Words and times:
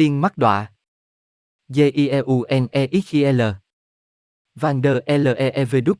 Tiên 0.00 0.20
mắt 0.20 0.38
đọa. 0.38 0.72
G-I-E-U-N-E-X-I-L. 1.68 3.42
Van 4.54 4.82
der 4.82 4.96
L-E-E-V 5.06 5.76
Đúc. 5.84 5.98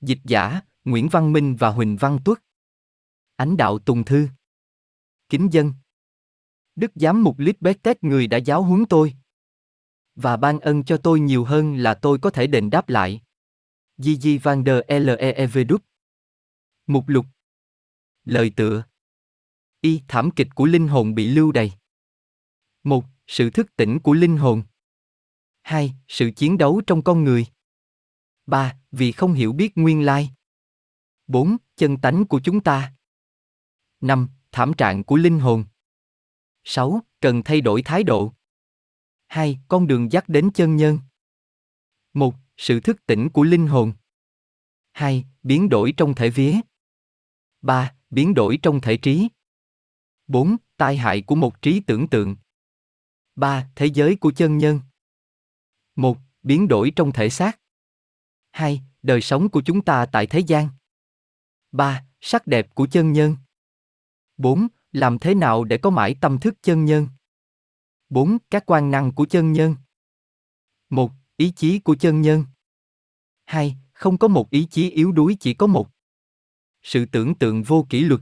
Dịch 0.00 0.18
giả, 0.24 0.60
Nguyễn 0.84 1.08
Văn 1.08 1.32
Minh 1.32 1.56
và 1.56 1.68
Huỳnh 1.68 1.96
Văn 1.96 2.18
Tuất. 2.24 2.38
Ánh 3.36 3.56
đạo 3.56 3.78
Tùng 3.78 4.04
Thư. 4.04 4.28
Kính 5.28 5.48
dân. 5.52 5.72
Đức 6.76 6.92
giám 6.94 7.22
mục 7.22 7.38
Lít 7.38 7.60
Bét 7.60 7.82
Tét 7.82 8.04
người 8.04 8.26
đã 8.26 8.38
giáo 8.38 8.62
huấn 8.62 8.84
tôi. 8.88 9.14
Và 10.14 10.36
ban 10.36 10.60
ân 10.60 10.84
cho 10.84 10.96
tôi 10.96 11.20
nhiều 11.20 11.44
hơn 11.44 11.76
là 11.76 11.94
tôi 11.94 12.18
có 12.18 12.30
thể 12.30 12.46
đền 12.46 12.70
đáp 12.70 12.88
lại. 12.88 13.22
Gigi 13.98 14.38
van 14.42 14.64
der 14.64 14.78
L-E-E-V 14.88 15.58
Đúc. 15.68 15.82
Mục 16.86 17.04
lục. 17.08 17.26
Lời 18.24 18.52
tựa. 18.56 18.84
Y 19.80 20.02
thảm 20.08 20.30
kịch 20.36 20.48
của 20.54 20.64
linh 20.64 20.88
hồn 20.88 21.14
bị 21.14 21.28
lưu 21.28 21.52
đày. 21.52 21.72
Một, 22.84 23.04
sự 23.26 23.50
thức 23.50 23.76
tỉnh 23.76 23.98
của 23.98 24.12
linh 24.12 24.36
hồn. 24.36 24.62
Hai, 25.62 25.94
sự 26.08 26.30
chiến 26.36 26.58
đấu 26.58 26.82
trong 26.86 27.02
con 27.02 27.24
người. 27.24 27.46
Ba, 28.46 28.78
vì 28.92 29.12
không 29.12 29.32
hiểu 29.32 29.52
biết 29.52 29.72
nguyên 29.76 30.04
lai. 30.04 30.30
Bốn, 31.26 31.56
chân 31.76 31.96
tánh 31.96 32.24
của 32.24 32.40
chúng 32.44 32.60
ta. 32.60 32.94
Năm, 34.00 34.28
thảm 34.52 34.72
trạng 34.78 35.04
của 35.04 35.16
linh 35.16 35.40
hồn. 35.40 35.64
Sáu, 36.64 37.00
cần 37.20 37.42
thay 37.44 37.60
đổi 37.60 37.82
thái 37.82 38.02
độ. 38.02 38.32
Hai, 39.26 39.58
con 39.68 39.86
đường 39.86 40.12
dắt 40.12 40.28
đến 40.28 40.50
chân 40.54 40.76
nhân. 40.76 40.98
Một, 42.12 42.34
sự 42.56 42.80
thức 42.80 43.06
tỉnh 43.06 43.28
của 43.28 43.42
linh 43.42 43.66
hồn. 43.66 43.92
Hai, 44.92 45.24
biến 45.42 45.68
đổi 45.68 45.94
trong 45.96 46.14
thể 46.14 46.30
vía. 46.30 46.60
Ba, 47.62 47.94
biến 48.10 48.34
đổi 48.34 48.58
trong 48.62 48.80
thể 48.80 48.96
trí. 48.96 49.28
4. 50.26 50.56
Tai 50.76 50.96
hại 50.96 51.22
của 51.22 51.34
một 51.34 51.62
trí 51.62 51.80
tưởng 51.80 52.08
tượng. 52.08 52.36
3. 53.36 53.68
Thế 53.76 53.86
giới 53.86 54.16
của 54.16 54.32
chân 54.32 54.58
nhân. 54.58 54.80
1. 55.96 56.18
Biến 56.42 56.68
đổi 56.68 56.92
trong 56.96 57.12
thể 57.12 57.30
xác. 57.30 57.60
2. 58.50 58.82
Đời 59.02 59.20
sống 59.20 59.48
của 59.48 59.62
chúng 59.64 59.84
ta 59.84 60.06
tại 60.06 60.26
thế 60.26 60.40
gian. 60.40 60.68
3. 61.72 62.04
Sắc 62.20 62.46
đẹp 62.46 62.74
của 62.74 62.86
chân 62.86 63.12
nhân. 63.12 63.36
4. 64.36 64.66
Làm 64.92 65.18
thế 65.18 65.34
nào 65.34 65.64
để 65.64 65.78
có 65.78 65.90
mãi 65.90 66.16
tâm 66.20 66.38
thức 66.38 66.54
chân 66.62 66.84
nhân? 66.84 67.08
4. 68.08 68.38
Các 68.50 68.62
quan 68.66 68.90
năng 68.90 69.12
của 69.12 69.26
chân 69.26 69.52
nhân. 69.52 69.76
1. 70.90 71.12
Ý 71.36 71.52
chí 71.56 71.78
của 71.78 71.94
chân 71.94 72.20
nhân. 72.20 72.44
2. 73.44 73.76
Không 73.92 74.18
có 74.18 74.28
một 74.28 74.50
ý 74.50 74.66
chí 74.70 74.90
yếu 74.90 75.12
đuối, 75.12 75.36
chỉ 75.40 75.54
có 75.54 75.66
một. 75.66 75.88
Sự 76.82 77.06
tưởng 77.06 77.34
tượng 77.34 77.62
vô 77.62 77.86
kỷ 77.88 78.00
luật. 78.00 78.20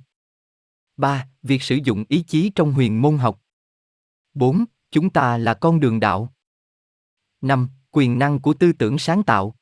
3. 0.96 1.28
Việc 1.42 1.62
sử 1.62 1.78
dụng 1.84 2.04
ý 2.08 2.24
chí 2.26 2.50
trong 2.54 2.72
huyền 2.72 3.02
môn 3.02 3.18
học. 3.18 3.42
4. 4.34 4.64
Chúng 4.92 5.10
ta 5.10 5.38
là 5.38 5.54
con 5.54 5.80
đường 5.80 6.00
đạo. 6.00 6.34
5. 7.40 7.68
Quyền 7.90 8.18
năng 8.18 8.40
của 8.40 8.54
tư 8.54 8.72
tưởng 8.72 8.98
sáng 8.98 9.22
tạo. 9.22 9.56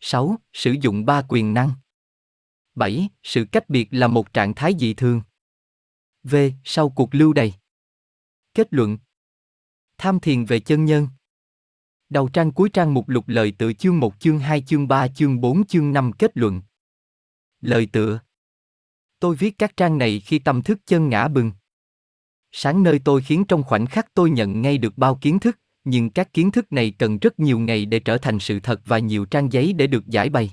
6. 0.00 0.36
Sử 0.52 0.74
dụng 0.82 1.04
ba 1.04 1.22
quyền 1.28 1.54
năng. 1.54 1.70
7. 2.74 3.08
Sự 3.22 3.46
cách 3.52 3.68
biệt 3.68 3.88
là 3.90 4.08
một 4.08 4.32
trạng 4.32 4.54
thái 4.54 4.74
dị 4.78 4.94
thường. 4.94 5.22
V. 6.22 6.36
Sau 6.64 6.88
cuộc 6.88 7.14
lưu 7.14 7.32
đầy. 7.32 7.54
Kết 8.54 8.68
luận. 8.70 8.98
Tham 9.98 10.20
thiền 10.20 10.44
về 10.44 10.60
chân 10.60 10.84
nhân. 10.84 11.08
Đầu 12.08 12.28
trang 12.28 12.52
cuối 12.52 12.70
trang 12.72 12.94
mục 12.94 13.08
lục 13.08 13.28
lời 13.28 13.52
tựa 13.58 13.72
chương 13.72 14.00
1 14.00 14.20
chương 14.20 14.38
2 14.38 14.62
chương 14.62 14.88
3 14.88 15.08
chương 15.08 15.40
4 15.40 15.66
chương 15.66 15.92
5 15.92 16.12
kết 16.12 16.30
luận. 16.34 16.62
Lời 17.60 17.88
tựa 17.92 18.20
Tôi 19.18 19.36
viết 19.36 19.58
các 19.58 19.76
trang 19.76 19.98
này 19.98 20.20
khi 20.20 20.38
tâm 20.38 20.62
thức 20.62 20.78
chân 20.86 21.08
ngã 21.08 21.28
bừng. 21.28 21.52
Sáng 22.56 22.82
nơi 22.82 23.00
tôi 23.04 23.22
khiến 23.22 23.44
trong 23.44 23.62
khoảnh 23.62 23.86
khắc 23.86 24.14
tôi 24.14 24.30
nhận 24.30 24.62
ngay 24.62 24.78
được 24.78 24.98
bao 24.98 25.14
kiến 25.14 25.38
thức, 25.38 25.58
nhưng 25.84 26.10
các 26.10 26.32
kiến 26.32 26.50
thức 26.50 26.72
này 26.72 26.90
cần 26.90 27.18
rất 27.18 27.38
nhiều 27.38 27.58
ngày 27.58 27.86
để 27.86 28.00
trở 28.00 28.18
thành 28.18 28.38
sự 28.38 28.60
thật 28.60 28.80
và 28.86 28.98
nhiều 28.98 29.24
trang 29.24 29.52
giấy 29.52 29.72
để 29.72 29.86
được 29.86 30.06
giải 30.06 30.28
bày. 30.28 30.50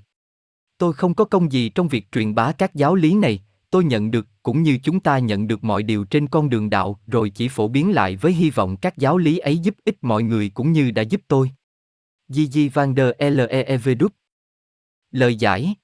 Tôi 0.78 0.94
không 0.94 1.14
có 1.14 1.26
công 1.26 1.52
gì 1.52 1.70
trong 1.70 1.88
việc 1.88 2.12
truyền 2.12 2.36
bá 2.36 2.52
các 2.52 2.76
giáo 2.76 2.96
lý 2.96 3.14
này, 3.14 3.44
tôi 3.70 3.84
nhận 3.84 4.12
được 4.12 4.28
cũng 4.44 4.64
như 4.64 4.78
chúng 4.84 5.00
ta 5.00 5.20
nhận 5.20 5.48
được 5.48 5.64
mọi 5.64 5.84
điều 5.84 6.06
trên 6.06 6.28
con 6.28 6.50
đường 6.50 6.70
đạo 6.70 7.00
rồi 7.08 7.30
chỉ 7.30 7.48
phổ 7.48 7.68
biến 7.68 7.92
lại 7.92 8.16
với 8.16 8.34
hy 8.34 8.50
vọng 8.50 8.78
các 8.78 8.98
giáo 8.98 9.18
lý 9.18 9.38
ấy 9.38 9.58
giúp 9.58 9.76
ích 9.86 9.98
mọi 10.02 10.24
người 10.24 10.50
cũng 10.50 10.72
như 10.72 10.92
đã 10.92 11.02
giúp 11.02 11.22
tôi. 11.28 11.52
Gigi 12.28 12.70
van 12.74 12.96
der 12.96 13.12
Leev 13.20 13.90
Lời 15.12 15.36
giải 15.36 15.76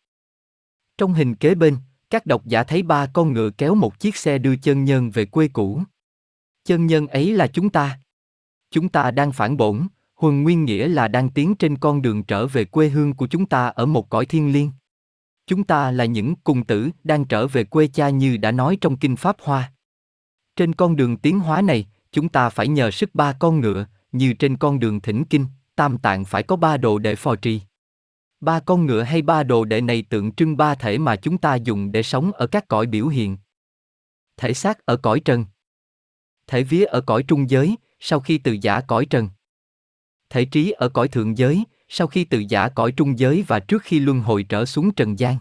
Trong 0.97 1.13
hình 1.13 1.35
kế 1.35 1.55
bên, 1.55 1.77
các 2.09 2.25
độc 2.25 2.45
giả 2.45 2.63
thấy 2.63 2.83
ba 2.83 3.05
con 3.13 3.33
ngựa 3.33 3.49
kéo 3.49 3.75
một 3.75 3.99
chiếc 3.99 4.15
xe 4.15 4.37
đưa 4.37 4.55
chân 4.55 4.83
nhân 4.83 5.11
về 5.11 5.25
quê 5.25 5.47
cũ. 5.47 5.81
Chân 6.67 6.87
nhân 6.87 7.07
ấy 7.07 7.33
là 7.33 7.47
chúng 7.47 7.69
ta. 7.69 7.99
Chúng 8.71 8.89
ta 8.89 9.11
đang 9.11 9.31
phản 9.31 9.57
bổn, 9.57 9.87
huần 10.15 10.43
nguyên 10.43 10.65
nghĩa 10.65 10.87
là 10.87 11.07
đang 11.07 11.29
tiến 11.29 11.55
trên 11.55 11.77
con 11.77 12.01
đường 12.01 12.23
trở 12.23 12.47
về 12.47 12.65
quê 12.65 12.89
hương 12.89 13.13
của 13.13 13.27
chúng 13.27 13.45
ta 13.45 13.67
ở 13.67 13.85
một 13.85 14.09
cõi 14.09 14.25
thiên 14.25 14.51
liêng. 14.51 14.71
Chúng 15.45 15.63
ta 15.63 15.91
là 15.91 16.05
những 16.05 16.35
cùng 16.35 16.65
tử 16.65 16.89
đang 17.03 17.25
trở 17.25 17.47
về 17.47 17.63
quê 17.63 17.87
cha 17.87 18.09
như 18.09 18.37
đã 18.37 18.51
nói 18.51 18.77
trong 18.81 18.97
kinh 18.97 19.15
Pháp 19.15 19.37
Hoa. 19.41 19.71
Trên 20.55 20.73
con 20.73 20.95
đường 20.95 21.17
tiến 21.17 21.39
hóa 21.39 21.61
này, 21.61 21.87
chúng 22.11 22.29
ta 22.29 22.49
phải 22.49 22.67
nhờ 22.67 22.91
sức 22.91 23.15
ba 23.15 23.33
con 23.33 23.59
ngựa, 23.59 23.85
như 24.11 24.33
trên 24.33 24.57
con 24.57 24.79
đường 24.79 25.01
thỉnh 25.01 25.25
kinh, 25.25 25.45
tam 25.75 25.97
tạng 25.97 26.25
phải 26.25 26.43
có 26.43 26.55
ba 26.55 26.77
đồ 26.77 26.99
để 26.99 27.15
phò 27.15 27.35
trì. 27.35 27.61
Ba 28.39 28.59
con 28.59 28.85
ngựa 28.85 29.03
hay 29.03 29.21
ba 29.21 29.43
đồ 29.43 29.65
đệ 29.65 29.81
này 29.81 30.01
tượng 30.01 30.31
trưng 30.31 30.57
ba 30.57 30.75
thể 30.75 30.97
mà 30.97 31.15
chúng 31.15 31.37
ta 31.37 31.55
dùng 31.55 31.91
để 31.91 32.03
sống 32.03 32.31
ở 32.31 32.47
các 32.47 32.67
cõi 32.67 32.85
biểu 32.85 33.07
hiện. 33.07 33.37
Thể 34.37 34.53
xác 34.53 34.85
ở 34.85 34.97
cõi 34.97 35.19
trần. 35.19 35.45
Thể 36.47 36.63
vía 36.63 36.83
ở 36.83 37.01
cõi 37.01 37.23
trung 37.23 37.49
giới, 37.49 37.75
sau 37.99 38.19
khi 38.19 38.37
từ 38.37 38.57
giả 38.61 38.81
cõi 38.81 39.05
trần. 39.05 39.29
Thể 40.29 40.45
trí 40.45 40.71
ở 40.71 40.89
cõi 40.89 41.07
thượng 41.07 41.37
giới, 41.37 41.63
sau 41.89 42.07
khi 42.07 42.23
từ 42.23 42.43
giả 42.49 42.69
cõi 42.69 42.91
trung 42.91 43.19
giới 43.19 43.43
và 43.47 43.59
trước 43.59 43.83
khi 43.83 43.99
luân 43.99 44.19
hồi 44.19 44.43
trở 44.43 44.65
xuống 44.65 44.91
trần 44.93 45.19
gian. 45.19 45.37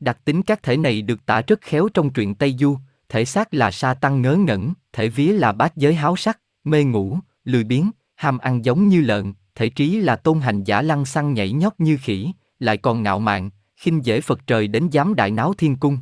Đặc 0.00 0.18
tính 0.24 0.42
các 0.42 0.62
thể 0.62 0.76
này 0.76 1.02
được 1.02 1.26
tả 1.26 1.42
rất 1.46 1.60
khéo 1.60 1.88
trong 1.94 2.12
truyện 2.12 2.34
Tây 2.34 2.56
Du, 2.58 2.78
thể 3.08 3.24
xác 3.24 3.54
là 3.54 3.70
sa 3.70 3.94
tăng 3.94 4.22
ngớ 4.22 4.36
ngẩn, 4.36 4.72
thể 4.92 5.08
vía 5.08 5.32
là 5.32 5.52
bát 5.52 5.76
giới 5.76 5.94
háo 5.94 6.16
sắc, 6.16 6.40
mê 6.64 6.84
ngủ, 6.84 7.18
lười 7.44 7.64
biếng, 7.64 7.90
ham 8.14 8.38
ăn 8.38 8.64
giống 8.64 8.88
như 8.88 9.00
lợn, 9.00 9.32
thể 9.54 9.68
trí 9.68 10.00
là 10.00 10.16
tôn 10.16 10.40
hành 10.40 10.64
giả 10.64 10.82
lăng 10.82 11.04
xăng 11.04 11.34
nhảy 11.34 11.52
nhót 11.52 11.72
như 11.78 11.98
khỉ, 12.02 12.32
lại 12.58 12.76
còn 12.76 13.02
ngạo 13.02 13.18
mạn, 13.18 13.50
khinh 13.76 14.04
dễ 14.04 14.20
Phật 14.20 14.46
trời 14.46 14.68
đến 14.68 14.88
dám 14.88 15.14
đại 15.14 15.30
náo 15.30 15.54
thiên 15.54 15.76
cung. 15.76 15.98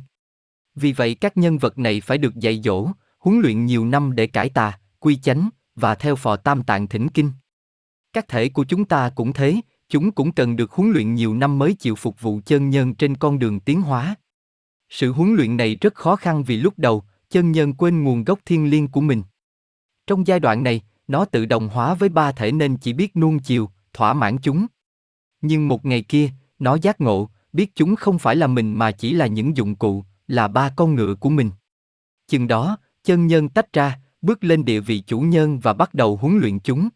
Vì 0.75 0.91
vậy 0.91 1.15
các 1.15 1.37
nhân 1.37 1.57
vật 1.57 1.79
này 1.79 2.01
phải 2.01 2.17
được 2.17 2.35
dạy 2.35 2.61
dỗ, 2.63 2.87
huấn 3.25 3.39
luyện 3.39 3.65
nhiều 3.65 3.85
năm 3.85 4.15
để 4.15 4.27
cải 4.27 4.49
tà, 4.49 4.79
quy 4.99 5.15
chánh, 5.15 5.49
và 5.75 5.95
theo 5.95 6.15
phò 6.15 6.35
tam 6.35 6.63
tạng 6.63 6.87
thỉnh 6.87 7.09
kinh. 7.09 7.31
Các 8.13 8.27
thể 8.27 8.49
của 8.49 8.63
chúng 8.63 8.85
ta 8.85 9.09
cũng 9.09 9.33
thế, 9.33 9.55
chúng 9.89 10.11
cũng 10.11 10.31
cần 10.31 10.55
được 10.55 10.71
huấn 10.71 10.91
luyện 10.91 11.13
nhiều 11.13 11.33
năm 11.33 11.59
mới 11.59 11.73
chịu 11.73 11.95
phục 11.95 12.21
vụ 12.21 12.39
chân 12.45 12.69
nhân 12.69 12.95
trên 12.95 13.17
con 13.17 13.39
đường 13.39 13.59
tiến 13.59 13.81
hóa. 13.81 14.15
Sự 14.89 15.11
huấn 15.11 15.35
luyện 15.35 15.57
này 15.57 15.75
rất 15.75 15.95
khó 15.95 16.15
khăn 16.15 16.43
vì 16.43 16.57
lúc 16.57 16.73
đầu, 16.77 17.03
chân 17.29 17.51
nhân 17.51 17.73
quên 17.73 18.03
nguồn 18.03 18.23
gốc 18.23 18.39
thiên 18.45 18.69
liêng 18.69 18.87
của 18.87 19.01
mình. 19.01 19.23
Trong 20.07 20.27
giai 20.27 20.39
đoạn 20.39 20.63
này, 20.63 20.81
nó 21.07 21.25
tự 21.25 21.45
đồng 21.45 21.69
hóa 21.69 21.93
với 21.93 22.09
ba 22.09 22.31
thể 22.31 22.51
nên 22.51 22.77
chỉ 22.77 22.93
biết 22.93 23.15
nuông 23.15 23.39
chiều, 23.39 23.69
thỏa 23.93 24.13
mãn 24.13 24.37
chúng. 24.37 24.65
Nhưng 25.41 25.67
một 25.67 25.85
ngày 25.85 26.01
kia, 26.01 26.29
nó 26.59 26.75
giác 26.75 27.01
ngộ, 27.01 27.29
biết 27.53 27.75
chúng 27.75 27.95
không 27.95 28.19
phải 28.19 28.35
là 28.35 28.47
mình 28.47 28.73
mà 28.73 28.91
chỉ 28.91 29.13
là 29.13 29.27
những 29.27 29.57
dụng 29.57 29.75
cụ, 29.75 30.03
là 30.27 30.47
ba 30.47 30.73
con 30.75 30.95
ngựa 30.95 31.15
của 31.15 31.29
mình. 31.29 31.51
Chừng 32.27 32.47
đó, 32.47 32.77
chân 33.05 33.27
nhân 33.27 33.49
tách 33.49 33.73
ra, 33.73 33.99
bước 34.21 34.43
lên 34.43 34.65
địa 34.65 34.79
vị 34.79 35.03
chủ 35.07 35.19
nhân 35.19 35.59
và 35.59 35.73
bắt 35.73 35.93
đầu 35.93 36.17
huấn 36.17 36.37
luyện 36.37 36.59
chúng. 36.59 36.89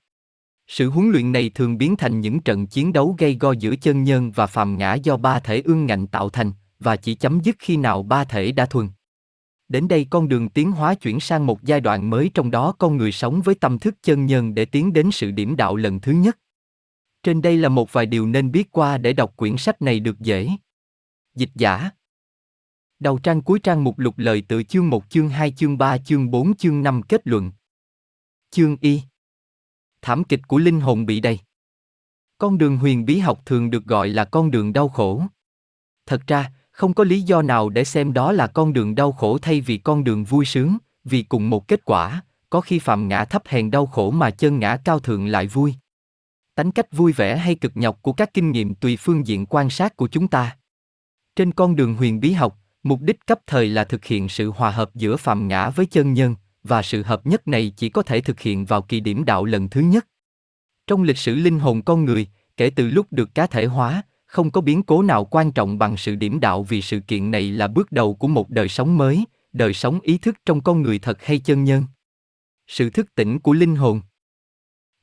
Sự 0.68 0.90
huấn 0.90 1.09
luyện 1.09 1.31
này 1.31 1.52
thường 1.56 1.78
biến 1.78 1.96
thành 1.96 2.22
những 2.22 2.40
trận 2.40 2.68
chiến 2.68 2.94
đấu 2.94 3.16
gây 3.18 3.38
go 3.40 3.52
giữa 3.52 3.75
chân 3.75 4.03
nhân 4.03 4.31
và 4.31 4.47
phàm 4.47 4.78
ngã 4.78 4.94
do 4.94 5.18
ba 5.18 5.40
thể 5.40 5.62
ương 5.66 5.86
ngạnh 5.86 6.08
tạo 6.08 6.30
thành, 6.30 6.52
và 6.80 6.96
chỉ 6.96 7.16
chấm 7.16 7.40
dứt 7.40 7.56
khi 7.59 7.78
nào 7.78 8.03
ba 8.03 8.24
thể 8.24 8.52
đã 8.52 8.66
thuần. 8.66 8.90
Đến 9.68 9.88
đây 9.88 10.08
con 10.09 10.28
đường 10.28 10.50
tiến 10.50 10.72
hóa 10.72 10.96
chuyển 10.96 11.20
sang 11.20 11.46
một 11.46 11.64
giai 11.64 11.81
đoạn 11.81 12.09
mới 12.09 12.31
trong 12.34 12.52
đó 12.52 12.74
con 12.80 12.97
người 12.97 13.12
sống 13.12 13.41
với 13.41 13.56
tâm 13.56 13.80
thức 13.80 13.96
chân 14.03 14.26
nhân 14.26 14.56
để 14.56 14.66
tiến 14.66 14.94
đến 14.94 15.11
sự 15.11 15.32
điểm 15.32 15.56
đạo 15.56 15.76
lần 15.76 16.00
thứ 16.00 16.11
nhất. 16.11 16.38
Trên 17.23 17.41
đây 17.41 17.58
là 17.58 17.70
một 17.70 17.94
vài 17.94 18.06
điều 18.06 18.28
nên 18.28 18.52
biết 18.52 18.72
qua 18.72 18.97
để 18.97 19.14
đọc 19.14 19.34
quyển 19.38 19.58
sách 19.58 19.82
này 19.82 20.00
được 20.00 20.20
dễ. 20.20 20.50
Dịch 21.35 21.52
giả 21.56 21.90
Đầu 22.99 23.19
trang 23.19 23.41
cuối 23.41 23.59
trang 23.59 23.84
mục 23.84 23.99
lục 23.99 24.17
lời 24.17 24.43
tự 24.47 24.63
chương 24.63 24.90
1 24.90 25.09
chương 25.09 25.29
2 25.29 25.51
chương 25.51 25.78
3 25.78 25.97
chương 25.97 26.31
4 26.31 26.55
chương 26.55 26.84
5 26.84 27.01
kết 27.01 27.28
luận. 27.28 27.51
Chương 28.51 28.78
Y 28.81 29.01
Thảm 30.01 30.23
kịch 30.23 30.47
của 30.47 30.57
linh 30.57 30.79
hồn 30.79 31.05
bị 31.05 31.19
đầy. 31.19 31.40
Con 32.37 32.57
đường 32.57 32.78
huyền 32.78 33.05
bí 33.05 33.19
học 33.19 33.41
thường 33.46 33.69
được 33.69 33.85
gọi 33.85 34.09
là 34.09 34.25
con 34.25 34.51
đường 34.51 34.73
đau 34.73 34.90
khổ. 34.90 35.23
Thật 36.05 36.22
ra, 36.28 36.51
không 36.72 36.93
có 36.93 37.03
lý 37.03 37.22
do 37.22 37.41
nào 37.41 37.69
để 37.69 37.84
xem 37.84 38.13
đó 38.13 38.31
là 38.31 38.47
con 38.47 38.73
đường 38.73 38.96
đau 38.96 39.11
khổ 39.11 39.37
thay 39.37 39.61
vì 39.61 39.78
con 39.78 40.03
đường 40.03 40.23
vui 40.23 40.46
sướng, 40.46 40.78
vì 41.03 41.23
cùng 41.23 41.49
một 41.49 41.67
kết 41.67 41.85
quả, 41.85 42.23
có 42.49 42.61
khi 42.61 42.79
phạm 42.79 43.07
ngã 43.07 43.25
thấp 43.25 43.43
hèn 43.46 43.72
đau 43.72 43.85
khổ 43.85 44.11
mà 44.11 44.31
chân 44.31 44.59
ngã 44.59 44.78
cao 44.85 44.99
thượng 44.99 45.28
lại 45.28 45.47
vui. 45.47 45.73
Tánh 46.55 46.72
cách 46.72 46.87
vui 46.91 47.11
vẻ 47.11 47.37
hay 47.37 47.55
cực 47.55 47.72
nhọc 47.75 48.01
của 48.01 48.13
các 48.13 48.34
kinh 48.34 48.51
nghiệm 48.51 48.75
tùy 48.75 48.97
phương 48.97 49.28
diện 49.28 49.46
quan 49.46 49.69
sát 49.69 49.96
của 49.96 50.07
chúng 50.07 50.28
ta. 50.28 50.57
Trên 51.35 51.51
con 51.51 51.75
đường 51.75 51.96
huyền 51.96 52.19
bí 52.19 52.31
học, 52.31 52.59
mục 52.84 53.02
đích 53.02 53.28
cấp 53.28 53.40
thời 53.47 53.67
là 53.67 53.84
thực 53.84 54.05
hiện 54.05 54.29
sự 54.29 54.49
hòa 54.49 54.72
hợp 54.72 54.96
giữa 54.96 55.17
phàm 55.17 55.47
ngã 55.47 55.70
với 55.70 55.85
chân 55.85 56.14
nhân, 56.14 56.35
và 56.64 56.81
sự 56.81 57.03
hợp 57.03 57.26
nhất 57.26 57.47
này 57.47 57.73
chỉ 57.78 57.90
có 57.90 58.03
thể 58.03 58.22
thực 58.22 58.40
hiện 58.40 58.66
vào 58.66 58.81
kỳ 58.81 58.99
điểm 58.99 59.26
đạo 59.26 59.46
lần 59.46 59.70
thứ 59.70 59.81
nhất. 59.81 60.08
Trong 60.87 61.03
lịch 61.03 61.17
sử 61.17 61.35
linh 61.35 61.59
hồn 61.59 61.81
con 61.81 62.05
người, 62.05 62.28
kể 62.58 62.70
từ 62.70 62.90
lúc 62.90 63.08
được 63.11 63.35
cá 63.35 63.47
thể 63.47 63.66
hóa, 63.66 64.03
không 64.26 64.52
có 64.52 64.61
biến 64.61 64.84
cố 64.84 65.02
nào 65.02 65.26
quan 65.26 65.52
trọng 65.52 65.78
bằng 65.78 65.97
sự 65.97 66.16
điểm 66.16 66.40
đạo 66.40 66.64
vì 66.64 66.81
sự 66.81 66.99
kiện 66.99 67.31
này 67.31 67.52
là 67.52 67.67
bước 67.67 67.91
đầu 67.91 68.16
của 68.16 68.28
một 68.28 68.49
đời 68.49 68.70
sống 68.70 68.97
mới, 68.97 69.25
đời 69.53 69.73
sống 69.73 69.99
ý 69.99 70.17
thức 70.17 70.35
trong 70.46 70.61
con 70.61 70.82
người 70.82 70.99
thật 70.99 71.25
hay 71.25 71.40
chân 71.40 71.64
nhân. 71.64 71.84
Sự 72.67 72.90
thức 72.90 73.16
tỉnh 73.16 73.40
của 73.40 73.53
linh 73.53 73.75
hồn 73.75 74.02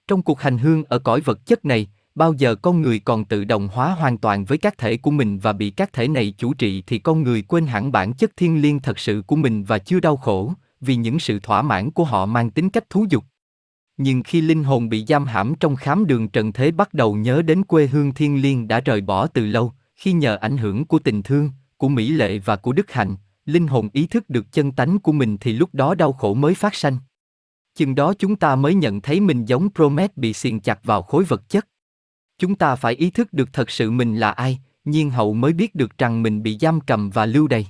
Trong 0.09 0.23
cuộc 0.23 0.41
hành 0.41 0.59
hương 0.59 0.85
ở 0.85 0.99
cõi 0.99 1.21
vật 1.21 1.47
chất 1.47 1.65
này, 1.65 1.89
bao 2.17 2.33
giờ 2.33 2.55
con 2.55 2.83
người 2.83 2.99
còn 2.99 3.25
tự 3.25 3.45
động 3.45 3.69
hóa 3.73 3.91
hoàn 3.91 4.19
toàn 4.19 4.45
với 4.45 4.59
các 4.59 4.79
thể 4.79 4.97
của 4.97 5.11
mình 5.11 5.39
và 5.39 5.53
bị 5.53 5.71
các 5.71 5.93
thể 5.93 6.09
này 6.09 6.35
chủ 6.39 6.55
trị 6.55 6.83
thì 6.87 6.99
con 6.99 7.23
người 7.23 7.43
quên 7.43 7.67
hẳn 7.67 7.93
bản 7.93 8.13
chất 8.13 8.31
thiên 8.37 8.63
liêng 8.63 8.81
thật 8.81 8.99
sự 8.99 9.23
của 9.27 9.37
mình 9.37 9.65
và 9.65 9.79
chưa 9.79 10.01
đau 10.01 10.17
khổ, 10.17 10.53
vì 10.81 10.97
những 10.97 11.19
sự 11.19 11.41
thỏa 11.41 11.63
mãn 11.63 11.91
của 11.91 12.05
họ 12.05 12.27
mang 12.27 12.51
tính 12.51 12.71
cách 12.71 12.91
thú 12.91 13.07
dục. 13.11 13.25
Nhưng 13.97 14.23
khi 14.23 14.41
linh 14.41 14.65
hồn 14.65 14.89
bị 14.89 15.05
giam 15.09 15.25
hãm 15.25 15.55
trong 15.55 15.77
khám 15.77 16.07
đường 16.07 16.29
trần 16.29 16.53
thế 16.53 16.71
bắt 16.71 16.95
đầu 16.95 17.15
nhớ 17.15 17.43
đến 17.43 17.65
quê 17.65 17.87
hương 17.87 18.15
thiên 18.15 18.43
liêng 18.43 18.69
đã 18.69 18.81
rời 18.81 19.01
bỏ 19.01 19.27
từ 19.27 19.47
lâu, 19.47 19.73
khi 19.95 20.13
nhờ 20.13 20.37
ảnh 20.37 20.57
hưởng 20.57 20.85
của 20.85 20.99
tình 20.99 21.23
thương, 21.23 21.51
của 21.77 21.89
mỹ 21.89 22.09
lệ 22.09 22.39
và 22.39 22.57
của 22.57 22.73
đức 22.73 22.93
hạnh, 22.93 23.17
linh 23.47 23.67
hồn 23.67 23.89
ý 23.93 24.07
thức 24.07 24.31
được 24.31 24.53
chân 24.53 24.73
tánh 24.73 24.99
của 24.99 25.13
mình 25.13 25.37
thì 25.41 25.53
lúc 25.53 25.75
đó 25.75 25.95
đau 25.95 26.13
khổ 26.13 26.35
mới 26.35 26.55
phát 26.55 26.75
sanh. 26.75 26.99
Chừng 27.75 27.95
đó 27.95 28.15
chúng 28.19 28.37
ta 28.37 28.57
mới 28.57 28.75
nhận 28.75 29.01
thấy 29.01 29.21
mình 29.21 29.45
giống 29.45 29.69
Promet 29.75 30.17
bị 30.17 30.33
xiềng 30.33 30.61
chặt 30.61 30.85
vào 30.85 31.03
khối 31.03 31.25
vật 31.25 31.49
chất. 31.49 31.67
Chúng 32.39 32.55
ta 32.55 32.77
phải 32.77 32.95
ý 32.95 33.11
thức 33.11 33.33
được 33.33 33.53
thật 33.53 33.71
sự 33.71 33.91
mình 33.91 34.17
là 34.17 34.31
ai, 34.31 34.59
nhiên 34.85 35.11
hậu 35.11 35.35
mới 35.35 35.53
biết 35.53 35.75
được 35.75 35.99
rằng 35.99 36.23
mình 36.23 36.43
bị 36.43 36.59
giam 36.61 36.81
cầm 36.81 37.11
và 37.11 37.27
lưu 37.27 37.49
đày. 37.49 37.67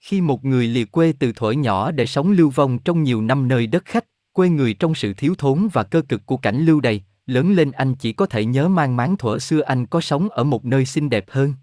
Khi 0.00 0.20
một 0.20 0.44
người 0.44 0.66
lìa 0.66 0.84
quê 0.84 1.12
từ 1.18 1.32
thuở 1.32 1.50
nhỏ 1.50 1.90
để 1.90 2.06
sống 2.06 2.30
lưu 2.30 2.50
vong 2.50 2.78
trong 2.78 3.02
nhiều 3.02 3.22
năm 3.22 3.48
nơi 3.48 3.66
đất 3.66 3.84
khách, 3.84 4.04
quê 4.32 4.48
người 4.48 4.74
trong 4.74 4.94
sự 4.94 5.14
thiếu 5.14 5.34
thốn 5.38 5.68
và 5.72 5.82
cơ 5.82 6.02
cực 6.08 6.26
của 6.26 6.36
cảnh 6.36 6.64
lưu 6.64 6.80
đày, 6.80 7.04
lớn 7.26 7.52
lên 7.52 7.72
anh 7.72 7.94
chỉ 7.94 8.12
có 8.12 8.26
thể 8.26 8.44
nhớ 8.44 8.68
mang 8.68 8.96
máng 8.96 9.16
thuở 9.16 9.38
xưa 9.38 9.60
anh 9.60 9.86
có 9.86 10.00
sống 10.00 10.28
ở 10.28 10.44
một 10.44 10.64
nơi 10.64 10.86
xinh 10.86 11.10
đẹp 11.10 11.24
hơn. 11.28 11.54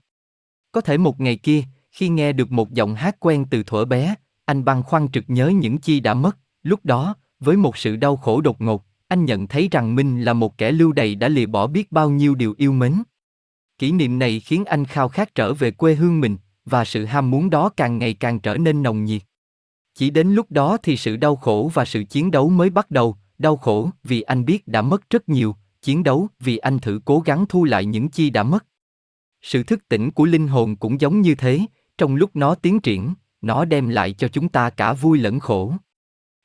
Có 0.72 0.82
thể 0.82 0.98
một 0.98 1.20
ngày 1.20 1.36
kia, 1.36 1.64
khi 1.92 2.10
nghe 2.10 2.34
được 2.34 2.52
một 2.52 2.72
giọng 2.72 2.96
hát 2.96 3.16
quen 3.20 3.46
từ 3.50 3.64
thuở 3.64 3.86
bé, 3.86 4.16
anh 4.46 4.66
băn 4.66 4.84
khoăn 4.84 5.08
trực 5.12 5.24
nhớ 5.28 5.48
những 5.48 5.78
chi 5.78 6.00
đã 6.00 6.14
mất, 6.14 6.38
lúc 6.64 6.80
đó, 6.84 7.16
với 7.40 7.58
một 7.58 7.78
sự 7.78 7.96
đau 7.96 8.18
khổ 8.18 8.42
đột 8.42 8.62
ngột, 8.62 8.86
anh 9.12 9.26
nhận 9.26 9.48
thấy 9.48 9.68
rằng 9.72 9.96
mình 9.96 10.22
là 10.22 10.34
một 10.34 10.58
kẻ 10.58 10.72
lưu 10.72 10.92
đày 10.92 11.16
đã 11.16 11.28
lìa 11.28 11.46
bỏ 11.46 11.68
biết 11.68 11.92
bao 11.92 12.10
nhiêu 12.10 12.36
điều 12.36 12.56
yêu 12.58 12.72
mến. 12.72 13.04
Kỷ 13.78 13.92
niệm 13.92 14.20
này 14.20 14.40
khiến 14.40 14.66
anh 14.66 14.86
khao 14.86 15.10
khát 15.10 15.36
trở 15.36 15.54
về 15.54 15.72
quê 15.72 15.96
hương 15.96 16.20
mình, 16.22 16.38
và 16.66 16.86
sự 16.86 17.06
ham 17.06 17.32
muốn 17.32 17.50
đó 17.50 17.70
càng 17.70 17.98
ngày 17.98 18.14
càng 18.14 18.40
trở 18.40 18.58
nên 18.58 18.84
nồng 18.84 19.04
nhiệt. 19.04 19.22
Chỉ 19.96 20.10
đến 20.10 20.28
lúc 20.28 20.52
đó 20.52 20.78
thì 20.84 20.98
sự 20.98 21.18
đau 21.18 21.36
khổ 21.36 21.72
và 21.74 21.86
sự 21.86 22.04
chiến 22.04 22.32
đấu 22.32 22.50
mới 22.50 22.70
bắt 22.70 22.92
đầu, 22.92 23.18
đau 23.38 23.58
khổ 23.58 23.90
vì 24.04 24.22
anh 24.22 24.46
biết 24.46 24.68
đã 24.68 24.82
mất 24.82 25.10
rất 25.10 25.30
nhiều, 25.30 25.56
chiến 25.82 26.04
đấu 26.04 26.28
vì 26.40 26.58
anh 26.58 26.80
thử 26.80 27.00
cố 27.06 27.20
gắng 27.20 27.46
thu 27.50 27.64
lại 27.64 27.86
những 27.86 28.10
chi 28.10 28.30
đã 28.30 28.44
mất. 28.44 28.66
Sự 29.42 29.64
thức 29.64 29.88
tỉnh 29.90 30.12
của 30.12 30.26
linh 30.26 30.48
hồn 30.48 30.76
cũng 30.76 31.02
giống 31.02 31.22
như 31.22 31.36
thế, 31.36 31.60
trong 31.98 32.16
lúc 32.16 32.30
nó 32.34 32.56
tiến 32.56 32.80
triển, 32.80 33.14
nó 33.42 33.66
đem 33.66 33.90
lại 33.90 34.14
cho 34.14 34.28
chúng 34.28 34.50
ta 34.50 34.70
cả 34.70 34.94
vui 34.94 35.20
lẫn 35.20 35.40
khổ. 35.40 35.74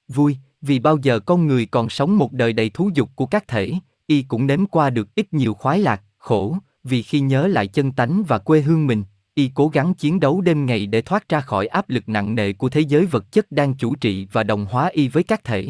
Vui, 0.08 0.36
vì 0.66 0.78
bao 0.78 0.98
giờ 1.02 1.20
con 1.20 1.46
người 1.46 1.66
còn 1.66 1.88
sống 1.88 2.18
một 2.18 2.32
đời 2.32 2.52
đầy 2.52 2.70
thú 2.70 2.90
dục 2.94 3.10
của 3.14 3.26
các 3.26 3.48
thể, 3.48 3.72
y 4.06 4.22
cũng 4.22 4.46
nếm 4.46 4.66
qua 4.66 4.90
được 4.90 5.14
ít 5.14 5.32
nhiều 5.32 5.54
khoái 5.54 5.78
lạc, 5.78 6.02
khổ, 6.18 6.56
vì 6.84 7.02
khi 7.02 7.20
nhớ 7.20 7.46
lại 7.46 7.66
chân 7.66 7.92
tánh 7.92 8.22
và 8.28 8.38
quê 8.38 8.60
hương 8.60 8.86
mình, 8.86 9.04
y 9.34 9.50
cố 9.54 9.68
gắng 9.68 9.94
chiến 9.94 10.20
đấu 10.20 10.40
đêm 10.40 10.66
ngày 10.66 10.86
để 10.86 11.02
thoát 11.02 11.28
ra 11.28 11.40
khỏi 11.40 11.66
áp 11.66 11.90
lực 11.90 12.08
nặng 12.08 12.34
nề 12.34 12.52
của 12.52 12.68
thế 12.68 12.80
giới 12.80 13.06
vật 13.06 13.32
chất 13.32 13.52
đang 13.52 13.74
chủ 13.74 13.94
trị 13.94 14.28
và 14.32 14.42
đồng 14.42 14.66
hóa 14.66 14.86
y 14.92 15.08
với 15.08 15.22
các 15.22 15.44
thể. 15.44 15.68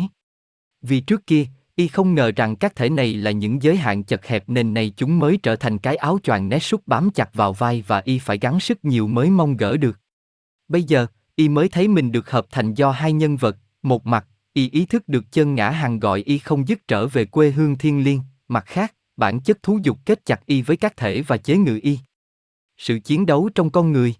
Vì 0.82 1.00
trước 1.00 1.26
kia, 1.26 1.46
y 1.76 1.88
không 1.88 2.14
ngờ 2.14 2.32
rằng 2.36 2.56
các 2.56 2.76
thể 2.76 2.88
này 2.88 3.14
là 3.14 3.30
những 3.30 3.62
giới 3.62 3.76
hạn 3.76 4.04
chật 4.04 4.26
hẹp 4.26 4.48
nên 4.48 4.74
này 4.74 4.92
chúng 4.96 5.18
mới 5.18 5.38
trở 5.42 5.56
thành 5.56 5.78
cái 5.78 5.96
áo 5.96 6.18
choàng 6.22 6.48
nét 6.48 6.58
sút 6.58 6.82
bám 6.86 7.10
chặt 7.10 7.34
vào 7.34 7.52
vai 7.52 7.84
và 7.86 8.02
y 8.04 8.18
phải 8.18 8.38
gắng 8.38 8.60
sức 8.60 8.84
nhiều 8.84 9.08
mới 9.08 9.30
mong 9.30 9.56
gỡ 9.56 9.76
được. 9.76 10.00
Bây 10.68 10.82
giờ, 10.82 11.06
y 11.36 11.48
mới 11.48 11.68
thấy 11.68 11.88
mình 11.88 12.12
được 12.12 12.30
hợp 12.30 12.46
thành 12.50 12.74
do 12.74 12.90
hai 12.90 13.12
nhân 13.12 13.36
vật, 13.36 13.56
một 13.82 14.06
mặt, 14.06 14.26
y 14.56 14.70
ý 14.70 14.86
thức 14.86 15.08
được 15.08 15.32
chân 15.32 15.54
ngã 15.54 15.70
hàng 15.70 16.00
gọi 16.00 16.20
y 16.20 16.38
không 16.38 16.68
dứt 16.68 16.88
trở 16.88 17.06
về 17.06 17.24
quê 17.24 17.50
hương 17.50 17.78
thiên 17.78 18.04
liêng, 18.04 18.20
mặt 18.48 18.64
khác, 18.66 18.94
bản 19.16 19.40
chất 19.40 19.62
thú 19.62 19.78
dục 19.82 19.98
kết 20.06 20.26
chặt 20.26 20.46
y 20.46 20.62
với 20.62 20.76
các 20.76 20.96
thể 20.96 21.22
và 21.22 21.36
chế 21.36 21.56
ngự 21.56 21.78
y. 21.82 21.98
Sự 22.76 22.98
chiến 22.98 23.26
đấu 23.26 23.50
trong 23.54 23.70
con 23.70 23.92
người 23.92 24.14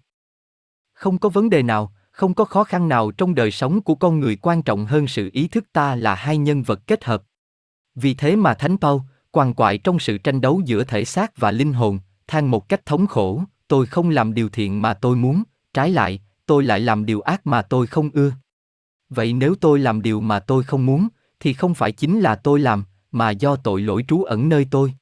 Không 0.93 1.17
có 1.17 1.29
vấn 1.29 1.49
đề 1.49 1.63
nào, 1.63 1.93
không 2.11 2.33
có 2.33 2.45
khó 2.45 2.63
khăn 2.63 2.89
nào 2.89 3.11
trong 3.11 3.35
đời 3.35 3.51
sống 3.51 3.81
của 3.81 3.95
con 3.95 4.19
người 4.19 4.35
quan 4.41 4.63
trọng 4.63 4.85
hơn 4.85 5.07
sự 5.07 5.29
ý 5.33 5.47
thức 5.47 5.65
ta 5.73 5.95
là 5.95 6.15
hai 6.15 6.37
nhân 6.37 6.63
vật 6.63 6.87
kết 6.87 7.05
hợp. 7.05 7.23
Vì 7.95 8.13
thế 8.13 8.35
mà 8.35 8.53
Thánh 8.53 8.77
Paul, 8.77 9.01
quằn 9.31 9.53
quại 9.53 9.77
trong 9.77 9.99
sự 9.99 10.17
tranh 10.17 10.41
đấu 10.41 10.61
giữa 10.65 10.83
thể 10.83 11.05
xác 11.05 11.37
và 11.37 11.51
linh 11.51 11.73
hồn, 11.73 11.99
than 12.27 12.51
một 12.51 12.69
cách 12.69 12.85
thống 12.85 13.07
khổ, 13.07 13.43
tôi 13.67 13.85
không 13.85 14.09
làm 14.09 14.33
điều 14.33 14.49
thiện 14.49 14.81
mà 14.81 14.93
tôi 14.93 15.15
muốn, 15.15 15.43
trái 15.73 15.91
lại, 15.91 16.21
tôi 16.45 16.63
lại 16.63 16.79
làm 16.79 17.05
điều 17.05 17.21
ác 17.21 17.47
mà 17.47 17.61
tôi 17.61 17.87
không 17.87 18.09
ưa. 18.13 18.31
Vậy 19.09 19.33
nếu 19.33 19.55
tôi 19.55 19.79
làm 19.79 20.01
điều 20.01 20.21
mà 20.21 20.39
tôi 20.39 20.63
không 20.63 20.85
muốn, 20.85 21.07
thì 21.39 21.53
không 21.53 21.73
phải 21.73 21.91
chính 21.91 22.19
là 22.19 22.35
tôi 22.35 22.59
làm, 22.59 22.83
mà 23.11 23.29
do 23.29 23.55
tội 23.55 23.81
lỗi 23.81 24.03
trú 24.07 24.23
ẩn 24.23 24.49
nơi 24.49 24.67
tôi. 24.71 24.93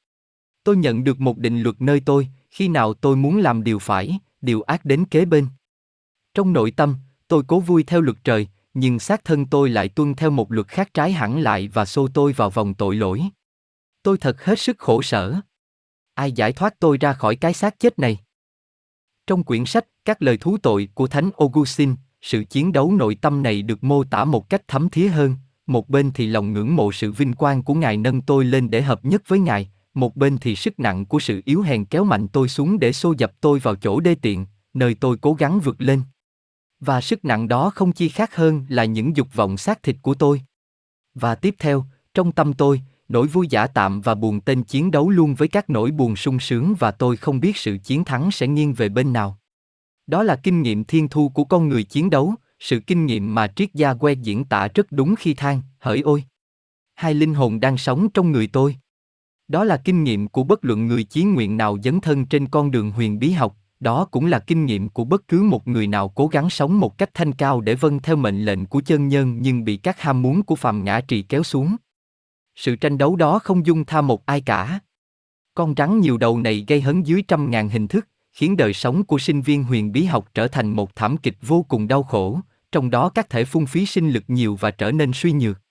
Tôi 0.64 0.78
nhận 0.78 1.04
được 1.04 1.20
một 1.20 1.38
định 1.38 1.62
luật 1.62 1.82
nơi 1.82 2.02
tôi, 2.06 2.28
khi 2.50 2.68
nào 2.68 2.94
tôi 2.94 3.16
muốn 3.16 3.38
làm 3.38 3.64
điều 3.64 3.80
phải, 3.80 4.20
điều 4.42 4.62
ác 4.62 4.86
đến 4.86 5.06
kế 5.06 5.26
bên. 5.26 5.48
Trong 6.34 6.54
nội 6.54 6.72
tâm, 6.72 6.96
tôi 7.28 7.44
cố 7.48 7.60
vui 7.60 7.84
theo 7.84 8.02
luật 8.02 8.18
trời, 8.24 8.48
nhưng 8.74 9.00
xác 9.00 9.24
thân 9.24 9.46
tôi 9.46 9.70
lại 9.70 9.90
tuân 9.90 10.16
theo 10.16 10.30
một 10.30 10.52
luật 10.52 10.68
khác 10.68 10.94
trái 10.94 11.12
hẳn 11.12 11.40
lại 11.40 11.68
và 11.68 11.86
xô 11.86 12.08
tôi 12.14 12.34
vào 12.34 12.50
vòng 12.50 12.74
tội 12.74 12.96
lỗi. 12.96 13.24
Tôi 14.04 14.18
thật 14.18 14.44
hết 14.44 14.60
sức 14.60 14.80
khổ 14.80 15.02
sở. 15.02 15.36
Ai 16.14 16.32
giải 16.32 16.54
thoát 16.54 16.80
tôi 16.80 16.98
ra 16.98 17.14
khỏi 17.14 17.36
cái 17.36 17.54
xác 17.54 17.80
chết 17.80 18.00
này? 18.00 18.20
Trong 19.28 19.44
quyển 19.44 19.66
sách 19.66 19.86
Các 20.06 20.22
lời 20.22 20.38
thú 20.38 20.58
tội 20.58 20.90
của 20.94 21.08
Thánh 21.08 21.30
Augustine, 21.38 21.94
sự 22.26 22.44
chiến 22.44 22.72
đấu 22.72 22.92
nội 22.92 23.16
tâm 23.16 23.44
này 23.44 23.62
được 23.62 23.84
mô 23.84 24.04
tả 24.04 24.26
một 24.26 24.50
cách 24.50 24.68
thấm 24.68 24.90
thía 24.90 25.08
hơn, 25.08 25.36
một 25.68 25.90
bên 25.90 26.12
thì 26.14 26.28
lòng 26.28 26.54
ngưỡng 26.54 26.76
mộ 26.76 26.92
sự 26.92 27.12
vinh 27.12 27.34
quang 27.34 27.64
của 27.64 27.74
Ngài 27.74 27.98
nâng 27.98 28.22
tôi 28.22 28.46
lên 28.46 28.70
để 28.70 28.82
hợp 28.82 29.06
nhất 29.06 29.24
với 29.28 29.40
Ngài, 29.40 29.70
một 29.94 30.16
bên 30.16 30.38
thì 30.38 30.56
sức 30.56 30.80
nặng 30.80 31.06
của 31.06 31.20
sự 31.20 31.42
yếu 31.46 31.62
hèn 31.62 31.86
kéo 31.86 32.04
mạnh 32.04 32.28
tôi 32.28 32.50
xuống 32.50 32.80
để 32.80 32.94
xô 32.94 33.14
dập 33.18 33.32
tôi 33.42 33.60
vào 33.60 33.76
chỗ 33.76 34.00
đê 34.00 34.16
tiện, 34.16 34.46
nơi 34.74 34.94
tôi 34.94 35.18
cố 35.22 35.34
gắng 35.34 35.60
vượt 35.60 35.82
lên. 35.82 36.02
Và 36.80 37.02
sức 37.02 37.26
nặng 37.26 37.48
đó 37.48 37.70
không 37.76 37.92
chi 37.92 38.10
khác 38.10 38.36
hơn 38.36 38.66
là 38.70 38.86
những 38.86 39.16
dục 39.16 39.28
vọng 39.34 39.58
xác 39.58 39.84
thịt 39.84 39.96
của 40.02 40.14
tôi. 40.14 40.42
Và 41.14 41.36
tiếp 41.36 41.56
theo, 41.60 41.86
trong 42.14 42.32
tâm 42.32 42.54
tôi, 42.54 42.82
nỗi 43.10 43.28
vui 43.28 43.48
giả 43.50 43.68
tạm 43.68 44.02
và 44.02 44.16
buồn 44.16 44.42
tên 44.42 44.64
chiến 44.64 44.92
đấu 44.92 45.10
luôn 45.10 45.36
với 45.36 45.48
các 45.48 45.70
nỗi 45.70 45.92
buồn 45.92 46.16
sung 46.16 46.40
sướng 46.40 46.76
và 46.80 46.92
tôi 46.92 47.18
không 47.18 47.40
biết 47.40 47.58
sự 47.58 47.78
chiến 47.84 48.04
thắng 48.04 48.32
sẽ 48.32 48.48
nghiêng 48.48 48.74
về 48.74 48.90
bên 48.90 49.14
nào. 49.14 49.40
Đó 50.08 50.24
là 50.24 50.36
kinh 50.36 50.62
nghiệm 50.62 50.84
thiên 50.84 51.08
thu 51.08 51.30
của 51.30 51.44
con 51.44 51.70
người 51.70 51.84
chiến 51.84 52.10
đấu, 52.10 52.34
sự 52.60 52.80
kinh 52.80 53.06
nghiệm 53.06 53.36
mà 53.36 53.48
triết 53.48 53.74
gia 53.74 53.94
que 53.94 54.14
diễn 54.14 54.46
tả 54.46 54.68
rất 54.76 54.92
đúng 54.92 55.16
khi 55.16 55.34
than, 55.34 55.62
hỡi 55.80 56.02
ôi. 56.02 56.24
Hai 56.96 57.14
linh 57.14 57.34
hồn 57.34 57.60
đang 57.60 57.78
sống 57.78 58.10
trong 58.10 58.32
người 58.32 58.48
tôi. 58.48 58.76
Đó 59.48 59.64
là 59.64 59.78
kinh 59.78 60.04
nghiệm 60.04 60.28
của 60.28 60.44
bất 60.44 60.66
luận 60.66 60.88
người 60.88 61.04
chí 61.04 61.24
nguyện 61.24 61.58
nào 61.58 61.78
dấn 61.84 62.02
thân 62.02 62.26
trên 62.26 62.48
con 62.48 62.72
đường 62.72 62.92
huyền 62.92 63.20
bí 63.20 63.32
học, 63.32 63.56
đó 63.80 64.06
cũng 64.06 64.26
là 64.26 64.40
kinh 64.40 64.66
nghiệm 64.66 64.90
của 64.90 65.04
bất 65.04 65.28
cứ 65.28 65.44
một 65.44 65.68
người 65.68 65.88
nào 65.88 66.10
cố 66.10 66.28
gắng 66.28 66.50
sống 66.50 66.80
một 66.80 66.98
cách 66.98 67.10
thanh 67.14 67.34
cao 67.34 67.62
để 67.62 67.76
vâng 67.76 68.00
theo 68.00 68.16
mệnh 68.16 68.46
lệnh 68.46 68.66
của 68.66 68.82
chân 68.86 69.08
nhân 69.08 69.38
nhưng 69.42 69.64
bị 69.64 69.78
các 69.78 70.02
ham 70.02 70.22
muốn 70.22 70.44
của 70.44 70.56
phàm 70.56 70.84
ngã 70.84 71.02
trì 71.02 71.22
kéo 71.22 71.44
xuống. 71.44 71.76
Sự 72.56 72.76
tranh 72.76 72.98
đấu 72.98 73.16
đó 73.16 73.40
không 73.40 73.66
dung 73.66 73.86
tha 73.86 74.02
một 74.02 74.26
ai 74.26 74.42
cả. 74.42 74.80
Con 75.54 75.74
rắn 75.78 76.00
nhiều 76.00 76.18
đầu 76.18 76.40
này 76.40 76.66
gây 76.68 76.82
hấn 76.82 77.04
dưới 77.04 77.24
trăm 77.28 77.52
ngàn 77.52 77.70
hình 77.70 77.88
thức, 77.88 78.08
khiến 78.36 78.58
đời 78.58 78.74
sống 78.74 79.04
của 79.04 79.20
sinh 79.20 79.42
viên 79.42 79.64
huyền 79.64 79.92
bí 79.92 80.04
học 80.04 80.30
trở 80.34 80.48
thành 80.48 80.70
một 80.70 80.96
thảm 80.96 81.18
kịch 81.18 81.38
vô 81.42 81.66
cùng 81.68 81.88
đau 81.88 82.04
khổ, 82.04 82.40
trong 82.72 82.90
đó 82.90 83.10
các 83.10 83.30
thể 83.30 83.46
phung 83.46 83.66
phí 83.66 83.86
sinh 83.86 84.10
lực 84.10 84.24
nhiều 84.28 84.56
và 84.56 84.72
trở 84.72 84.92
nên 84.92 85.12
suy 85.14 85.32
nhược. 85.32 85.62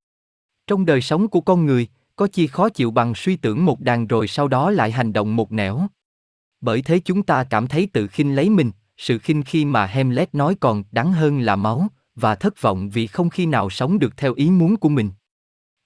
Trong 0.67 0.87
đời 0.87 1.01
sống 1.01 1.29
của 1.29 1.41
con 1.41 1.67
người, 1.67 1.89
có 2.17 2.27
chi 2.27 2.47
khó 2.47 2.69
chịu 2.69 2.91
bằng 2.91 3.15
suy 3.15 3.37
tưởng 3.37 3.65
một 3.65 3.81
đàn 3.81 4.07
rồi 4.07 4.29
sau 4.29 4.49
đó 4.49 4.71
lại 4.71 4.91
hành 4.91 5.13
động 5.13 5.37
một 5.37 5.53
nẻo. 5.53 5.87
Bởi 6.61 6.83
thế 6.83 6.99
chúng 6.99 7.23
ta 7.23 7.45
cảm 7.45 7.67
thấy 7.67 7.89
tự 7.93 8.07
khinh 8.07 8.37
lấy 8.37 8.51
mình, 8.51 8.71
sự 8.97 9.19
khinh 9.19 9.43
khi 9.43 9.65
mà 9.65 9.87
Hamlet 9.87 10.35
nói 10.35 10.57
còn 10.61 10.85
đáng 10.93 11.13
hơn 11.13 11.41
là 11.41 11.57
máu, 11.57 11.89
và 12.15 12.35
thất 12.35 12.63
vọng 12.63 12.91
vì 12.91 13.07
không 13.07 13.31
khi 13.31 13.47
nào 13.47 13.71
sống 13.71 13.99
được 13.99 14.17
theo 14.17 14.35
ý 14.35 14.51
muốn 14.51 14.77
của 14.77 14.89
mình. 14.89 15.11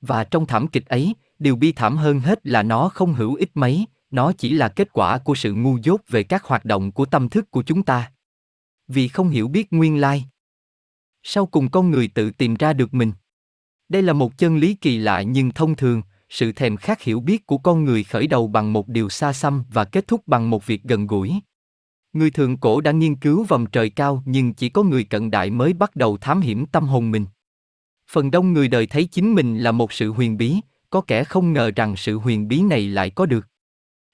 Và 0.01 0.25
trong 0.25 0.47
thảm 0.47 0.69
kịch 0.69 0.87
ấy, 0.87 1.15
điều 1.39 1.57
bi 1.57 1.73
thảm 1.73 1.97
hơn 1.97 2.21
hết 2.21 2.47
là 2.47 2.63
nó 2.63 2.89
không 2.89 3.15
hữu 3.15 3.35
ích 3.35 3.51
mấy, 3.55 3.87
nó 4.11 4.33
chỉ 4.33 4.51
là 4.51 4.69
kết 4.69 4.93
quả 4.93 5.19
của 5.19 5.35
sự 5.35 5.53
ngu 5.53 5.79
dốt 5.83 6.01
về 6.09 6.23
các 6.23 6.45
hoạt 6.45 6.65
động 6.65 6.93
của 6.93 7.05
tâm 7.05 7.29
thức 7.29 7.51
của 7.51 7.63
chúng 7.63 7.83
ta. 7.83 8.13
Vì 8.89 9.09
không 9.09 9.29
hiểu 9.29 9.49
biết 9.49 9.73
nguyên 9.73 10.01
lai. 10.01 10.25
Sau 11.23 11.47
cùng 11.47 11.71
con 11.71 11.91
người 11.91 12.09
tự 12.09 12.31
tìm 12.31 12.55
ra 12.55 12.73
được 12.73 12.95
mình. 12.95 13.13
Đây 13.89 14.03
là 14.03 14.13
một 14.13 14.39
chân 14.39 14.57
lý 14.57 14.75
kỳ 14.75 14.99
lạ 14.99 15.23
nhưng 15.23 15.51
thông 15.51 15.77
thường, 15.77 16.03
sự 16.29 16.53
thèm 16.53 16.77
khát 16.77 17.03
hiểu 17.03 17.21
biết 17.21 17.47
của 17.47 17.59
con 17.59 17.85
người 17.85 18.05
khởi 18.05 18.27
đầu 18.27 18.49
bằng 18.49 18.73
một 18.73 18.89
điều 18.89 19.09
xa 19.09 19.33
xăm 19.33 19.65
và 19.71 19.85
kết 19.85 20.07
thúc 20.07 20.23
bằng 20.27 20.51
một 20.51 20.67
việc 20.67 20.83
gần 20.83 21.07
gũi. 21.07 21.35
Người 22.13 22.31
thường 22.31 22.57
cổ 22.57 22.81
đã 22.81 22.93
nghiên 22.93 23.17
cứu 23.17 23.45
vòng 23.45 23.67
trời 23.67 23.91
cao 23.91 24.23
nhưng 24.27 24.55
chỉ 24.55 24.69
có 24.69 24.83
người 24.83 25.05
cận 25.05 25.31
đại 25.31 25.51
mới 25.51 25.73
bắt 25.73 25.97
đầu 25.97 26.17
thám 26.17 26.41
hiểm 26.41 26.67
tâm 26.67 26.85
hồn 26.85 27.11
mình. 27.11 27.27
Phần 28.11 28.31
đông 28.31 28.53
người 28.53 28.69
đời 28.69 28.87
thấy 28.87 29.05
chính 29.05 29.35
mình 29.35 29.59
là 29.59 29.73
một 29.73 29.93
sự 29.93 30.13
huyền 30.13 30.37
bí, 30.37 30.57
có 30.91 31.01
kẻ 31.01 31.25
không 31.25 31.53
ngờ 31.53 31.71
rằng 31.77 31.97
sự 31.97 32.19
huyền 32.19 32.49
bí 32.49 32.63
này 32.63 32.89
lại 32.89 33.11
có 33.11 33.27
được. 33.27 33.47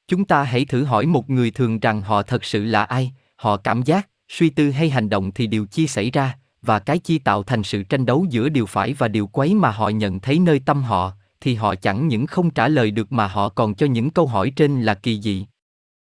Chúng 0.09 0.25
ta 0.25 0.43
hãy 0.43 0.65
thử 0.65 0.85
hỏi 0.85 1.07
một 1.07 1.31
người 1.31 1.51
thường 1.51 1.81
rằng 1.81 2.03
họ 2.03 2.23
thật 2.23 2.45
sự 2.45 2.65
là 2.65 2.85
ai, 2.85 3.13
họ 3.37 3.57
cảm 3.57 3.83
giác, 3.83 4.09
suy 4.29 4.51
tư 4.51 4.71
hay 4.71 4.91
hành 4.91 5.09
động 5.09 5.33
thì 5.33 5.47
điều 5.47 5.67
chi 5.67 5.87
xảy 5.87 6.11
ra, 6.11 6.39
và 6.63 6.79
cái 6.79 6.99
chi 6.99 7.19
tạo 7.19 7.43
thành 7.43 7.63
sự 7.63 7.83
tranh 7.83 8.07
đấu 8.07 8.27
giữa 8.31 8.49
điều 8.49 8.67
phải 8.67 8.93
và 8.93 9.09
điều 9.09 9.27
quấy 9.27 9.55
mà 9.55 9.71
họ 9.71 9.89
nhận 9.89 10.21
thấy 10.21 10.39
nơi 10.39 10.61
tâm 10.67 10.83
họ, 10.83 11.13
thì 11.41 11.55
họ 11.55 11.75
chẳng 11.75 12.09
những 12.09 12.27
không 12.27 12.51
trả 12.51 12.69
lời 12.69 12.91
được 12.91 13.13
mà 13.13 13.27
họ 13.27 13.49
còn 13.49 13.75
cho 13.75 13.87
những 13.87 14.11
câu 14.11 14.27
hỏi 14.27 14.53
trên 14.57 14.83
là 14.83 14.95
kỳ 14.95 15.21
dị. 15.21 15.47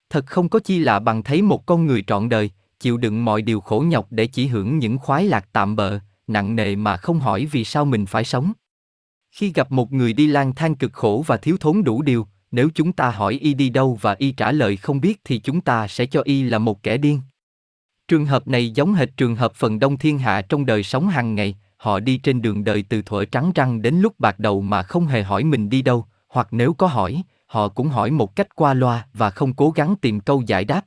Thật 0.09 0.25
không 0.25 0.49
có 0.49 0.59
chi 0.59 0.79
lạ 0.79 0.99
bằng 0.99 1.23
thấy 1.23 1.41
một 1.41 1.65
con 1.65 1.85
người 1.85 2.03
trọn 2.07 2.29
đời, 2.29 2.51
chịu 2.79 2.97
đựng 2.97 3.25
mọi 3.25 3.41
điều 3.41 3.61
khổ 3.61 3.79
nhọc 3.87 4.07
để 4.09 4.27
chỉ 4.27 4.47
hưởng 4.47 4.79
những 4.79 4.97
khoái 4.97 5.25
lạc 5.25 5.47
tạm 5.51 5.75
bợ, 5.75 5.99
nặng 6.27 6.55
nề 6.55 6.75
mà 6.75 6.97
không 6.97 7.19
hỏi 7.19 7.47
vì 7.51 7.63
sao 7.63 7.85
mình 7.85 8.05
phải 8.05 8.23
sống. 8.23 8.53
Khi 9.31 9.51
gặp 9.51 9.71
một 9.71 9.93
người 9.93 10.13
đi 10.13 10.27
lang 10.27 10.55
thang 10.55 10.75
cực 10.75 10.93
khổ 10.93 11.23
và 11.27 11.37
thiếu 11.37 11.57
thốn 11.59 11.83
đủ 11.83 12.01
điều, 12.01 12.27
nếu 12.55 12.69
chúng 12.75 12.93
ta 12.93 13.09
hỏi 13.09 13.33
y 13.33 13.53
đi 13.53 13.69
đâu 13.69 13.97
và 14.01 14.15
y 14.19 14.31
trả 14.31 14.51
lời 14.51 14.77
không 14.77 15.01
biết 15.01 15.21
thì 15.23 15.39
chúng 15.39 15.61
ta 15.61 15.87
sẽ 15.87 16.05
cho 16.05 16.21
y 16.21 16.43
là 16.43 16.59
một 16.59 16.83
kẻ 16.83 16.97
điên. 16.97 17.21
Trường 18.07 18.25
hợp 18.25 18.47
này 18.47 18.69
giống 18.69 18.93
hệt 18.93 19.17
trường 19.17 19.35
hợp 19.35 19.53
phần 19.55 19.79
đông 19.79 19.97
thiên 19.97 20.19
hạ 20.19 20.41
trong 20.41 20.65
đời 20.65 20.83
sống 20.83 21.07
hàng 21.07 21.35
ngày, 21.35 21.55
họ 21.77 21.99
đi 21.99 22.17
trên 22.17 22.41
đường 22.41 22.63
đời 22.63 22.83
từ 22.89 23.01
thuở 23.01 23.25
trắng 23.25 23.51
răng 23.55 23.81
đến 23.81 23.95
lúc 23.95 24.19
bạc 24.19 24.39
đầu 24.39 24.61
mà 24.61 24.83
không 24.83 25.05
hề 25.05 25.23
hỏi 25.23 25.43
mình 25.43 25.69
đi 25.69 25.81
đâu, 25.81 26.05
hoặc 26.29 26.47
nếu 26.51 26.73
có 26.73 26.87
hỏi, 26.87 27.23
họ 27.45 27.67
cũng 27.67 27.87
hỏi 27.87 28.11
một 28.11 28.35
cách 28.35 28.55
qua 28.55 28.73
loa 28.73 29.07
và 29.13 29.29
không 29.29 29.53
cố 29.53 29.71
gắng 29.71 29.95
tìm 30.01 30.19
câu 30.19 30.41
giải 30.47 30.65
đáp. 30.65 30.85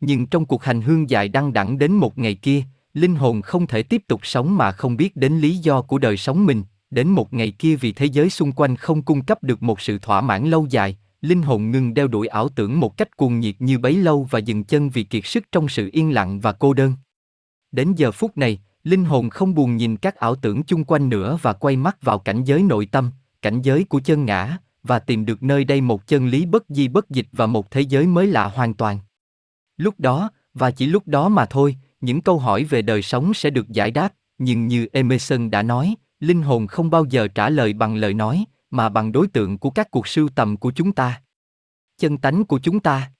Nhưng 0.00 0.26
trong 0.26 0.46
cuộc 0.46 0.64
hành 0.64 0.80
hương 0.80 1.10
dài 1.10 1.28
đăng 1.28 1.52
đẳng 1.52 1.78
đến 1.78 1.92
một 1.92 2.18
ngày 2.18 2.34
kia, 2.34 2.62
linh 2.94 3.14
hồn 3.14 3.42
không 3.42 3.66
thể 3.66 3.82
tiếp 3.82 4.02
tục 4.08 4.20
sống 4.26 4.56
mà 4.56 4.72
không 4.72 4.96
biết 4.96 5.16
đến 5.16 5.40
lý 5.40 5.56
do 5.56 5.82
của 5.82 5.98
đời 5.98 6.16
sống 6.16 6.46
mình, 6.46 6.62
đến 6.90 7.08
một 7.08 7.32
ngày 7.32 7.50
kia 7.50 7.76
vì 7.76 7.92
thế 7.92 8.06
giới 8.06 8.30
xung 8.30 8.52
quanh 8.52 8.76
không 8.76 9.02
cung 9.02 9.24
cấp 9.24 9.42
được 9.42 9.62
một 9.62 9.80
sự 9.80 9.98
thỏa 9.98 10.20
mãn 10.20 10.50
lâu 10.50 10.66
dài, 10.70 10.96
linh 11.20 11.42
hồn 11.42 11.70
ngừng 11.70 11.94
đeo 11.94 12.08
đuổi 12.08 12.26
ảo 12.26 12.48
tưởng 12.48 12.80
một 12.80 12.96
cách 12.96 13.16
cuồng 13.16 13.40
nhiệt 13.40 13.54
như 13.58 13.78
bấy 13.78 13.96
lâu 13.96 14.28
và 14.30 14.38
dừng 14.38 14.64
chân 14.64 14.90
vì 14.90 15.04
kiệt 15.04 15.26
sức 15.26 15.44
trong 15.52 15.68
sự 15.68 15.90
yên 15.92 16.14
lặng 16.14 16.40
và 16.40 16.52
cô 16.52 16.74
đơn. 16.74 16.94
Đến 17.72 17.92
giờ 17.96 18.12
phút 18.12 18.36
này, 18.36 18.60
linh 18.84 19.04
hồn 19.04 19.30
không 19.30 19.54
buồn 19.54 19.76
nhìn 19.76 19.96
các 19.96 20.16
ảo 20.16 20.34
tưởng 20.34 20.62
chung 20.62 20.84
quanh 20.84 21.08
nữa 21.08 21.38
và 21.42 21.52
quay 21.52 21.76
mắt 21.76 22.02
vào 22.02 22.18
cảnh 22.18 22.44
giới 22.44 22.62
nội 22.62 22.86
tâm, 22.86 23.10
cảnh 23.42 23.62
giới 23.62 23.84
của 23.84 24.00
chân 24.00 24.24
ngã, 24.24 24.58
và 24.82 24.98
tìm 24.98 25.26
được 25.26 25.42
nơi 25.42 25.64
đây 25.64 25.80
một 25.80 26.06
chân 26.06 26.26
lý 26.26 26.46
bất 26.46 26.64
di 26.68 26.88
bất 26.88 27.10
dịch 27.10 27.26
và 27.32 27.46
một 27.46 27.70
thế 27.70 27.80
giới 27.80 28.06
mới 28.06 28.26
lạ 28.26 28.44
hoàn 28.54 28.74
toàn. 28.74 28.98
Lúc 29.76 29.94
đó, 29.98 30.30
và 30.54 30.70
chỉ 30.70 30.86
lúc 30.86 31.06
đó 31.06 31.28
mà 31.28 31.46
thôi, 31.46 31.76
những 32.00 32.20
câu 32.20 32.38
hỏi 32.38 32.64
về 32.64 32.82
đời 32.82 33.02
sống 33.02 33.34
sẽ 33.34 33.50
được 33.50 33.68
giải 33.68 33.90
đáp, 33.90 34.12
nhưng 34.38 34.66
như 34.66 34.86
Emerson 34.92 35.50
đã 35.50 35.62
nói, 35.62 35.94
linh 36.24 36.42
hồn 36.42 36.66
không 36.66 36.90
bao 36.90 37.04
giờ 37.04 37.28
trả 37.28 37.48
lời 37.48 37.72
bằng 37.72 37.94
lời 37.96 38.14
nói, 38.14 38.44
mà 38.70 38.88
bằng 38.88 39.12
đối 39.12 39.28
tượng 39.28 39.58
của 39.58 39.70
các 39.70 39.90
cuộc 39.90 40.08
sưu 40.08 40.28
tầm 40.28 40.56
của 40.56 40.72
chúng 40.72 40.92
ta. 40.92 41.22
Chân 41.98 42.18
tánh 42.18 42.44
của 42.44 42.58
chúng 42.62 42.80
ta. 42.80 43.10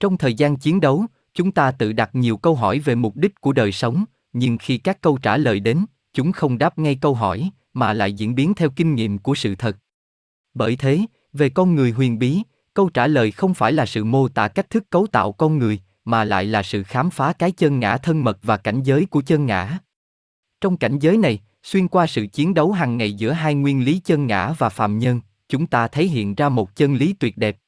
Trong 0.00 0.18
thời 0.18 0.34
gian 0.34 0.56
chiến 0.56 0.80
đấu, 0.80 1.06
chúng 1.34 1.52
ta 1.52 1.70
tự 1.70 1.92
đặt 1.92 2.10
nhiều 2.12 2.36
câu 2.36 2.54
hỏi 2.54 2.78
về 2.78 2.94
mục 2.94 3.16
đích 3.16 3.40
của 3.40 3.52
đời 3.52 3.72
sống, 3.72 4.04
nhưng 4.32 4.58
khi 4.58 4.78
các 4.78 5.00
câu 5.00 5.18
trả 5.18 5.36
lời 5.36 5.60
đến, 5.60 5.84
chúng 6.12 6.32
không 6.32 6.58
đáp 6.58 6.78
ngay 6.78 6.94
câu 7.00 7.14
hỏi, 7.14 7.50
mà 7.72 7.92
lại 7.92 8.12
diễn 8.12 8.34
biến 8.34 8.54
theo 8.54 8.70
kinh 8.70 8.94
nghiệm 8.94 9.18
của 9.18 9.34
sự 9.34 9.54
thật. 9.54 9.76
Bởi 10.54 10.76
thế, 10.76 11.00
về 11.32 11.48
con 11.48 11.74
người 11.74 11.90
huyền 11.90 12.18
bí, 12.18 12.42
câu 12.74 12.88
trả 12.88 13.06
lời 13.06 13.30
không 13.30 13.54
phải 13.54 13.72
là 13.72 13.86
sự 13.86 14.04
mô 14.04 14.28
tả 14.28 14.48
cách 14.48 14.70
thức 14.70 14.90
cấu 14.90 15.06
tạo 15.06 15.32
con 15.32 15.58
người, 15.58 15.80
mà 16.04 16.24
lại 16.24 16.44
là 16.44 16.62
sự 16.62 16.82
khám 16.82 17.10
phá 17.10 17.32
cái 17.32 17.52
chân 17.52 17.80
ngã 17.80 17.96
thân 17.96 18.24
mật 18.24 18.38
và 18.42 18.56
cảnh 18.56 18.82
giới 18.82 19.06
của 19.06 19.22
chân 19.22 19.46
ngã. 19.46 19.78
Trong 20.60 20.76
cảnh 20.76 20.98
giới 20.98 21.16
này, 21.16 21.40
xuyên 21.68 21.88
qua 21.88 22.06
sự 22.06 22.26
chiến 22.26 22.54
đấu 22.54 22.72
hàng 22.72 22.96
ngày 22.96 23.12
giữa 23.12 23.32
hai 23.32 23.54
nguyên 23.54 23.84
lý 23.84 24.00
chân 24.04 24.26
ngã 24.26 24.52
và 24.58 24.68
phàm 24.68 24.98
nhân, 24.98 25.20
chúng 25.48 25.66
ta 25.66 25.88
thấy 25.88 26.08
hiện 26.08 26.34
ra 26.34 26.48
một 26.48 26.76
chân 26.76 26.94
lý 26.94 27.12
tuyệt 27.12 27.36
đẹp. 27.36 27.58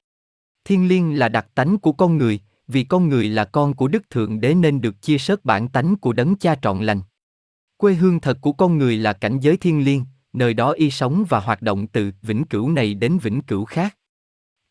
Thiên 0.65 0.89
liêng 0.89 1.19
là 1.19 1.29
đặc 1.29 1.47
tánh 1.55 1.79
của 1.79 1.93
con 1.93 2.19
người, 2.19 2.41
vì 2.69 2.85
con 2.85 3.09
người 3.09 3.29
là 3.29 3.45
con 3.45 3.75
của 3.75 3.89
Đức 3.89 4.11
Thượng 4.11 4.41
Đế 4.41 4.55
nên 4.55 4.81
được 4.81 5.03
chia 5.03 5.19
sớt 5.19 5.45
bản 5.45 5.69
tánh 5.69 5.97
của 5.97 6.13
đấng 6.13 6.37
cha 6.37 6.55
trọn 6.63 6.83
lành. 6.83 7.01
Quê 7.77 7.95
hương 7.95 8.21
thật 8.21 8.39
của 8.41 8.53
con 8.53 8.79
người 8.79 8.97
là 8.97 9.13
cảnh 9.13 9.39
giới 9.41 9.57
thiên 9.57 9.85
liêng, 9.85 10.05
nơi 10.33 10.55
đó 10.55 10.71
y 10.71 10.91
sống 10.91 11.25
và 11.29 11.41
hoạt 11.41 11.63
động 11.63 11.87
từ 11.87 12.13
vĩnh 12.23 12.45
cửu 12.45 12.71
này 12.71 12.95
đến 12.95 13.19
vĩnh 13.19 13.43
cửu 13.43 13.65
khác. 13.65 13.97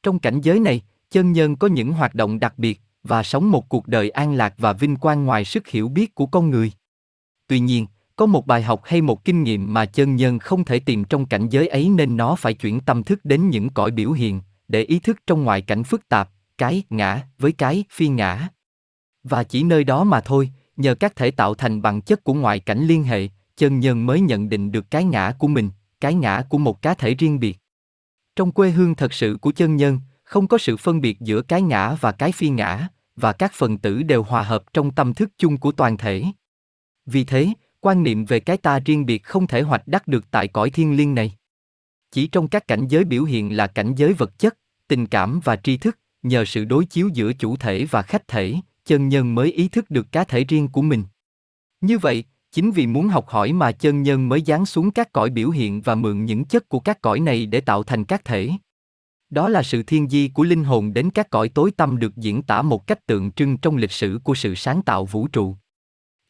Trong 0.04 0.20
cảnh 0.20 0.42
giới 0.42 0.60
này, 0.60 0.82
chân 1.12 1.32
nhân 1.32 1.56
có 1.56 1.68
những 1.68 1.92
hoạt 1.92 2.16
động 2.16 2.40
đặc 2.40 2.54
biệt 2.58 2.82
và 3.04 3.24
sống 3.24 3.52
một 3.52 3.70
cuộc 3.70 3.88
đời 3.88 4.10
an 4.10 4.34
lạc 4.34 4.54
và 4.58 4.74
vinh 4.74 4.96
quang 4.96 5.26
ngoài 5.26 5.46
sức 5.46 5.68
hiểu 5.68 5.90
biết 5.90 6.16
của 6.16 6.26
con 6.26 6.50
người. 6.50 6.72
Tuy 7.48 7.60
nhiên, 7.60 7.86
có 8.20 8.26
một 8.26 8.48
bài 8.48 8.62
học 8.62 8.82
hay 8.84 9.02
một 9.02 9.26
kinh 9.26 9.44
nghiệm 9.44 9.74
mà 9.74 9.86
chân 9.86 10.16
nhân 10.16 10.40
không 10.40 10.64
thể 10.64 10.80
tìm 10.80 11.04
trong 11.04 11.26
cảnh 11.26 11.50
giới 11.50 11.68
ấy 11.68 11.90
nên 11.90 12.18
nó 12.18 12.36
phải 12.36 12.54
chuyển 12.54 12.80
tâm 12.80 13.04
thức 13.04 13.20
đến 13.24 13.50
những 13.50 13.70
cõi 13.70 13.92
biểu 13.92 14.12
hiện, 14.12 14.42
để 14.68 14.82
ý 14.82 15.00
thức 15.00 15.18
trong 15.28 15.44
ngoại 15.44 15.62
cảnh 15.62 15.84
phức 15.84 16.10
tạp, 16.10 16.30
cái 16.58 16.84
ngã 16.90 17.22
với 17.38 17.52
cái 17.52 17.84
phi 17.92 18.08
ngã. 18.08 18.48
Và 19.24 19.44
chỉ 19.44 19.64
nơi 19.64 19.84
đó 19.84 20.04
mà 20.04 20.22
thôi, 20.22 20.52
nhờ 20.78 20.96
các 20.96 21.16
thể 21.16 21.32
tạo 21.32 21.54
thành 21.54 21.82
bằng 21.82 22.02
chất 22.02 22.24
của 22.24 22.34
ngoại 22.34 22.60
cảnh 22.60 22.88
liên 22.88 23.04
hệ, 23.04 23.28
chân 23.58 23.80
nhân 23.80 24.06
mới 24.06 24.22
nhận 24.22 24.50
định 24.50 24.72
được 24.72 24.92
cái 24.92 25.04
ngã 25.04 25.34
của 25.40 25.48
mình, 25.48 25.70
cái 26.02 26.14
ngã 26.14 26.44
của 26.50 26.58
một 26.58 26.82
cá 26.82 26.94
thể 26.94 27.14
riêng 27.14 27.40
biệt. 27.40 27.58
Trong 28.36 28.52
quê 28.52 28.72
hương 28.72 28.96
thật 28.96 29.14
sự 29.14 29.38
của 29.42 29.52
chân 29.52 29.76
nhân, 29.76 30.00
không 30.24 30.48
có 30.48 30.58
sự 30.58 30.78
phân 30.78 31.02
biệt 31.02 31.20
giữa 31.20 31.42
cái 31.42 31.62
ngã 31.62 31.96
và 32.02 32.12
cái 32.12 32.32
phi 32.32 32.50
ngã, 32.50 32.88
và 33.16 33.34
các 33.34 33.52
phần 33.54 33.78
tử 33.78 34.04
đều 34.04 34.24
hòa 34.24 34.44
hợp 34.44 34.64
trong 34.74 34.92
tâm 34.92 35.14
thức 35.14 35.30
chung 35.38 35.58
của 35.58 35.72
toàn 35.72 35.98
thể. 35.98 36.24
Vì 37.06 37.24
thế, 37.24 37.54
quan 37.82 38.04
niệm 38.04 38.26
về 38.26 38.40
cái 38.40 38.58
ta 38.58 38.80
riêng 38.80 39.06
biệt 39.06 39.24
không 39.24 39.48
thể 39.48 39.62
hoạch 39.62 39.88
đắc 39.88 40.08
được 40.08 40.32
tại 40.32 40.48
cõi 40.48 40.70
thiên 40.70 40.98
liêng 40.98 41.16
này. 41.16 41.32
Chỉ 42.12 42.28
trong 42.28 42.48
các 42.48 42.68
cảnh 42.68 42.88
giới 42.88 43.04
biểu 43.04 43.24
hiện 43.24 43.58
là 43.58 43.68
cảnh 43.68 43.96
giới 43.96 44.14
vật 44.14 44.40
chất, 44.40 44.58
tình 44.88 45.08
cảm 45.08 45.40
và 45.44 45.56
tri 45.56 45.78
thức, 45.78 46.00
nhờ 46.24 46.46
sự 46.46 46.66
đối 46.66 46.86
chiếu 46.86 47.10
giữa 47.14 47.34
chủ 47.34 47.56
thể 47.58 47.86
và 47.86 48.02
khách 48.02 48.28
thể, 48.28 48.56
chân 48.86 49.10
nhân 49.10 49.36
mới 49.36 49.52
ý 49.52 49.68
thức 49.68 49.92
được 49.92 50.12
cá 50.12 50.24
thể 50.24 50.44
riêng 50.44 50.68
của 50.68 50.82
mình. 50.82 51.04
Như 51.82 51.98
vậy, 51.98 52.24
chính 52.52 52.72
vì 52.72 52.88
muốn 52.88 53.08
học 53.08 53.28
hỏi 53.28 53.54
mà 53.54 53.72
chân 53.72 54.04
nhân 54.04 54.30
mới 54.30 54.44
giáng 54.48 54.66
xuống 54.66 54.92
các 54.92 55.12
cõi 55.12 55.30
biểu 55.30 55.50
hiện 55.50 55.82
và 55.82 55.96
mượn 55.96 56.26
những 56.26 56.46
chất 56.46 56.70
của 56.70 56.80
các 56.80 57.02
cõi 57.02 57.20
này 57.20 57.46
để 57.46 57.62
tạo 57.62 57.84
thành 57.84 58.06
các 58.06 58.26
thể. 58.26 58.50
Đó 59.30 59.50
là 59.50 59.64
sự 59.64 59.84
thiên 59.84 60.10
di 60.10 60.28
của 60.28 60.44
linh 60.44 60.64
hồn 60.64 60.94
đến 60.94 61.10
các 61.10 61.30
cõi 61.30 61.50
tối 61.50 61.72
tâm 61.78 62.00
được 62.00 62.16
diễn 62.16 62.42
tả 62.42 62.62
một 62.62 62.88
cách 62.88 63.06
tượng 63.06 63.32
trưng 63.32 63.58
trong 63.58 63.76
lịch 63.76 63.92
sử 63.92 64.20
của 64.24 64.36
sự 64.36 64.56
sáng 64.56 64.82
tạo 64.82 65.06
vũ 65.06 65.28
trụ. 65.28 65.56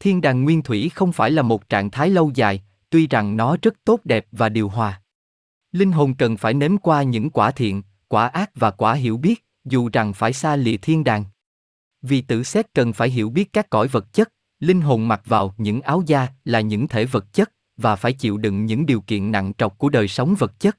Thiên 0.00 0.20
đàng 0.20 0.44
nguyên 0.44 0.62
thủy 0.62 0.90
không 0.94 1.12
phải 1.12 1.30
là 1.30 1.42
một 1.42 1.68
trạng 1.68 1.90
thái 1.90 2.10
lâu 2.10 2.30
dài, 2.34 2.62
tuy 2.90 3.06
rằng 3.06 3.36
nó 3.36 3.56
rất 3.62 3.74
tốt 3.84 4.00
đẹp 4.04 4.26
và 4.32 4.48
điều 4.48 4.68
hòa. 4.68 5.02
Linh 5.72 5.92
hồn 5.92 6.14
cần 6.14 6.36
phải 6.36 6.54
nếm 6.54 6.78
qua 6.78 7.02
những 7.02 7.30
quả 7.30 7.50
thiện, 7.50 7.82
quả 8.08 8.26
ác 8.28 8.50
và 8.54 8.70
quả 8.70 8.94
hiểu 8.94 9.16
biết, 9.16 9.44
dù 9.64 9.88
rằng 9.92 10.12
phải 10.12 10.32
xa 10.32 10.56
lìa 10.56 10.76
thiên 10.76 11.04
đàng. 11.04 11.24
Vì 12.02 12.20
tử 12.20 12.42
xét 12.42 12.74
cần 12.74 12.92
phải 12.92 13.10
hiểu 13.10 13.30
biết 13.30 13.52
các 13.52 13.70
cõi 13.70 13.88
vật 13.88 14.12
chất, 14.12 14.32
linh 14.60 14.80
hồn 14.80 15.08
mặc 15.08 15.22
vào 15.24 15.54
những 15.58 15.80
áo 15.80 16.02
da 16.06 16.28
là 16.44 16.60
những 16.60 16.88
thể 16.88 17.04
vật 17.04 17.32
chất 17.32 17.52
và 17.76 17.96
phải 17.96 18.12
chịu 18.12 18.38
đựng 18.38 18.66
những 18.66 18.86
điều 18.86 19.00
kiện 19.00 19.32
nặng 19.32 19.52
trọc 19.58 19.78
của 19.78 19.88
đời 19.88 20.08
sống 20.08 20.34
vật 20.38 20.60
chất. 20.60 20.78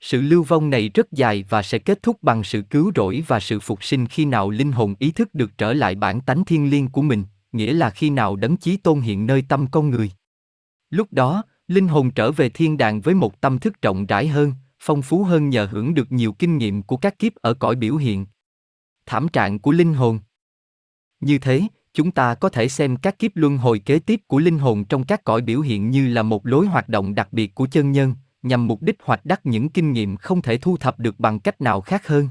Sự 0.00 0.20
lưu 0.20 0.42
vong 0.42 0.70
này 0.70 0.88
rất 0.88 1.12
dài 1.12 1.44
và 1.48 1.62
sẽ 1.62 1.78
kết 1.78 2.02
thúc 2.02 2.22
bằng 2.22 2.44
sự 2.44 2.62
cứu 2.62 2.92
rỗi 2.96 3.24
và 3.26 3.40
sự 3.40 3.60
phục 3.60 3.84
sinh 3.84 4.06
khi 4.06 4.24
nào 4.24 4.50
linh 4.50 4.72
hồn 4.72 4.94
ý 4.98 5.10
thức 5.10 5.34
được 5.34 5.58
trở 5.58 5.72
lại 5.72 5.94
bản 5.94 6.20
tánh 6.20 6.44
thiên 6.44 6.70
liêng 6.70 6.88
của 6.88 7.02
mình, 7.02 7.24
nghĩa 7.52 7.72
là 7.72 7.90
khi 7.90 8.10
nào 8.10 8.36
đấng 8.36 8.56
chí 8.56 8.76
tôn 8.76 9.00
hiện 9.00 9.26
nơi 9.26 9.44
tâm 9.48 9.66
con 9.70 9.90
người. 9.90 10.10
Lúc 10.90 11.12
đó, 11.12 11.42
linh 11.68 11.88
hồn 11.88 12.10
trở 12.10 12.32
về 12.32 12.48
thiên 12.48 12.76
đàng 12.76 13.00
với 13.00 13.14
một 13.14 13.40
tâm 13.40 13.58
thức 13.58 13.82
rộng 13.82 14.06
rãi 14.06 14.28
hơn, 14.28 14.52
phong 14.80 15.02
phú 15.02 15.24
hơn 15.24 15.50
nhờ 15.50 15.68
hưởng 15.70 15.94
được 15.94 16.12
nhiều 16.12 16.32
kinh 16.32 16.58
nghiệm 16.58 16.82
của 16.82 16.96
các 16.96 17.18
kiếp 17.18 17.34
ở 17.34 17.54
cõi 17.54 17.76
biểu 17.76 17.96
hiện. 17.96 18.26
Thảm 19.06 19.28
trạng 19.28 19.58
của 19.58 19.72
linh 19.72 19.94
hồn 19.94 20.20
Như 21.20 21.38
thế, 21.38 21.62
chúng 21.94 22.10
ta 22.10 22.34
có 22.34 22.48
thể 22.48 22.68
xem 22.68 22.96
các 22.96 23.18
kiếp 23.18 23.36
luân 23.36 23.58
hồi 23.58 23.78
kế 23.78 23.98
tiếp 23.98 24.20
của 24.26 24.38
linh 24.38 24.58
hồn 24.58 24.84
trong 24.84 25.04
các 25.04 25.24
cõi 25.24 25.40
biểu 25.40 25.60
hiện 25.60 25.90
như 25.90 26.08
là 26.08 26.22
một 26.22 26.46
lối 26.46 26.66
hoạt 26.66 26.88
động 26.88 27.14
đặc 27.14 27.32
biệt 27.32 27.54
của 27.54 27.66
chân 27.70 27.92
nhân, 27.92 28.14
nhằm 28.42 28.66
mục 28.66 28.82
đích 28.82 28.96
hoạch 29.02 29.24
đắc 29.24 29.40
những 29.44 29.68
kinh 29.68 29.92
nghiệm 29.92 30.16
không 30.16 30.42
thể 30.42 30.58
thu 30.58 30.76
thập 30.76 30.98
được 30.98 31.20
bằng 31.20 31.40
cách 31.40 31.60
nào 31.60 31.80
khác 31.80 32.06
hơn. 32.06 32.28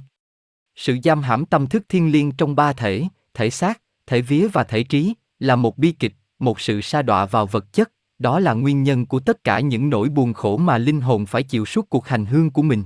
Sự 0.75 0.97
giam 1.03 1.21
hãm 1.21 1.45
tâm 1.45 1.67
thức 1.67 1.83
thiên 1.89 2.11
liêng 2.11 2.31
trong 2.31 2.55
ba 2.55 2.73
thể, 2.73 3.03
thể 3.33 3.49
xác, 3.49 3.81
thể 4.11 4.21
vía 4.21 4.47
và 4.47 4.63
thể 4.63 4.83
trí, 4.83 5.13
là 5.39 5.55
một 5.55 5.77
bi 5.77 5.91
kịch, 5.91 6.13
một 6.39 6.59
sự 6.59 6.81
sa 6.81 7.01
đọa 7.01 7.25
vào 7.25 7.45
vật 7.45 7.73
chất, 7.73 7.91
đó 8.19 8.39
là 8.39 8.53
nguyên 8.53 8.83
nhân 8.83 9.05
của 9.05 9.19
tất 9.19 9.43
cả 9.43 9.59
những 9.59 9.89
nỗi 9.89 10.09
buồn 10.09 10.33
khổ 10.33 10.57
mà 10.57 10.77
linh 10.77 11.01
hồn 11.01 11.25
phải 11.25 11.43
chịu 11.43 11.65
suốt 11.65 11.89
cuộc 11.89 12.07
hành 12.07 12.25
hương 12.25 12.49
của 12.49 12.61
mình. 12.61 12.83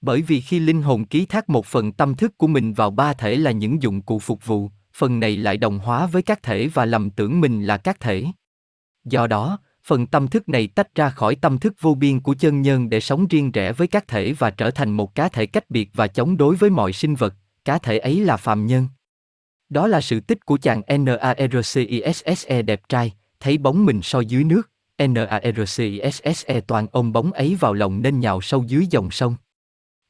Bởi 0.00 0.22
vì 0.22 0.40
khi 0.40 0.58
linh 0.58 0.82
hồn 0.82 1.04
ký 1.04 1.26
thác 1.26 1.48
một 1.48 1.66
phần 1.66 1.92
tâm 1.92 2.14
thức 2.14 2.38
của 2.38 2.46
mình 2.46 2.72
vào 2.72 2.90
ba 2.90 3.12
thể 3.12 3.36
là 3.36 3.50
những 3.50 3.82
dụng 3.82 4.02
cụ 4.02 4.18
phục 4.18 4.46
vụ, 4.46 4.70
phần 4.94 5.20
này 5.20 5.36
lại 5.36 5.56
đồng 5.56 5.78
hóa 5.78 6.06
với 6.06 6.22
các 6.22 6.42
thể 6.42 6.68
và 6.68 6.84
lầm 6.84 7.10
tưởng 7.10 7.40
mình 7.40 7.62
là 7.62 7.76
các 7.76 8.00
thể. 8.00 8.24
Do 9.04 9.26
đó, 9.26 9.58
phần 9.84 10.06
tâm 10.06 10.28
thức 10.28 10.48
này 10.48 10.66
tách 10.66 10.94
ra 10.94 11.10
khỏi 11.10 11.34
tâm 11.34 11.58
thức 11.58 11.74
vô 11.80 11.94
biên 11.94 12.20
của 12.20 12.34
chân 12.34 12.62
nhân 12.62 12.90
để 12.90 13.00
sống 13.00 13.26
riêng 13.26 13.52
rẽ 13.52 13.72
với 13.72 13.86
các 13.86 14.08
thể 14.08 14.32
và 14.32 14.50
trở 14.50 14.70
thành 14.70 14.90
một 14.90 15.14
cá 15.14 15.28
thể 15.28 15.46
cách 15.46 15.70
biệt 15.70 15.90
và 15.94 16.06
chống 16.06 16.36
đối 16.36 16.56
với 16.56 16.70
mọi 16.70 16.92
sinh 16.92 17.14
vật, 17.14 17.34
cá 17.64 17.78
thể 17.78 17.98
ấy 17.98 18.20
là 18.20 18.36
phàm 18.36 18.66
nhân. 18.66 18.88
Đó 19.72 19.86
là 19.86 20.00
sự 20.00 20.20
tích 20.20 20.46
của 20.46 20.58
chàng 20.62 20.82
NARCISSE 20.98 22.62
đẹp 22.62 22.88
trai, 22.88 23.12
thấy 23.40 23.58
bóng 23.58 23.84
mình 23.84 24.02
soi 24.02 24.26
dưới 24.26 24.44
nước, 24.44 24.70
NARCISSE 24.98 26.60
toàn 26.66 26.86
ôm 26.92 27.12
bóng 27.12 27.32
ấy 27.32 27.56
vào 27.60 27.74
lòng 27.74 28.02
nên 28.02 28.20
nhào 28.20 28.40
sâu 28.40 28.64
dưới 28.66 28.86
dòng 28.90 29.10
sông. 29.10 29.34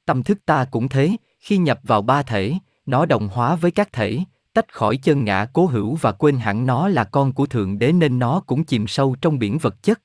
Tâm 0.07 0.23
thức 0.23 0.39
ta 0.47 0.65
cũng 0.65 0.89
thế, 0.89 1.11
khi 1.39 1.57
nhập 1.57 1.81
vào 1.83 2.03
ba 2.03 2.23
thể, 2.23 2.55
nó 2.87 3.07
đồng 3.07 3.29
hóa 3.29 3.57
với 3.57 3.71
các 3.71 3.93
thể, 3.93 4.19
tách 4.53 4.73
khỏi 4.73 4.97
chân 4.97 5.25
ngã 5.25 5.47
cố 5.53 5.67
hữu 5.67 5.95
và 5.95 6.13
quên 6.13 6.37
hẳn 6.37 6.67
nó 6.67 6.89
là 6.89 7.05
con 7.05 7.33
của 7.33 7.47
Thượng 7.47 7.79
Đế 7.79 7.93
nên 7.93 8.19
nó 8.19 8.41
cũng 8.47 8.65
chìm 8.65 8.87
sâu 8.87 9.17
trong 9.21 9.39
biển 9.39 9.59
vật 9.59 9.83
chất. 9.83 10.01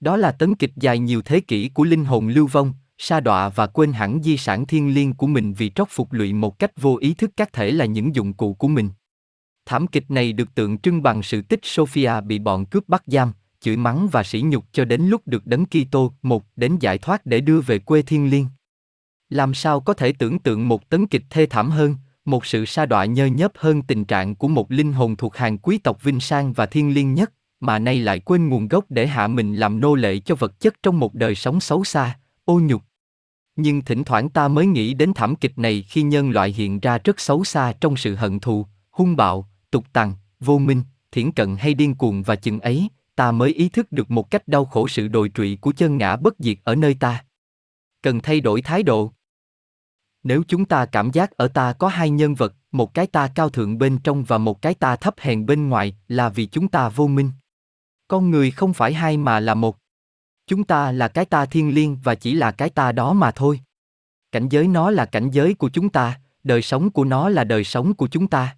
Đó 0.00 0.16
là 0.16 0.32
tấn 0.32 0.54
kịch 0.54 0.72
dài 0.76 0.98
nhiều 0.98 1.22
thế 1.22 1.40
kỷ 1.40 1.68
của 1.68 1.84
linh 1.84 2.04
hồn 2.04 2.28
lưu 2.28 2.46
vong, 2.46 2.72
sa 2.98 3.20
đọa 3.20 3.48
và 3.48 3.66
quên 3.66 3.92
hẳn 3.92 4.22
di 4.22 4.36
sản 4.36 4.66
thiên 4.66 4.94
liêng 4.94 5.12
của 5.12 5.26
mình 5.26 5.54
vì 5.54 5.70
trót 5.74 5.88
phục 5.90 6.12
lụy 6.12 6.32
một 6.32 6.58
cách 6.58 6.70
vô 6.76 6.96
ý 7.00 7.14
thức 7.14 7.30
các 7.36 7.52
thể 7.52 7.70
là 7.70 7.84
những 7.84 8.14
dụng 8.14 8.32
cụ 8.32 8.54
của 8.54 8.68
mình. 8.68 8.88
Thảm 9.66 9.86
kịch 9.86 10.10
này 10.10 10.32
được 10.32 10.54
tượng 10.54 10.78
trưng 10.78 11.02
bằng 11.02 11.22
sự 11.22 11.42
tích 11.42 11.60
Sophia 11.62 12.20
bị 12.20 12.38
bọn 12.38 12.66
cướp 12.66 12.88
bắt 12.88 13.02
giam, 13.06 13.32
chửi 13.60 13.76
mắng 13.76 14.08
và 14.12 14.22
sỉ 14.22 14.40
nhục 14.40 14.64
cho 14.72 14.84
đến 14.84 15.02
lúc 15.02 15.22
được 15.26 15.46
đấng 15.46 15.64
Kitô 15.66 16.12
một 16.22 16.44
đến 16.56 16.76
giải 16.80 16.98
thoát 16.98 17.26
để 17.26 17.40
đưa 17.40 17.60
về 17.60 17.78
quê 17.78 18.02
thiên 18.02 18.30
liêng. 18.30 18.46
Làm 19.30 19.54
sao 19.54 19.80
có 19.80 19.94
thể 19.94 20.12
tưởng 20.12 20.38
tượng 20.38 20.68
một 20.68 20.88
tấn 20.88 21.06
kịch 21.06 21.24
thê 21.30 21.46
thảm 21.46 21.70
hơn, 21.70 21.94
một 22.24 22.46
sự 22.46 22.64
sa 22.64 22.86
đọa 22.86 23.04
nhơ 23.04 23.26
nhớp 23.26 23.52
hơn 23.56 23.82
tình 23.82 24.04
trạng 24.04 24.34
của 24.34 24.48
một 24.48 24.72
linh 24.72 24.92
hồn 24.92 25.16
thuộc 25.16 25.36
hàng 25.36 25.58
quý 25.58 25.78
tộc 25.78 26.02
vinh 26.02 26.20
sang 26.20 26.52
và 26.52 26.66
thiên 26.66 26.94
liêng 26.94 27.14
nhất, 27.14 27.32
mà 27.60 27.78
nay 27.78 27.98
lại 27.98 28.20
quên 28.20 28.48
nguồn 28.48 28.68
gốc 28.68 28.84
để 28.88 29.06
hạ 29.06 29.26
mình 29.26 29.54
làm 29.54 29.80
nô 29.80 29.94
lệ 29.94 30.18
cho 30.18 30.34
vật 30.34 30.60
chất 30.60 30.74
trong 30.82 31.00
một 31.00 31.14
đời 31.14 31.34
sống 31.34 31.60
xấu 31.60 31.84
xa, 31.84 32.18
ô 32.44 32.60
nhục. 32.60 32.82
Nhưng 33.56 33.82
thỉnh 33.82 34.04
thoảng 34.04 34.28
ta 34.28 34.48
mới 34.48 34.66
nghĩ 34.66 34.94
đến 34.94 35.12
thảm 35.14 35.36
kịch 35.36 35.58
này 35.58 35.82
khi 35.82 36.02
nhân 36.02 36.30
loại 36.30 36.52
hiện 36.52 36.80
ra 36.80 36.98
rất 37.04 37.20
xấu 37.20 37.44
xa 37.44 37.72
trong 37.80 37.96
sự 37.96 38.14
hận 38.14 38.40
thù, 38.40 38.66
hung 38.90 39.16
bạo, 39.16 39.48
tục 39.70 39.84
tằn, 39.92 40.12
vô 40.40 40.58
minh, 40.58 40.82
thiển 41.12 41.32
cận 41.32 41.56
hay 41.56 41.74
điên 41.74 41.94
cuồng 41.94 42.22
và 42.22 42.36
chừng 42.36 42.60
ấy, 42.60 42.88
ta 43.16 43.32
mới 43.32 43.50
ý 43.50 43.68
thức 43.68 43.92
được 43.92 44.10
một 44.10 44.30
cách 44.30 44.48
đau 44.48 44.64
khổ 44.64 44.88
sự 44.88 45.08
đồi 45.08 45.30
trụy 45.34 45.58
của 45.60 45.72
chân 45.72 45.98
ngã 45.98 46.16
bất 46.16 46.34
diệt 46.38 46.58
ở 46.64 46.74
nơi 46.74 46.94
ta. 46.94 47.24
Cần 48.02 48.20
thay 48.20 48.40
đổi 48.40 48.62
thái 48.62 48.82
độ. 48.82 49.12
Nếu 50.22 50.42
chúng 50.48 50.64
ta 50.64 50.86
cảm 50.86 51.10
giác 51.10 51.30
ở 51.30 51.48
ta 51.48 51.72
có 51.72 51.88
hai 51.88 52.10
nhân 52.10 52.34
vật, 52.34 52.54
một 52.72 52.94
cái 52.94 53.06
ta 53.06 53.28
cao 53.34 53.48
thượng 53.48 53.78
bên 53.78 53.98
trong 53.98 54.24
và 54.24 54.38
một 54.38 54.62
cái 54.62 54.74
ta 54.74 54.96
thấp 54.96 55.14
hèn 55.18 55.46
bên 55.46 55.68
ngoài, 55.68 55.96
là 56.08 56.28
vì 56.28 56.46
chúng 56.46 56.68
ta 56.68 56.88
vô 56.88 57.06
minh. 57.06 57.30
Con 58.08 58.30
người 58.30 58.50
không 58.50 58.74
phải 58.74 58.94
hai 58.94 59.16
mà 59.16 59.40
là 59.40 59.54
một. 59.54 59.76
Chúng 60.46 60.64
ta 60.64 60.92
là 60.92 61.08
cái 61.08 61.24
ta 61.24 61.46
thiên 61.46 61.74
liêng 61.74 61.96
và 62.02 62.14
chỉ 62.14 62.34
là 62.34 62.50
cái 62.50 62.70
ta 62.70 62.92
đó 62.92 63.12
mà 63.12 63.30
thôi. 63.30 63.60
Cảnh 64.32 64.48
giới 64.48 64.68
nó 64.68 64.90
là 64.90 65.04
cảnh 65.04 65.30
giới 65.30 65.54
của 65.54 65.68
chúng 65.68 65.88
ta, 65.88 66.20
đời 66.44 66.62
sống 66.62 66.90
của 66.90 67.04
nó 67.04 67.28
là 67.28 67.44
đời 67.44 67.64
sống 67.64 67.94
của 67.94 68.08
chúng 68.08 68.28
ta. 68.28 68.56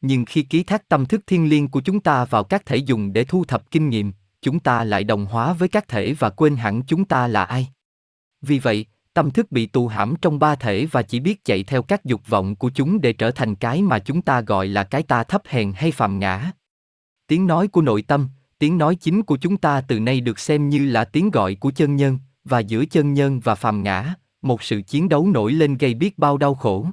Nhưng 0.00 0.24
khi 0.24 0.42
ký 0.42 0.62
thác 0.62 0.88
tâm 0.88 1.06
thức 1.06 1.20
thiên 1.26 1.48
liêng 1.48 1.68
của 1.68 1.80
chúng 1.80 2.00
ta 2.00 2.24
vào 2.24 2.44
các 2.44 2.66
thể 2.66 2.76
dùng 2.76 3.12
để 3.12 3.24
thu 3.24 3.44
thập 3.44 3.70
kinh 3.70 3.88
nghiệm, 3.88 4.12
chúng 4.42 4.60
ta 4.60 4.84
lại 4.84 5.04
đồng 5.04 5.26
hóa 5.26 5.52
với 5.52 5.68
các 5.68 5.88
thể 5.88 6.12
và 6.18 6.30
quên 6.30 6.56
hẳn 6.56 6.82
chúng 6.82 7.04
ta 7.04 7.28
là 7.28 7.44
ai. 7.44 7.68
Vì 8.42 8.58
vậy, 8.58 8.86
tâm 9.14 9.30
thức 9.30 9.52
bị 9.52 9.66
tù 9.66 9.88
hãm 9.88 10.14
trong 10.22 10.38
ba 10.38 10.54
thể 10.54 10.86
và 10.86 11.02
chỉ 11.02 11.20
biết 11.20 11.44
chạy 11.44 11.64
theo 11.64 11.82
các 11.82 12.04
dục 12.04 12.20
vọng 12.26 12.56
của 12.56 12.70
chúng 12.74 13.00
để 13.00 13.12
trở 13.12 13.30
thành 13.30 13.54
cái 13.54 13.82
mà 13.82 13.98
chúng 13.98 14.22
ta 14.22 14.40
gọi 14.40 14.68
là 14.68 14.84
cái 14.84 15.02
ta 15.02 15.24
thấp 15.24 15.42
hèn 15.46 15.72
hay 15.76 15.92
phàm 15.92 16.18
ngã. 16.18 16.52
Tiếng 17.26 17.46
nói 17.46 17.68
của 17.68 17.82
nội 17.82 18.02
tâm, 18.02 18.28
tiếng 18.60 18.78
nói 18.78 18.96
chính 18.96 19.22
của 19.22 19.36
chúng 19.36 19.56
ta 19.56 19.80
từ 19.80 20.00
nay 20.00 20.20
được 20.20 20.38
xem 20.38 20.68
như 20.68 20.86
là 20.86 21.04
tiếng 21.04 21.30
gọi 21.30 21.54
của 21.54 21.70
chân 21.70 21.96
nhân, 21.96 22.18
và 22.44 22.58
giữa 22.58 22.84
chân 22.84 23.14
nhân 23.14 23.40
và 23.40 23.54
phàm 23.54 23.82
ngã, 23.82 24.14
một 24.42 24.62
sự 24.62 24.82
chiến 24.82 25.08
đấu 25.08 25.26
nổi 25.26 25.52
lên 25.52 25.78
gây 25.78 25.94
biết 25.94 26.18
bao 26.18 26.38
đau 26.38 26.54
khổ. 26.54 26.86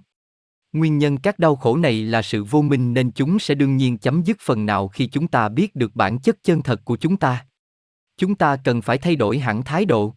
Nguyên 0.74 0.98
nhân 0.98 1.18
các 1.18 1.40
đau 1.40 1.56
khổ 1.56 1.78
này 1.78 2.02
là 2.02 2.22
sự 2.22 2.44
vô 2.44 2.62
minh 2.62 2.94
nên 2.94 3.12
chúng 3.12 3.40
sẽ 3.40 3.56
đương 3.56 3.78
nhiên 3.78 3.98
chấm 3.98 4.24
dứt 4.24 4.38
phần 4.42 4.66
nào 4.66 4.88
khi 4.88 5.08
chúng 5.08 5.28
ta 5.28 5.50
biết 5.50 5.76
được 5.76 5.96
bản 5.96 6.20
chất 6.20 6.44
chân 6.44 6.62
thật 6.62 6.82
của 6.86 6.98
chúng 6.98 7.18
ta. 7.18 7.46
Chúng 8.18 8.36
ta 8.36 8.58
cần 8.64 8.82
phải 8.82 8.98
thay 8.98 9.16
đổi 9.16 9.40
hẳn 9.40 9.64
thái 9.64 9.86
độ. 9.86 10.14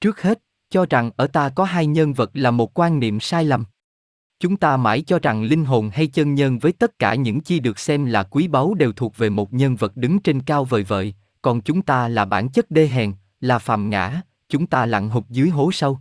Trước 0.00 0.22
hết, 0.22 0.38
cho 0.70 0.86
rằng 0.90 1.10
ở 1.16 1.26
ta 1.26 1.48
có 1.48 1.64
hai 1.64 1.86
nhân 1.86 2.12
vật 2.12 2.30
là 2.34 2.50
một 2.50 2.78
quan 2.78 3.00
niệm 3.00 3.20
sai 3.20 3.44
lầm. 3.44 3.64
Chúng 4.40 4.56
ta 4.56 4.76
mãi 4.76 5.02
cho 5.02 5.18
rằng 5.18 5.42
linh 5.42 5.64
hồn 5.64 5.90
hay 5.92 6.06
chân 6.06 6.34
nhân 6.34 6.58
với 6.58 6.72
tất 6.72 6.98
cả 6.98 7.14
những 7.14 7.40
chi 7.40 7.60
được 7.60 7.78
xem 7.78 8.04
là 8.04 8.22
quý 8.22 8.48
báu 8.48 8.74
đều 8.74 8.92
thuộc 8.92 9.16
về 9.16 9.30
một 9.30 9.52
nhân 9.52 9.76
vật 9.76 9.96
đứng 9.96 10.18
trên 10.18 10.40
cao 10.40 10.64
vời 10.64 10.82
vợi, 10.82 11.14
còn 11.42 11.60
chúng 11.60 11.82
ta 11.82 12.08
là 12.08 12.24
bản 12.24 12.48
chất 12.48 12.70
đê 12.70 12.86
hèn, 12.86 13.12
là 13.40 13.58
phàm 13.58 13.90
ngã, 13.90 14.22
chúng 14.48 14.66
ta 14.66 14.86
lặn 14.86 15.08
hụt 15.08 15.24
dưới 15.28 15.48
hố 15.48 15.72
sâu. 15.72 15.98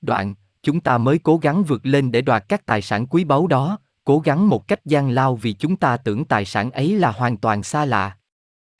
Đoạn, 0.00 0.34
chúng 0.62 0.80
ta 0.80 0.98
mới 0.98 1.18
cố 1.18 1.38
gắng 1.38 1.64
vượt 1.64 1.86
lên 1.86 2.12
để 2.12 2.20
đoạt 2.20 2.44
các 2.48 2.66
tài 2.66 2.82
sản 2.82 3.06
quý 3.06 3.24
báu 3.24 3.46
đó, 3.46 3.78
cố 4.04 4.18
gắng 4.18 4.48
một 4.48 4.68
cách 4.68 4.84
gian 4.84 5.10
lao 5.10 5.36
vì 5.36 5.52
chúng 5.52 5.76
ta 5.76 5.96
tưởng 5.96 6.24
tài 6.24 6.44
sản 6.44 6.70
ấy 6.70 6.98
là 6.98 7.10
hoàn 7.10 7.36
toàn 7.36 7.62
xa 7.62 7.84
lạ. 7.84 8.16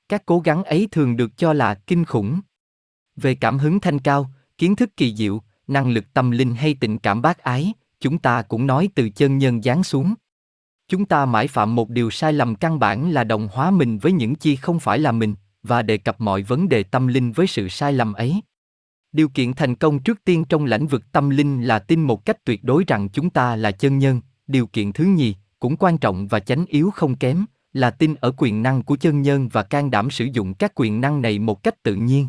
Các 0.08 0.26
cố 0.26 0.40
gắng 0.40 0.64
ấy 0.64 0.88
thường 0.90 1.16
được 1.16 1.36
cho 1.36 1.52
là 1.52 1.74
kinh 1.74 2.04
khủng. 2.04 2.40
Về 3.16 3.34
cảm 3.34 3.58
hứng 3.58 3.80
thanh 3.80 3.98
cao, 3.98 4.30
kiến 4.58 4.76
thức 4.76 4.90
kỳ 4.96 5.16
diệu, 5.16 5.42
năng 5.66 5.90
lực 5.90 6.04
tâm 6.12 6.30
linh 6.30 6.54
hay 6.54 6.76
tình 6.80 6.98
cảm 6.98 7.22
bác 7.22 7.38
ái, 7.38 7.72
chúng 8.06 8.18
ta 8.18 8.42
cũng 8.42 8.66
nói 8.66 8.88
từ 8.94 9.08
chân 9.08 9.38
nhân 9.38 9.62
giáng 9.62 9.84
xuống. 9.84 10.14
Chúng 10.88 11.04
ta 11.04 11.26
mãi 11.26 11.48
phạm 11.48 11.74
một 11.74 11.90
điều 11.90 12.10
sai 12.10 12.32
lầm 12.32 12.54
căn 12.54 12.78
bản 12.78 13.10
là 13.10 13.24
đồng 13.24 13.48
hóa 13.52 13.70
mình 13.70 13.98
với 13.98 14.12
những 14.12 14.34
chi 14.34 14.56
không 14.56 14.80
phải 14.80 14.98
là 14.98 15.12
mình, 15.12 15.34
và 15.62 15.82
đề 15.82 15.96
cập 15.96 16.20
mọi 16.20 16.42
vấn 16.42 16.68
đề 16.68 16.82
tâm 16.82 17.06
linh 17.06 17.32
với 17.32 17.46
sự 17.46 17.68
sai 17.68 17.92
lầm 17.92 18.12
ấy. 18.12 18.40
Điều 19.12 19.28
kiện 19.28 19.52
thành 19.52 19.74
công 19.74 19.98
trước 19.98 20.24
tiên 20.24 20.44
trong 20.44 20.64
lĩnh 20.64 20.86
vực 20.86 21.12
tâm 21.12 21.30
linh 21.30 21.62
là 21.62 21.78
tin 21.78 22.02
một 22.02 22.24
cách 22.24 22.44
tuyệt 22.44 22.64
đối 22.64 22.84
rằng 22.86 23.08
chúng 23.08 23.30
ta 23.30 23.56
là 23.56 23.70
chân 23.70 23.98
nhân, 23.98 24.20
điều 24.46 24.66
kiện 24.66 24.92
thứ 24.92 25.04
nhì, 25.04 25.34
cũng 25.58 25.76
quan 25.76 25.98
trọng 25.98 26.26
và 26.26 26.40
chánh 26.40 26.66
yếu 26.66 26.90
không 26.90 27.16
kém, 27.16 27.44
là 27.72 27.90
tin 27.90 28.14
ở 28.14 28.32
quyền 28.36 28.62
năng 28.62 28.82
của 28.82 28.96
chân 28.96 29.22
nhân 29.22 29.48
và 29.48 29.62
can 29.62 29.90
đảm 29.90 30.10
sử 30.10 30.24
dụng 30.24 30.54
các 30.54 30.72
quyền 30.74 31.00
năng 31.00 31.22
này 31.22 31.38
một 31.38 31.62
cách 31.62 31.82
tự 31.82 31.94
nhiên. 31.94 32.28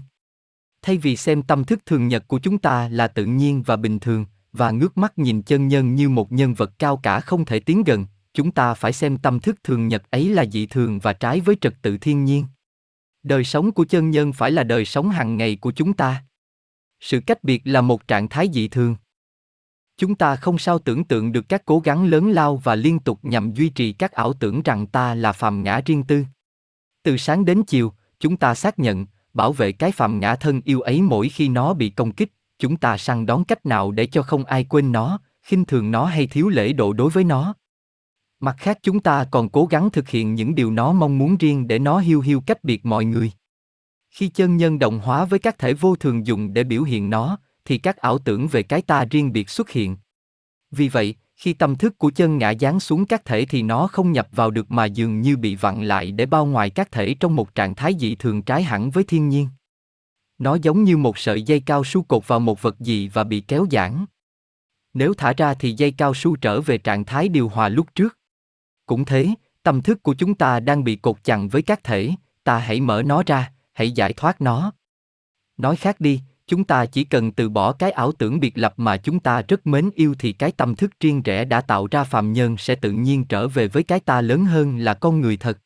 Thay 0.82 0.98
vì 0.98 1.16
xem 1.16 1.44
tâm 1.44 1.64
thức 1.64 1.80
thường 1.86 2.08
nhật 2.08 2.28
của 2.28 2.40
chúng 2.40 2.58
ta 2.58 2.90
là 2.90 3.08
tự 3.08 3.26
nhiên 3.26 3.64
và 3.66 3.76
bình 3.76 4.00
thường, 4.00 4.26
và 4.58 4.72
ngước 4.72 4.98
mắt 4.98 5.18
nhìn 5.18 5.42
chân 5.42 5.68
nhân 5.68 5.96
như 5.96 6.10
một 6.10 6.32
nhân 6.32 6.54
vật 6.54 6.72
cao 6.80 6.98
cả 6.98 7.20
không 7.20 7.46
thể 7.46 7.60
tiến 7.60 7.84
gần, 7.84 8.06
chúng 8.34 8.52
ta 8.52 8.74
phải 8.74 8.94
xem 8.94 9.18
tâm 9.18 9.40
thức 9.40 9.64
thường 9.64 9.88
nhật 9.88 10.04
ấy 10.10 10.30
là 10.30 10.46
dị 10.46 10.66
thường 10.66 11.00
và 11.00 11.14
trái 11.14 11.40
với 11.40 11.56
trật 11.62 11.74
tự 11.82 11.98
thiên 11.98 12.26
nhiên. 12.26 12.46
Đời 13.24 13.44
sống 13.44 13.72
của 13.72 13.86
chân 13.86 14.10
nhân 14.10 14.34
phải 14.34 14.52
là 14.52 14.64
đời 14.64 14.86
sống 14.86 15.10
hàng 15.10 15.38
ngày 15.38 15.56
của 15.56 15.72
chúng 15.72 15.94
ta. 15.94 16.24
Sự 17.00 17.20
cách 17.20 17.44
biệt 17.44 17.62
là 17.66 17.82
một 17.82 18.08
trạng 18.08 18.30
thái 18.30 18.50
dị 18.54 18.68
thường. 18.68 18.96
Chúng 19.98 20.16
ta 20.16 20.36
không 20.36 20.58
sao 20.58 20.80
tưởng 20.80 21.04
tượng 21.04 21.32
được 21.32 21.50
các 21.50 21.66
cố 21.66 21.80
gắng 21.80 22.06
lớn 22.06 22.32
lao 22.32 22.58
và 22.58 22.76
liên 22.76 23.00
tục 23.00 23.20
nhằm 23.24 23.54
duy 23.54 23.70
trì 23.70 23.94
các 23.94 24.12
ảo 24.12 24.34
tưởng 24.34 24.62
rằng 24.62 24.88
ta 24.88 25.16
là 25.16 25.32
phàm 25.32 25.64
ngã 25.64 25.82
riêng 25.86 26.04
tư. 26.04 26.26
Từ 27.04 27.18
sáng 27.18 27.46
đến 27.46 27.64
chiều, 27.64 27.94
chúng 28.20 28.38
ta 28.38 28.56
xác 28.56 28.80
nhận, 28.80 29.06
bảo 29.34 29.54
vệ 29.54 29.72
cái 29.72 29.92
phàm 29.92 30.20
ngã 30.20 30.36
thân 30.36 30.62
yêu 30.66 30.82
ấy 30.82 31.02
mỗi 31.02 31.30
khi 31.30 31.50
nó 31.50 31.74
bị 31.74 31.90
công 31.90 32.12
kích, 32.12 32.34
chúng 32.60 32.78
ta 32.78 32.98
săn 32.98 33.26
đón 33.26 33.44
cách 33.44 33.66
nào 33.66 33.92
để 33.92 34.06
cho 34.06 34.24
không 34.24 34.46
ai 34.46 34.64
quên 34.64 34.92
nó, 34.92 35.20
khinh 35.44 35.66
thường 35.66 35.92
nó 35.92 36.06
hay 36.06 36.28
thiếu 36.28 36.50
lễ 36.50 36.74
độ 36.74 36.94
đối 36.94 37.10
với 37.10 37.24
nó. 37.24 37.54
Mặt 38.40 38.56
khác 38.60 38.80
chúng 38.84 39.00
ta 39.00 39.26
còn 39.32 39.50
cố 39.50 39.66
gắng 39.66 39.90
thực 39.90 40.10
hiện 40.10 40.36
những 40.36 40.56
điều 40.56 40.72
nó 40.72 40.94
mong 40.94 41.18
muốn 41.18 41.38
riêng 41.38 41.68
để 41.68 41.80
nó 41.80 42.00
hiu 42.00 42.22
hiu 42.22 42.42
cách 42.42 42.64
biệt 42.64 42.86
mọi 42.86 43.06
người. 43.06 43.32
Khi 44.10 44.28
chân 44.28 44.58
nhân 44.58 44.80
đồng 44.80 45.00
hóa 45.00 45.26
với 45.26 45.40
các 45.40 45.58
thể 45.58 45.74
vô 45.74 45.96
thường 45.96 46.28
dùng 46.28 46.54
để 46.54 46.64
biểu 46.64 46.84
hiện 46.84 47.10
nó, 47.10 47.38
thì 47.66 47.78
các 47.78 47.98
ảo 47.98 48.18
tưởng 48.18 48.48
về 48.48 48.64
cái 48.64 48.82
ta 48.82 49.06
riêng 49.06 49.34
biệt 49.34 49.50
xuất 49.50 49.70
hiện. 49.70 49.98
Vì 50.72 50.90
vậy, 50.90 51.16
khi 51.36 51.54
tâm 51.54 51.76
thức 51.76 51.98
của 51.98 52.12
chân 52.12 52.38
ngã 52.38 52.54
giáng 52.60 52.80
xuống 52.80 53.06
các 53.06 53.26
thể 53.26 53.46
thì 53.46 53.62
nó 53.62 53.88
không 53.88 54.12
nhập 54.12 54.28
vào 54.32 54.52
được 54.52 54.72
mà 54.72 54.86
dường 54.86 55.22
như 55.22 55.38
bị 55.38 55.56
vặn 55.56 55.84
lại 55.84 56.12
để 56.12 56.26
bao 56.26 56.46
ngoài 56.46 56.70
các 56.70 56.92
thể 56.92 57.16
trong 57.20 57.36
một 57.36 57.56
trạng 57.56 57.76
thái 57.76 57.94
dị 58.00 58.16
thường 58.16 58.42
trái 58.42 58.64
hẳn 58.64 58.90
với 58.90 59.04
thiên 59.04 59.30
nhiên. 59.30 59.48
Nó 60.40 60.56
giống 60.56 60.84
như 60.84 60.98
một 60.98 61.18
sợi 61.18 61.42
dây 61.42 61.60
cao 61.60 61.84
su 61.84 62.04
cột 62.04 62.28
vào 62.28 62.40
một 62.40 62.62
vật 62.62 62.80
gì 62.80 63.08
và 63.08 63.24
bị 63.24 63.42
kéo 63.42 63.66
giãn. 63.72 64.06
Nếu 64.94 65.14
thả 65.14 65.34
ra 65.34 65.54
thì 65.54 65.74
dây 65.78 65.92
cao 65.92 66.14
su 66.14 66.36
trở 66.36 66.62
về 66.62 66.78
trạng 66.78 67.06
thái 67.06 67.30
điều 67.30 67.50
hòa 67.50 67.70
lúc 67.70 67.96
trước. 67.96 68.18
Cũng 68.86 69.06
thế, 69.06 69.30
tâm 69.64 69.82
thức 69.82 70.04
của 70.04 70.14
chúng 70.14 70.36
ta 70.36 70.60
đang 70.60 70.84
bị 70.84 70.96
cột 70.96 71.24
chặt 71.24 71.40
với 71.52 71.62
các 71.62 71.84
thể, 71.84 72.12
ta 72.44 72.58
hãy 72.58 72.82
mở 72.82 73.04
nó 73.06 73.24
ra, 73.26 73.52
hãy 73.74 73.92
giải 73.92 74.14
thoát 74.14 74.42
nó. 74.42 74.72
Nói 75.58 75.76
khác 75.76 76.00
đi, 76.00 76.22
chúng 76.48 76.64
ta 76.64 76.86
chỉ 76.86 77.04
cần 77.04 77.32
từ 77.32 77.50
bỏ 77.50 77.72
cái 77.72 77.92
ảo 77.92 78.12
tưởng 78.12 78.40
biệt 78.40 78.58
lập 78.58 78.74
mà 78.78 78.98
chúng 78.98 79.20
ta 79.20 79.42
rất 79.48 79.68
mến 79.68 79.90
yêu 79.96 80.16
thì 80.20 80.34
cái 80.34 80.52
tâm 80.52 80.76
thức 80.76 80.92
riêng 81.00 81.22
rẽ 81.22 81.46
đã 81.46 81.62
tạo 81.62 81.88
ra 81.92 82.04
phàm 82.04 82.34
nhân 82.34 82.58
sẽ 82.58 82.76
tự 82.76 82.92
nhiên 82.92 83.26
trở 83.26 83.48
về 83.48 83.68
với 83.68 83.84
cái 83.84 84.00
ta 84.00 84.22
lớn 84.22 84.46
hơn 84.46 84.78
là 84.78 84.94
con 84.94 85.22
người 85.22 85.38
thật. 85.38 85.60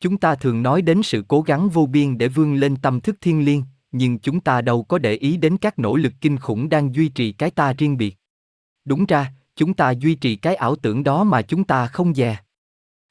Chúng 0.00 0.18
ta 0.18 0.34
thường 0.34 0.62
nói 0.62 0.82
đến 0.82 1.02
sự 1.02 1.24
cố 1.28 1.42
gắng 1.42 1.68
vô 1.68 1.86
biên 1.86 2.18
để 2.18 2.28
vươn 2.28 2.54
lên 2.54 2.76
tâm 2.76 3.00
thức 3.00 3.16
thiên 3.20 3.44
liêng, 3.44 3.62
nhưng 3.92 4.18
chúng 4.18 4.40
ta 4.40 4.60
đâu 4.60 4.82
có 4.82 4.98
để 4.98 5.14
ý 5.14 5.36
đến 5.36 5.56
các 5.56 5.78
nỗ 5.78 5.96
lực 5.96 6.12
kinh 6.20 6.38
khủng 6.38 6.68
đang 6.68 6.94
duy 6.94 7.08
trì 7.08 7.32
cái 7.32 7.50
ta 7.50 7.72
riêng 7.72 7.96
biệt. 7.96 8.16
Đúng 8.84 9.06
ra, 9.06 9.32
chúng 9.56 9.74
ta 9.74 9.90
duy 9.90 10.14
trì 10.14 10.36
cái 10.36 10.54
ảo 10.54 10.76
tưởng 10.76 11.04
đó 11.04 11.24
mà 11.24 11.42
chúng 11.42 11.64
ta 11.64 11.86
không 11.86 12.14
dè. 12.14 12.36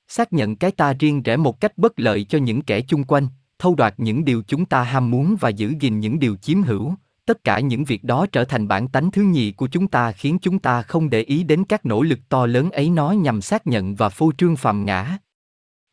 Xác 0.08 0.34
nhận 0.34 0.56
cái 0.56 0.72
ta 0.72 0.94
riêng 0.94 1.24
rẽ 1.24 1.38
một 1.38 1.60
cách 1.60 1.78
bất 1.78 2.00
lợi 2.00 2.24
cho 2.24 2.38
những 2.38 2.62
kẻ 2.62 2.82
chung 2.82 3.04
quanh, 3.04 3.28
thâu 3.60 3.76
đoạt 3.76 3.94
những 3.98 4.26
điều 4.26 4.44
chúng 4.48 4.66
ta 4.66 4.84
ham 4.84 5.12
muốn 5.12 5.36
và 5.40 5.50
giữ 5.50 5.74
gìn 5.80 6.00
những 6.00 6.20
điều 6.20 6.36
chiếm 6.36 6.64
hữu, 6.64 6.94
tất 7.26 7.44
cả 7.44 7.60
những 7.60 7.84
việc 7.84 8.04
đó 8.04 8.26
trở 8.32 8.44
thành 8.44 8.68
bản 8.68 8.88
tánh 8.88 9.12
thứ 9.12 9.22
nhì 9.22 9.52
của 9.52 9.68
chúng 9.68 9.88
ta 9.88 10.12
khiến 10.12 10.38
chúng 10.42 10.60
ta 10.60 10.82
không 10.82 11.10
để 11.10 11.22
ý 11.22 11.44
đến 11.44 11.64
các 11.64 11.86
nỗ 11.86 12.02
lực 12.02 12.20
to 12.30 12.46
lớn 12.46 12.72
ấy 12.72 12.90
nó 12.90 13.12
nhằm 13.12 13.42
xác 13.42 13.68
nhận 13.68 13.96
và 13.96 14.10
phô 14.10 14.32
trương 14.38 14.56
phàm 14.56 14.86
ngã. 14.86 15.18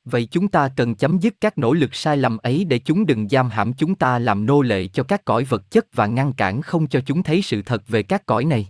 Vậy 0.04 0.28
chúng 0.30 0.48
ta 0.48 0.68
cần 0.76 0.94
chấm 0.94 1.18
dứt 1.18 1.34
các 1.40 1.58
nỗ 1.58 1.72
lực 1.72 1.94
sai 1.94 2.16
lầm 2.16 2.38
ấy 2.38 2.64
để 2.64 2.78
chúng 2.78 3.06
đừng 3.06 3.28
giam 3.28 3.50
hãm 3.50 3.72
chúng 3.72 3.94
ta 3.94 4.18
làm 4.18 4.46
nô 4.46 4.62
lệ 4.62 4.86
cho 4.86 5.02
các 5.02 5.24
cõi 5.24 5.44
vật 5.44 5.70
chất 5.70 5.86
và 5.92 6.06
ngăn 6.06 6.32
cản 6.32 6.62
không 6.62 6.86
cho 6.86 7.00
chúng 7.06 7.22
thấy 7.22 7.42
sự 7.42 7.62
thật 7.62 7.88
về 7.88 8.02
các 8.02 8.26
cõi 8.26 8.44
này. 8.44 8.68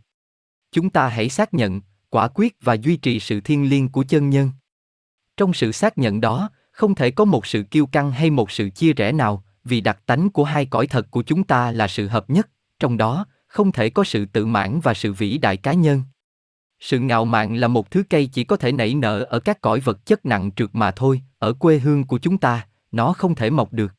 Chúng 0.72 0.90
ta 0.90 1.08
hãy 1.08 1.28
xác 1.28 1.54
nhận, 1.54 1.80
quả 2.10 2.28
quyết 2.28 2.56
và 2.60 2.74
duy 2.74 2.96
trì 2.96 3.20
sự 3.20 3.40
thiêng 3.40 3.68
liêng 3.68 3.88
của 3.88 4.04
chân 4.04 4.30
nhân. 4.30 4.50
Trong 5.36 5.52
sự 5.52 5.72
xác 5.72 5.98
nhận 5.98 6.20
đó, 6.20 6.50
không 6.72 6.94
thể 6.94 7.10
có 7.10 7.24
một 7.24 7.46
sự 7.46 7.62
kiêu 7.62 7.86
căng 7.86 8.10
hay 8.10 8.30
một 8.30 8.50
sự 8.50 8.70
chia 8.70 8.92
rẽ 8.92 9.12
nào, 9.12 9.44
vì 9.64 9.80
đặc 9.80 9.98
tánh 10.06 10.30
của 10.30 10.44
hai 10.44 10.66
cõi 10.66 10.86
thật 10.86 11.10
của 11.10 11.22
chúng 11.22 11.44
ta 11.44 11.72
là 11.72 11.88
sự 11.88 12.08
hợp 12.08 12.30
nhất, 12.30 12.48
trong 12.78 12.96
đó, 12.96 13.26
không 13.46 13.72
thể 13.72 13.90
có 13.90 14.04
sự 14.04 14.26
tự 14.26 14.46
mãn 14.46 14.80
và 14.80 14.94
sự 14.94 15.12
vĩ 15.12 15.38
đại 15.38 15.56
cá 15.56 15.72
nhân. 15.72 16.02
Sự 16.80 16.98
ngạo 16.98 17.24
mạn 17.24 17.56
là 17.56 17.68
một 17.68 17.90
thứ 17.90 18.02
cây 18.10 18.26
chỉ 18.26 18.44
có 18.44 18.56
thể 18.56 18.72
nảy 18.72 18.94
nở 18.94 19.22
ở 19.28 19.40
các 19.40 19.60
cõi 19.60 19.80
vật 19.80 20.06
chất 20.06 20.26
nặng 20.26 20.50
trượt 20.56 20.70
mà 20.72 20.90
thôi, 20.90 21.22
ở 21.38 21.52
quê 21.52 21.78
hương 21.78 22.04
của 22.04 22.18
chúng 22.18 22.38
ta, 22.38 22.66
nó 22.92 23.12
không 23.12 23.34
thể 23.34 23.50
mọc 23.50 23.72
được. 23.72 23.94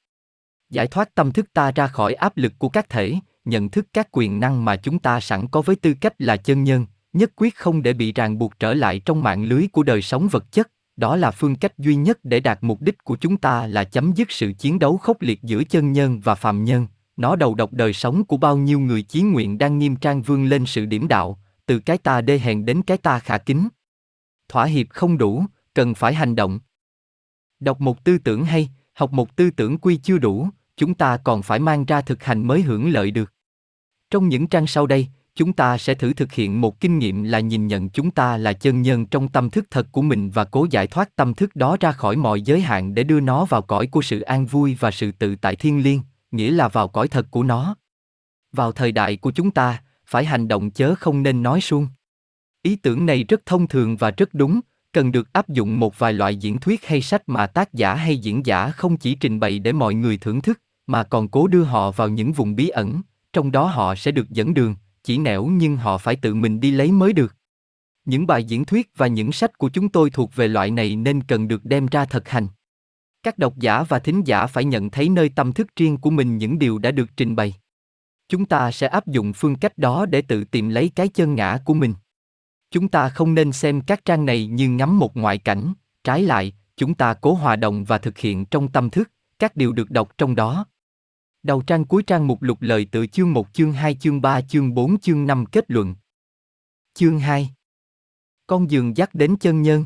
Giải 0.69 0.87
thoát 0.87 1.15
tâm 1.15 1.31
thức 1.31 1.53
ta 1.53 1.71
ra 1.71 1.87
khỏi 1.87 2.13
áp 2.13 2.37
lực 2.37 2.53
của 2.57 2.69
các 2.69 2.89
thể, 2.89 3.15
nhận 3.45 3.69
thức 3.69 3.87
các 3.93 4.07
quyền 4.11 4.39
năng 4.39 4.65
mà 4.65 4.75
chúng 4.75 4.99
ta 4.99 5.19
sẵn 5.19 5.47
có 5.47 5.61
với 5.61 5.75
tư 5.75 5.93
cách 6.01 6.13
là 6.19 6.37
chân 6.37 6.63
nhân, 6.63 6.85
nhất 7.13 7.31
quyết 7.35 7.55
không 7.55 7.83
để 7.83 7.93
bị 7.93 8.11
ràng 8.11 8.37
buộc 8.37 8.59
trở 8.59 8.73
lại 8.73 8.99
trong 8.99 9.23
mạng 9.23 9.43
lưới 9.43 9.67
của 9.71 9.83
đời 9.83 10.01
sống 10.01 10.27
vật 10.27 10.51
chất, 10.51 10.71
đó 10.95 11.15
là 11.15 11.31
phương 11.31 11.55
cách 11.55 11.77
duy 11.77 11.95
nhất 11.95 12.19
để 12.23 12.39
đạt 12.39 12.57
mục 12.61 12.81
đích 12.81 13.03
của 13.03 13.15
chúng 13.15 13.37
ta 13.37 13.67
là 13.67 13.83
chấm 13.83 14.13
dứt 14.15 14.31
sự 14.31 14.53
chiến 14.57 14.79
đấu 14.79 14.97
khốc 14.97 15.21
liệt 15.21 15.43
giữa 15.43 15.63
chân 15.63 15.91
nhân 15.91 16.19
và 16.19 16.35
phàm 16.35 16.63
nhân. 16.63 16.87
Nó 17.17 17.35
đầu 17.35 17.55
độc 17.55 17.73
đời 17.73 17.93
sống 17.93 18.23
của 18.23 18.37
bao 18.37 18.57
nhiêu 18.57 18.79
người 18.79 19.01
chí 19.01 19.21
nguyện 19.21 19.57
đang 19.57 19.77
nghiêm 19.77 19.95
trang 19.95 20.21
vươn 20.21 20.45
lên 20.45 20.65
sự 20.65 20.85
điểm 20.85 21.07
đạo, 21.07 21.39
từ 21.65 21.79
cái 21.79 21.97
ta 21.97 22.21
đê 22.21 22.39
hèn 22.39 22.65
đến 22.65 22.81
cái 22.81 22.97
ta 22.97 23.19
khả 23.19 23.37
kính. 23.37 23.67
Thỏa 24.49 24.65
hiệp 24.65 24.89
không 24.89 25.17
đủ, 25.17 25.45
cần 25.73 25.95
phải 25.95 26.13
hành 26.13 26.35
động. 26.35 26.59
Đọc 27.59 27.81
một 27.81 28.03
tư 28.03 28.17
tưởng 28.17 28.45
hay, 28.45 28.69
học 28.93 29.13
một 29.13 29.35
tư 29.35 29.49
tưởng 29.49 29.77
quy 29.77 29.97
chưa 29.97 30.17
đủ, 30.17 30.49
chúng 30.77 30.93
ta 30.93 31.17
còn 31.17 31.41
phải 31.41 31.59
mang 31.59 31.85
ra 31.85 32.01
thực 32.01 32.23
hành 32.23 32.47
mới 32.47 32.61
hưởng 32.61 32.89
lợi 32.89 33.11
được. 33.11 33.33
Trong 34.09 34.29
những 34.29 34.47
trang 34.47 34.67
sau 34.67 34.87
đây, 34.87 35.07
chúng 35.35 35.53
ta 35.53 35.77
sẽ 35.77 35.93
thử 35.93 36.13
thực 36.13 36.31
hiện 36.31 36.61
một 36.61 36.79
kinh 36.79 36.99
nghiệm 36.99 37.23
là 37.23 37.39
nhìn 37.39 37.67
nhận 37.67 37.89
chúng 37.89 38.11
ta 38.11 38.37
là 38.37 38.53
chân 38.53 38.81
nhân 38.81 39.05
trong 39.05 39.27
tâm 39.27 39.49
thức 39.49 39.65
thật 39.71 39.87
của 39.91 40.01
mình 40.01 40.29
và 40.29 40.45
cố 40.45 40.67
giải 40.71 40.87
thoát 40.87 41.15
tâm 41.15 41.33
thức 41.33 41.55
đó 41.55 41.77
ra 41.79 41.91
khỏi 41.91 42.15
mọi 42.15 42.41
giới 42.41 42.61
hạn 42.61 42.95
để 42.95 43.03
đưa 43.03 43.19
nó 43.19 43.45
vào 43.45 43.61
cõi 43.61 43.87
của 43.87 44.01
sự 44.01 44.21
an 44.21 44.45
vui 44.45 44.77
và 44.79 44.91
sự 44.91 45.11
tự 45.11 45.35
tại 45.35 45.55
thiên 45.55 45.83
liêng, 45.83 46.01
nghĩa 46.31 46.51
là 46.51 46.67
vào 46.67 46.87
cõi 46.87 47.07
thật 47.07 47.27
của 47.31 47.43
nó. 47.43 47.75
Vào 48.51 48.71
thời 48.71 48.91
đại 48.91 49.17
của 49.17 49.31
chúng 49.31 49.51
ta, 49.51 49.81
phải 50.07 50.25
hành 50.25 50.47
động 50.47 50.71
chớ 50.71 50.95
không 50.95 51.23
nên 51.23 51.43
nói 51.43 51.61
suông. 51.61 51.87
Ý 52.61 52.75
tưởng 52.75 53.05
này 53.05 53.23
rất 53.23 53.45
thông 53.45 53.67
thường 53.67 53.97
và 53.97 54.11
rất 54.11 54.33
đúng, 54.33 54.59
cần 54.91 55.11
được 55.11 55.33
áp 55.33 55.49
dụng 55.49 55.79
một 55.79 55.99
vài 55.99 56.13
loại 56.13 56.35
diễn 56.35 56.57
thuyết 56.57 56.85
hay 56.85 57.01
sách 57.01 57.29
mà 57.29 57.47
tác 57.47 57.73
giả 57.73 57.95
hay 57.95 58.17
diễn 58.17 58.45
giả 58.45 58.71
không 58.71 58.97
chỉ 58.97 59.15
trình 59.15 59.39
bày 59.39 59.59
để 59.59 59.71
mọi 59.71 59.93
người 59.93 60.17
thưởng 60.17 60.41
thức, 60.41 60.61
mà 60.87 61.03
còn 61.03 61.27
cố 61.27 61.47
đưa 61.47 61.63
họ 61.63 61.91
vào 61.91 62.09
những 62.09 62.31
vùng 62.31 62.55
bí 62.55 62.69
ẩn, 62.69 63.01
trong 63.33 63.51
đó 63.51 63.65
họ 63.65 63.95
sẽ 63.95 64.11
được 64.11 64.29
dẫn 64.29 64.53
đường, 64.53 64.75
chỉ 65.03 65.17
nẻo 65.17 65.45
nhưng 65.45 65.77
họ 65.77 65.97
phải 65.97 66.15
tự 66.15 66.35
mình 66.35 66.59
đi 66.59 66.71
lấy 66.71 66.91
mới 66.91 67.13
được. 67.13 67.35
Những 68.05 68.27
bài 68.27 68.43
diễn 68.43 68.65
thuyết 68.65 68.91
và 68.97 69.07
những 69.07 69.31
sách 69.31 69.57
của 69.57 69.69
chúng 69.69 69.89
tôi 69.89 70.09
thuộc 70.09 70.35
về 70.35 70.47
loại 70.47 70.71
này 70.71 70.95
nên 70.95 71.23
cần 71.23 71.47
được 71.47 71.65
đem 71.65 71.85
ra 71.85 72.05
thực 72.05 72.29
hành. 72.29 72.47
Các 73.23 73.37
độc 73.37 73.57
giả 73.57 73.83
và 73.83 73.99
thính 73.99 74.21
giả 74.25 74.47
phải 74.47 74.65
nhận 74.65 74.89
thấy 74.89 75.09
nơi 75.09 75.29
tâm 75.29 75.53
thức 75.53 75.67
riêng 75.75 75.97
của 75.97 76.09
mình 76.09 76.37
những 76.37 76.59
điều 76.59 76.77
đã 76.77 76.91
được 76.91 77.09
trình 77.17 77.35
bày. 77.35 77.53
Chúng 78.27 78.45
ta 78.45 78.71
sẽ 78.71 78.87
áp 78.87 79.07
dụng 79.07 79.33
phương 79.33 79.55
cách 79.55 79.77
đó 79.77 80.05
để 80.05 80.21
tự 80.21 80.43
tìm 80.43 80.69
lấy 80.69 80.91
cái 80.95 81.07
chân 81.07 81.35
ngã 81.35 81.59
của 81.65 81.73
mình. 81.73 81.93
Chúng 82.71 82.87
ta 82.87 83.09
không 83.09 83.33
nên 83.33 83.51
xem 83.51 83.81
các 83.81 84.05
trang 84.05 84.25
này 84.25 84.47
như 84.47 84.69
ngắm 84.69 84.99
một 84.99 85.17
ngoại 85.17 85.37
cảnh, 85.37 85.73
trái 86.03 86.23
lại, 86.23 86.53
chúng 86.77 86.93
ta 86.93 87.13
cố 87.13 87.33
hòa 87.33 87.55
đồng 87.55 87.83
và 87.83 87.97
thực 87.97 88.17
hiện 88.17 88.45
trong 88.45 88.71
tâm 88.71 88.89
thức, 88.89 89.11
các 89.39 89.55
điều 89.55 89.73
được 89.73 89.91
đọc 89.91 90.11
trong 90.17 90.35
đó. 90.35 90.65
Đầu 91.43 91.61
trang 91.61 91.85
cuối 91.85 92.03
trang 92.03 92.27
mục 92.27 92.41
lục 92.41 92.61
lời 92.61 92.87
tự 92.91 93.07
chương 93.07 93.33
1 93.33 93.53
chương 93.53 93.71
2 93.71 93.95
chương 93.95 94.21
3 94.21 94.41
chương 94.41 94.73
4 94.73 94.99
chương 94.99 95.27
5 95.27 95.45
kết 95.45 95.71
luận. 95.71 95.95
Chương 96.93 97.19
2 97.19 97.49
Con 98.47 98.71
giường 98.71 98.97
dắt 98.97 99.15
đến 99.15 99.35
chân 99.39 99.61
nhân 99.61 99.85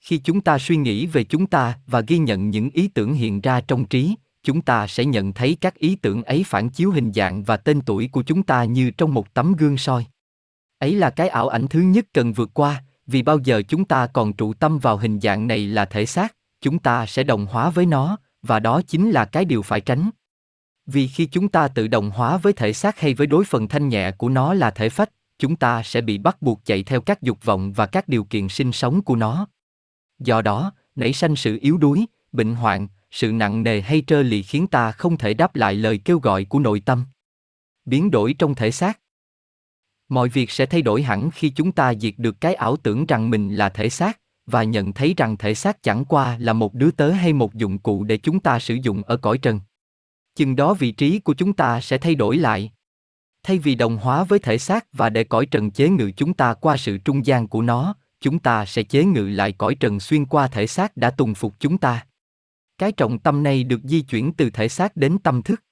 Khi 0.00 0.18
chúng 0.18 0.40
ta 0.40 0.58
suy 0.58 0.76
nghĩ 0.76 1.06
về 1.06 1.24
chúng 1.24 1.46
ta 1.46 1.78
và 1.86 2.00
ghi 2.00 2.18
nhận 2.18 2.50
những 2.50 2.70
ý 2.70 2.88
tưởng 2.88 3.14
hiện 3.14 3.40
ra 3.40 3.60
trong 3.60 3.84
trí, 3.84 4.14
chúng 4.48 4.62
ta 4.62 4.86
sẽ 4.86 5.04
nhận 5.04 5.32
thấy 5.32 5.56
các 5.60 5.74
ý 5.74 5.96
tưởng 5.96 6.22
ấy 6.22 6.44
phản 6.46 6.68
chiếu 6.68 6.90
hình 6.90 7.12
dạng 7.12 7.42
và 7.42 7.56
tên 7.56 7.80
tuổi 7.80 8.08
của 8.12 8.22
chúng 8.22 8.42
ta 8.42 8.64
như 8.64 8.90
trong 8.90 9.14
một 9.14 9.34
tấm 9.34 9.52
gương 9.52 9.78
soi. 9.78 10.06
Ấy 10.78 10.94
là 10.94 11.10
cái 11.10 11.28
ảo 11.28 11.48
ảnh 11.48 11.68
thứ 11.68 11.80
nhất 11.80 12.06
cần 12.12 12.32
vượt 12.32 12.50
qua, 12.54 12.84
vì 13.06 13.22
bao 13.22 13.38
giờ 13.38 13.62
chúng 13.68 13.84
ta 13.84 14.06
còn 14.06 14.32
trụ 14.32 14.54
tâm 14.54 14.78
vào 14.78 14.96
hình 14.96 15.20
dạng 15.20 15.46
này 15.46 15.66
là 15.66 15.84
thể 15.84 16.06
xác, 16.06 16.36
chúng 16.60 16.78
ta 16.78 17.06
sẽ 17.06 17.22
đồng 17.22 17.46
hóa 17.46 17.70
với 17.70 17.86
nó, 17.86 18.18
và 18.42 18.60
đó 18.60 18.82
chính 18.86 19.10
là 19.10 19.24
cái 19.24 19.44
điều 19.44 19.62
phải 19.62 19.80
tránh. 19.80 20.10
Vì 20.86 21.08
khi 21.08 21.26
chúng 21.26 21.48
ta 21.48 21.68
tự 21.68 21.88
đồng 21.88 22.10
hóa 22.10 22.36
với 22.36 22.52
thể 22.52 22.72
xác 22.72 23.00
hay 23.00 23.14
với 23.14 23.26
đối 23.26 23.44
phần 23.44 23.68
thanh 23.68 23.88
nhẹ 23.88 24.10
của 24.10 24.28
nó 24.28 24.54
là 24.54 24.70
thể 24.70 24.88
phách, 24.88 25.10
chúng 25.38 25.56
ta 25.56 25.82
sẽ 25.82 26.00
bị 26.00 26.18
bắt 26.18 26.42
buộc 26.42 26.64
chạy 26.64 26.82
theo 26.82 27.00
các 27.00 27.22
dục 27.22 27.44
vọng 27.44 27.72
và 27.72 27.86
các 27.86 28.08
điều 28.08 28.24
kiện 28.24 28.48
sinh 28.48 28.72
sống 28.72 29.02
của 29.02 29.16
nó. 29.16 29.46
Do 30.18 30.42
đó, 30.42 30.72
nảy 30.96 31.12
sanh 31.12 31.36
sự 31.36 31.58
yếu 31.60 31.76
đuối, 31.76 32.06
bệnh 32.32 32.54
hoạn, 32.54 32.88
sự 33.10 33.32
nặng 33.32 33.62
nề 33.62 33.80
hay 33.80 34.02
trơ 34.06 34.22
lì 34.22 34.42
khiến 34.42 34.66
ta 34.66 34.92
không 34.92 35.16
thể 35.16 35.34
đáp 35.34 35.56
lại 35.56 35.74
lời 35.74 36.00
kêu 36.04 36.18
gọi 36.18 36.44
của 36.44 36.58
nội 36.58 36.80
tâm. 36.80 37.04
Biến 37.84 38.10
đổi 38.10 38.34
trong 38.38 38.54
thể 38.54 38.70
xác. 38.70 39.00
Mọi 40.08 40.28
việc 40.28 40.50
sẽ 40.50 40.66
thay 40.66 40.82
đổi 40.82 41.02
hẳn 41.02 41.30
khi 41.30 41.50
chúng 41.50 41.72
ta 41.72 41.94
diệt 41.94 42.14
được 42.16 42.40
cái 42.40 42.54
ảo 42.54 42.76
tưởng 42.76 43.06
rằng 43.06 43.30
mình 43.30 43.54
là 43.54 43.68
thể 43.68 43.90
xác 43.90 44.20
và 44.46 44.62
nhận 44.62 44.92
thấy 44.92 45.14
rằng 45.16 45.36
thể 45.36 45.54
xác 45.54 45.82
chẳng 45.82 46.04
qua 46.04 46.36
là 46.40 46.52
một 46.52 46.74
đứa 46.74 46.90
tớ 46.90 47.10
hay 47.10 47.32
một 47.32 47.54
dụng 47.54 47.78
cụ 47.78 48.04
để 48.04 48.18
chúng 48.18 48.40
ta 48.40 48.58
sử 48.58 48.74
dụng 48.74 49.02
ở 49.02 49.16
cõi 49.16 49.38
trần 49.38 49.60
chừng 50.38 50.56
đó 50.56 50.74
vị 50.74 50.92
trí 50.92 51.18
của 51.18 51.34
chúng 51.34 51.52
ta 51.52 51.80
sẽ 51.80 51.98
thay 51.98 52.14
đổi 52.14 52.36
lại. 52.36 52.72
Thay 53.42 53.58
vì 53.58 53.74
đồng 53.74 53.96
hóa 53.96 54.24
với 54.24 54.38
thể 54.38 54.58
xác 54.58 54.86
và 54.92 55.10
để 55.10 55.24
cõi 55.24 55.46
trần 55.46 55.70
chế 55.70 55.88
ngự 55.88 56.10
chúng 56.16 56.34
ta 56.34 56.54
qua 56.54 56.76
sự 56.76 56.98
trung 56.98 57.26
gian 57.26 57.48
của 57.48 57.62
nó, 57.62 57.94
chúng 58.20 58.38
ta 58.38 58.64
sẽ 58.64 58.82
chế 58.82 59.04
ngự 59.04 59.28
lại 59.28 59.52
cõi 59.52 59.74
trần 59.74 60.00
xuyên 60.00 60.26
qua 60.26 60.48
thể 60.48 60.66
xác 60.66 60.96
đã 60.96 61.10
tùng 61.10 61.34
phục 61.34 61.54
chúng 61.60 61.78
ta. 61.78 62.06
Cái 62.78 62.92
trọng 62.92 63.18
tâm 63.18 63.42
này 63.42 63.64
được 63.64 63.80
di 63.84 64.00
chuyển 64.00 64.32
từ 64.32 64.50
thể 64.50 64.68
xác 64.68 64.96
đến 64.96 65.18
tâm 65.18 65.42
thức. 65.42 65.62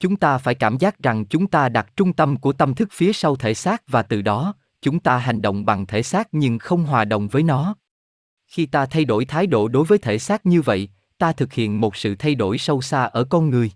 Chúng 0.00 0.16
ta 0.16 0.38
phải 0.38 0.54
cảm 0.54 0.78
giác 0.78 1.02
rằng 1.02 1.26
chúng 1.26 1.46
ta 1.46 1.68
đặt 1.68 1.96
trung 1.96 2.12
tâm 2.12 2.36
của 2.36 2.52
tâm 2.52 2.74
thức 2.74 2.88
phía 2.92 3.12
sau 3.12 3.36
thể 3.36 3.54
xác 3.54 3.82
và 3.88 4.02
từ 4.02 4.22
đó, 4.22 4.54
chúng 4.82 5.00
ta 5.00 5.18
hành 5.18 5.42
động 5.42 5.64
bằng 5.64 5.86
thể 5.86 6.02
xác 6.02 6.28
nhưng 6.32 6.58
không 6.58 6.84
hòa 6.84 7.04
đồng 7.04 7.28
với 7.28 7.42
nó. 7.42 7.74
Khi 8.46 8.66
ta 8.66 8.86
thay 8.86 9.04
đổi 9.04 9.24
thái 9.24 9.46
độ 9.46 9.68
đối 9.68 9.84
với 9.84 9.98
thể 9.98 10.18
xác 10.18 10.46
như 10.46 10.62
vậy, 10.62 10.88
ta 11.18 11.32
thực 11.32 11.52
hiện 11.52 11.80
một 11.80 11.96
sự 11.96 12.14
thay 12.18 12.34
đổi 12.34 12.58
sâu 12.58 12.80
xa 12.80 13.04
ở 13.04 13.24
con 13.24 13.50
người 13.50 13.70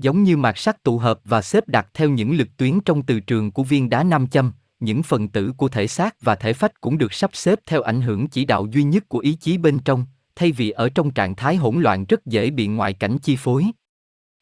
giống 0.00 0.22
như 0.22 0.36
mạt 0.36 0.58
sắt 0.58 0.82
tụ 0.82 0.98
hợp 0.98 1.20
và 1.24 1.42
xếp 1.42 1.68
đặt 1.68 1.86
theo 1.94 2.08
những 2.08 2.36
lực 2.36 2.48
tuyến 2.56 2.80
trong 2.80 3.02
từ 3.02 3.20
trường 3.20 3.50
của 3.50 3.62
viên 3.62 3.90
đá 3.90 4.02
nam 4.02 4.26
châm, 4.26 4.52
những 4.80 5.02
phần 5.02 5.28
tử 5.28 5.52
của 5.56 5.68
thể 5.68 5.86
xác 5.86 6.22
và 6.22 6.34
thể 6.34 6.52
phách 6.52 6.80
cũng 6.80 6.98
được 6.98 7.12
sắp 7.12 7.30
xếp 7.32 7.58
theo 7.66 7.82
ảnh 7.82 8.02
hưởng 8.02 8.28
chỉ 8.28 8.44
đạo 8.44 8.66
duy 8.72 8.82
nhất 8.82 9.08
của 9.08 9.18
ý 9.18 9.34
chí 9.34 9.58
bên 9.58 9.78
trong, 9.78 10.06
thay 10.36 10.52
vì 10.52 10.70
ở 10.70 10.88
trong 10.88 11.10
trạng 11.10 11.34
thái 11.34 11.56
hỗn 11.56 11.80
loạn 11.80 12.04
rất 12.08 12.26
dễ 12.26 12.50
bị 12.50 12.66
ngoại 12.66 12.92
cảnh 12.92 13.18
chi 13.18 13.36
phối. 13.36 13.66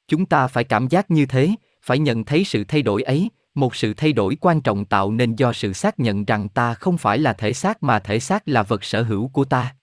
Chúng 0.08 0.26
ta 0.26 0.46
phải 0.46 0.64
cảm 0.64 0.88
giác 0.88 1.10
như 1.10 1.26
thế, 1.26 1.50
phải 1.82 1.98
nhận 1.98 2.24
thấy 2.24 2.44
sự 2.44 2.64
thay 2.64 2.82
đổi 2.82 3.02
ấy, 3.02 3.30
một 3.54 3.74
sự 3.74 3.94
thay 3.94 4.12
đổi 4.12 4.36
quan 4.40 4.60
trọng 4.60 4.84
tạo 4.84 5.12
nên 5.12 5.36
do 5.36 5.52
sự 5.52 5.72
xác 5.72 6.00
nhận 6.00 6.24
rằng 6.24 6.48
ta 6.48 6.74
không 6.74 6.98
phải 6.98 7.18
là 7.18 7.32
thể 7.32 7.52
xác 7.52 7.82
mà 7.82 7.98
thể 7.98 8.20
xác 8.20 8.48
là 8.48 8.62
vật 8.62 8.84
sở 8.84 9.02
hữu 9.02 9.28
của 9.28 9.44
ta. 9.44 9.74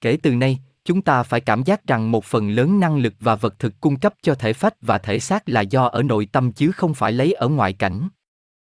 Kể 0.00 0.18
từ 0.22 0.34
nay, 0.34 0.58
chúng 0.84 1.02
ta 1.02 1.22
phải 1.22 1.40
cảm 1.40 1.62
giác 1.62 1.86
rằng 1.86 2.10
một 2.10 2.24
phần 2.24 2.50
lớn 2.50 2.80
năng 2.80 2.96
lực 2.96 3.14
và 3.20 3.34
vật 3.34 3.58
thực 3.58 3.80
cung 3.80 3.98
cấp 3.98 4.14
cho 4.22 4.34
thể 4.34 4.52
phách 4.52 4.74
và 4.80 4.98
thể 4.98 5.18
xác 5.18 5.48
là 5.48 5.60
do 5.60 5.84
ở 5.84 6.02
nội 6.02 6.26
tâm 6.32 6.52
chứ 6.52 6.72
không 6.72 6.94
phải 6.94 7.12
lấy 7.12 7.32
ở 7.32 7.48
ngoại 7.48 7.72
cảnh 7.72 8.08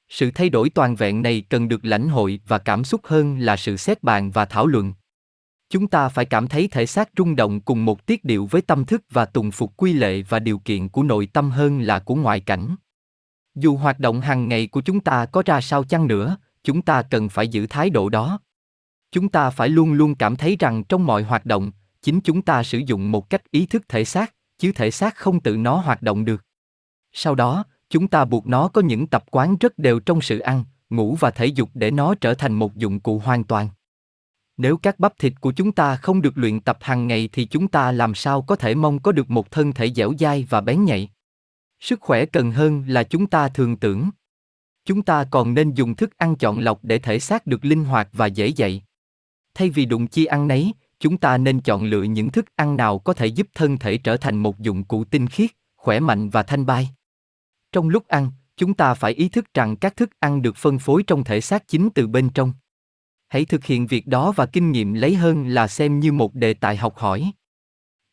sự 0.09 0.31
thay 0.31 0.49
đổi 0.49 0.71
toàn 0.71 0.97
vẹn 0.97 1.23
này 1.23 1.43
cần 1.49 1.69
được 1.69 1.85
lãnh 1.85 2.09
hội 2.09 2.41
và 2.47 2.59
cảm 2.59 2.85
xúc 2.85 3.01
hơn 3.05 3.39
là 3.39 3.57
sự 3.57 3.77
xét 3.77 4.03
bàn 4.03 4.31
và 4.31 4.45
thảo 4.45 4.67
luận 4.67 4.93
chúng 5.71 5.89
ta 5.89 6.09
phải 6.09 6.25
cảm 6.25 6.49
thấy 6.49 6.69
thể 6.69 6.87
xác 6.87 7.09
rung 7.17 7.37
động 7.37 7.61
cùng 7.61 7.85
một 7.85 8.07
tiết 8.07 8.25
điệu 8.25 8.47
với 8.47 8.63
tâm 8.63 8.85
thức 8.85 9.03
và 9.11 9.25
tùng 9.25 9.51
phục 9.51 9.77
quy 9.77 9.93
lệ 9.93 10.23
và 10.23 10.39
điều 10.39 10.59
kiện 10.59 10.89
của 10.89 11.03
nội 11.03 11.29
tâm 11.33 11.51
hơn 11.51 11.81
là 11.81 11.99
của 11.99 12.15
ngoại 12.15 12.41
cảnh 12.41 12.77
dù 13.55 13.77
hoạt 13.77 14.01
động 14.01 14.21
hàng 14.21 14.49
ngày 14.49 14.67
của 14.67 14.81
chúng 14.81 15.01
ta 15.01 15.27
có 15.27 15.43
ra 15.47 15.61
sao 15.61 15.85
chăng 15.85 16.07
nữa 16.07 16.37
chúng 16.65 16.83
ta 16.83 17.03
cần 17.03 17.29
phải 17.29 17.49
giữ 17.49 17.67
thái 17.67 17.91
độ 17.91 18.09
đó 18.09 18.39
chúng 19.13 19.29
ta 19.29 19.51
phải 19.51 19.69
luôn 19.69 19.93
luôn 19.93 20.15
cảm 20.15 20.37
thấy 20.37 20.57
rằng 20.59 20.85
trong 20.85 21.07
mọi 21.07 21.23
hoạt 21.23 21.47
động 21.47 21.71
chính 22.03 22.21
chúng 22.21 22.43
ta 22.43 22.63
sử 22.63 22.79
dụng 22.79 23.13
một 23.13 23.31
cách 23.31 23.51
ý 23.51 23.67
thức 23.67 23.83
thể 23.89 24.05
xác, 24.05 24.35
chứ 24.59 24.73
thể 24.73 24.91
xác 24.91 25.17
không 25.17 25.41
tự 25.41 25.57
nó 25.57 25.77
hoạt 25.77 26.03
động 26.03 26.25
được. 26.25 26.45
Sau 27.13 27.35
đó, 27.35 27.65
chúng 27.91 28.09
ta 28.09 28.25
buộc 28.25 28.47
nó 28.47 28.69
có 28.69 28.81
những 28.81 29.07
tập 29.07 29.25
quán 29.31 29.57
rất 29.61 29.79
đều 29.79 30.01
trong 30.01 30.21
sự 30.21 30.39
ăn, 30.39 30.65
ngủ 30.91 31.17
và 31.21 31.31
thể 31.31 31.47
dục 31.47 31.71
để 31.75 31.91
nó 31.91 32.15
trở 32.15 32.35
thành 32.35 32.53
một 32.53 32.77
dụng 32.77 33.01
cụ 33.01 33.19
hoàn 33.19 33.45
toàn. 33.45 33.69
Nếu 34.59 34.77
các 34.77 34.99
bắp 34.99 35.19
thịt 35.19 35.33
của 35.41 35.53
chúng 35.53 35.73
ta 35.73 35.97
không 35.97 36.23
được 36.23 36.39
luyện 36.39 36.61
tập 36.61 36.79
hàng 36.81 37.07
ngày 37.07 37.29
thì 37.33 37.45
chúng 37.45 37.69
ta 37.69 37.93
làm 37.93 38.15
sao 38.15 38.43
có 38.43 38.57
thể 38.57 38.75
mong 38.75 38.99
có 38.99 39.13
được 39.13 39.31
một 39.31 39.51
thân 39.51 39.73
thể 39.73 39.93
dẻo 39.93 40.13
dai 40.19 40.47
và 40.51 40.61
bén 40.61 40.85
nhạy. 40.85 41.11
Sức 41.81 42.01
khỏe 42.01 42.27
cần 42.27 42.53
hơn 42.53 42.85
là 42.89 43.03
chúng 43.03 43.27
ta 43.27 43.49
thường 43.49 43.77
tưởng. 43.77 44.11
Chúng 44.85 45.03
ta 45.03 45.25
còn 45.31 45.55
nên 45.55 45.75
dùng 45.75 45.95
thức 45.95 46.19
ăn 46.19 46.37
chọn 46.37 46.59
lọc 46.59 46.85
để 46.85 46.99
thể 46.99 47.19
xác 47.19 47.47
được 47.47 47.65
linh 47.65 47.85
hoạt 47.85 48.09
và 48.13 48.27
dễ 48.27 48.47
dậy. 48.47 48.83
Thay 49.55 49.71
vì 49.71 49.87
đụng 49.87 50.07
chi 50.07 50.25
ăn 50.25 50.49
nấy, 50.49 50.73
chúng 51.01 51.19
ta 51.19 51.39
nên 51.39 51.61
chọn 51.61 51.85
lựa 51.85 52.03
những 52.03 52.31
thức 52.31 52.47
ăn 52.57 52.77
nào 52.77 52.99
có 52.99 53.13
thể 53.13 53.27
giúp 53.27 53.49
thân 53.55 53.79
thể 53.79 53.99
trở 53.99 54.17
thành 54.17 54.37
một 54.37 54.59
dụng 54.59 54.85
cụ 54.85 55.05
tinh 55.05 55.27
khiết, 55.27 55.51
khỏe 55.77 56.01
mạnh 56.01 56.31
và 56.31 56.43
thanh 56.43 56.67
bai. 56.67 56.89
Trong 57.73 57.89
lúc 57.89 58.09
ăn, 58.09 58.31
chúng 58.57 58.75
ta 58.75 58.95
phải 58.95 59.13
ý 59.13 59.29
thức 59.29 59.55
rằng 59.55 59.77
các 59.77 59.97
thức 59.97 60.11
ăn 60.19 60.43
được 60.43 60.57
phân 60.57 60.79
phối 60.79 61.03
trong 61.03 61.25
thể 61.25 61.41
xác 61.41 61.69
chính 61.69 61.91
từ 61.91 62.07
bên 62.07 62.31
trong. 62.31 62.53
Hãy 63.29 63.45
thực 63.45 63.65
hiện 63.65 63.87
việc 63.87 64.07
đó 64.07 64.33
và 64.37 64.47
kinh 64.47 64.73
nghiệm 64.73 64.95
lấy 64.95 65.15
hơn 65.15 65.49
là 65.49 65.69
xem 65.69 66.01
như 66.01 66.13
một 66.13 66.35
đề 66.35 66.55
tài 66.55 66.77
học 66.77 66.97
hỏi. 66.97 67.33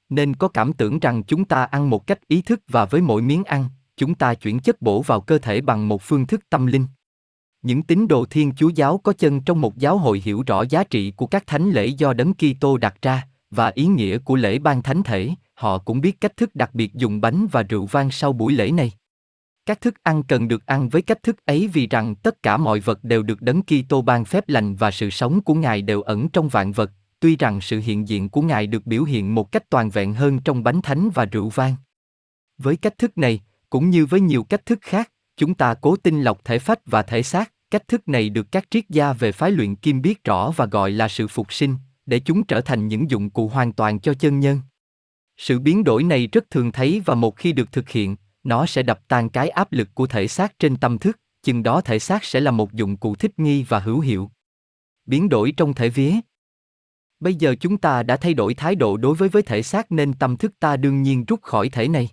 Nên 0.09 0.35
có 0.35 0.47
cảm 0.47 0.73
tưởng 0.73 0.99
rằng 0.99 1.23
chúng 1.23 1.45
ta 1.45 1.63
ăn 1.63 1.89
một 1.89 2.07
cách 2.07 2.27
ý 2.27 2.41
thức 2.41 2.61
và 2.67 2.85
với 2.85 3.01
mỗi 3.01 3.21
miếng 3.21 3.43
ăn, 3.43 3.65
chúng 3.97 4.15
ta 4.15 4.33
chuyển 4.33 4.59
chất 4.59 4.81
bổ 4.81 5.01
vào 5.01 5.21
cơ 5.21 5.37
thể 5.37 5.61
bằng 5.61 5.87
một 5.87 6.01
phương 6.01 6.27
thức 6.27 6.41
tâm 6.49 6.65
linh. 6.65 6.85
Những 7.61 7.83
tín 7.83 8.07
đồ 8.07 8.25
Thiên 8.25 8.51
Chúa 8.55 8.69
giáo 8.69 8.97
có 8.97 9.13
chân 9.13 9.41
trong 9.41 9.61
một 9.61 9.77
giáo 9.77 9.97
hội 9.97 10.21
hiểu 10.25 10.43
rõ 10.47 10.63
giá 10.69 10.83
trị 10.83 11.11
của 11.11 11.27
các 11.27 11.47
thánh 11.47 11.69
lễ 11.69 11.85
do 11.85 12.13
Đấng 12.13 12.33
Kitô 12.33 12.77
đặt 12.77 13.01
ra 13.01 13.27
và 13.51 13.71
ý 13.75 13.85
nghĩa 13.85 14.17
của 14.17 14.35
lễ 14.35 14.59
ban 14.59 14.83
thánh 14.83 15.03
thể, 15.03 15.29
họ 15.53 15.77
cũng 15.77 16.01
biết 16.01 16.21
cách 16.21 16.37
thức 16.37 16.55
đặc 16.55 16.69
biệt 16.73 16.93
dùng 16.93 17.21
bánh 17.21 17.47
và 17.51 17.63
rượu 17.63 17.85
vang 17.85 18.11
sau 18.11 18.33
buổi 18.33 18.53
lễ 18.53 18.71
này. 18.71 18.91
Các 19.65 19.81
thức 19.81 20.03
ăn 20.03 20.23
cần 20.23 20.47
được 20.47 20.65
ăn 20.65 20.89
với 20.89 21.01
cách 21.01 21.23
thức 21.23 21.45
ấy 21.45 21.69
vì 21.73 21.87
rằng 21.87 22.15
tất 22.15 22.43
cả 22.43 22.57
mọi 22.57 22.79
vật 22.79 23.03
đều 23.03 23.23
được 23.23 23.41
Đấng 23.41 23.61
Kitô 23.61 24.01
ban 24.01 24.25
phép 24.25 24.49
lành 24.49 24.75
và 24.75 24.91
sự 24.91 25.09
sống 25.09 25.41
của 25.41 25.53
Ngài 25.53 25.81
đều 25.81 26.01
ẩn 26.01 26.29
trong 26.29 26.49
vạn 26.49 26.71
vật, 26.71 26.91
tuy 27.19 27.35
rằng 27.35 27.61
sự 27.61 27.79
hiện 27.79 28.07
diện 28.07 28.29
của 28.29 28.41
Ngài 28.41 28.67
được 28.67 28.85
biểu 28.85 29.03
hiện 29.03 29.35
một 29.35 29.51
cách 29.51 29.69
toàn 29.69 29.89
vẹn 29.89 30.13
hơn 30.13 30.39
trong 30.39 30.63
bánh 30.63 30.81
thánh 30.81 31.09
và 31.13 31.25
rượu 31.25 31.49
vang. 31.49 31.75
Với 32.57 32.77
cách 32.77 32.97
thức 32.97 33.17
này, 33.17 33.41
cũng 33.69 33.89
như 33.89 34.05
với 34.05 34.21
nhiều 34.21 34.43
cách 34.43 34.65
thức 34.65 34.79
khác, 34.81 35.11
chúng 35.37 35.53
ta 35.53 35.73
cố 35.73 35.95
tinh 35.95 36.21
lọc 36.21 36.45
thể 36.45 36.59
phách 36.59 36.79
và 36.85 37.01
thể 37.01 37.23
xác, 37.23 37.51
cách 37.71 37.87
thức 37.87 38.07
này 38.07 38.29
được 38.29 38.51
các 38.51 38.65
triết 38.71 38.89
gia 38.89 39.13
về 39.13 39.31
phái 39.31 39.51
luyện 39.51 39.75
kim 39.75 40.01
biết 40.01 40.23
rõ 40.23 40.51
và 40.55 40.65
gọi 40.65 40.91
là 40.91 41.07
sự 41.07 41.27
phục 41.27 41.53
sinh, 41.53 41.75
để 42.05 42.19
chúng 42.19 42.43
trở 42.43 42.61
thành 42.61 42.87
những 42.87 43.09
dụng 43.09 43.29
cụ 43.29 43.47
hoàn 43.47 43.73
toàn 43.73 43.99
cho 43.99 44.13
chân 44.13 44.39
nhân. 44.39 44.61
Sự 45.37 45.59
biến 45.59 45.83
đổi 45.83 46.03
này 46.03 46.27
rất 46.27 46.49
thường 46.49 46.71
thấy 46.71 47.01
và 47.05 47.15
một 47.15 47.37
khi 47.37 47.53
được 47.53 47.71
thực 47.71 47.89
hiện, 47.89 48.15
nó 48.45 48.65
sẽ 48.65 48.83
đập 48.83 48.99
tan 49.07 49.29
cái 49.29 49.49
áp 49.49 49.71
lực 49.71 49.89
của 49.93 50.07
thể 50.07 50.27
xác 50.27 50.59
trên 50.59 50.77
tâm 50.77 50.97
thức, 50.97 51.19
chừng 51.43 51.63
đó 51.63 51.81
thể 51.81 51.99
xác 51.99 52.23
sẽ 52.23 52.39
là 52.39 52.51
một 52.51 52.73
dụng 52.73 52.97
cụ 52.97 53.15
thích 53.15 53.39
nghi 53.39 53.63
và 53.63 53.79
hữu 53.79 53.99
hiệu. 53.99 54.31
Biến 55.05 55.29
đổi 55.29 55.51
trong 55.51 55.73
thể 55.73 55.89
vía 55.89 56.13
Bây 57.19 57.35
giờ 57.35 57.55
chúng 57.59 57.77
ta 57.77 58.03
đã 58.03 58.17
thay 58.17 58.33
đổi 58.33 58.53
thái 58.53 58.75
độ 58.75 58.97
đối 58.97 59.15
với 59.15 59.29
với 59.29 59.43
thể 59.43 59.63
xác 59.63 59.91
nên 59.91 60.13
tâm 60.13 60.37
thức 60.37 60.53
ta 60.59 60.77
đương 60.77 61.01
nhiên 61.01 61.25
rút 61.25 61.41
khỏi 61.41 61.69
thể 61.69 61.87
này. 61.87 62.09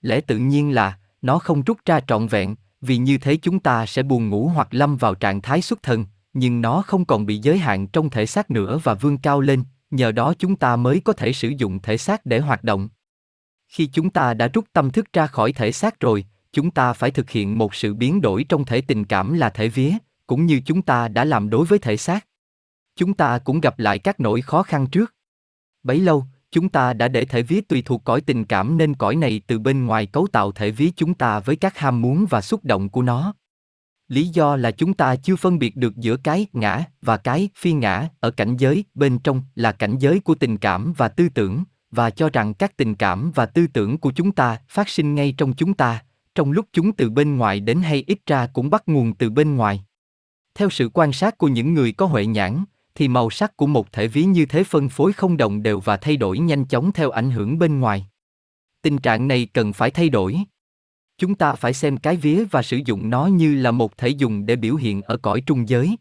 Lẽ 0.00 0.20
tự 0.20 0.38
nhiên 0.38 0.74
là, 0.74 0.98
nó 1.22 1.38
không 1.38 1.62
rút 1.62 1.78
ra 1.86 2.00
trọn 2.00 2.26
vẹn, 2.26 2.56
vì 2.80 2.96
như 2.96 3.18
thế 3.18 3.36
chúng 3.36 3.60
ta 3.60 3.86
sẽ 3.86 4.02
buồn 4.02 4.28
ngủ 4.28 4.48
hoặc 4.54 4.68
lâm 4.70 4.96
vào 4.96 5.14
trạng 5.14 5.40
thái 5.40 5.62
xuất 5.62 5.82
thần, 5.82 6.06
nhưng 6.32 6.60
nó 6.60 6.82
không 6.82 7.04
còn 7.04 7.26
bị 7.26 7.38
giới 7.38 7.58
hạn 7.58 7.86
trong 7.86 8.10
thể 8.10 8.26
xác 8.26 8.50
nữa 8.50 8.80
và 8.82 8.94
vươn 8.94 9.18
cao 9.18 9.40
lên, 9.40 9.64
nhờ 9.90 10.12
đó 10.12 10.34
chúng 10.38 10.56
ta 10.56 10.76
mới 10.76 11.00
có 11.00 11.12
thể 11.12 11.32
sử 11.32 11.48
dụng 11.48 11.78
thể 11.82 11.96
xác 11.96 12.26
để 12.26 12.40
hoạt 12.40 12.64
động. 12.64 12.88
Khi 13.72 13.86
chúng 13.86 14.10
ta 14.10 14.34
đã 14.34 14.48
rút 14.48 14.64
tâm 14.72 14.90
thức 14.90 15.12
ra 15.12 15.26
khỏi 15.26 15.52
thể 15.52 15.72
xác 15.72 16.00
rồi, 16.00 16.24
chúng 16.52 16.70
ta 16.70 16.92
phải 16.92 17.10
thực 17.10 17.30
hiện 17.30 17.58
một 17.58 17.74
sự 17.74 17.94
biến 17.94 18.20
đổi 18.20 18.44
trong 18.48 18.64
thể 18.64 18.80
tình 18.80 19.04
cảm 19.04 19.32
là 19.32 19.50
thể 19.50 19.68
vía, 19.68 19.92
cũng 20.26 20.46
như 20.46 20.60
chúng 20.64 20.82
ta 20.82 21.08
đã 21.08 21.24
làm 21.24 21.50
đối 21.50 21.66
với 21.66 21.78
thể 21.78 21.96
xác. 21.96 22.26
Chúng 22.96 23.14
ta 23.14 23.38
cũng 23.38 23.60
gặp 23.60 23.78
lại 23.78 23.98
các 23.98 24.20
nỗi 24.20 24.40
khó 24.40 24.62
khăn 24.62 24.86
trước. 24.86 25.14
Bấy 25.82 26.00
lâu, 26.00 26.24
chúng 26.50 26.68
ta 26.68 26.92
đã 26.92 27.08
để 27.08 27.24
thể 27.24 27.42
vía 27.42 27.60
tùy 27.60 27.82
thuộc 27.82 28.04
cõi 28.04 28.20
tình 28.20 28.44
cảm 28.44 28.78
nên 28.78 28.94
cõi 28.94 29.16
này 29.16 29.40
từ 29.46 29.58
bên 29.58 29.86
ngoài 29.86 30.06
cấu 30.06 30.26
tạo 30.26 30.52
thể 30.52 30.70
vía 30.70 30.90
chúng 30.96 31.14
ta 31.14 31.40
với 31.40 31.56
các 31.56 31.78
ham 31.78 32.02
muốn 32.02 32.26
và 32.30 32.40
xúc 32.40 32.64
động 32.64 32.88
của 32.88 33.02
nó. 33.02 33.34
Lý 34.08 34.28
do 34.28 34.56
là 34.56 34.70
chúng 34.70 34.94
ta 34.94 35.16
chưa 35.16 35.36
phân 35.36 35.58
biệt 35.58 35.76
được 35.76 35.96
giữa 35.96 36.16
cái 36.16 36.46
ngã 36.52 36.84
và 37.02 37.16
cái 37.16 37.48
phi 37.56 37.72
ngã 37.72 38.08
ở 38.20 38.30
cảnh 38.30 38.56
giới 38.56 38.84
bên 38.94 39.18
trong 39.18 39.42
là 39.54 39.72
cảnh 39.72 39.98
giới 39.98 40.20
của 40.20 40.34
tình 40.34 40.56
cảm 40.56 40.92
và 40.92 41.08
tư 41.08 41.28
tưởng 41.34 41.64
và 41.92 42.10
cho 42.10 42.30
rằng 42.30 42.54
các 42.54 42.76
tình 42.76 42.94
cảm 42.94 43.32
và 43.34 43.46
tư 43.46 43.66
tưởng 43.66 43.98
của 43.98 44.12
chúng 44.12 44.32
ta 44.32 44.58
phát 44.68 44.88
sinh 44.88 45.14
ngay 45.14 45.34
trong 45.36 45.52
chúng 45.52 45.74
ta, 45.74 46.04
trong 46.34 46.52
lúc 46.52 46.66
chúng 46.72 46.92
từ 46.92 47.10
bên 47.10 47.36
ngoài 47.36 47.60
đến 47.60 47.80
hay 47.80 48.04
ít 48.06 48.18
ra 48.26 48.46
cũng 48.46 48.70
bắt 48.70 48.82
nguồn 48.86 49.14
từ 49.14 49.30
bên 49.30 49.56
ngoài. 49.56 49.84
Theo 50.54 50.70
sự 50.70 50.90
quan 50.94 51.12
sát 51.12 51.38
của 51.38 51.48
những 51.48 51.74
người 51.74 51.92
có 51.92 52.06
huệ 52.06 52.26
nhãn, 52.26 52.64
thì 52.94 53.08
màu 53.08 53.30
sắc 53.30 53.56
của 53.56 53.66
một 53.66 53.92
thể 53.92 54.08
ví 54.08 54.24
như 54.24 54.46
thế 54.46 54.64
phân 54.64 54.88
phối 54.88 55.12
không 55.12 55.36
đồng 55.36 55.62
đều 55.62 55.80
và 55.80 55.96
thay 55.96 56.16
đổi 56.16 56.38
nhanh 56.38 56.64
chóng 56.64 56.92
theo 56.92 57.10
ảnh 57.10 57.30
hưởng 57.30 57.58
bên 57.58 57.80
ngoài. 57.80 58.06
Tình 58.82 58.98
trạng 58.98 59.28
này 59.28 59.48
cần 59.52 59.72
phải 59.72 59.90
thay 59.90 60.08
đổi. 60.08 60.38
Chúng 61.18 61.34
ta 61.34 61.54
phải 61.54 61.72
xem 61.72 61.96
cái 61.96 62.16
vía 62.16 62.44
và 62.50 62.62
sử 62.62 62.80
dụng 62.86 63.10
nó 63.10 63.26
như 63.26 63.54
là 63.54 63.70
một 63.70 63.98
thể 63.98 64.08
dùng 64.08 64.46
để 64.46 64.56
biểu 64.56 64.74
hiện 64.74 65.02
ở 65.02 65.16
cõi 65.16 65.42
trung 65.46 65.68
giới. 65.68 65.96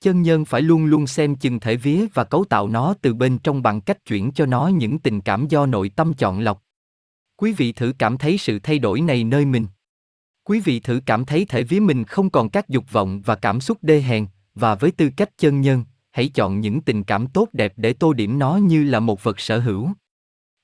Chân 0.00 0.22
nhân 0.22 0.44
phải 0.44 0.62
luôn 0.62 0.84
luôn 0.84 1.06
xem 1.06 1.36
chừng 1.36 1.60
thể 1.60 1.76
vía 1.76 2.06
và 2.14 2.24
cấu 2.24 2.44
tạo 2.44 2.68
nó 2.68 2.94
từ 3.02 3.14
bên 3.14 3.38
trong 3.38 3.62
bằng 3.62 3.80
cách 3.80 4.04
chuyển 4.04 4.30
cho 4.32 4.46
nó 4.46 4.68
những 4.68 4.98
tình 4.98 5.20
cảm 5.20 5.48
do 5.48 5.66
nội 5.66 5.88
tâm 5.96 6.14
chọn 6.14 6.40
lọc. 6.40 6.62
Quý 7.36 7.52
vị 7.52 7.72
thử 7.72 7.92
cảm 7.98 8.18
thấy 8.18 8.38
sự 8.38 8.58
thay 8.58 8.78
đổi 8.78 9.00
này 9.00 9.24
nơi 9.24 9.44
mình. 9.44 9.66
Quý 10.44 10.60
vị 10.60 10.80
thử 10.80 11.00
cảm 11.06 11.24
thấy 11.24 11.44
thể 11.44 11.62
vía 11.62 11.80
mình 11.80 12.04
không 12.04 12.30
còn 12.30 12.50
các 12.50 12.68
dục 12.68 12.92
vọng 12.92 13.22
và 13.24 13.34
cảm 13.34 13.60
xúc 13.60 13.78
đê 13.82 14.00
hèn, 14.00 14.26
và 14.54 14.74
với 14.74 14.90
tư 14.90 15.10
cách 15.16 15.38
chân 15.38 15.60
nhân, 15.60 15.84
hãy 16.10 16.28
chọn 16.28 16.60
những 16.60 16.80
tình 16.80 17.04
cảm 17.04 17.26
tốt 17.26 17.48
đẹp 17.52 17.72
để 17.76 17.92
tô 17.92 18.12
điểm 18.12 18.38
nó 18.38 18.56
như 18.56 18.84
là 18.84 19.00
một 19.00 19.22
vật 19.24 19.40
sở 19.40 19.58
hữu. 19.58 19.90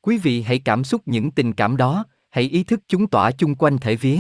Quý 0.01 0.19
vị 0.19 0.43
hãy 0.43 0.59
cảm 0.59 0.85
xúc 0.85 1.03
những 1.07 1.31
tình 1.31 1.53
cảm 1.53 1.77
đó, 1.77 2.05
hãy 2.31 2.45
ý 2.45 2.65
thức 2.65 2.81
chúng 2.89 3.07
tỏa 3.07 3.31
chung 3.31 3.55
quanh 3.55 3.79
thể 3.79 3.97
vía. 3.97 4.19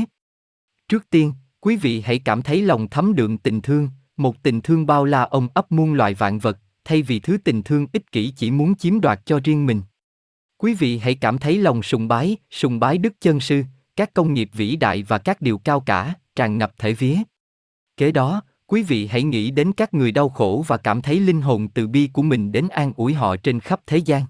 Trước 0.88 1.10
tiên, 1.10 1.32
quý 1.60 1.76
vị 1.76 2.00
hãy 2.00 2.18
cảm 2.18 2.42
thấy 2.42 2.62
lòng 2.62 2.88
thấm 2.88 3.14
đượm 3.14 3.38
tình 3.38 3.60
thương, 3.60 3.88
một 4.16 4.42
tình 4.42 4.60
thương 4.60 4.86
bao 4.86 5.04
la 5.04 5.22
ông 5.22 5.48
ấp 5.54 5.72
muôn 5.72 5.94
loài 5.94 6.14
vạn 6.14 6.38
vật, 6.38 6.58
thay 6.84 7.02
vì 7.02 7.20
thứ 7.20 7.36
tình 7.44 7.62
thương 7.62 7.86
ích 7.92 8.12
kỷ 8.12 8.30
chỉ 8.30 8.50
muốn 8.50 8.74
chiếm 8.74 9.00
đoạt 9.00 9.20
cho 9.26 9.40
riêng 9.44 9.66
mình. 9.66 9.82
Quý 10.58 10.74
vị 10.74 10.98
hãy 10.98 11.14
cảm 11.14 11.38
thấy 11.38 11.58
lòng 11.58 11.82
sùng 11.82 12.08
bái, 12.08 12.36
sùng 12.50 12.80
bái 12.80 12.98
Đức 12.98 13.12
Chân 13.20 13.40
Sư, 13.40 13.62
các 13.96 14.14
công 14.14 14.34
nghiệp 14.34 14.50
vĩ 14.52 14.76
đại 14.76 15.02
và 15.02 15.18
các 15.18 15.40
điều 15.40 15.58
cao 15.58 15.80
cả, 15.80 16.14
tràn 16.36 16.58
ngập 16.58 16.78
thể 16.78 16.92
vía. 16.92 17.16
Kế 17.96 18.12
đó, 18.12 18.42
quý 18.66 18.82
vị 18.82 19.06
hãy 19.06 19.22
nghĩ 19.22 19.50
đến 19.50 19.72
các 19.72 19.94
người 19.94 20.12
đau 20.12 20.28
khổ 20.28 20.64
và 20.66 20.76
cảm 20.76 21.02
thấy 21.02 21.20
linh 21.20 21.40
hồn 21.40 21.68
từ 21.68 21.86
bi 21.86 22.10
của 22.12 22.22
mình 22.22 22.52
đến 22.52 22.68
an 22.68 22.92
ủi 22.96 23.14
họ 23.14 23.36
trên 23.36 23.60
khắp 23.60 23.80
thế 23.86 23.96
gian. 23.96 24.22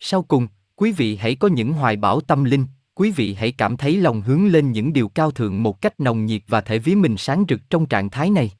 Sau 0.00 0.22
cùng, 0.22 0.46
quý 0.76 0.92
vị 0.92 1.16
hãy 1.16 1.34
có 1.34 1.48
những 1.48 1.72
hoài 1.72 1.96
bão 1.96 2.20
tâm 2.20 2.44
linh, 2.44 2.66
quý 2.94 3.10
vị 3.10 3.34
hãy 3.34 3.52
cảm 3.52 3.76
thấy 3.76 3.96
lòng 3.96 4.22
hướng 4.22 4.46
lên 4.46 4.72
những 4.72 4.92
điều 4.92 5.08
cao 5.08 5.30
thượng 5.30 5.62
một 5.62 5.80
cách 5.80 6.00
nồng 6.00 6.26
nhiệt 6.26 6.42
và 6.48 6.60
thể 6.60 6.78
ví 6.78 6.94
mình 6.94 7.16
sáng 7.16 7.44
rực 7.48 7.70
trong 7.70 7.86
trạng 7.86 8.10
thái 8.10 8.30
này. 8.30 8.50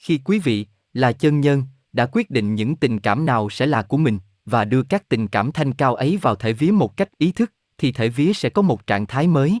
Khi 0.00 0.20
quý 0.24 0.38
vị, 0.38 0.66
là 0.92 1.12
chân 1.12 1.40
nhân, 1.40 1.62
đã 1.92 2.06
quyết 2.12 2.30
định 2.30 2.54
những 2.54 2.76
tình 2.76 3.00
cảm 3.00 3.26
nào 3.26 3.50
sẽ 3.50 3.66
là 3.66 3.82
của 3.82 3.96
mình, 3.96 4.18
và 4.44 4.64
đưa 4.64 4.82
các 4.82 5.08
tình 5.08 5.28
cảm 5.28 5.52
thanh 5.52 5.72
cao 5.72 5.94
ấy 5.94 6.16
vào 6.16 6.34
thể 6.34 6.52
vía 6.52 6.70
một 6.70 6.96
cách 6.96 7.18
ý 7.18 7.32
thức, 7.32 7.52
thì 7.78 7.92
thể 7.92 8.08
vía 8.08 8.32
sẽ 8.32 8.48
có 8.48 8.62
một 8.62 8.86
trạng 8.86 9.06
thái 9.06 9.26
mới. 9.26 9.58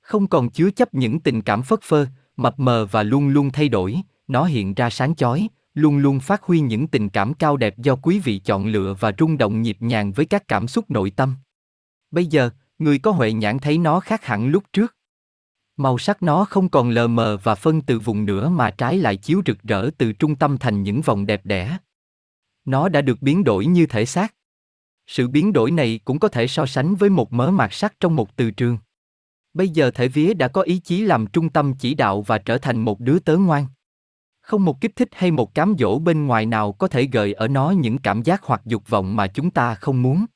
Không 0.00 0.26
còn 0.26 0.50
chứa 0.50 0.70
chấp 0.70 0.94
những 0.94 1.20
tình 1.20 1.42
cảm 1.42 1.62
phất 1.62 1.82
phơ, 1.82 2.06
mập 2.36 2.58
mờ 2.58 2.86
và 2.86 3.02
luôn 3.02 3.28
luôn 3.28 3.50
thay 3.50 3.68
đổi, 3.68 3.96
nó 4.28 4.44
hiện 4.44 4.74
ra 4.74 4.90
sáng 4.90 5.14
chói, 5.14 5.48
luôn 5.74 5.98
luôn 5.98 6.20
phát 6.20 6.42
huy 6.42 6.60
những 6.60 6.86
tình 6.86 7.08
cảm 7.08 7.34
cao 7.34 7.56
đẹp 7.56 7.78
do 7.78 7.96
quý 7.96 8.18
vị 8.18 8.38
chọn 8.38 8.66
lựa 8.66 8.94
và 9.00 9.12
rung 9.18 9.38
động 9.38 9.62
nhịp 9.62 9.76
nhàng 9.80 10.12
với 10.12 10.26
các 10.26 10.48
cảm 10.48 10.68
xúc 10.68 10.90
nội 10.90 11.10
tâm. 11.10 11.36
Bây 12.10 12.26
giờ, 12.26 12.50
người 12.78 12.98
có 12.98 13.10
huệ 13.10 13.32
nhãn 13.32 13.58
thấy 13.58 13.78
nó 13.78 14.00
khác 14.00 14.24
hẳn 14.24 14.48
lúc 14.48 14.64
trước. 14.72 14.96
Màu 15.80 15.98
sắc 15.98 16.22
nó 16.22 16.44
không 16.44 16.68
còn 16.68 16.90
lờ 16.90 17.08
mờ 17.08 17.36
và 17.42 17.54
phân 17.54 17.80
từ 17.80 17.98
vùng 17.98 18.24
nữa 18.24 18.48
mà 18.48 18.70
trái 18.70 18.98
lại 18.98 19.16
chiếu 19.16 19.42
rực 19.46 19.62
rỡ 19.62 19.90
từ 19.98 20.12
trung 20.12 20.36
tâm 20.36 20.58
thành 20.58 20.82
những 20.82 21.00
vòng 21.00 21.26
đẹp 21.26 21.46
đẽ. 21.46 21.78
Nó 22.64 22.88
đã 22.88 23.00
được 23.00 23.22
biến 23.22 23.44
đổi 23.44 23.66
như 23.66 23.86
thể 23.86 24.06
xác. 24.06 24.34
Sự 25.06 25.28
biến 25.28 25.52
đổi 25.52 25.70
này 25.70 26.00
cũng 26.04 26.18
có 26.18 26.28
thể 26.28 26.46
so 26.46 26.66
sánh 26.66 26.94
với 26.94 27.10
một 27.10 27.32
mớ 27.32 27.50
mạt 27.50 27.72
sắt 27.72 28.00
trong 28.00 28.16
một 28.16 28.36
từ 28.36 28.50
trường. 28.50 28.78
Bây 29.54 29.68
giờ 29.68 29.90
thể 29.90 30.08
vía 30.08 30.34
đã 30.34 30.48
có 30.48 30.62
ý 30.62 30.78
chí 30.78 31.00
làm 31.00 31.26
trung 31.26 31.48
tâm 31.48 31.74
chỉ 31.78 31.94
đạo 31.94 32.22
và 32.22 32.38
trở 32.38 32.58
thành 32.58 32.84
một 32.84 33.00
đứa 33.00 33.18
tớ 33.18 33.36
ngoan. 33.36 33.66
Không 34.40 34.64
một 34.64 34.80
kích 34.80 34.96
thích 34.96 35.08
hay 35.12 35.30
một 35.30 35.54
cám 35.54 35.74
dỗ 35.78 35.98
bên 35.98 36.26
ngoài 36.26 36.46
nào 36.46 36.72
có 36.72 36.88
thể 36.88 37.08
gợi 37.12 37.32
ở 37.32 37.48
nó 37.48 37.70
những 37.70 37.98
cảm 37.98 38.22
giác 38.22 38.42
hoặc 38.44 38.62
dục 38.64 38.88
vọng 38.88 39.16
mà 39.16 39.26
chúng 39.26 39.50
ta 39.50 39.74
không 39.74 40.02
muốn. 40.02 40.26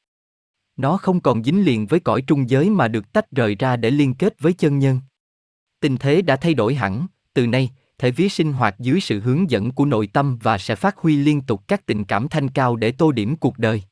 Nó 0.76 0.96
không 0.96 1.20
còn 1.20 1.44
dính 1.44 1.64
liền 1.64 1.86
với 1.86 2.00
cõi 2.00 2.22
trung 2.26 2.50
giới 2.50 2.70
mà 2.70 2.88
được 2.88 3.12
tách 3.12 3.30
rời 3.30 3.54
ra 3.54 3.76
để 3.76 3.90
liên 3.90 4.14
kết 4.14 4.40
với 4.40 4.52
chân 4.52 4.78
nhân. 4.78 5.00
Tình 5.84 5.96
thế 5.96 6.22
đã 6.22 6.36
thay 6.36 6.54
đổi 6.54 6.74
hẳn, 6.74 7.06
từ 7.34 7.46
nay, 7.46 7.70
thể 7.98 8.10
vía 8.10 8.28
sinh 8.28 8.52
hoạt 8.52 8.80
dưới 8.80 9.00
sự 9.00 9.20
hướng 9.20 9.50
dẫn 9.50 9.72
của 9.72 9.84
nội 9.84 10.06
tâm 10.06 10.38
và 10.42 10.58
sẽ 10.58 10.74
phát 10.74 10.98
huy 10.98 11.16
liên 11.16 11.40
tục 11.40 11.68
các 11.68 11.86
tình 11.86 12.04
cảm 12.04 12.28
thanh 12.28 12.48
cao 12.48 12.76
để 12.76 12.92
tô 12.92 13.12
điểm 13.12 13.36
cuộc 13.36 13.58
đời. 13.58 13.82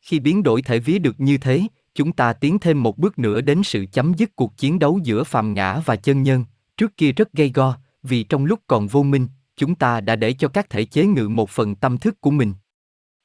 Khi 0.00 0.20
biến 0.20 0.42
đổi 0.42 0.62
thể 0.62 0.78
vía 0.78 0.98
được 0.98 1.20
như 1.20 1.38
thế, 1.38 1.62
chúng 1.94 2.12
ta 2.12 2.32
tiến 2.32 2.58
thêm 2.58 2.82
một 2.82 2.98
bước 2.98 3.18
nữa 3.18 3.40
đến 3.40 3.62
sự 3.62 3.86
chấm 3.92 4.14
dứt 4.14 4.36
cuộc 4.36 4.56
chiến 4.56 4.78
đấu 4.78 5.00
giữa 5.02 5.24
phàm 5.24 5.54
ngã 5.54 5.80
và 5.84 5.96
chân 5.96 6.22
nhân, 6.22 6.44
trước 6.76 6.96
kia 6.96 7.12
rất 7.12 7.32
gây 7.32 7.50
go, 7.54 7.76
vì 8.02 8.22
trong 8.22 8.44
lúc 8.44 8.60
còn 8.66 8.86
vô 8.86 9.02
minh, 9.02 9.28
chúng 9.56 9.74
ta 9.74 10.00
đã 10.00 10.16
để 10.16 10.32
cho 10.32 10.48
các 10.48 10.70
thể 10.70 10.84
chế 10.84 11.06
ngự 11.06 11.28
một 11.28 11.50
phần 11.50 11.74
tâm 11.74 11.98
thức 11.98 12.20
của 12.20 12.30
mình. 12.30 12.52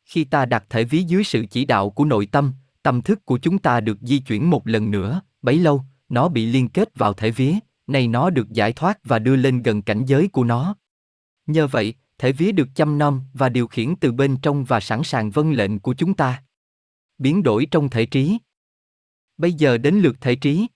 Khi 0.05 0.23
ta 0.23 0.45
đặt 0.45 0.63
thể 0.69 0.83
ví 0.83 1.03
dưới 1.03 1.23
sự 1.23 1.45
chỉ 1.51 1.65
đạo 1.65 1.89
của 1.89 2.05
nội 2.05 2.25
tâm, 2.25 2.53
tâm 2.83 3.01
thức 3.01 3.25
của 3.25 3.37
chúng 3.37 3.57
ta 3.57 3.79
được 3.79 3.97
di 4.01 4.19
chuyển 4.19 4.49
một 4.49 4.67
lần 4.67 4.91
nữa, 4.91 5.21
bấy 5.41 5.59
lâu, 5.59 5.83
nó 6.09 6.27
bị 6.27 6.45
liên 6.45 6.69
kết 6.69 6.89
vào 6.95 7.13
thể 7.13 7.31
vía, 7.31 7.53
nay 7.89 8.07
nó 8.07 8.29
được 8.29 8.49
giải 8.49 8.73
thoát 8.73 8.99
và 9.03 9.19
đưa 9.19 9.35
lên 9.35 9.63
gần 9.63 9.81
cảnh 9.81 10.05
giới 10.05 10.27
của 10.27 10.43
nó. 10.43 10.75
Nhờ 11.47 11.67
vậy, 11.67 11.93
thể 12.17 12.31
vía 12.31 12.51
được 12.51 12.67
chăm 12.75 12.97
nom 12.97 13.21
và 13.33 13.49
điều 13.49 13.67
khiển 13.67 13.95
từ 13.95 14.11
bên 14.11 14.37
trong 14.37 14.63
và 14.63 14.79
sẵn 14.79 15.03
sàng 15.03 15.31
vâng 15.31 15.51
lệnh 15.51 15.79
của 15.79 15.93
chúng 15.93 16.13
ta. 16.13 16.43
Biến 17.17 17.43
đổi 17.43 17.67
trong 17.71 17.89
thể 17.89 18.05
trí. 18.05 18.37
Bây 19.37 19.53
giờ 19.53 19.77
đến 19.77 19.95
lượt 19.95 20.15
thể 20.21 20.35
trí. 20.35 20.67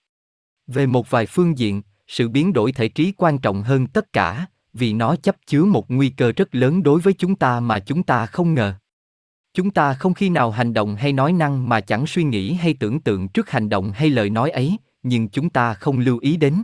Về 0.66 0.86
một 0.86 1.10
vài 1.10 1.26
phương 1.26 1.58
diện, 1.58 1.82
sự 2.06 2.28
biến 2.28 2.52
đổi 2.52 2.72
thể 2.72 2.88
trí 2.88 3.12
quan 3.16 3.38
trọng 3.38 3.62
hơn 3.62 3.86
tất 3.86 4.12
cả, 4.12 4.46
vì 4.72 4.92
nó 4.92 5.16
chấp 5.16 5.36
chứa 5.46 5.64
một 5.64 5.90
nguy 5.90 6.08
cơ 6.08 6.32
rất 6.32 6.54
lớn 6.54 6.82
đối 6.82 7.00
với 7.00 7.14
chúng 7.18 7.36
ta 7.36 7.60
mà 7.60 7.78
chúng 7.78 8.02
ta 8.02 8.26
không 8.26 8.54
ngờ. 8.54 8.74
Chúng 9.54 9.70
ta 9.70 9.94
không 9.94 10.14
khi 10.14 10.28
nào 10.28 10.50
hành 10.50 10.74
động 10.74 10.96
hay 10.96 11.12
nói 11.12 11.32
năng 11.32 11.68
mà 11.68 11.80
chẳng 11.80 12.06
suy 12.06 12.24
nghĩ 12.24 12.52
hay 12.52 12.74
tưởng 12.74 13.00
tượng 13.00 13.28
trước 13.28 13.50
hành 13.50 13.68
động 13.68 13.92
hay 13.92 14.10
lời 14.10 14.30
nói 14.30 14.50
ấy, 14.50 14.76
nhưng 15.02 15.28
chúng 15.28 15.50
ta 15.50 15.74
không 15.74 15.98
lưu 15.98 16.18
ý 16.18 16.36
đến. 16.36 16.62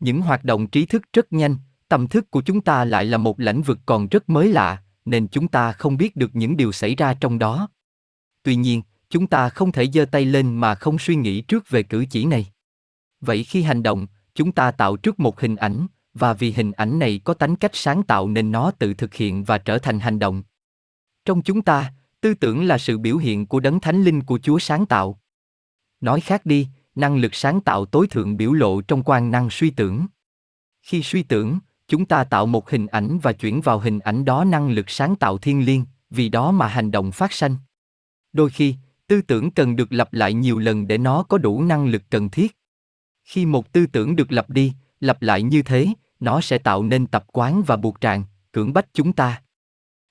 Những 0.00 0.22
hoạt 0.22 0.44
động 0.44 0.66
trí 0.66 0.86
thức 0.86 1.02
rất 1.12 1.32
nhanh, 1.32 1.56
tâm 1.88 2.08
thức 2.08 2.30
của 2.30 2.42
chúng 2.42 2.60
ta 2.60 2.84
lại 2.84 3.04
là 3.04 3.18
một 3.18 3.40
lĩnh 3.40 3.62
vực 3.62 3.78
còn 3.86 4.08
rất 4.08 4.28
mới 4.28 4.48
lạ, 4.48 4.82
nên 5.04 5.28
chúng 5.28 5.48
ta 5.48 5.72
không 5.72 5.96
biết 5.96 6.16
được 6.16 6.30
những 6.32 6.56
điều 6.56 6.72
xảy 6.72 6.94
ra 6.94 7.14
trong 7.14 7.38
đó. 7.38 7.68
Tuy 8.42 8.56
nhiên, 8.56 8.82
chúng 9.10 9.26
ta 9.26 9.48
không 9.48 9.72
thể 9.72 9.86
giơ 9.86 10.04
tay 10.04 10.24
lên 10.24 10.56
mà 10.56 10.74
không 10.74 10.98
suy 10.98 11.16
nghĩ 11.16 11.40
trước 11.40 11.70
về 11.70 11.82
cử 11.82 12.04
chỉ 12.10 12.24
này. 12.24 12.46
Vậy 13.20 13.44
khi 13.44 13.62
hành 13.62 13.82
động, 13.82 14.06
chúng 14.34 14.52
ta 14.52 14.70
tạo 14.70 14.96
trước 14.96 15.20
một 15.20 15.40
hình 15.40 15.56
ảnh, 15.56 15.86
và 16.14 16.32
vì 16.32 16.52
hình 16.52 16.72
ảnh 16.72 16.98
này 16.98 17.20
có 17.24 17.34
tánh 17.34 17.56
cách 17.56 17.70
sáng 17.74 18.02
tạo 18.02 18.28
nên 18.28 18.52
nó 18.52 18.70
tự 18.70 18.94
thực 18.94 19.14
hiện 19.14 19.44
và 19.44 19.58
trở 19.58 19.78
thành 19.78 20.00
hành 20.00 20.18
động. 20.18 20.42
Trong 21.24 21.42
chúng 21.42 21.62
ta, 21.62 21.92
tư 22.20 22.34
tưởng 22.34 22.64
là 22.64 22.78
sự 22.78 22.98
biểu 22.98 23.16
hiện 23.16 23.46
của 23.46 23.60
đấng 23.60 23.80
thánh 23.80 24.04
linh 24.04 24.22
của 24.22 24.38
Chúa 24.38 24.58
sáng 24.58 24.86
tạo. 24.86 25.20
Nói 26.00 26.20
khác 26.20 26.46
đi, 26.46 26.68
năng 26.96 27.16
lực 27.16 27.34
sáng 27.34 27.60
tạo 27.60 27.84
tối 27.84 28.06
thượng 28.10 28.36
biểu 28.36 28.52
lộ 28.52 28.80
trong 28.80 29.02
quan 29.02 29.30
năng 29.30 29.50
suy 29.50 29.70
tưởng. 29.70 30.06
Khi 30.82 31.02
suy 31.02 31.22
tưởng, 31.22 31.58
chúng 31.88 32.06
ta 32.06 32.24
tạo 32.24 32.46
một 32.46 32.70
hình 32.70 32.86
ảnh 32.86 33.18
và 33.22 33.32
chuyển 33.32 33.60
vào 33.60 33.78
hình 33.78 33.98
ảnh 33.98 34.24
đó 34.24 34.44
năng 34.44 34.70
lực 34.70 34.90
sáng 34.90 35.16
tạo 35.16 35.38
thiên 35.38 35.64
liêng, 35.64 35.84
vì 36.10 36.28
đó 36.28 36.50
mà 36.50 36.68
hành 36.68 36.90
động 36.90 37.12
phát 37.12 37.32
sanh. 37.32 37.56
Đôi 38.32 38.50
khi, 38.50 38.74
tư 39.06 39.22
tưởng 39.22 39.50
cần 39.50 39.76
được 39.76 39.92
lặp 39.92 40.12
lại 40.12 40.34
nhiều 40.34 40.58
lần 40.58 40.86
để 40.86 40.98
nó 40.98 41.22
có 41.22 41.38
đủ 41.38 41.62
năng 41.62 41.86
lực 41.86 42.02
cần 42.10 42.30
thiết. 42.30 42.56
Khi 43.24 43.46
một 43.46 43.72
tư 43.72 43.86
tưởng 43.86 44.16
được 44.16 44.32
lặp 44.32 44.50
đi, 44.50 44.72
lặp 45.00 45.22
lại 45.22 45.42
như 45.42 45.62
thế, 45.62 45.88
nó 46.20 46.40
sẽ 46.40 46.58
tạo 46.58 46.82
nên 46.82 47.06
tập 47.06 47.24
quán 47.32 47.62
và 47.66 47.76
buộc 47.76 48.00
tràng, 48.00 48.24
cưỡng 48.52 48.72
bách 48.72 48.86
chúng 48.92 49.12
ta. 49.12 49.42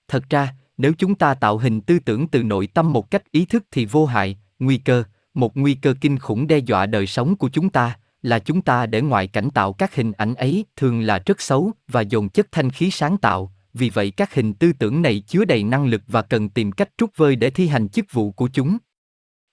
Thật 0.08 0.24
ra, 0.30 0.56
nếu 0.78 0.94
chúng 0.98 1.16
ta 1.16 1.34
tạo 1.34 1.58
hình 1.58 1.82
tư 1.82 2.00
tưởng 2.00 2.28
từ 2.28 2.44
nội 2.44 2.68
tâm 2.68 2.94
một 2.94 3.12
cách 3.12 3.32
ý 3.32 3.46
thức 3.46 3.64
thì 3.72 3.86
vô 3.86 4.06
hại, 4.06 4.38
nguy 4.60 4.78
cơ, 4.78 5.04
một 5.38 5.58
nguy 5.58 5.74
cơ 5.74 5.94
kinh 6.02 6.20
khủng 6.20 6.48
đe 6.48 6.58
dọa 6.58 6.86
đời 6.86 7.08
sống 7.08 7.36
của 7.36 7.50
chúng 7.50 7.70
ta, 7.70 7.98
là 8.22 8.40
chúng 8.40 8.62
ta 8.62 8.86
để 8.86 9.02
ngoại 9.02 9.28
cảnh 9.28 9.50
tạo 9.50 9.74
các 9.74 9.96
hình 9.96 10.12
ảnh 10.12 10.36
ấy 10.36 10.66
thường 10.76 11.02
là 11.02 11.20
rất 11.26 11.42
xấu 11.42 11.72
và 11.88 12.02
dồn 12.02 12.30
chất 12.30 12.48
thanh 12.52 12.70
khí 12.70 12.92
sáng 12.92 13.18
tạo, 13.18 13.52
vì 13.74 13.90
vậy 13.90 14.12
các 14.12 14.34
hình 14.34 14.54
tư 14.54 14.74
tưởng 14.74 15.02
này 15.02 15.24
chứa 15.28 15.46
đầy 15.46 15.64
năng 15.64 15.86
lực 15.86 16.02
và 16.08 16.22
cần 16.22 16.50
tìm 16.50 16.72
cách 16.72 16.90
trút 16.98 17.18
vơi 17.18 17.36
để 17.36 17.50
thi 17.50 17.68
hành 17.68 17.90
chức 17.90 18.06
vụ 18.12 18.32
của 18.32 18.50
chúng. 18.54 18.78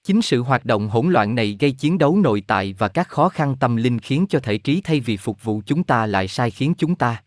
Chính 0.05 0.23
sự 0.23 0.43
hoạt 0.43 0.65
động 0.65 0.89
hỗn 0.89 1.11
loạn 1.11 1.35
này 1.35 1.57
gây 1.61 1.73
chiến 1.73 1.99
đấu 1.99 2.17
nội 2.17 2.43
tại 2.47 2.75
và 2.79 2.89
các 2.89 3.09
khó 3.09 3.29
khăn 3.29 3.57
tâm 3.61 3.77
linh 3.77 3.99
khiến 3.99 4.27
cho 4.29 4.39
thể 4.39 4.59
trí 4.59 4.81
thay 4.81 5.01
vì 5.01 5.17
phục 5.17 5.45
vụ 5.45 5.63
chúng 5.67 5.85
ta 5.85 6.07
lại 6.07 6.29
sai 6.29 6.51
khiến 6.51 6.75
chúng 6.79 6.95
ta. 6.95 7.23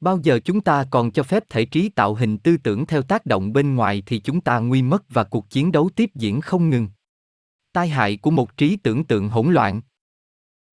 Bao 0.00 0.18
giờ 0.22 0.40
chúng 0.44 0.60
ta 0.60 0.84
còn 0.90 1.10
cho 1.10 1.22
phép 1.22 1.44
thể 1.50 1.64
trí 1.64 1.88
tạo 1.88 2.14
hình 2.14 2.38
tư 2.38 2.56
tưởng 2.56 2.86
theo 2.86 3.02
tác 3.02 3.26
động 3.26 3.52
bên 3.52 3.74
ngoài 3.74 4.02
thì 4.06 4.18
chúng 4.18 4.40
ta 4.40 4.58
nguy 4.58 4.82
mất 4.82 5.02
và 5.08 5.24
cuộc 5.24 5.50
chiến 5.50 5.72
đấu 5.72 5.90
tiếp 5.96 6.10
diễn 6.14 6.40
không 6.40 6.70
ngừng. 6.70 6.88
Tai 7.78 7.88
hại 7.88 8.16
của 8.16 8.30
một 8.30 8.56
trí 8.56 8.76
tưởng 8.76 9.04
tượng 9.04 9.28
hỗn 9.28 9.52
loạn. 9.52 9.80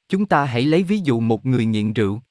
Chúng 0.10 0.26
ta 0.26 0.46
hãy 0.46 0.62
lấy 0.62 0.84
ví 0.84 1.00
dụ 1.04 1.20
một 1.20 1.46
người 1.46 1.66
nghiện 1.66 1.94
rượu. 1.94 2.22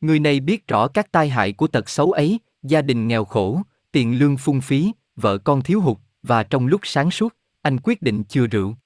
Người 0.00 0.20
này 0.20 0.40
biết 0.40 0.66
rõ 0.68 0.88
các 0.88 1.12
tai 1.12 1.28
hại 1.28 1.52
của 1.52 1.66
tật 1.66 1.88
xấu 1.88 2.12
ấy, 2.12 2.38
gia 2.62 2.82
đình 2.82 3.08
nghèo 3.08 3.24
khổ, 3.24 3.62
tiền 3.92 4.18
lương 4.18 4.36
phung 4.36 4.60
phí, 4.60 4.92
vợ 5.16 5.38
con 5.38 5.62
thiếu 5.62 5.80
hụt, 5.80 5.96
và 6.22 6.42
trong 6.42 6.66
lúc 6.66 6.80
sáng 6.84 7.10
suốt, 7.10 7.36
anh 7.62 7.78
quyết 7.82 8.02
định 8.02 8.24
chưa 8.24 8.46
rượu. 8.46 8.76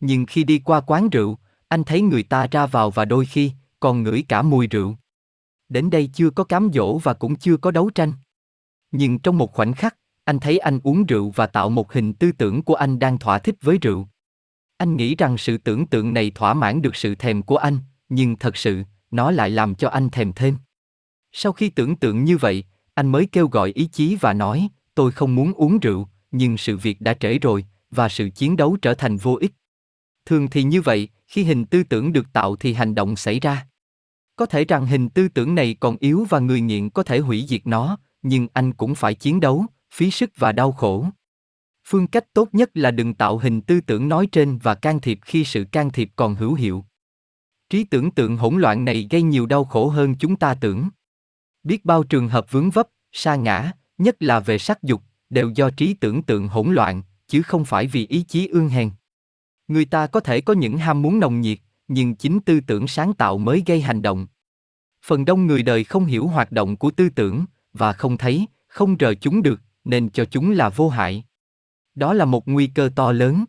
Nhưng 0.00 0.26
khi 0.26 0.44
đi 0.44 0.58
qua 0.58 0.80
quán 0.80 1.08
rượu, 1.10 1.38
anh 1.68 1.84
thấy 1.84 2.00
người 2.00 2.22
ta 2.22 2.46
ra 2.50 2.66
vào 2.66 2.90
và 2.90 3.04
đôi 3.04 3.26
khi 3.26 3.52
còn 3.80 4.02
ngửi 4.02 4.24
cả 4.28 4.42
mùi 4.42 4.66
rượu. 4.66 4.96
Đến 5.68 5.90
đây 5.90 6.10
chưa 6.14 6.30
có 6.30 6.44
cám 6.44 6.70
dỗ 6.74 6.98
và 6.98 7.14
cũng 7.14 7.36
chưa 7.36 7.56
có 7.56 7.70
đấu 7.70 7.90
tranh. 7.90 8.12
Nhưng 8.90 9.18
trong 9.18 9.38
một 9.38 9.52
khoảnh 9.52 9.72
khắc, 9.72 9.96
anh 10.24 10.40
thấy 10.40 10.58
anh 10.58 10.80
uống 10.82 11.06
rượu 11.06 11.30
và 11.30 11.46
tạo 11.46 11.70
một 11.70 11.92
hình 11.92 12.14
tư 12.14 12.32
tưởng 12.32 12.62
của 12.62 12.74
anh 12.74 12.98
đang 12.98 13.18
thỏa 13.18 13.38
thích 13.38 13.56
với 13.62 13.78
rượu. 13.78 14.08
Anh 14.76 14.96
nghĩ 14.96 15.14
rằng 15.14 15.38
sự 15.38 15.58
tưởng 15.58 15.86
tượng 15.86 16.14
này 16.14 16.30
thỏa 16.34 16.54
mãn 16.54 16.82
được 16.82 16.96
sự 16.96 17.14
thèm 17.14 17.42
của 17.42 17.56
anh, 17.56 17.78
nhưng 18.08 18.36
thật 18.36 18.56
sự, 18.56 18.82
nó 19.10 19.30
lại 19.30 19.50
làm 19.50 19.74
cho 19.74 19.88
anh 19.88 20.10
thèm 20.10 20.32
thêm. 20.32 20.56
Sau 21.32 21.52
khi 21.52 21.70
tưởng 21.70 21.96
tượng 21.96 22.24
như 22.24 22.36
vậy, 22.36 22.64
anh 22.94 23.12
mới 23.12 23.26
kêu 23.32 23.48
gọi 23.48 23.72
ý 23.74 23.86
chí 23.86 24.16
và 24.20 24.32
nói, 24.32 24.68
tôi 24.94 25.12
không 25.12 25.34
muốn 25.34 25.52
uống 25.52 25.78
rượu, 25.78 26.08
nhưng 26.30 26.56
sự 26.56 26.76
việc 26.76 27.00
đã 27.00 27.14
trễ 27.14 27.38
rồi, 27.38 27.64
và 27.90 28.08
sự 28.08 28.30
chiến 28.30 28.56
đấu 28.56 28.76
trở 28.82 28.94
thành 28.94 29.16
vô 29.16 29.36
ích. 29.40 29.52
Thường 30.26 30.48
thì 30.50 30.62
như 30.62 30.82
vậy, 30.82 31.08
khi 31.26 31.44
hình 31.44 31.64
tư 31.64 31.82
tưởng 31.82 32.12
được 32.12 32.32
tạo 32.32 32.56
thì 32.56 32.72
hành 32.72 32.94
động 32.94 33.16
xảy 33.16 33.40
ra. 33.40 33.66
Có 34.36 34.46
thể 34.46 34.64
rằng 34.64 34.86
hình 34.86 35.08
tư 35.08 35.28
tưởng 35.28 35.54
này 35.54 35.76
còn 35.80 35.96
yếu 36.00 36.26
và 36.28 36.38
người 36.38 36.60
nghiện 36.60 36.90
có 36.90 37.02
thể 37.02 37.18
hủy 37.18 37.44
diệt 37.48 37.66
nó, 37.66 37.98
nhưng 38.22 38.48
anh 38.52 38.72
cũng 38.72 38.94
phải 38.94 39.14
chiến 39.14 39.40
đấu, 39.40 39.66
phí 39.94 40.10
sức 40.10 40.30
và 40.36 40.52
đau 40.52 40.72
khổ. 40.72 41.06
Phương 41.86 42.06
cách 42.06 42.34
tốt 42.34 42.48
nhất 42.52 42.70
là 42.74 42.90
đừng 42.90 43.14
tạo 43.14 43.38
hình 43.38 43.60
tư 43.60 43.80
tưởng 43.80 44.08
nói 44.08 44.28
trên 44.32 44.58
và 44.58 44.74
can 44.74 45.00
thiệp 45.00 45.18
khi 45.22 45.44
sự 45.44 45.64
can 45.72 45.90
thiệp 45.90 46.10
còn 46.16 46.34
hữu 46.34 46.54
hiệu. 46.54 46.84
Trí 47.70 47.84
tưởng 47.84 48.10
tượng 48.10 48.36
hỗn 48.36 48.56
loạn 48.56 48.84
này 48.84 49.06
gây 49.10 49.22
nhiều 49.22 49.46
đau 49.46 49.64
khổ 49.64 49.88
hơn 49.88 50.14
chúng 50.18 50.36
ta 50.36 50.54
tưởng. 50.54 50.88
Biết 51.62 51.84
bao 51.84 52.02
trường 52.02 52.28
hợp 52.28 52.50
vướng 52.50 52.70
vấp, 52.70 52.88
sa 53.12 53.36
ngã, 53.36 53.72
nhất 53.98 54.16
là 54.22 54.40
về 54.40 54.58
sắc 54.58 54.82
dục, 54.82 55.02
đều 55.30 55.50
do 55.54 55.70
trí 55.70 55.94
tưởng 55.94 56.22
tượng 56.22 56.48
hỗn 56.48 56.74
loạn, 56.74 57.02
chứ 57.28 57.42
không 57.42 57.64
phải 57.64 57.86
vì 57.86 58.06
ý 58.06 58.22
chí 58.22 58.46
ương 58.46 58.68
hèn. 58.68 58.90
Người 59.68 59.84
ta 59.84 60.06
có 60.06 60.20
thể 60.20 60.40
có 60.40 60.52
những 60.52 60.78
ham 60.78 61.02
muốn 61.02 61.20
nồng 61.20 61.40
nhiệt, 61.40 61.58
nhưng 61.88 62.14
chính 62.14 62.40
tư 62.40 62.60
tưởng 62.66 62.88
sáng 62.88 63.14
tạo 63.14 63.38
mới 63.38 63.62
gây 63.66 63.80
hành 63.80 64.02
động. 64.02 64.26
Phần 65.04 65.24
đông 65.24 65.46
người 65.46 65.62
đời 65.62 65.84
không 65.84 66.04
hiểu 66.04 66.26
hoạt 66.26 66.52
động 66.52 66.76
của 66.76 66.90
tư 66.90 67.08
tưởng 67.08 67.44
và 67.72 67.92
không 67.92 68.18
thấy, 68.18 68.46
không 68.66 68.96
rờ 69.00 69.14
chúng 69.14 69.42
được, 69.42 69.60
nên 69.84 70.10
cho 70.10 70.24
chúng 70.24 70.50
là 70.50 70.68
vô 70.68 70.88
hại. 70.88 71.24
Đó 71.94 72.14
là 72.14 72.24
một 72.24 72.48
nguy 72.48 72.66
cơ 72.66 72.90
to 72.96 73.12
lớn. 73.12 73.44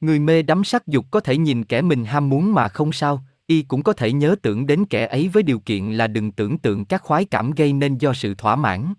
Người 0.00 0.18
mê 0.18 0.42
đắm 0.42 0.64
sắc 0.64 0.86
dục 0.86 1.06
có 1.10 1.20
thể 1.20 1.36
nhìn 1.36 1.64
kẻ 1.64 1.82
mình 1.82 2.04
ham 2.04 2.28
muốn 2.28 2.54
mà 2.54 2.68
không 2.68 2.92
sao, 2.92 3.24
y 3.46 3.62
cũng 3.62 3.82
có 3.82 3.92
thể 3.92 4.12
nhớ 4.12 4.36
tưởng 4.42 4.66
đến 4.66 4.84
kẻ 4.84 5.06
ấy 5.06 5.28
với 5.28 5.42
điều 5.42 5.58
kiện 5.58 5.92
là 5.92 6.06
đừng 6.06 6.32
tưởng 6.32 6.58
tượng 6.58 6.84
các 6.84 7.02
khoái 7.02 7.24
cảm 7.24 7.50
gây 7.50 7.72
nên 7.72 7.98
do 7.98 8.12
sự 8.12 8.34
thỏa 8.34 8.56
mãn. 8.56 8.94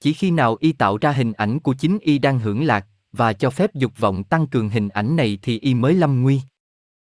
Chỉ 0.00 0.12
khi 0.12 0.30
nào 0.30 0.56
y 0.60 0.72
tạo 0.72 0.96
ra 0.96 1.12
hình 1.12 1.32
ảnh 1.32 1.60
của 1.60 1.74
chính 1.74 1.98
y 1.98 2.18
đang 2.18 2.38
hưởng 2.38 2.64
lạc, 2.64 2.86
và 3.12 3.32
cho 3.32 3.50
phép 3.50 3.74
dục 3.74 3.92
vọng 3.98 4.24
tăng 4.24 4.46
cường 4.46 4.68
hình 4.68 4.88
ảnh 4.88 5.16
này 5.16 5.38
thì 5.42 5.58
y 5.58 5.74
mới 5.74 5.94
lâm 5.94 6.22
nguy. 6.22 6.40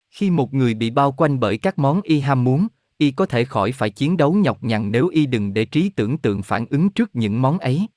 Khi 0.09 0.29
một 0.29 0.53
người 0.53 0.73
bị 0.73 0.89
bao 0.89 1.11
quanh 1.11 1.39
bởi 1.39 1.57
các 1.57 1.79
món 1.79 2.01
y 2.01 2.19
ham 2.19 2.43
muốn, 2.43 2.67
y 2.97 3.11
có 3.11 3.25
thể 3.25 3.45
khỏi 3.45 3.71
phải 3.71 3.89
chiến 3.89 4.17
đấu 4.17 4.33
nhọc 4.33 4.63
nhằn 4.63 4.91
nếu 4.91 5.07
y 5.07 5.25
đừng 5.25 5.53
để 5.53 5.65
trí 5.65 5.89
tưởng 5.89 6.17
tượng 6.17 6.43
phản 6.43 6.65
ứng 6.69 6.89
trước 6.89 7.15
những 7.15 7.41
món 7.41 7.59
ấy. 7.59 7.87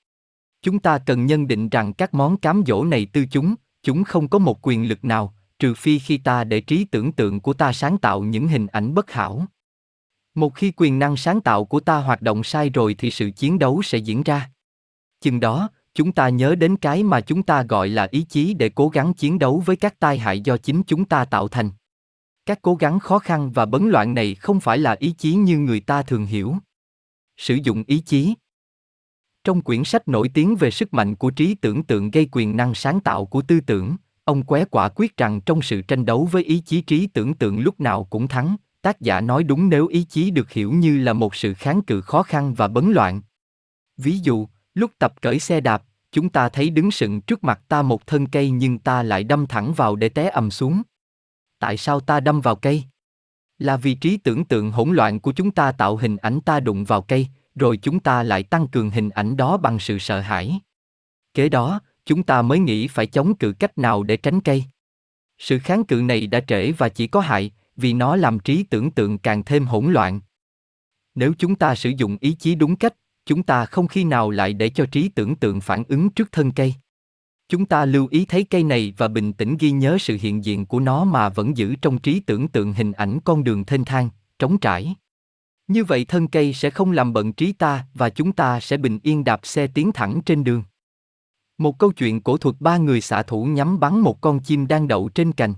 Chúng 0.62 0.78
ta 0.78 0.98
cần 0.98 1.26
nhân 1.26 1.48
định 1.48 1.68
rằng 1.68 1.92
các 1.92 2.14
món 2.14 2.36
cám 2.36 2.62
dỗ 2.66 2.84
này 2.84 3.06
tư 3.12 3.24
chúng, 3.30 3.54
chúng 3.82 4.04
không 4.04 4.28
có 4.28 4.38
một 4.38 4.58
quyền 4.62 4.88
lực 4.88 5.04
nào, 5.04 5.34
trừ 5.58 5.74
phi 5.74 5.98
khi 5.98 6.18
ta 6.18 6.44
để 6.44 6.60
trí 6.60 6.84
tưởng 6.84 7.12
tượng 7.12 7.40
của 7.40 7.52
ta 7.52 7.72
sáng 7.72 7.98
tạo 7.98 8.20
những 8.20 8.48
hình 8.48 8.66
ảnh 8.66 8.94
bất 8.94 9.10
hảo. 9.10 9.46
Một 10.34 10.54
khi 10.54 10.72
quyền 10.76 10.98
năng 10.98 11.16
sáng 11.16 11.40
tạo 11.40 11.64
của 11.64 11.80
ta 11.80 11.96
hoạt 11.96 12.22
động 12.22 12.44
sai 12.44 12.70
rồi 12.70 12.94
thì 12.98 13.10
sự 13.10 13.30
chiến 13.30 13.58
đấu 13.58 13.82
sẽ 13.82 13.98
diễn 13.98 14.22
ra. 14.22 14.50
Chừng 15.20 15.40
đó, 15.40 15.68
chúng 15.94 16.12
ta 16.12 16.28
nhớ 16.28 16.54
đến 16.54 16.76
cái 16.76 17.02
mà 17.02 17.20
chúng 17.20 17.42
ta 17.42 17.62
gọi 17.62 17.88
là 17.88 18.08
ý 18.10 18.22
chí 18.28 18.54
để 18.54 18.68
cố 18.68 18.88
gắng 18.88 19.14
chiến 19.14 19.38
đấu 19.38 19.62
với 19.66 19.76
các 19.76 19.98
tai 19.98 20.18
hại 20.18 20.40
do 20.40 20.56
chính 20.56 20.82
chúng 20.82 21.04
ta 21.04 21.24
tạo 21.24 21.48
thành 21.48 21.70
các 22.46 22.62
cố 22.62 22.74
gắng 22.74 22.98
khó 22.98 23.18
khăn 23.18 23.52
và 23.52 23.66
bấn 23.66 23.90
loạn 23.90 24.14
này 24.14 24.34
không 24.34 24.60
phải 24.60 24.78
là 24.78 24.96
ý 24.98 25.14
chí 25.18 25.34
như 25.34 25.58
người 25.58 25.80
ta 25.80 26.02
thường 26.02 26.26
hiểu 26.26 26.56
sử 27.36 27.54
dụng 27.54 27.84
ý 27.86 27.98
chí 27.98 28.34
trong 29.44 29.60
quyển 29.60 29.84
sách 29.84 30.08
nổi 30.08 30.30
tiếng 30.34 30.56
về 30.56 30.70
sức 30.70 30.94
mạnh 30.94 31.14
của 31.14 31.30
trí 31.30 31.54
tưởng 31.54 31.82
tượng 31.82 32.10
gây 32.10 32.28
quyền 32.32 32.56
năng 32.56 32.74
sáng 32.74 33.00
tạo 33.00 33.26
của 33.26 33.42
tư 33.42 33.60
tưởng 33.60 33.96
ông 34.24 34.42
qué 34.42 34.64
quả 34.64 34.88
quyết 34.88 35.16
rằng 35.16 35.40
trong 35.40 35.62
sự 35.62 35.82
tranh 35.82 36.04
đấu 36.04 36.28
với 36.32 36.44
ý 36.44 36.62
chí 36.66 36.80
trí 36.80 37.06
tưởng 37.06 37.34
tượng 37.34 37.60
lúc 37.60 37.80
nào 37.80 38.04
cũng 38.04 38.28
thắng 38.28 38.56
tác 38.82 39.00
giả 39.00 39.20
nói 39.20 39.44
đúng 39.44 39.68
nếu 39.68 39.86
ý 39.86 40.04
chí 40.04 40.30
được 40.30 40.50
hiểu 40.50 40.72
như 40.72 40.98
là 40.98 41.12
một 41.12 41.34
sự 41.34 41.54
kháng 41.54 41.82
cự 41.82 42.00
khó 42.00 42.22
khăn 42.22 42.54
và 42.54 42.68
bấn 42.68 42.92
loạn 42.92 43.22
ví 43.96 44.18
dụ 44.18 44.48
lúc 44.74 44.90
tập 44.98 45.14
cởi 45.22 45.38
xe 45.38 45.60
đạp 45.60 45.82
chúng 46.12 46.28
ta 46.28 46.48
thấy 46.48 46.70
đứng 46.70 46.90
sừng 46.90 47.20
trước 47.20 47.44
mặt 47.44 47.60
ta 47.68 47.82
một 47.82 48.06
thân 48.06 48.26
cây 48.26 48.50
nhưng 48.50 48.78
ta 48.78 49.02
lại 49.02 49.24
đâm 49.24 49.46
thẳng 49.46 49.72
vào 49.72 49.96
để 49.96 50.08
té 50.08 50.28
ầm 50.28 50.50
xuống. 50.50 50.82
Tại 51.58 51.76
sao 51.76 52.00
ta 52.00 52.20
đâm 52.20 52.40
vào 52.40 52.56
cây? 52.56 52.84
Là 53.58 53.76
vì 53.76 53.94
trí 53.94 54.16
tưởng 54.16 54.44
tượng 54.44 54.70
hỗn 54.70 54.90
loạn 54.94 55.20
của 55.20 55.32
chúng 55.32 55.50
ta 55.50 55.72
tạo 55.72 55.96
hình 55.96 56.16
ảnh 56.16 56.40
ta 56.40 56.60
đụng 56.60 56.84
vào 56.84 57.02
cây, 57.02 57.28
rồi 57.60 57.76
chúng 57.76 58.00
ta 58.00 58.22
lại 58.22 58.42
tăng 58.42 58.68
cường 58.68 58.90
hình 58.90 59.10
ảnh 59.10 59.36
đó 59.36 59.56
bằng 59.56 59.78
sự 59.78 59.98
sợ 59.98 60.20
hãi. 60.20 60.60
Kế 61.34 61.48
đó, 61.48 61.80
chúng 62.04 62.22
ta 62.22 62.42
mới 62.42 62.58
nghĩ 62.58 62.88
phải 62.88 63.06
chống 63.06 63.36
cự 63.36 63.52
cách 63.52 63.78
nào 63.78 64.02
để 64.02 64.16
tránh 64.16 64.40
cây. 64.40 64.64
Sự 65.38 65.58
kháng 65.58 65.84
cự 65.84 65.96
này 65.96 66.26
đã 66.26 66.40
trễ 66.40 66.72
và 66.72 66.88
chỉ 66.88 67.06
có 67.06 67.20
hại, 67.20 67.50
vì 67.76 67.92
nó 67.92 68.16
làm 68.16 68.38
trí 68.38 68.62
tưởng 68.62 68.90
tượng 68.90 69.18
càng 69.18 69.44
thêm 69.44 69.66
hỗn 69.66 69.92
loạn. 69.92 70.20
Nếu 71.14 71.32
chúng 71.38 71.54
ta 71.54 71.74
sử 71.74 71.90
dụng 71.90 72.16
ý 72.20 72.32
chí 72.32 72.54
đúng 72.54 72.76
cách, 72.76 72.94
chúng 73.26 73.42
ta 73.42 73.64
không 73.64 73.88
khi 73.88 74.04
nào 74.04 74.30
lại 74.30 74.52
để 74.52 74.68
cho 74.68 74.86
trí 74.86 75.08
tưởng 75.08 75.36
tượng 75.36 75.60
phản 75.60 75.84
ứng 75.88 76.10
trước 76.10 76.32
thân 76.32 76.52
cây. 76.52 76.74
Chúng 77.48 77.66
ta 77.66 77.84
lưu 77.84 78.08
ý 78.10 78.24
thấy 78.24 78.44
cây 78.44 78.64
này 78.64 78.94
và 78.96 79.08
bình 79.08 79.32
tĩnh 79.32 79.56
ghi 79.60 79.70
nhớ 79.70 79.98
sự 80.00 80.18
hiện 80.20 80.44
diện 80.44 80.66
của 80.66 80.80
nó 80.80 81.04
mà 81.04 81.28
vẫn 81.28 81.56
giữ 81.56 81.74
trong 81.82 81.98
trí 81.98 82.20
tưởng 82.20 82.48
tượng 82.48 82.72
hình 82.72 82.92
ảnh 82.92 83.18
con 83.24 83.44
đường 83.44 83.64
thênh 83.64 83.84
thang, 83.84 84.10
trống 84.38 84.58
trải. 84.58 84.94
Như 85.70 85.84
vậy 85.84 86.04
thân 86.04 86.28
cây 86.28 86.52
sẽ 86.52 86.70
không 86.70 86.92
làm 86.92 87.12
bận 87.12 87.32
trí 87.32 87.52
ta 87.52 87.86
và 87.94 88.10
chúng 88.10 88.32
ta 88.32 88.60
sẽ 88.60 88.76
bình 88.76 88.98
yên 89.02 89.24
đạp 89.24 89.40
xe 89.42 89.66
tiến 89.66 89.92
thẳng 89.92 90.20
trên 90.26 90.44
đường. 90.44 90.62
Một 91.58 91.78
câu 91.78 91.92
chuyện 91.92 92.20
cổ 92.20 92.36
thuật 92.36 92.56
ba 92.60 92.76
người 92.76 93.00
xạ 93.00 93.22
thủ 93.22 93.44
nhắm 93.44 93.80
bắn 93.80 94.00
một 94.00 94.20
con 94.20 94.40
chim 94.40 94.66
đang 94.66 94.88
đậu 94.88 95.08
trên 95.08 95.32
cành. 95.32 95.54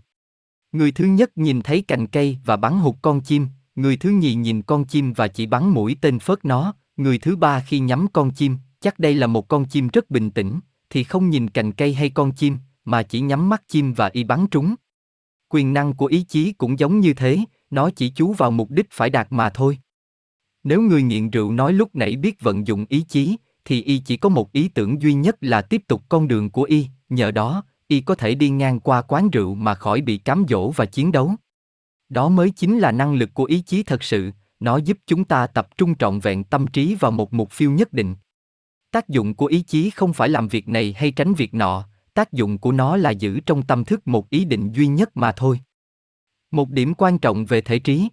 Người 0.72 0.92
thứ 0.92 1.04
nhất 1.04 1.30
nhìn 1.36 1.62
thấy 1.62 1.82
cành 1.82 2.06
cây 2.06 2.38
và 2.44 2.56
bắn 2.56 2.78
hụt 2.78 2.94
con 3.02 3.20
chim, 3.20 3.46
người 3.74 3.96
thứ 3.96 4.10
nhì 4.10 4.34
nhìn 4.34 4.62
con 4.62 4.84
chim 4.84 5.12
và 5.12 5.28
chỉ 5.28 5.46
bắn 5.46 5.68
mũi 5.68 5.96
tên 6.00 6.18
phớt 6.18 6.44
nó, 6.44 6.74
người 6.96 7.18
thứ 7.18 7.36
ba 7.36 7.60
khi 7.60 7.78
nhắm 7.78 8.06
con 8.12 8.30
chim, 8.30 8.56
chắc 8.80 8.98
đây 8.98 9.14
là 9.14 9.26
một 9.26 9.48
con 9.48 9.64
chim 9.64 9.88
rất 9.88 10.10
bình 10.10 10.30
tĩnh, 10.30 10.60
thì 10.90 11.04
không 11.04 11.30
nhìn 11.30 11.50
cành 11.50 11.72
cây 11.72 11.94
hay 11.94 12.10
con 12.10 12.32
chim, 12.32 12.58
mà 12.84 13.02
chỉ 13.02 13.20
nhắm 13.20 13.48
mắt 13.48 13.62
chim 13.68 13.92
và 13.92 14.10
y 14.12 14.24
bắn 14.24 14.46
trúng. 14.46 14.74
Quyền 15.48 15.72
năng 15.72 15.94
của 15.94 16.06
ý 16.06 16.22
chí 16.22 16.52
cũng 16.52 16.78
giống 16.78 17.00
như 17.00 17.14
thế, 17.14 17.38
nó 17.70 17.90
chỉ 17.90 18.10
chú 18.10 18.32
vào 18.32 18.50
mục 18.50 18.70
đích 18.70 18.86
phải 18.90 19.10
đạt 19.10 19.26
mà 19.30 19.50
thôi. 19.50 19.78
Nếu 20.64 20.80
người 20.80 21.02
nghiện 21.02 21.30
rượu 21.30 21.52
nói 21.52 21.72
lúc 21.72 21.94
nãy 21.94 22.16
biết 22.16 22.40
vận 22.40 22.66
dụng 22.66 22.86
ý 22.88 23.04
chí, 23.08 23.36
thì 23.64 23.82
y 23.82 23.98
chỉ 23.98 24.16
có 24.16 24.28
một 24.28 24.52
ý 24.52 24.68
tưởng 24.68 25.02
duy 25.02 25.14
nhất 25.14 25.36
là 25.40 25.62
tiếp 25.62 25.82
tục 25.88 26.02
con 26.08 26.28
đường 26.28 26.50
của 26.50 26.62
y, 26.62 26.86
nhờ 27.08 27.30
đó, 27.30 27.62
y 27.88 28.00
có 28.00 28.14
thể 28.14 28.34
đi 28.34 28.50
ngang 28.50 28.80
qua 28.80 29.02
quán 29.02 29.30
rượu 29.30 29.54
mà 29.54 29.74
khỏi 29.74 30.00
bị 30.00 30.18
cám 30.18 30.44
dỗ 30.48 30.70
và 30.70 30.86
chiến 30.86 31.12
đấu. 31.12 31.34
Đó 32.08 32.28
mới 32.28 32.50
chính 32.50 32.78
là 32.78 32.92
năng 32.92 33.14
lực 33.14 33.34
của 33.34 33.44
ý 33.44 33.62
chí 33.62 33.82
thật 33.82 34.02
sự, 34.02 34.30
nó 34.60 34.76
giúp 34.76 34.98
chúng 35.06 35.24
ta 35.24 35.46
tập 35.46 35.68
trung 35.76 35.94
trọn 35.94 36.18
vẹn 36.18 36.44
tâm 36.44 36.66
trí 36.66 36.94
vào 36.94 37.10
một 37.10 37.34
mục 37.34 37.48
tiêu 37.58 37.70
nhất 37.70 37.92
định. 37.92 38.14
Tác 38.90 39.08
dụng 39.08 39.34
của 39.34 39.46
ý 39.46 39.62
chí 39.62 39.90
không 39.90 40.12
phải 40.12 40.28
làm 40.28 40.48
việc 40.48 40.68
này 40.68 40.94
hay 40.96 41.10
tránh 41.10 41.34
việc 41.34 41.54
nọ, 41.54 41.88
tác 42.14 42.32
dụng 42.32 42.58
của 42.58 42.72
nó 42.72 42.96
là 42.96 43.10
giữ 43.10 43.40
trong 43.40 43.62
tâm 43.62 43.84
thức 43.84 44.08
một 44.08 44.30
ý 44.30 44.44
định 44.44 44.72
duy 44.72 44.86
nhất 44.86 45.16
mà 45.16 45.32
thôi. 45.32 45.60
Một 46.50 46.70
điểm 46.70 46.94
quan 46.94 47.18
trọng 47.18 47.44
về 47.44 47.60
thể 47.60 47.78
trí. 47.78 48.08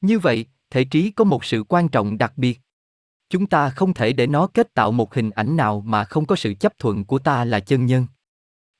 Như 0.00 0.18
vậy, 0.18 0.46
thể 0.70 0.84
trí 0.84 1.10
có 1.10 1.24
một 1.24 1.44
sự 1.44 1.64
quan 1.68 1.88
trọng 1.88 2.18
đặc 2.18 2.32
biệt. 2.36 2.60
Chúng 3.30 3.46
ta 3.46 3.70
không 3.70 3.94
thể 3.94 4.12
để 4.12 4.26
nó 4.26 4.46
kết 4.46 4.74
tạo 4.74 4.92
một 4.92 5.14
hình 5.14 5.30
ảnh 5.30 5.56
nào 5.56 5.80
mà 5.80 6.04
không 6.04 6.26
có 6.26 6.36
sự 6.36 6.54
chấp 6.54 6.78
thuận 6.78 7.04
của 7.04 7.18
ta 7.18 7.44
là 7.44 7.60
chân 7.60 7.86
nhân. 7.86 8.06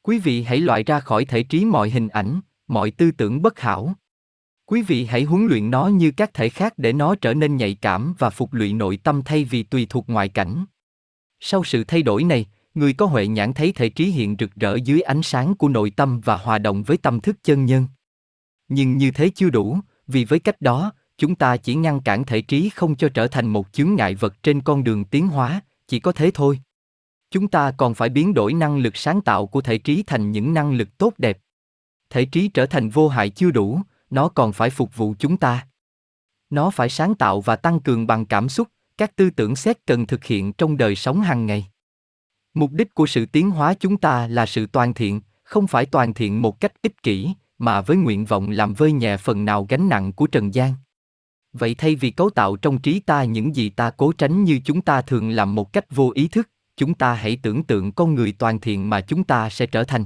Quý 0.03 0.19
vị 0.19 0.43
hãy 0.43 0.61
loại 0.61 0.83
ra 0.83 1.01
khỏi 1.01 1.25
thể 1.25 1.43
trí 1.43 1.65
mọi 1.65 1.91
hình 1.91 2.09
ảnh, 2.09 2.41
mọi 2.69 2.91
tư 2.91 3.11
tưởng 3.11 3.43
bất 3.43 3.61
hảo. 3.61 3.95
Quý 4.67 4.83
vị 4.83 5.05
hãy 5.05 5.23
huấn 5.23 5.47
luyện 5.47 5.71
nó 5.71 5.87
như 5.87 6.11
các 6.17 6.35
thể 6.35 6.49
khác 6.49 6.75
để 6.77 6.93
nó 6.93 7.15
trở 7.15 7.35
nên 7.35 7.57
nhạy 7.57 7.75
cảm 7.75 8.15
và 8.19 8.31
phục 8.31 8.53
lụy 8.53 8.73
nội 8.73 8.97
tâm 8.97 9.23
thay 9.25 9.45
vì 9.45 9.63
tùy 9.63 9.87
thuộc 9.91 10.05
ngoại 10.09 10.29
cảnh. 10.29 10.65
Sau 11.41 11.65
sự 11.65 11.85
thay 11.85 12.03
đổi 12.03 12.25
này, 12.25 12.47
người 12.75 12.93
có 12.93 13.07
huệ 13.07 13.27
nhãn 13.27 13.53
thấy 13.53 13.73
thể 13.73 13.89
trí 13.89 14.05
hiện 14.05 14.37
rực 14.39 14.55
rỡ 14.55 14.77
dưới 14.85 15.01
ánh 15.01 15.23
sáng 15.23 15.55
của 15.55 15.69
nội 15.69 15.91
tâm 15.91 16.21
và 16.21 16.37
hòa 16.37 16.59
đồng 16.59 16.83
với 16.83 16.97
tâm 16.97 17.21
thức 17.21 17.37
chân 17.43 17.65
nhân. 17.65 17.87
Nhưng 18.69 18.97
như 18.97 19.11
thế 19.11 19.31
chưa 19.35 19.51
đủ, 19.51 19.79
vì 20.07 20.25
với 20.25 20.39
cách 20.39 20.61
đó, 20.61 20.93
chúng 21.19 21.35
ta 21.35 21.57
chỉ 21.57 21.75
ngăn 21.75 22.01
cản 22.01 22.25
thể 22.25 22.41
trí 22.41 22.69
không 22.69 22.97
cho 22.97 23.09
trở 23.09 23.27
thành 23.27 23.47
một 23.47 23.73
chướng 23.73 23.95
ngại 23.95 24.15
vật 24.15 24.43
trên 24.43 24.61
con 24.61 24.85
đường 24.85 25.05
tiến 25.05 25.29
hóa, 25.29 25.61
chỉ 25.89 26.01
có 26.01 26.13
thế 26.13 26.31
thôi. 26.35 26.61
Chúng 27.31 27.49
ta 27.49 27.73
còn 27.77 27.95
phải 27.95 28.09
biến 28.09 28.35
đổi 28.35 28.53
năng 28.53 28.79
lực 28.79 28.97
sáng 28.97 29.21
tạo 29.21 29.47
của 29.47 29.61
thể 29.61 29.79
trí 29.79 30.03
thành 30.03 30.31
những 30.31 30.55
năng 30.55 30.73
lực 30.73 30.99
tốt 30.99 31.15
đẹp. 31.19 31.39
Thể 32.11 32.25
trí 32.25 32.49
trở 32.49 32.67
thành 32.67 32.89
vô 32.89 33.09
hại 33.09 33.31
chưa 33.31 33.51
đủ, 33.51 33.81
nó 34.11 34.29
còn 34.29 34.53
phải 34.53 34.71
phục 34.71 34.97
vụ 34.97 35.15
chúng 35.19 35.37
ta. 35.37 35.67
Nó 36.51 36.71
phải 36.71 36.89
sáng 36.89 37.15
tạo 37.15 37.41
và 37.41 37.57
tăng 37.57 37.81
cường 37.81 38.07
bằng 38.07 38.27
cảm 38.27 38.49
xúc, 38.49 38.69
các 38.99 39.17
tư 39.17 39.31
tưởng 39.31 39.57
xét 39.57 39.87
cần 39.87 40.07
thực 40.07 40.25
hiện 40.25 40.53
trong 40.53 40.77
đời 40.77 40.97
sống 40.97 41.21
hàng 41.21 41.47
ngày. 41.47 41.67
Mục 42.55 42.71
đích 42.73 42.95
của 42.95 43.07
sự 43.07 43.27
tiến 43.27 43.51
hóa 43.51 43.75
chúng 43.75 43.97
ta 43.97 44.29
là 44.29 44.47
sự 44.47 44.67
toàn 44.67 44.95
thiện, 44.95 45.21
không 45.43 45.67
phải 45.67 45.87
toàn 45.87 46.15
thiện 46.15 46.43
một 46.43 46.61
cách 46.61 46.73
ích 46.83 47.03
kỷ, 47.03 47.35
mà 47.59 47.81
với 47.81 47.97
nguyện 47.97 48.25
vọng 48.25 48.51
làm 48.51 48.75
vơi 48.75 48.93
nhẹ 48.93 49.17
phần 49.17 49.45
nào 49.45 49.67
gánh 49.69 49.89
nặng 49.89 50.13
của 50.13 50.27
trần 50.27 50.55
gian. 50.55 50.73
Vậy 51.59 51.75
thay 51.75 51.95
vì 51.95 52.11
cấu 52.11 52.31
tạo 52.31 52.57
trong 52.57 52.79
trí 52.79 53.01
ta 53.01 53.25
những 53.25 53.57
gì 53.57 53.69
ta 53.69 53.91
cố 53.91 54.13
tránh 54.13 54.45
như 54.45 54.61
chúng 54.65 54.81
ta 54.81 55.03
thường 55.03 55.31
làm 55.31 55.55
một 55.55 55.73
cách 55.73 55.85
vô 55.91 56.13
ý 56.15 56.29
thức, 56.29 56.51
chúng 56.77 56.95
ta 56.95 57.15
hãy 57.15 57.39
tưởng 57.43 57.63
tượng 57.65 57.93
con 57.93 58.15
người 58.15 58.33
toàn 58.33 58.61
thiện 58.61 58.91
mà 58.91 59.01
chúng 59.01 59.25
ta 59.25 59.51
sẽ 59.51 59.67
trở 59.67 59.85
thành. 59.85 60.05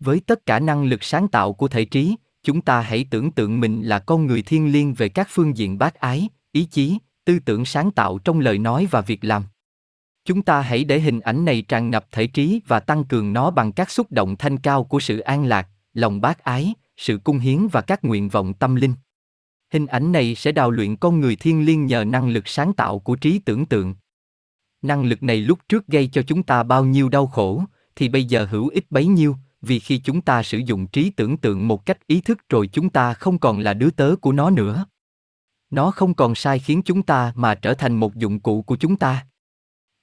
Với 0.00 0.20
tất 0.26 0.46
cả 0.46 0.60
năng 0.60 0.84
lực 0.84 1.04
sáng 1.04 1.28
tạo 1.28 1.52
của 1.52 1.68
thể 1.68 1.84
trí, 1.84 2.16
chúng 2.42 2.60
ta 2.60 2.80
hãy 2.80 3.06
tưởng 3.10 3.30
tượng 3.30 3.60
mình 3.60 3.82
là 3.82 3.98
con 3.98 4.26
người 4.26 4.42
thiên 4.42 4.72
liêng 4.72 4.94
về 4.94 5.08
các 5.08 5.28
phương 5.30 5.56
diện 5.56 5.78
bác 5.78 5.94
ái, 5.94 6.28
ý 6.52 6.64
chí, 6.64 6.98
tư 7.24 7.38
tưởng 7.38 7.64
sáng 7.64 7.90
tạo 7.90 8.18
trong 8.18 8.40
lời 8.40 8.58
nói 8.58 8.86
và 8.90 9.00
việc 9.00 9.24
làm. 9.24 9.44
Chúng 10.24 10.42
ta 10.42 10.60
hãy 10.60 10.84
để 10.84 11.00
hình 11.00 11.20
ảnh 11.20 11.44
này 11.44 11.62
tràn 11.62 11.90
ngập 11.90 12.06
thể 12.12 12.26
trí 12.26 12.60
và 12.66 12.80
tăng 12.80 13.04
cường 13.04 13.32
nó 13.32 13.50
bằng 13.50 13.72
các 13.72 13.90
xúc 13.90 14.12
động 14.12 14.36
thanh 14.36 14.58
cao 14.58 14.84
của 14.84 15.00
sự 15.00 15.18
an 15.18 15.44
lạc, 15.44 15.68
lòng 15.92 16.20
bác 16.20 16.44
ái, 16.44 16.74
sự 16.96 17.18
cung 17.24 17.38
hiến 17.38 17.68
và 17.72 17.80
các 17.80 18.04
nguyện 18.04 18.28
vọng 18.28 18.54
tâm 18.54 18.74
linh. 18.74 18.94
Hình 19.72 19.86
ảnh 19.86 20.12
này 20.12 20.34
sẽ 20.34 20.52
đào 20.52 20.70
luyện 20.70 20.96
con 20.96 21.20
người 21.20 21.36
thiên 21.36 21.64
liêng 21.64 21.86
nhờ 21.86 22.04
năng 22.04 22.28
lực 22.28 22.48
sáng 22.48 22.72
tạo 22.72 22.98
của 22.98 23.16
trí 23.16 23.38
tưởng 23.38 23.66
tượng. 23.66 23.94
Năng 24.82 25.04
lực 25.04 25.22
này 25.22 25.36
lúc 25.36 25.58
trước 25.68 25.86
gây 25.86 26.08
cho 26.12 26.22
chúng 26.22 26.42
ta 26.42 26.62
bao 26.62 26.84
nhiêu 26.84 27.08
đau 27.08 27.26
khổ, 27.26 27.64
thì 27.96 28.08
bây 28.08 28.24
giờ 28.24 28.44
hữu 28.50 28.68
ích 28.68 28.90
bấy 28.90 29.06
nhiêu, 29.06 29.36
vì 29.62 29.78
khi 29.78 29.98
chúng 29.98 30.20
ta 30.20 30.42
sử 30.42 30.58
dụng 30.58 30.86
trí 30.86 31.10
tưởng 31.10 31.36
tượng 31.36 31.68
một 31.68 31.86
cách 31.86 32.06
ý 32.06 32.20
thức 32.20 32.38
rồi 32.48 32.66
chúng 32.66 32.90
ta 32.90 33.14
không 33.14 33.38
còn 33.38 33.58
là 33.58 33.74
đứa 33.74 33.90
tớ 33.90 34.16
của 34.16 34.32
nó 34.32 34.50
nữa. 34.50 34.86
Nó 35.70 35.90
không 35.90 36.14
còn 36.14 36.34
sai 36.34 36.58
khiến 36.58 36.82
chúng 36.84 37.02
ta 37.02 37.32
mà 37.36 37.54
trở 37.54 37.74
thành 37.74 37.96
một 37.96 38.14
dụng 38.14 38.40
cụ 38.40 38.62
của 38.62 38.76
chúng 38.76 38.96
ta. 38.96 39.26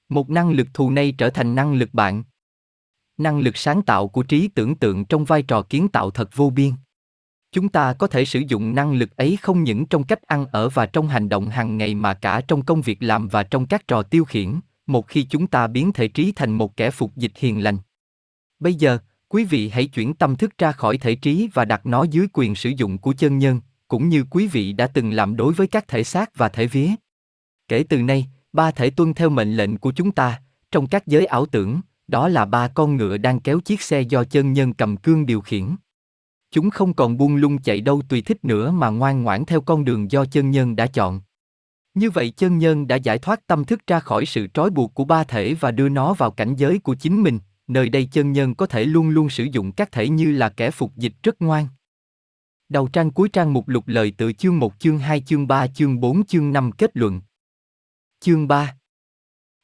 Một 0.10 0.30
năng 0.30 0.52
lực 0.52 0.68
thù 0.74 0.90
này 0.90 1.12
trở 1.18 1.30
thành 1.30 1.56
năng 1.56 1.74
lực 1.74 1.94
bạn. 1.94 2.24
Năng 3.18 3.40
lực 3.40 3.58
sáng 3.58 3.82
tạo 3.82 4.08
của 4.08 4.24
trí 4.24 4.48
tưởng 4.48 4.76
tượng 4.76 5.06
trong 5.06 5.26
vai 5.26 5.44
trò 5.44 5.62
kiến 5.62 5.90
tạo 5.90 6.12
thật 6.12 6.30
vô 6.36 6.50
biên. 6.50 6.72
Chúng 7.52 7.70
ta 7.70 7.94
có 7.94 8.08
thể 8.08 8.26
sử 8.26 8.40
dụng 8.48 8.76
năng 8.76 8.94
lực 8.94 9.18
ấy 9.18 9.38
không 9.42 9.64
những 9.64 9.86
trong 9.86 10.04
cách 10.04 10.22
ăn 10.22 10.46
ở 10.52 10.70
và 10.70 10.86
trong 10.86 11.08
hành 11.08 11.30
động 11.30 11.50
hàng 11.50 11.78
ngày 11.78 11.96
mà 11.96 12.14
cả 12.14 12.42
trong 12.48 12.66
công 12.66 12.82
việc 12.82 13.04
làm 13.04 13.28
và 13.28 13.44
trong 13.44 13.66
các 13.66 13.88
trò 13.88 14.04
tiêu 14.04 14.26
khiển, 14.26 14.60
một 14.88 15.08
khi 15.08 15.24
chúng 15.24 15.48
ta 15.48 15.68
biến 15.68 15.92
thể 15.94 16.08
trí 16.08 16.32
thành 16.32 16.52
một 16.52 16.78
kẻ 16.78 16.92
phục 16.92 17.16
dịch 17.16 17.32
hiền 17.36 17.64
lành. 17.64 17.78
Bây 18.60 18.74
giờ, 18.74 18.98
quý 19.28 19.46
vị 19.46 19.70
hãy 19.70 19.86
chuyển 19.86 20.14
tâm 20.14 20.36
thức 20.36 20.58
ra 20.58 20.72
khỏi 20.72 20.98
thể 20.98 21.16
trí 21.16 21.50
và 21.54 21.66
đặt 21.66 21.86
nó 21.86 22.04
dưới 22.04 22.28
quyền 22.34 22.56
sử 22.56 22.70
dụng 22.70 22.98
của 22.98 23.14
chân 23.14 23.38
nhân, 23.38 23.62
cũng 23.88 24.10
như 24.10 24.26
quý 24.30 24.48
vị 24.48 24.74
đã 24.74 24.88
từng 24.88 25.12
làm 25.12 25.36
đối 25.36 25.54
với 25.54 25.68
các 25.68 25.88
thể 25.88 26.04
xác 26.04 26.36
và 26.36 26.50
thể 26.50 26.68
vía. 26.68 26.90
Kể 27.68 27.84
từ 27.90 28.02
nay, 28.02 28.28
ba 28.54 28.72
thể 28.72 28.90
tuân 28.90 29.14
theo 29.14 29.30
mệnh 29.30 29.56
lệnh 29.56 29.78
của 29.78 29.92
chúng 29.92 30.12
ta, 30.12 30.42
trong 30.72 30.88
các 30.88 31.08
giới 31.08 31.26
ảo 31.26 31.46
tưởng, 31.46 31.82
đó 32.08 32.28
là 32.28 32.46
ba 32.46 32.68
con 32.68 32.98
ngựa 32.98 33.18
đang 33.18 33.40
kéo 33.40 33.60
chiếc 33.60 33.82
xe 33.82 34.02
do 34.02 34.24
chân 34.24 34.54
nhân 34.54 34.74
cầm 34.74 34.98
cương 34.98 35.26
điều 35.26 35.42
khiển. 35.42 35.76
Chúng 36.52 36.70
không 36.70 36.94
còn 36.94 37.18
buông 37.18 37.36
lung 37.36 37.62
chạy 37.62 37.82
đâu 37.82 38.02
tùy 38.10 38.22
thích 38.22 38.46
nữa 38.46 38.72
mà 38.72 38.90
ngoan 38.90 39.24
ngoãn 39.24 39.46
theo 39.46 39.62
con 39.62 39.86
đường 39.86 40.12
do 40.12 40.26
chân 40.26 40.52
nhân 40.52 40.76
đã 40.76 40.88
chọn. 40.88 41.22
Như 41.94 42.10
vậy 42.10 42.34
chân 42.38 42.58
nhân 42.58 42.88
đã 42.88 42.96
giải 42.96 43.20
thoát 43.20 43.48
tâm 43.48 43.66
thức 43.66 43.88
ra 43.88 44.00
khỏi 44.00 44.26
sự 44.26 44.48
trói 44.54 44.70
buộc 44.70 44.94
của 44.94 45.06
ba 45.06 45.24
thể 45.24 45.54
và 45.54 45.72
đưa 45.72 45.90
nó 45.90 46.14
vào 46.14 46.32
cảnh 46.32 46.56
giới 46.56 46.80
của 46.80 46.96
chính 46.96 47.24
mình, 47.24 47.40
nơi 47.68 47.90
đây 47.90 48.10
chân 48.12 48.32
nhân 48.32 48.56
có 48.56 48.66
thể 48.66 48.86
luôn 48.86 49.10
luôn 49.10 49.30
sử 49.30 49.44
dụng 49.44 49.72
các 49.72 49.92
thể 49.92 50.10
như 50.10 50.32
là 50.32 50.50
kẻ 50.50 50.72
phục 50.72 50.96
dịch 50.96 51.14
rất 51.24 51.42
ngoan. 51.42 51.68
Đầu 52.70 52.88
trang 52.88 53.12
cuối 53.12 53.30
trang 53.30 53.54
mục 53.54 53.68
lục 53.68 53.88
lời 53.88 54.14
tự 54.18 54.34
chương 54.34 54.60
1 54.60 54.80
chương 54.80 55.00
2 55.00 55.22
chương 55.22 55.48
3 55.48 55.68
chương 55.68 56.00
4 56.00 56.26
chương 56.26 56.52
5 56.52 56.72
kết 56.72 56.92
luận. 56.94 57.22
Chương 58.20 58.48
3 58.48 58.76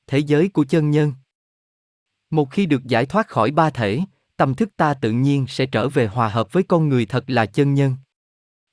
Thế 0.07 0.19
giới 0.19 0.49
của 0.49 0.65
chân 0.65 0.91
nhân 0.91 1.13
Một 2.29 2.51
khi 2.51 2.65
được 2.65 2.83
giải 2.83 3.05
thoát 3.05 3.27
khỏi 3.27 3.51
ba 3.51 3.69
thể, 3.69 3.99
tâm 4.38 4.55
thức 4.55 4.69
ta 4.77 4.93
tự 4.93 5.11
nhiên 5.11 5.45
sẽ 5.47 5.65
trở 5.65 5.89
về 5.89 6.07
hòa 6.07 6.29
hợp 6.29 6.53
với 6.53 6.63
con 6.63 6.89
người 6.89 7.05
thật 7.05 7.23
là 7.27 7.45
chân 7.45 7.73
nhân. 7.73 7.95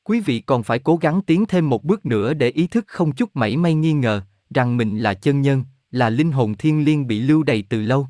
Quý 0.05 0.21
vị 0.21 0.41
còn 0.41 0.63
phải 0.63 0.79
cố 0.79 0.97
gắng 0.97 1.21
tiến 1.23 1.47
thêm 1.47 1.71
một 1.71 1.85
bước 1.85 2.07
nữa 2.07 2.35
để 2.35 2.51
ý 2.51 2.67
thức 2.67 2.85
không 2.89 3.13
chút 3.13 3.37
mảy 3.37 3.57
may 3.57 3.75
nghi 3.75 3.93
ngờ 3.93 4.23
rằng 4.55 4.77
mình 4.77 4.99
là 4.99 5.15
chân 5.15 5.43
nhân, 5.43 5.65
là 5.91 6.11
linh 6.11 6.33
hồn 6.33 6.55
thiên 6.55 6.85
liêng 6.85 7.07
bị 7.07 7.21
lưu 7.21 7.43
đầy 7.43 7.65
từ 7.69 7.81
lâu. 7.81 8.09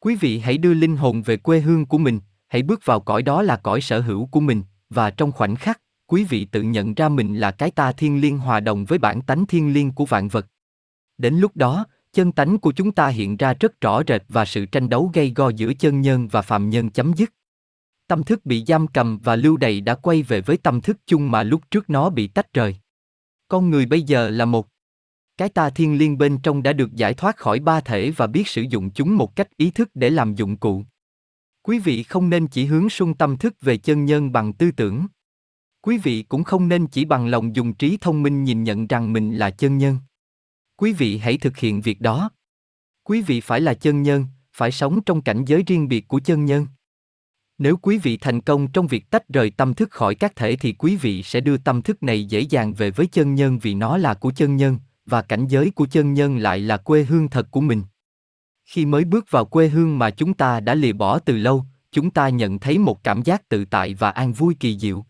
Quý 0.00 0.16
vị 0.16 0.38
hãy 0.38 0.58
đưa 0.58 0.74
linh 0.74 0.96
hồn 0.96 1.22
về 1.22 1.36
quê 1.36 1.60
hương 1.60 1.86
của 1.86 1.98
mình, 1.98 2.20
hãy 2.48 2.62
bước 2.62 2.80
vào 2.84 3.00
cõi 3.00 3.22
đó 3.22 3.42
là 3.42 3.56
cõi 3.56 3.80
sở 3.80 4.00
hữu 4.00 4.26
của 4.26 4.40
mình, 4.40 4.62
và 4.90 5.10
trong 5.10 5.32
khoảnh 5.32 5.56
khắc, 5.56 5.80
quý 6.06 6.24
vị 6.24 6.44
tự 6.44 6.62
nhận 6.62 6.94
ra 6.94 7.08
mình 7.08 7.40
là 7.40 7.50
cái 7.50 7.70
ta 7.70 7.92
thiên 7.92 8.20
liêng 8.20 8.38
hòa 8.38 8.60
đồng 8.60 8.84
với 8.84 8.98
bản 8.98 9.22
tánh 9.22 9.46
thiên 9.46 9.72
liêng 9.72 9.92
của 9.92 10.04
vạn 10.04 10.28
vật. 10.28 10.46
Đến 11.18 11.34
lúc 11.34 11.56
đó, 11.56 11.86
chân 12.14 12.32
tánh 12.32 12.58
của 12.58 12.72
chúng 12.72 12.92
ta 12.92 13.08
hiện 13.08 13.36
ra 13.36 13.54
rất 13.60 13.80
rõ 13.80 14.02
rệt 14.08 14.22
và 14.28 14.44
sự 14.44 14.66
tranh 14.66 14.88
đấu 14.88 15.10
gây 15.14 15.32
go 15.36 15.48
giữa 15.48 15.74
chân 15.74 16.00
nhân 16.00 16.28
và 16.28 16.42
phạm 16.42 16.70
nhân 16.70 16.90
chấm 16.90 17.12
dứt. 17.12 17.30
Tâm 18.06 18.24
thức 18.24 18.46
bị 18.46 18.64
giam 18.66 18.86
cầm 18.86 19.18
và 19.18 19.36
lưu 19.36 19.56
đày 19.56 19.80
đã 19.80 19.94
quay 19.94 20.22
về 20.22 20.40
với 20.40 20.56
tâm 20.56 20.80
thức 20.80 20.96
chung 21.06 21.30
mà 21.30 21.42
lúc 21.42 21.70
trước 21.70 21.90
nó 21.90 22.10
bị 22.10 22.26
tách 22.26 22.52
rời. 22.52 22.76
Con 23.48 23.70
người 23.70 23.86
bây 23.86 24.02
giờ 24.02 24.30
là 24.30 24.44
một. 24.44 24.66
Cái 25.36 25.48
ta 25.48 25.70
thiên 25.70 25.98
liêng 25.98 26.18
bên 26.18 26.38
trong 26.42 26.62
đã 26.62 26.72
được 26.72 26.94
giải 26.94 27.14
thoát 27.14 27.36
khỏi 27.36 27.60
ba 27.60 27.80
thể 27.80 28.10
và 28.10 28.26
biết 28.26 28.48
sử 28.48 28.62
dụng 28.62 28.90
chúng 28.90 29.16
một 29.16 29.36
cách 29.36 29.56
ý 29.56 29.70
thức 29.70 29.90
để 29.94 30.10
làm 30.10 30.34
dụng 30.34 30.56
cụ. 30.56 30.84
Quý 31.62 31.78
vị 31.78 32.02
không 32.02 32.30
nên 32.30 32.46
chỉ 32.46 32.64
hướng 32.64 32.90
sung 32.90 33.14
tâm 33.14 33.36
thức 33.36 33.54
về 33.60 33.76
chân 33.76 34.04
nhân 34.04 34.32
bằng 34.32 34.52
tư 34.52 34.70
tưởng. 34.70 35.06
Quý 35.82 35.98
vị 35.98 36.22
cũng 36.22 36.44
không 36.44 36.68
nên 36.68 36.86
chỉ 36.86 37.04
bằng 37.04 37.26
lòng 37.26 37.56
dùng 37.56 37.74
trí 37.74 37.98
thông 38.00 38.22
minh 38.22 38.44
nhìn 38.44 38.64
nhận 38.64 38.86
rằng 38.86 39.12
mình 39.12 39.34
là 39.34 39.50
chân 39.50 39.78
nhân 39.78 39.98
quý 40.84 40.92
vị 40.92 41.18
hãy 41.18 41.38
thực 41.38 41.56
hiện 41.56 41.80
việc 41.80 42.00
đó. 42.00 42.30
Quý 43.04 43.22
vị 43.22 43.40
phải 43.40 43.60
là 43.60 43.74
chân 43.74 44.02
nhân, 44.02 44.26
phải 44.52 44.72
sống 44.72 45.00
trong 45.06 45.22
cảnh 45.22 45.44
giới 45.44 45.62
riêng 45.66 45.88
biệt 45.88 46.08
của 46.08 46.20
chân 46.20 46.44
nhân. 46.44 46.66
Nếu 47.58 47.76
quý 47.76 47.98
vị 47.98 48.16
thành 48.16 48.40
công 48.40 48.72
trong 48.72 48.86
việc 48.86 49.10
tách 49.10 49.28
rời 49.28 49.50
tâm 49.50 49.74
thức 49.74 49.90
khỏi 49.90 50.14
các 50.14 50.36
thể 50.36 50.56
thì 50.56 50.72
quý 50.72 50.96
vị 50.96 51.22
sẽ 51.22 51.40
đưa 51.40 51.56
tâm 51.56 51.82
thức 51.82 52.02
này 52.02 52.24
dễ 52.24 52.40
dàng 52.40 52.74
về 52.74 52.90
với 52.90 53.06
chân 53.06 53.34
nhân 53.34 53.58
vì 53.58 53.74
nó 53.74 53.96
là 53.96 54.14
của 54.14 54.32
chân 54.32 54.56
nhân, 54.56 54.78
và 55.06 55.22
cảnh 55.22 55.46
giới 55.46 55.70
của 55.70 55.86
chân 55.86 56.14
nhân 56.14 56.36
lại 56.36 56.58
là 56.58 56.76
quê 56.76 57.04
hương 57.04 57.28
thật 57.28 57.50
của 57.50 57.60
mình. 57.60 57.82
Khi 58.64 58.86
mới 58.86 59.04
bước 59.04 59.30
vào 59.30 59.44
quê 59.44 59.68
hương 59.68 59.98
mà 59.98 60.10
chúng 60.10 60.34
ta 60.34 60.60
đã 60.60 60.74
lìa 60.74 60.92
bỏ 60.92 61.18
từ 61.18 61.36
lâu, 61.36 61.64
chúng 61.92 62.10
ta 62.10 62.28
nhận 62.28 62.58
thấy 62.58 62.78
một 62.78 63.04
cảm 63.04 63.22
giác 63.22 63.48
tự 63.48 63.64
tại 63.64 63.94
và 63.94 64.10
an 64.10 64.32
vui 64.32 64.56
kỳ 64.60 64.78
diệu. 64.78 65.04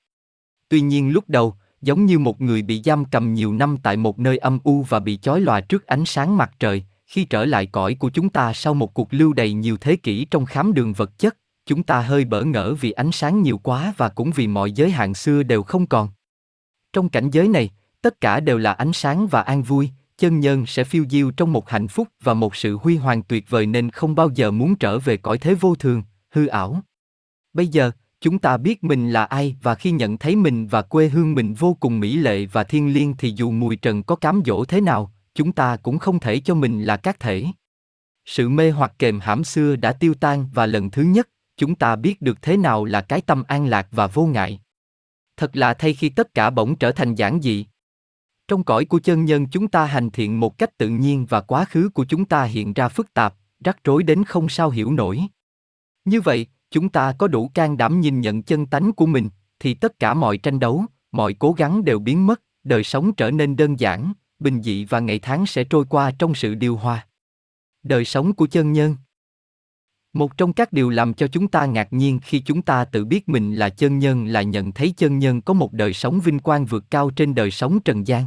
Tuy 0.68 0.80
nhiên 0.80 1.10
lúc 1.10 1.24
đầu, 1.28 1.56
giống 1.84 2.06
như 2.06 2.18
một 2.18 2.40
người 2.40 2.62
bị 2.62 2.82
giam 2.84 3.04
cầm 3.04 3.34
nhiều 3.34 3.52
năm 3.52 3.76
tại 3.82 3.96
một 3.96 4.18
nơi 4.18 4.38
âm 4.38 4.58
u 4.64 4.82
và 4.82 5.00
bị 5.00 5.16
chói 5.16 5.40
lòa 5.40 5.60
trước 5.60 5.86
ánh 5.86 6.04
sáng 6.04 6.36
mặt 6.36 6.50
trời, 6.58 6.84
khi 7.06 7.24
trở 7.24 7.44
lại 7.44 7.66
cõi 7.66 7.94
của 7.94 8.10
chúng 8.10 8.28
ta 8.28 8.52
sau 8.52 8.74
một 8.74 8.94
cuộc 8.94 9.08
lưu 9.10 9.32
đầy 9.32 9.52
nhiều 9.52 9.76
thế 9.76 9.96
kỷ 9.96 10.24
trong 10.24 10.46
khám 10.46 10.74
đường 10.74 10.92
vật 10.92 11.18
chất, 11.18 11.36
chúng 11.66 11.82
ta 11.82 12.00
hơi 12.00 12.24
bỡ 12.24 12.44
ngỡ 12.44 12.74
vì 12.74 12.90
ánh 12.90 13.12
sáng 13.12 13.42
nhiều 13.42 13.58
quá 13.58 13.94
và 13.96 14.08
cũng 14.08 14.30
vì 14.30 14.46
mọi 14.46 14.72
giới 14.72 14.90
hạn 14.90 15.14
xưa 15.14 15.42
đều 15.42 15.62
không 15.62 15.86
còn. 15.86 16.08
Trong 16.92 17.08
cảnh 17.08 17.30
giới 17.30 17.48
này, 17.48 17.70
tất 18.02 18.20
cả 18.20 18.40
đều 18.40 18.58
là 18.58 18.72
ánh 18.72 18.92
sáng 18.92 19.26
và 19.26 19.42
an 19.42 19.62
vui, 19.62 19.90
chân 20.18 20.40
nhân 20.40 20.66
sẽ 20.66 20.84
phiêu 20.84 21.04
diêu 21.10 21.30
trong 21.30 21.52
một 21.52 21.70
hạnh 21.70 21.88
phúc 21.88 22.08
và 22.22 22.34
một 22.34 22.56
sự 22.56 22.76
huy 22.76 22.96
hoàng 22.96 23.22
tuyệt 23.22 23.50
vời 23.50 23.66
nên 23.66 23.90
không 23.90 24.14
bao 24.14 24.30
giờ 24.34 24.50
muốn 24.50 24.76
trở 24.76 24.98
về 24.98 25.16
cõi 25.16 25.38
thế 25.38 25.54
vô 25.54 25.74
thường, 25.74 26.02
hư 26.30 26.46
ảo. 26.46 26.80
Bây 27.52 27.66
giờ, 27.66 27.90
chúng 28.24 28.38
ta 28.38 28.56
biết 28.56 28.84
mình 28.84 29.10
là 29.10 29.24
ai 29.24 29.56
và 29.62 29.74
khi 29.74 29.90
nhận 29.90 30.18
thấy 30.18 30.36
mình 30.36 30.66
và 30.66 30.82
quê 30.82 31.08
hương 31.08 31.34
mình 31.34 31.54
vô 31.54 31.76
cùng 31.80 32.00
mỹ 32.00 32.16
lệ 32.16 32.46
và 32.46 32.64
thiên 32.64 32.92
liêng 32.94 33.14
thì 33.18 33.32
dù 33.36 33.50
mùi 33.50 33.76
trần 33.76 34.02
có 34.02 34.16
cám 34.16 34.42
dỗ 34.46 34.64
thế 34.64 34.80
nào, 34.80 35.12
chúng 35.34 35.52
ta 35.52 35.76
cũng 35.76 35.98
không 35.98 36.20
thể 36.20 36.40
cho 36.40 36.54
mình 36.54 36.82
là 36.82 36.96
các 36.96 37.20
thể. 37.20 37.44
Sự 38.24 38.48
mê 38.48 38.70
hoặc 38.70 38.92
kềm 38.98 39.20
hãm 39.20 39.44
xưa 39.44 39.76
đã 39.76 39.92
tiêu 39.92 40.14
tan 40.14 40.48
và 40.54 40.66
lần 40.66 40.90
thứ 40.90 41.02
nhất, 41.02 41.28
chúng 41.56 41.74
ta 41.74 41.96
biết 41.96 42.22
được 42.22 42.42
thế 42.42 42.56
nào 42.56 42.84
là 42.84 43.00
cái 43.00 43.20
tâm 43.20 43.42
an 43.48 43.66
lạc 43.66 43.88
và 43.90 44.06
vô 44.06 44.26
ngại. 44.26 44.60
Thật 45.36 45.56
là 45.56 45.74
thay 45.74 45.94
khi 45.94 46.08
tất 46.08 46.34
cả 46.34 46.50
bỗng 46.50 46.76
trở 46.76 46.92
thành 46.92 47.14
giản 47.14 47.40
dị. 47.42 47.66
Trong 48.48 48.64
cõi 48.64 48.84
của 48.84 49.00
chân 49.00 49.24
nhân 49.24 49.46
chúng 49.46 49.68
ta 49.68 49.84
hành 49.84 50.10
thiện 50.10 50.40
một 50.40 50.58
cách 50.58 50.78
tự 50.78 50.88
nhiên 50.88 51.26
và 51.28 51.40
quá 51.40 51.64
khứ 51.64 51.88
của 51.94 52.04
chúng 52.04 52.24
ta 52.24 52.44
hiện 52.44 52.72
ra 52.72 52.88
phức 52.88 53.14
tạp, 53.14 53.34
rắc 53.64 53.84
rối 53.84 54.02
đến 54.02 54.24
không 54.24 54.48
sao 54.48 54.70
hiểu 54.70 54.92
nổi. 54.92 55.20
Như 56.04 56.20
vậy, 56.20 56.46
chúng 56.74 56.88
ta 56.88 57.12
có 57.18 57.28
đủ 57.28 57.50
can 57.54 57.76
đảm 57.76 58.00
nhìn 58.00 58.20
nhận 58.20 58.42
chân 58.42 58.66
tánh 58.66 58.92
của 58.92 59.06
mình, 59.06 59.28
thì 59.58 59.74
tất 59.74 59.98
cả 59.98 60.14
mọi 60.14 60.38
tranh 60.38 60.60
đấu, 60.60 60.84
mọi 61.12 61.34
cố 61.34 61.52
gắng 61.52 61.84
đều 61.84 61.98
biến 61.98 62.26
mất, 62.26 62.40
đời 62.64 62.84
sống 62.84 63.14
trở 63.14 63.30
nên 63.30 63.56
đơn 63.56 63.80
giản, 63.80 64.12
bình 64.38 64.62
dị 64.62 64.84
và 64.84 65.00
ngày 65.00 65.18
tháng 65.18 65.46
sẽ 65.46 65.64
trôi 65.64 65.84
qua 65.88 66.10
trong 66.18 66.34
sự 66.34 66.54
điều 66.54 66.76
hòa. 66.76 67.06
Đời 67.82 68.04
sống 68.04 68.32
của 68.32 68.46
chân 68.46 68.72
nhân 68.72 68.96
một 70.12 70.36
trong 70.36 70.52
các 70.52 70.72
điều 70.72 70.90
làm 70.90 71.14
cho 71.14 71.26
chúng 71.26 71.48
ta 71.48 71.66
ngạc 71.66 71.92
nhiên 71.92 72.20
khi 72.22 72.40
chúng 72.40 72.62
ta 72.62 72.84
tự 72.84 73.04
biết 73.04 73.28
mình 73.28 73.54
là 73.54 73.68
chân 73.68 73.98
nhân 73.98 74.26
là 74.26 74.42
nhận 74.42 74.72
thấy 74.72 74.94
chân 74.96 75.18
nhân 75.18 75.40
có 75.40 75.54
một 75.54 75.72
đời 75.72 75.92
sống 75.92 76.20
vinh 76.20 76.38
quang 76.38 76.66
vượt 76.66 76.84
cao 76.90 77.10
trên 77.10 77.34
đời 77.34 77.50
sống 77.50 77.80
trần 77.80 78.06
gian. 78.06 78.24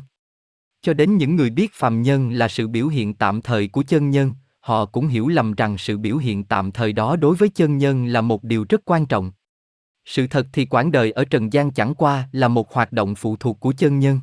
Cho 0.82 0.94
đến 0.94 1.18
những 1.18 1.36
người 1.36 1.50
biết 1.50 1.74
phàm 1.74 2.02
nhân 2.02 2.32
là 2.32 2.48
sự 2.48 2.68
biểu 2.68 2.88
hiện 2.88 3.14
tạm 3.14 3.42
thời 3.42 3.68
của 3.68 3.84
chân 3.84 4.10
nhân, 4.10 4.32
họ 4.68 4.86
cũng 4.86 5.08
hiểu 5.08 5.28
lầm 5.28 5.54
rằng 5.54 5.78
sự 5.78 5.98
biểu 5.98 6.18
hiện 6.18 6.44
tạm 6.44 6.72
thời 6.72 6.94
đó 6.94 7.16
đối 7.16 7.36
với 7.36 7.50
chân 7.50 7.78
nhân 7.78 8.06
là 8.06 8.22
một 8.22 8.44
điều 8.44 8.66
rất 8.70 8.82
quan 8.86 9.06
trọng. 9.06 9.32
Sự 10.06 10.28
thật 10.28 10.48
thì 10.54 10.66
quãng 10.66 10.92
đời 10.92 11.12
ở 11.12 11.26
trần 11.26 11.54
gian 11.54 11.72
chẳng 11.72 11.96
qua 11.96 12.30
là 12.32 12.48
một 12.48 12.74
hoạt 12.74 12.92
động 12.92 13.16
phụ 13.16 13.36
thuộc 13.36 13.60
của 13.60 13.74
chân 13.78 14.00
nhân. 14.00 14.20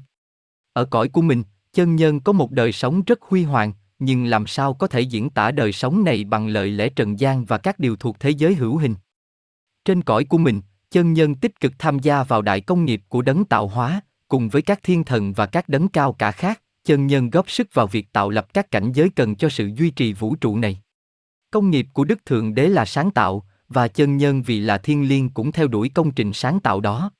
Ở 0.72 0.84
cõi 0.84 1.08
của 1.08 1.22
mình, 1.22 1.42
chân 1.72 1.96
nhân 1.96 2.20
có 2.20 2.32
một 2.32 2.50
đời 2.50 2.72
sống 2.72 3.02
rất 3.02 3.22
huy 3.22 3.44
hoàng, 3.44 3.72
nhưng 3.98 4.24
làm 4.24 4.46
sao 4.46 4.74
có 4.74 4.86
thể 4.86 5.00
diễn 5.00 5.30
tả 5.30 5.50
đời 5.50 5.72
sống 5.72 6.04
này 6.04 6.24
bằng 6.24 6.46
lời 6.46 6.70
lẽ 6.70 6.88
trần 6.88 7.20
gian 7.20 7.44
và 7.44 7.58
các 7.58 7.78
điều 7.78 7.96
thuộc 7.96 8.20
thế 8.20 8.30
giới 8.30 8.54
hữu 8.54 8.76
hình. 8.76 8.94
Trên 9.84 10.02
cõi 10.02 10.24
của 10.24 10.38
mình, 10.38 10.60
chân 10.90 11.12
nhân 11.12 11.34
tích 11.34 11.60
cực 11.60 11.72
tham 11.78 11.98
gia 11.98 12.22
vào 12.22 12.42
đại 12.42 12.60
công 12.60 12.84
nghiệp 12.84 13.02
của 13.08 13.22
đấng 13.22 13.44
tạo 13.44 13.68
hóa, 13.68 14.00
cùng 14.28 14.48
với 14.48 14.62
các 14.62 14.80
thiên 14.82 15.04
thần 15.04 15.32
và 15.32 15.46
các 15.46 15.68
đấng 15.68 15.88
cao 15.88 16.12
cả 16.12 16.30
khác, 16.30 16.60
chân 16.84 17.06
nhân 17.06 17.30
góp 17.30 17.50
sức 17.50 17.74
vào 17.74 17.86
việc 17.86 18.12
tạo 18.12 18.30
lập 18.30 18.46
các 18.54 18.70
cảnh 18.70 18.92
giới 18.92 19.10
cần 19.10 19.34
cho 19.34 19.48
sự 19.48 19.70
duy 19.76 19.90
trì 19.90 20.12
vũ 20.12 20.34
trụ 20.34 20.56
này. 20.56 20.80
Công 21.50 21.70
nghiệp 21.70 21.86
của 21.92 22.04
Đức 22.04 22.24
Thượng 22.26 22.54
Đế 22.54 22.68
là 22.68 22.84
sáng 22.84 23.10
tạo, 23.10 23.46
và 23.68 23.88
chân 23.88 24.16
nhân 24.16 24.42
vì 24.42 24.60
là 24.60 24.78
thiên 24.78 25.08
liêng 25.08 25.30
cũng 25.30 25.52
theo 25.52 25.68
đuổi 25.68 25.88
công 25.88 26.10
trình 26.10 26.32
sáng 26.32 26.60
tạo 26.60 26.80
đó. 26.80 27.10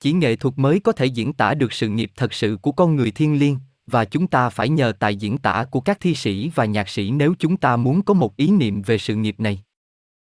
Chỉ 0.00 0.12
nghệ 0.12 0.36
thuật 0.36 0.58
mới 0.58 0.80
có 0.80 0.92
thể 0.92 1.06
diễn 1.06 1.32
tả 1.32 1.54
được 1.54 1.72
sự 1.72 1.88
nghiệp 1.88 2.12
thật 2.16 2.32
sự 2.32 2.58
của 2.62 2.72
con 2.72 2.96
người 2.96 3.10
thiên 3.10 3.38
liêng, 3.38 3.58
và 3.86 4.04
chúng 4.04 4.26
ta 4.26 4.48
phải 4.48 4.68
nhờ 4.68 4.92
tài 4.98 5.16
diễn 5.16 5.38
tả 5.38 5.64
của 5.70 5.80
các 5.80 6.00
thi 6.00 6.14
sĩ 6.14 6.50
và 6.54 6.64
nhạc 6.64 6.88
sĩ 6.88 7.10
nếu 7.10 7.34
chúng 7.38 7.56
ta 7.56 7.76
muốn 7.76 8.02
có 8.02 8.14
một 8.14 8.36
ý 8.36 8.50
niệm 8.50 8.82
về 8.82 8.98
sự 8.98 9.14
nghiệp 9.14 9.40
này. 9.40 9.62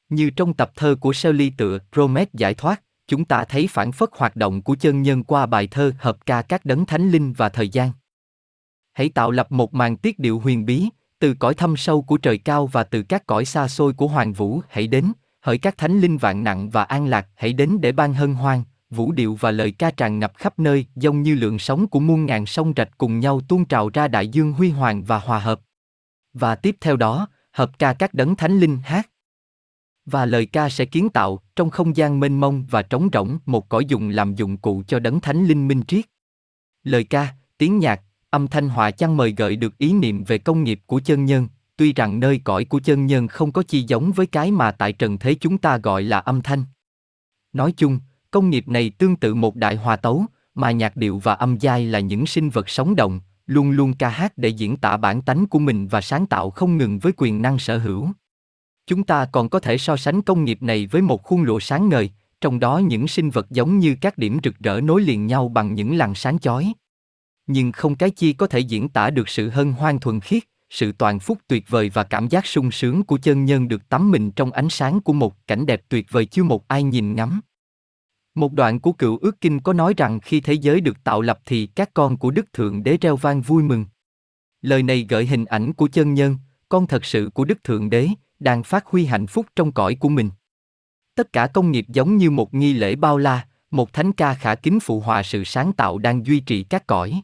Như 0.09 0.29
trong 0.29 0.53
tập 0.53 0.71
thơ 0.75 0.95
của 0.99 1.13
Shelley 1.13 1.51
tựa 1.57 1.79
Promet 1.91 2.33
giải 2.33 2.53
thoát, 2.53 2.81
chúng 3.07 3.25
ta 3.25 3.43
thấy 3.43 3.67
phản 3.67 3.91
phất 3.91 4.09
hoạt 4.17 4.35
động 4.35 4.61
của 4.61 4.75
chân 4.75 5.01
nhân 5.01 5.23
qua 5.23 5.45
bài 5.45 5.67
thơ 5.67 5.91
hợp 5.99 6.25
ca 6.25 6.41
các 6.41 6.65
đấng 6.65 6.85
thánh 6.85 7.11
linh 7.11 7.33
và 7.33 7.49
thời 7.49 7.69
gian. 7.69 7.91
Hãy 8.93 9.09
tạo 9.09 9.31
lập 9.31 9.51
một 9.51 9.73
màn 9.73 9.97
tiết 9.97 10.19
điệu 10.19 10.39
huyền 10.39 10.65
bí, 10.65 10.89
từ 11.19 11.33
cõi 11.33 11.53
thâm 11.53 11.77
sâu 11.77 12.01
của 12.01 12.17
trời 12.17 12.37
cao 12.37 12.67
và 12.67 12.83
từ 12.83 13.03
các 13.03 13.25
cõi 13.25 13.45
xa 13.45 13.67
xôi 13.67 13.93
của 13.93 14.07
hoàng 14.07 14.33
vũ 14.33 14.61
hãy 14.69 14.87
đến, 14.87 15.13
hỡi 15.41 15.57
các 15.57 15.77
thánh 15.77 15.99
linh 15.99 16.17
vạn 16.17 16.43
nặng 16.43 16.69
và 16.69 16.83
an 16.83 17.07
lạc 17.07 17.27
hãy 17.35 17.53
đến 17.53 17.77
để 17.81 17.91
ban 17.91 18.13
hân 18.13 18.33
hoan, 18.33 18.63
vũ 18.89 19.11
điệu 19.11 19.37
và 19.39 19.51
lời 19.51 19.71
ca 19.71 19.91
tràn 19.91 20.19
ngập 20.19 20.33
khắp 20.37 20.59
nơi, 20.59 20.85
giống 20.95 21.21
như 21.21 21.35
lượng 21.35 21.59
sóng 21.59 21.87
của 21.87 21.99
muôn 21.99 22.25
ngàn 22.25 22.45
sông 22.45 22.73
rạch 22.77 22.97
cùng 22.97 23.19
nhau 23.19 23.41
tuôn 23.47 23.65
trào 23.65 23.89
ra 23.89 24.07
đại 24.07 24.27
dương 24.27 24.53
huy 24.53 24.69
hoàng 24.69 25.03
và 25.03 25.19
hòa 25.19 25.39
hợp. 25.39 25.61
Và 26.33 26.55
tiếp 26.55 26.75
theo 26.81 26.95
đó, 26.95 27.27
hợp 27.51 27.79
ca 27.79 27.93
các 27.93 28.13
đấng 28.13 28.35
thánh 28.35 28.59
linh 28.59 28.79
hát. 28.83 29.09
Và 30.05 30.25
lời 30.25 30.45
ca 30.45 30.69
sẽ 30.69 30.85
kiến 30.85 31.09
tạo, 31.09 31.39
trong 31.55 31.69
không 31.69 31.95
gian 31.95 32.19
mênh 32.19 32.39
mông 32.39 32.65
và 32.69 32.81
trống 32.81 33.09
rỗng, 33.13 33.39
một 33.45 33.69
cõi 33.69 33.85
dùng 33.85 34.09
làm 34.09 34.35
dụng 34.35 34.57
cụ 34.57 34.83
cho 34.87 34.99
đấng 34.99 35.19
thánh 35.19 35.45
linh 35.45 35.67
minh 35.67 35.83
triết. 35.87 36.05
Lời 36.83 37.03
ca, 37.03 37.27
tiếng 37.57 37.79
nhạc, 37.79 38.01
âm 38.33 38.47
thanh 38.47 38.69
hòa 38.69 38.91
chăng 38.91 39.17
mời 39.17 39.33
gợi 39.37 39.55
được 39.55 39.77
ý 39.77 39.93
niệm 39.93 40.23
về 40.23 40.37
công 40.37 40.63
nghiệp 40.63 40.79
của 40.85 41.01
chân 41.05 41.25
nhân, 41.25 41.47
tuy 41.77 41.93
rằng 41.93 42.19
nơi 42.19 42.41
cõi 42.43 42.65
của 42.65 42.79
chân 42.79 43.05
nhân 43.05 43.27
không 43.27 43.51
có 43.51 43.63
chi 43.63 43.85
giống 43.87 44.11
với 44.11 44.25
cái 44.25 44.51
mà 44.51 44.71
tại 44.71 44.93
trần 44.93 45.17
thế 45.17 45.33
chúng 45.33 45.57
ta 45.57 45.77
gọi 45.77 46.03
là 46.03 46.19
âm 46.19 46.41
thanh. 46.41 46.63
Nói 47.53 47.73
chung, 47.77 47.99
Công 48.33 48.49
nghiệp 48.49 48.67
này 48.67 48.89
tương 48.89 49.15
tự 49.15 49.35
một 49.35 49.55
đại 49.55 49.75
hòa 49.75 49.95
tấu, 49.95 50.25
mà 50.55 50.71
nhạc 50.71 50.95
điệu 50.95 51.19
và 51.19 51.33
âm 51.33 51.57
giai 51.57 51.85
là 51.85 51.99
những 51.99 52.25
sinh 52.25 52.49
vật 52.49 52.69
sống 52.69 52.95
động, 52.95 53.19
luôn 53.45 53.71
luôn 53.71 53.93
ca 53.93 54.09
hát 54.09 54.37
để 54.37 54.49
diễn 54.49 54.77
tả 54.77 54.97
bản 54.97 55.21
tánh 55.21 55.45
của 55.47 55.59
mình 55.59 55.87
và 55.87 56.01
sáng 56.01 56.25
tạo 56.25 56.49
không 56.49 56.77
ngừng 56.77 56.99
với 56.99 57.13
quyền 57.17 57.41
năng 57.41 57.59
sở 57.59 57.77
hữu. 57.77 58.09
Chúng 58.87 59.03
ta 59.03 59.25
còn 59.25 59.49
có 59.49 59.59
thể 59.59 59.77
so 59.77 59.97
sánh 59.97 60.21
công 60.21 60.43
nghiệp 60.43 60.63
này 60.63 60.87
với 60.87 61.01
một 61.01 61.23
khuôn 61.23 61.43
lụa 61.43 61.59
sáng 61.59 61.89
ngời, 61.89 62.09
trong 62.41 62.59
đó 62.59 62.77
những 62.77 63.07
sinh 63.07 63.29
vật 63.29 63.49
giống 63.49 63.79
như 63.79 63.95
các 64.01 64.17
điểm 64.17 64.39
rực 64.43 64.59
rỡ 64.59 64.81
nối 64.81 65.01
liền 65.01 65.27
nhau 65.27 65.49
bằng 65.49 65.73
những 65.73 65.95
làn 65.95 66.15
sáng 66.15 66.39
chói. 66.39 66.73
Nhưng 67.47 67.71
không 67.71 67.95
cái 67.95 68.09
chi 68.09 68.33
có 68.33 68.47
thể 68.47 68.59
diễn 68.59 68.89
tả 68.89 69.09
được 69.09 69.29
sự 69.29 69.49
hân 69.49 69.71
hoan 69.71 69.99
thuần 69.99 70.19
khiết, 70.19 70.43
sự 70.69 70.91
toàn 70.91 71.19
phúc 71.19 71.37
tuyệt 71.47 71.69
vời 71.69 71.91
và 71.93 72.03
cảm 72.03 72.27
giác 72.27 72.45
sung 72.45 72.71
sướng 72.71 73.03
của 73.03 73.17
chân 73.17 73.45
nhân 73.45 73.67
được 73.67 73.89
tắm 73.89 74.11
mình 74.11 74.31
trong 74.31 74.51
ánh 74.51 74.69
sáng 74.69 75.01
của 75.01 75.13
một 75.13 75.47
cảnh 75.47 75.65
đẹp 75.65 75.81
tuyệt 75.89 76.05
vời 76.09 76.25
chưa 76.25 76.43
một 76.43 76.67
ai 76.67 76.83
nhìn 76.83 77.15
ngắm. 77.15 77.41
Một 78.35 78.53
đoạn 78.53 78.79
của 78.79 78.91
cựu 78.91 79.17
ước 79.17 79.41
kinh 79.41 79.59
có 79.59 79.73
nói 79.73 79.93
rằng 79.97 80.19
khi 80.19 80.41
thế 80.41 80.53
giới 80.53 80.81
được 80.81 81.03
tạo 81.03 81.21
lập 81.21 81.39
thì 81.45 81.65
các 81.65 81.93
con 81.93 82.17
của 82.17 82.31
Đức 82.31 82.53
Thượng 82.53 82.83
Đế 82.83 82.97
reo 83.01 83.15
vang 83.15 83.41
vui 83.41 83.63
mừng. 83.63 83.85
Lời 84.61 84.83
này 84.83 85.05
gợi 85.09 85.25
hình 85.25 85.45
ảnh 85.45 85.73
của 85.73 85.87
chân 85.87 86.13
nhân, 86.13 86.37
con 86.69 86.87
thật 86.87 87.05
sự 87.05 87.29
của 87.33 87.45
Đức 87.45 87.63
Thượng 87.63 87.89
Đế, 87.89 88.09
đang 88.39 88.63
phát 88.63 88.85
huy 88.85 89.05
hạnh 89.05 89.27
phúc 89.27 89.45
trong 89.55 89.71
cõi 89.71 89.95
của 89.95 90.09
mình. 90.09 90.29
Tất 91.15 91.33
cả 91.33 91.47
công 91.47 91.71
nghiệp 91.71 91.85
giống 91.87 92.17
như 92.17 92.31
một 92.31 92.53
nghi 92.53 92.73
lễ 92.73 92.95
bao 92.95 93.17
la, 93.17 93.47
một 93.71 93.93
thánh 93.93 94.11
ca 94.11 94.33
khả 94.33 94.55
kính 94.55 94.79
phụ 94.79 94.99
họa 94.99 95.23
sự 95.23 95.43
sáng 95.43 95.73
tạo 95.73 95.97
đang 95.97 96.25
duy 96.25 96.39
trì 96.39 96.63
các 96.63 96.87
cõi. 96.87 97.21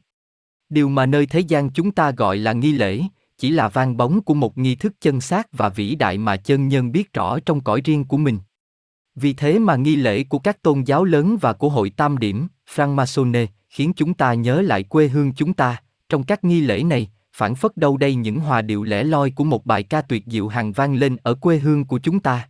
Điều 0.70 0.90
mà 0.90 1.06
nơi 1.06 1.26
thế 1.26 1.40
gian 1.40 1.70
chúng 1.70 1.92
ta 1.92 2.12
gọi 2.12 2.38
là 2.38 2.54
nghi 2.54 2.72
lễ, 2.72 3.02
chỉ 3.38 3.52
là 3.52 3.68
vang 3.68 3.98
bóng 3.98 4.22
của 4.22 4.34
một 4.34 4.58
nghi 4.58 4.76
thức 4.76 4.94
chân 5.02 5.22
xác 5.22 5.48
và 5.54 5.70
vĩ 5.70 5.96
đại 5.96 6.18
mà 6.18 6.38
chân 6.38 6.68
nhân 6.68 6.92
biết 6.92 7.14
rõ 7.14 7.40
trong 7.40 7.62
cõi 7.62 7.82
riêng 7.84 8.06
của 8.06 8.18
mình. 8.18 8.40
Vì 9.16 9.34
thế 9.34 9.60
mà 9.60 9.76
nghi 9.76 9.96
lễ 9.96 10.24
của 10.24 10.40
các 10.40 10.62
tôn 10.62 10.84
giáo 10.84 11.04
lớn 11.04 11.38
và 11.42 11.54
của 11.54 11.70
hội 11.70 11.90
tam 11.90 12.18
điểm, 12.18 12.48
Francmasone, 12.76 13.48
khiến 13.70 13.94
chúng 13.96 14.14
ta 14.14 14.34
nhớ 14.34 14.62
lại 14.62 14.84
quê 14.84 15.08
hương 15.08 15.34
chúng 15.34 15.54
ta, 15.54 15.82
trong 16.10 16.24
các 16.24 16.44
nghi 16.44 16.62
lễ 16.62 16.84
này, 16.84 17.12
phản 17.34 17.56
phất 17.56 17.78
đâu 17.78 17.98
đây 17.98 18.16
những 18.16 18.40
hòa 18.40 18.62
điệu 18.62 18.84
lẻ 18.84 19.04
loi 19.04 19.32
của 19.32 19.44
một 19.44 19.66
bài 19.66 19.84
ca 19.84 20.02
tuyệt 20.02 20.24
diệu 20.28 20.48
hàng 20.48 20.72
vang 20.72 20.96
lên 20.96 21.18
ở 21.24 21.34
quê 21.34 21.60
hương 21.60 21.86
của 21.86 22.00
chúng 22.00 22.20
ta. 22.20 22.50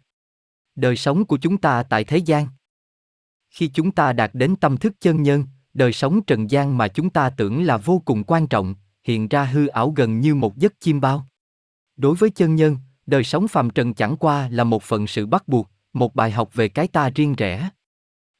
Đời 0.75 0.95
sống 0.95 1.25
của 1.25 1.37
chúng 1.37 1.57
ta 1.57 1.83
tại 1.83 2.03
thế 2.03 2.17
gian. 2.17 2.47
Khi 3.49 3.67
chúng 3.67 3.91
ta 3.91 4.13
đạt 4.13 4.31
đến 4.33 4.55
tâm 4.55 4.77
thức 4.77 4.93
chân 5.01 5.23
nhân, 5.23 5.45
đời 5.73 5.93
sống 5.93 6.21
trần 6.21 6.51
gian 6.51 6.77
mà 6.77 6.87
chúng 6.87 7.09
ta 7.09 7.29
tưởng 7.29 7.63
là 7.63 7.77
vô 7.77 8.01
cùng 8.05 8.23
quan 8.23 8.47
trọng, 8.47 8.75
hiện 9.03 9.27
ra 9.27 9.43
hư 9.43 9.67
ảo 9.67 9.93
gần 9.95 10.19
như 10.19 10.35
một 10.35 10.57
giấc 10.57 10.73
chim 10.79 11.01
bao. 11.01 11.27
Đối 11.97 12.15
với 12.15 12.29
chân 12.29 12.55
nhân, 12.55 12.77
đời 13.05 13.23
sống 13.23 13.47
phàm 13.47 13.69
trần 13.69 13.93
chẳng 13.93 14.17
qua 14.17 14.49
là 14.51 14.63
một 14.63 14.83
phần 14.83 15.07
sự 15.07 15.25
bắt 15.25 15.47
buộc, 15.47 15.69
một 15.93 16.15
bài 16.15 16.31
học 16.31 16.49
về 16.53 16.69
cái 16.69 16.87
ta 16.87 17.09
riêng 17.09 17.35
rẽ. 17.35 17.69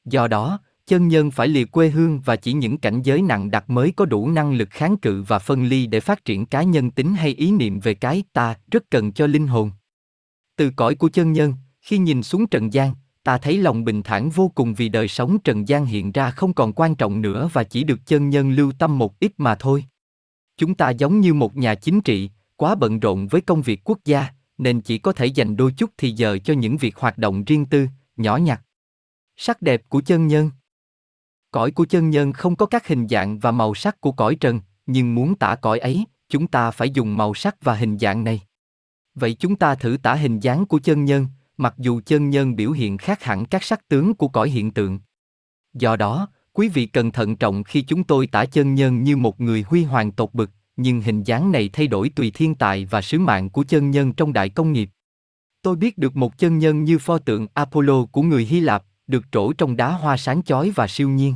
Do 0.04 0.28
đó, 0.28 0.58
chân 0.86 1.08
nhân 1.08 1.30
phải 1.30 1.48
lìa 1.48 1.64
quê 1.64 1.88
hương 1.88 2.20
và 2.20 2.36
chỉ 2.36 2.52
những 2.52 2.78
cảnh 2.78 3.02
giới 3.02 3.22
nặng 3.22 3.50
đặc 3.50 3.70
mới 3.70 3.92
có 3.96 4.04
đủ 4.04 4.28
năng 4.28 4.52
lực 4.52 4.68
kháng 4.70 4.96
cự 4.96 5.22
và 5.22 5.38
phân 5.38 5.64
ly 5.64 5.86
để 5.86 6.00
phát 6.00 6.24
triển 6.24 6.46
cá 6.46 6.62
nhân 6.62 6.90
tính 6.90 7.14
hay 7.14 7.34
ý 7.34 7.52
niệm 7.52 7.80
về 7.80 7.94
cái 7.94 8.22
ta 8.32 8.54
rất 8.70 8.90
cần 8.90 9.12
cho 9.12 9.26
linh 9.26 9.46
hồn. 9.46 9.70
Từ 10.56 10.70
cõi 10.76 10.94
của 10.94 11.08
chân 11.08 11.32
nhân, 11.32 11.54
khi 11.80 11.98
nhìn 11.98 12.22
xuống 12.22 12.46
trần 12.46 12.72
gian, 12.72 12.94
ta 13.22 13.38
thấy 13.38 13.58
lòng 13.58 13.84
bình 13.84 14.02
thản 14.02 14.30
vô 14.30 14.52
cùng 14.54 14.74
vì 14.74 14.88
đời 14.88 15.08
sống 15.08 15.38
trần 15.38 15.68
gian 15.68 15.86
hiện 15.86 16.12
ra 16.12 16.30
không 16.30 16.52
còn 16.52 16.72
quan 16.72 16.94
trọng 16.94 17.20
nữa 17.20 17.48
và 17.52 17.64
chỉ 17.64 17.84
được 17.84 18.06
chân 18.06 18.30
nhân 18.30 18.50
lưu 18.50 18.72
tâm 18.78 18.98
một 18.98 19.18
ít 19.20 19.32
mà 19.36 19.54
thôi. 19.54 19.84
Chúng 20.56 20.74
ta 20.74 20.90
giống 20.90 21.20
như 21.20 21.34
một 21.34 21.56
nhà 21.56 21.74
chính 21.74 22.00
trị, 22.00 22.30
quá 22.56 22.74
bận 22.74 23.00
rộn 23.00 23.26
với 23.26 23.40
công 23.40 23.62
việc 23.62 23.80
quốc 23.84 23.98
gia, 24.04 24.26
nên 24.58 24.80
chỉ 24.80 24.98
có 24.98 25.12
thể 25.12 25.26
dành 25.26 25.56
đôi 25.56 25.72
chút 25.72 25.90
thì 25.98 26.10
giờ 26.12 26.38
cho 26.44 26.54
những 26.54 26.76
việc 26.76 26.96
hoạt 26.96 27.18
động 27.18 27.44
riêng 27.44 27.66
tư, 27.66 27.86
nhỏ 28.16 28.36
nhặt. 28.36 28.62
Sắc 29.36 29.62
đẹp 29.62 29.82
của 29.88 30.00
chân 30.00 30.26
nhân 30.26 30.50
Cõi 31.50 31.70
của 31.70 31.84
chân 31.84 32.10
nhân 32.10 32.32
không 32.32 32.56
có 32.56 32.66
các 32.66 32.88
hình 32.88 33.08
dạng 33.08 33.38
và 33.38 33.50
màu 33.50 33.74
sắc 33.74 34.00
của 34.00 34.12
cõi 34.12 34.34
trần, 34.34 34.60
nhưng 34.86 35.14
muốn 35.14 35.34
tả 35.34 35.54
cõi 35.54 35.78
ấy, 35.78 36.04
chúng 36.28 36.46
ta 36.46 36.70
phải 36.70 36.90
dùng 36.90 37.16
màu 37.16 37.34
sắc 37.34 37.56
và 37.62 37.74
hình 37.74 37.98
dạng 37.98 38.24
này. 38.24 38.40
Vậy 39.14 39.34
chúng 39.34 39.56
ta 39.56 39.74
thử 39.74 39.96
tả 40.02 40.14
hình 40.14 40.40
dáng 40.40 40.66
của 40.66 40.78
chân 40.78 41.04
nhân, 41.04 41.26
mặc 41.60 41.74
dù 41.78 42.00
chân 42.06 42.30
nhân 42.30 42.56
biểu 42.56 42.70
hiện 42.70 42.98
khác 42.98 43.22
hẳn 43.22 43.44
các 43.44 43.64
sắc 43.64 43.88
tướng 43.88 44.14
của 44.14 44.28
cõi 44.28 44.50
hiện 44.50 44.70
tượng. 44.70 44.98
Do 45.74 45.96
đó, 45.96 46.28
quý 46.52 46.68
vị 46.68 46.86
cần 46.86 47.12
thận 47.12 47.36
trọng 47.36 47.64
khi 47.64 47.82
chúng 47.82 48.04
tôi 48.04 48.26
tả 48.26 48.44
chân 48.44 48.74
nhân 48.74 49.02
như 49.02 49.16
một 49.16 49.40
người 49.40 49.64
huy 49.68 49.84
hoàng 49.84 50.12
tột 50.12 50.34
bực, 50.34 50.50
nhưng 50.76 51.00
hình 51.00 51.22
dáng 51.22 51.52
này 51.52 51.70
thay 51.72 51.86
đổi 51.86 52.08
tùy 52.08 52.30
thiên 52.30 52.54
tài 52.54 52.84
và 52.84 53.02
sứ 53.02 53.18
mạng 53.18 53.50
của 53.50 53.64
chân 53.64 53.90
nhân 53.90 54.12
trong 54.12 54.32
đại 54.32 54.48
công 54.48 54.72
nghiệp. 54.72 54.90
Tôi 55.62 55.76
biết 55.76 55.98
được 55.98 56.16
một 56.16 56.38
chân 56.38 56.58
nhân 56.58 56.84
như 56.84 56.98
pho 56.98 57.18
tượng 57.18 57.46
Apollo 57.54 58.04
của 58.04 58.22
người 58.22 58.44
Hy 58.44 58.60
Lạp, 58.60 58.84
được 59.06 59.24
trổ 59.32 59.52
trong 59.52 59.76
đá 59.76 59.92
hoa 59.92 60.16
sáng 60.16 60.42
chói 60.42 60.70
và 60.70 60.86
siêu 60.88 61.08
nhiên. 61.08 61.34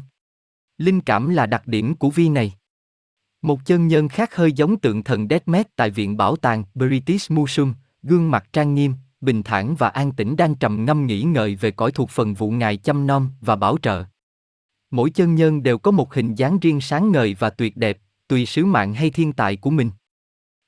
Linh 0.79 1.01
cảm 1.01 1.29
là 1.29 1.47
đặc 1.47 1.67
điểm 1.67 1.95
của 1.95 2.11
vi 2.11 2.29
này. 2.29 2.53
Một 3.43 3.61
chân 3.65 3.89
nhân 3.89 4.09
khác 4.09 4.35
hơi 4.35 4.53
giống 4.53 4.79
tượng 4.79 5.05
thần 5.05 5.29
Deadmet 5.31 5.77
tại 5.77 5.91
Viện 5.91 6.17
Bảo 6.17 6.37
tàng 6.37 6.65
British 6.75 7.31
Museum, 7.31 7.75
gương 8.03 8.31
mặt 8.31 8.45
trang 8.53 8.75
nghiêm, 8.75 8.95
bình 9.25 9.43
thản 9.43 9.75
và 9.75 9.89
an 9.89 10.13
tĩnh 10.13 10.37
đang 10.37 10.55
trầm 10.55 10.85
ngâm 10.85 11.07
nghĩ 11.07 11.23
ngợi 11.23 11.57
về 11.57 11.71
cõi 11.71 11.93
thuộc 11.93 12.11
phần 12.11 12.35
vụ 12.35 12.51
ngài 12.51 12.77
chăm 12.77 13.07
nom 13.07 13.31
và 13.41 13.57
bảo 13.57 13.79
trợ. 13.83 14.05
Mỗi 14.91 15.11
chân 15.11 15.35
nhân 15.35 15.63
đều 15.63 15.79
có 15.79 15.91
một 15.91 16.15
hình 16.15 16.35
dáng 16.35 16.59
riêng 16.59 16.81
sáng 16.81 17.13
ngời 17.13 17.37
và 17.39 17.51
tuyệt 17.51 17.77
đẹp, 17.77 17.99
tùy 18.29 18.47
sứ 18.47 18.65
mạng 18.65 18.95
hay 18.95 19.11
thiên 19.11 19.33
tài 19.33 19.57
của 19.57 19.71
mình. 19.71 19.91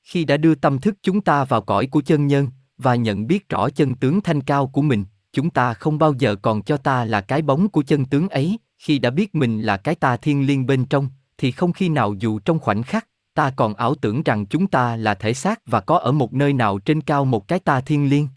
Khi 0.03 0.25
đã 0.25 0.37
đưa 0.37 0.55
tâm 0.55 0.79
thức 0.79 0.95
chúng 1.03 1.21
ta 1.21 1.45
vào 1.45 1.63
cõi 1.63 1.87
của 1.87 2.01
chân 2.01 2.27
nhân 2.27 2.49
và 2.79 2.95
nhận 2.95 3.27
biết 3.27 3.49
rõ 3.49 3.71
chân 3.71 3.95
tướng 3.95 4.21
thanh 4.21 4.41
cao 4.41 4.67
của 4.67 4.83
mình, 4.83 5.05
chúng 5.33 5.51
ta 5.51 5.75
không 5.75 5.99
bao 5.99 6.15
giờ 6.19 6.37
còn 6.37 6.63
cho 6.63 6.77
ta 6.77 7.05
là 7.05 7.21
cái 7.21 7.43
bóng 7.43 7.69
của 7.69 7.83
chân 7.83 8.05
tướng 8.05 8.29
ấy, 8.29 8.59
khi 8.79 8.99
đã 8.99 9.11
biết 9.11 9.35
mình 9.35 9.61
là 9.61 9.77
cái 9.77 9.95
ta 9.95 10.17
thiên 10.17 10.47
liêng 10.47 10.67
bên 10.67 10.85
trong, 10.85 11.09
thì 11.39 11.51
không 11.51 11.73
khi 11.73 11.89
nào 11.89 12.15
dù 12.19 12.39
trong 12.39 12.59
khoảnh 12.59 12.83
khắc, 12.83 13.07
ta 13.35 13.53
còn 13.57 13.75
ảo 13.75 13.95
tưởng 13.95 14.23
rằng 14.23 14.47
chúng 14.47 14.67
ta 14.67 14.97
là 14.97 15.15
thể 15.15 15.35
xác 15.35 15.61
và 15.67 15.81
có 15.81 15.99
ở 15.99 16.13
một 16.13 16.35
nơi 16.35 16.53
nào 16.53 16.79
trên 16.79 17.01
cao 17.01 17.25
một 17.25 17.49
cái 17.49 17.59
ta 17.59 17.81
thiên 17.81 18.11
liêng. 18.11 18.29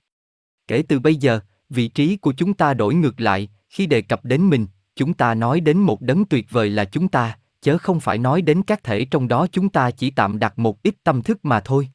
Kể 0.69 0.83
từ 0.87 0.99
bây 0.99 1.15
giờ, 1.15 1.39
vị 1.69 1.87
trí 1.87 2.17
của 2.17 2.33
chúng 2.37 2.53
ta 2.53 2.73
đổi 2.73 2.95
ngược 2.95 3.21
lại, 3.21 3.49
khi 3.69 3.85
đề 3.85 4.01
cập 4.01 4.25
đến 4.25 4.49
mình, 4.49 4.67
chúng 4.95 5.13
ta 5.13 5.33
nói 5.33 5.59
đến 5.59 5.77
một 5.77 6.01
đấng 6.01 6.25
tuyệt 6.25 6.45
vời 6.49 6.69
là 6.69 6.85
chúng 6.85 7.07
ta, 7.07 7.37
chớ 7.61 7.77
không 7.77 7.99
phải 7.99 8.17
nói 8.17 8.41
đến 8.41 8.63
các 8.63 8.83
thể 8.83 9.05
trong 9.05 9.27
đó 9.27 9.47
chúng 9.51 9.69
ta 9.69 9.91
chỉ 9.91 10.11
tạm 10.11 10.39
đặt 10.39 10.59
một 10.59 10.83
ít 10.83 10.95
tâm 11.03 11.21
thức 11.21 11.45
mà 11.45 11.59
thôi. 11.59 11.89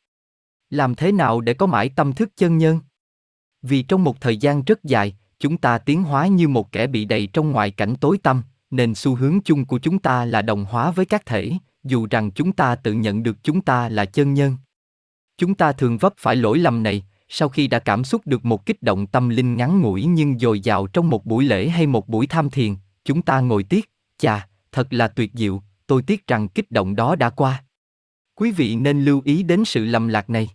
Làm 0.70 0.94
thế 0.94 1.12
nào 1.12 1.40
để 1.40 1.54
có 1.54 1.66
mãi 1.66 1.88
tâm 1.88 2.12
thức 2.12 2.30
chân 2.36 2.58
nhân? 2.58 2.80
Vì 3.62 3.82
trong 3.82 4.04
một 4.04 4.20
thời 4.20 4.36
gian 4.36 4.64
rất 4.64 4.84
dài, 4.84 5.16
chúng 5.38 5.56
ta 5.56 5.78
tiến 5.78 6.02
hóa 6.02 6.26
như 6.26 6.48
một 6.48 6.72
kẻ 6.72 6.86
bị 6.86 7.04
đầy 7.04 7.26
trong 7.26 7.50
ngoại 7.50 7.70
cảnh 7.70 7.94
tối 8.00 8.18
tâm 8.22 8.42
nên 8.70 8.94
xu 8.94 9.14
hướng 9.14 9.40
chung 9.44 9.64
của 9.64 9.78
chúng 9.78 9.98
ta 9.98 10.24
là 10.24 10.42
đồng 10.42 10.64
hóa 10.64 10.90
với 10.90 11.06
các 11.06 11.26
thể, 11.26 11.52
dù 11.84 12.06
rằng 12.10 12.30
chúng 12.30 12.52
ta 12.52 12.74
tự 12.74 12.92
nhận 12.92 13.22
được 13.22 13.36
chúng 13.42 13.60
ta 13.60 13.88
là 13.88 14.04
chân 14.04 14.34
nhân. 14.34 14.56
Chúng 15.38 15.54
ta 15.54 15.72
thường 15.72 15.98
vấp 15.98 16.14
phải 16.18 16.36
lỗi 16.36 16.58
lầm 16.58 16.82
này, 16.82 17.04
sau 17.28 17.48
khi 17.48 17.66
đã 17.66 17.78
cảm 17.78 18.04
xúc 18.04 18.22
được 18.24 18.44
một 18.44 18.66
kích 18.66 18.82
động 18.82 19.06
tâm 19.06 19.28
linh 19.28 19.56
ngắn 19.56 19.80
ngủi 19.80 20.04
nhưng 20.04 20.38
dồi 20.38 20.60
dào 20.60 20.86
trong 20.86 21.10
một 21.10 21.26
buổi 21.26 21.44
lễ 21.44 21.68
hay 21.68 21.86
một 21.86 22.08
buổi 22.08 22.26
tham 22.26 22.50
thiền, 22.50 22.74
chúng 23.04 23.22
ta 23.22 23.40
ngồi 23.40 23.62
tiếc, 23.62 23.90
chà, 24.18 24.48
thật 24.72 24.92
là 24.92 25.08
tuyệt 25.08 25.30
diệu, 25.34 25.62
tôi 25.86 26.02
tiếc 26.02 26.26
rằng 26.26 26.48
kích 26.48 26.70
động 26.70 26.96
đó 26.96 27.16
đã 27.16 27.30
qua. 27.30 27.64
Quý 28.34 28.50
vị 28.50 28.76
nên 28.76 29.04
lưu 29.04 29.22
ý 29.24 29.42
đến 29.42 29.64
sự 29.64 29.84
lầm 29.84 30.08
lạc 30.08 30.30
này. 30.30 30.48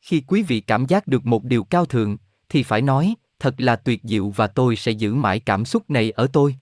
Khi 0.00 0.22
quý 0.26 0.42
vị 0.42 0.60
cảm 0.60 0.86
giác 0.86 1.06
được 1.06 1.26
một 1.26 1.44
điều 1.44 1.64
cao 1.64 1.86
thượng, 1.86 2.16
thì 2.48 2.62
phải 2.62 2.82
nói, 2.82 3.14
thật 3.38 3.60
là 3.60 3.76
tuyệt 3.76 4.00
diệu 4.04 4.30
và 4.30 4.46
tôi 4.46 4.76
sẽ 4.76 4.92
giữ 4.92 5.14
mãi 5.14 5.40
cảm 5.40 5.64
xúc 5.64 5.90
này 5.90 6.10
ở 6.10 6.26
tôi. 6.32 6.56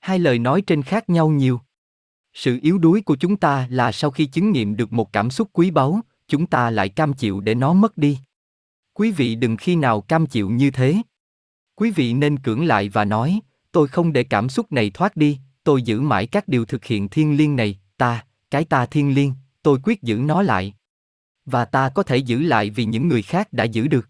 Hai 0.00 0.18
lời 0.18 0.38
nói 0.38 0.62
trên 0.62 0.82
khác 0.82 1.10
nhau 1.10 1.28
nhiều. 1.28 1.60
Sự 2.34 2.58
yếu 2.62 2.78
đuối 2.78 3.02
của 3.02 3.16
chúng 3.16 3.36
ta 3.36 3.66
là 3.70 3.92
sau 3.92 4.10
khi 4.10 4.26
chứng 4.26 4.52
nghiệm 4.52 4.76
được 4.76 4.92
một 4.92 5.12
cảm 5.12 5.30
xúc 5.30 5.48
quý 5.52 5.70
báu, 5.70 6.00
chúng 6.28 6.46
ta 6.46 6.70
lại 6.70 6.88
cam 6.88 7.12
chịu 7.12 7.40
để 7.40 7.54
nó 7.54 7.72
mất 7.72 7.98
đi. 7.98 8.18
Quý 8.96 9.10
vị 9.10 9.34
đừng 9.34 9.56
khi 9.56 9.76
nào 9.76 10.00
cam 10.00 10.26
chịu 10.26 10.50
như 10.50 10.70
thế. 10.70 10.96
Quý 11.74 11.90
vị 11.90 12.14
nên 12.14 12.38
cưỡng 12.38 12.64
lại 12.64 12.88
và 12.88 13.04
nói, 13.04 13.40
tôi 13.72 13.88
không 13.88 14.12
để 14.12 14.24
cảm 14.24 14.48
xúc 14.48 14.72
này 14.72 14.90
thoát 14.90 15.16
đi, 15.16 15.38
tôi 15.64 15.82
giữ 15.82 16.00
mãi 16.00 16.26
các 16.26 16.48
điều 16.48 16.64
thực 16.64 16.84
hiện 16.84 17.08
thiên 17.08 17.36
liêng 17.36 17.56
này, 17.56 17.78
ta, 17.96 18.24
cái 18.50 18.64
ta 18.64 18.86
thiên 18.86 19.14
liêng, 19.14 19.32
tôi 19.62 19.78
quyết 19.82 20.02
giữ 20.02 20.16
nó 20.16 20.42
lại. 20.42 20.74
Và 21.46 21.64
ta 21.64 21.88
có 21.88 22.02
thể 22.02 22.16
giữ 22.16 22.42
lại 22.42 22.70
vì 22.70 22.84
những 22.84 23.08
người 23.08 23.22
khác 23.22 23.52
đã 23.52 23.64
giữ 23.64 23.86
được. 23.86 24.08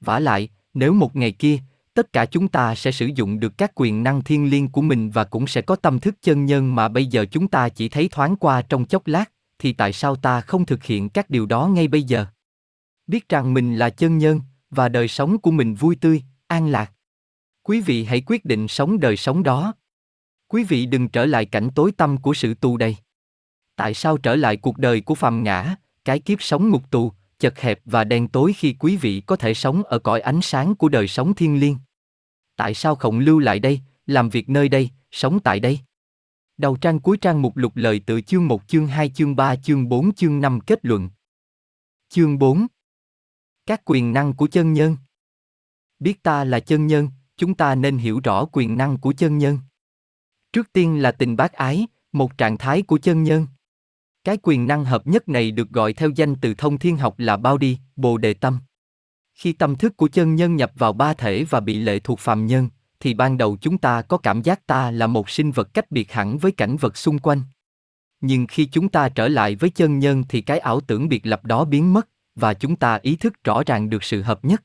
Vả 0.00 0.18
lại, 0.18 0.48
nếu 0.74 0.92
một 0.92 1.16
ngày 1.16 1.32
kia, 1.32 1.58
tất 1.94 2.12
cả 2.12 2.26
chúng 2.26 2.48
ta 2.48 2.74
sẽ 2.74 2.92
sử 2.92 3.06
dụng 3.14 3.40
được 3.40 3.58
các 3.58 3.72
quyền 3.74 4.02
năng 4.02 4.22
thiên 4.22 4.50
liêng 4.50 4.68
của 4.68 4.82
mình 4.82 5.10
và 5.10 5.24
cũng 5.24 5.46
sẽ 5.46 5.60
có 5.60 5.76
tâm 5.76 5.98
thức 5.98 6.14
chân 6.22 6.44
nhân 6.44 6.74
mà 6.74 6.88
bây 6.88 7.06
giờ 7.06 7.26
chúng 7.30 7.48
ta 7.48 7.68
chỉ 7.68 7.88
thấy 7.88 8.08
thoáng 8.08 8.36
qua 8.36 8.62
trong 8.62 8.84
chốc 8.84 9.06
lát, 9.06 9.24
thì 9.58 9.72
tại 9.72 9.92
sao 9.92 10.16
ta 10.16 10.40
không 10.40 10.66
thực 10.66 10.84
hiện 10.84 11.08
các 11.08 11.30
điều 11.30 11.46
đó 11.46 11.66
ngay 11.66 11.88
bây 11.88 12.02
giờ? 12.02 12.26
Biết 13.06 13.28
rằng 13.28 13.54
mình 13.54 13.76
là 13.76 13.90
chân 13.90 14.18
nhân 14.18 14.40
và 14.70 14.88
đời 14.88 15.08
sống 15.08 15.38
của 15.38 15.50
mình 15.50 15.74
vui 15.74 15.96
tươi, 15.96 16.22
an 16.46 16.68
lạc. 16.68 16.92
Quý 17.62 17.80
vị 17.80 18.04
hãy 18.04 18.22
quyết 18.26 18.44
định 18.44 18.68
sống 18.68 19.00
đời 19.00 19.16
sống 19.16 19.42
đó. 19.42 19.74
Quý 20.48 20.64
vị 20.64 20.86
đừng 20.86 21.08
trở 21.08 21.26
lại 21.26 21.44
cảnh 21.44 21.68
tối 21.74 21.92
tăm 21.92 22.16
của 22.16 22.34
sự 22.34 22.54
tù 22.54 22.76
đầy. 22.76 22.96
Tại 23.76 23.94
sao 23.94 24.16
trở 24.16 24.36
lại 24.36 24.56
cuộc 24.56 24.78
đời 24.78 25.00
của 25.00 25.14
phàm 25.14 25.42
ngã, 25.42 25.76
cái 26.04 26.18
kiếp 26.18 26.42
sống 26.42 26.68
ngục 26.68 26.90
tù, 26.90 27.12
chật 27.38 27.60
hẹp 27.60 27.80
và 27.84 28.04
đen 28.04 28.28
tối 28.28 28.52
khi 28.52 28.76
quý 28.78 28.96
vị 28.96 29.22
có 29.26 29.36
thể 29.36 29.54
sống 29.54 29.82
ở 29.82 29.98
cõi 29.98 30.20
ánh 30.20 30.40
sáng 30.42 30.74
của 30.74 30.88
đời 30.88 31.08
sống 31.08 31.34
thiên 31.34 31.60
liêng. 31.60 31.76
Tại 32.56 32.74
sao 32.74 32.94
không 32.94 33.18
lưu 33.18 33.38
lại 33.38 33.58
đây, 33.58 33.80
làm 34.06 34.28
việc 34.28 34.48
nơi 34.48 34.68
đây, 34.68 34.90
sống 35.10 35.40
tại 35.40 35.60
đây? 35.60 35.80
Đầu 36.56 36.76
trang 36.76 37.00
cuối 37.00 37.16
trang 37.16 37.42
mục 37.42 37.56
lục 37.56 37.76
lời 37.76 38.00
từ 38.06 38.20
chương 38.20 38.48
1 38.48 38.68
chương 38.68 38.86
2 38.86 39.08
chương 39.08 39.36
3 39.36 39.56
chương 39.56 39.88
4 39.88 40.14
chương 40.14 40.40
5 40.40 40.60
kết 40.60 40.78
luận. 40.82 41.10
Chương 42.08 42.38
4 42.38 42.66
các 43.66 43.82
quyền 43.84 44.12
năng 44.12 44.32
của 44.32 44.46
chân 44.46 44.72
nhân 44.72 44.96
Biết 46.00 46.22
ta 46.22 46.44
là 46.44 46.60
chân 46.60 46.86
nhân, 46.86 47.08
chúng 47.36 47.54
ta 47.54 47.74
nên 47.74 47.98
hiểu 47.98 48.20
rõ 48.24 48.44
quyền 48.52 48.76
năng 48.76 48.98
của 48.98 49.12
chân 49.12 49.38
nhân. 49.38 49.58
Trước 50.52 50.72
tiên 50.72 51.02
là 51.02 51.12
tình 51.12 51.36
bác 51.36 51.52
ái, 51.52 51.86
một 52.12 52.38
trạng 52.38 52.58
thái 52.58 52.82
của 52.82 52.98
chân 52.98 53.22
nhân. 53.22 53.46
Cái 54.24 54.38
quyền 54.42 54.66
năng 54.66 54.84
hợp 54.84 55.06
nhất 55.06 55.28
này 55.28 55.50
được 55.50 55.70
gọi 55.70 55.92
theo 55.92 56.10
danh 56.10 56.34
từ 56.34 56.54
thông 56.54 56.78
thiên 56.78 56.96
học 56.96 57.14
là 57.18 57.36
bao 57.36 57.58
đi, 57.58 57.78
bồ 57.96 58.18
đề 58.18 58.34
tâm. 58.34 58.60
Khi 59.34 59.52
tâm 59.52 59.76
thức 59.76 59.96
của 59.96 60.08
chân 60.08 60.34
nhân 60.34 60.56
nhập 60.56 60.72
vào 60.74 60.92
ba 60.92 61.14
thể 61.14 61.44
và 61.44 61.60
bị 61.60 61.74
lệ 61.74 61.98
thuộc 61.98 62.18
phàm 62.18 62.46
nhân, 62.46 62.68
thì 63.00 63.14
ban 63.14 63.38
đầu 63.38 63.56
chúng 63.60 63.78
ta 63.78 64.02
có 64.02 64.18
cảm 64.18 64.42
giác 64.42 64.66
ta 64.66 64.90
là 64.90 65.06
một 65.06 65.30
sinh 65.30 65.50
vật 65.50 65.74
cách 65.74 65.90
biệt 65.90 66.12
hẳn 66.12 66.38
với 66.38 66.52
cảnh 66.52 66.76
vật 66.76 66.96
xung 66.96 67.18
quanh. 67.18 67.42
Nhưng 68.20 68.46
khi 68.46 68.64
chúng 68.64 68.88
ta 68.88 69.08
trở 69.08 69.28
lại 69.28 69.54
với 69.54 69.70
chân 69.70 69.98
nhân 69.98 70.24
thì 70.28 70.40
cái 70.40 70.58
ảo 70.58 70.80
tưởng 70.80 71.08
biệt 71.08 71.26
lập 71.26 71.44
đó 71.44 71.64
biến 71.64 71.92
mất, 71.92 72.08
và 72.34 72.54
chúng 72.54 72.76
ta 72.76 72.98
ý 73.02 73.16
thức 73.16 73.44
rõ 73.44 73.62
ràng 73.66 73.90
được 73.90 74.04
sự 74.04 74.22
hợp 74.22 74.44
nhất. 74.44 74.62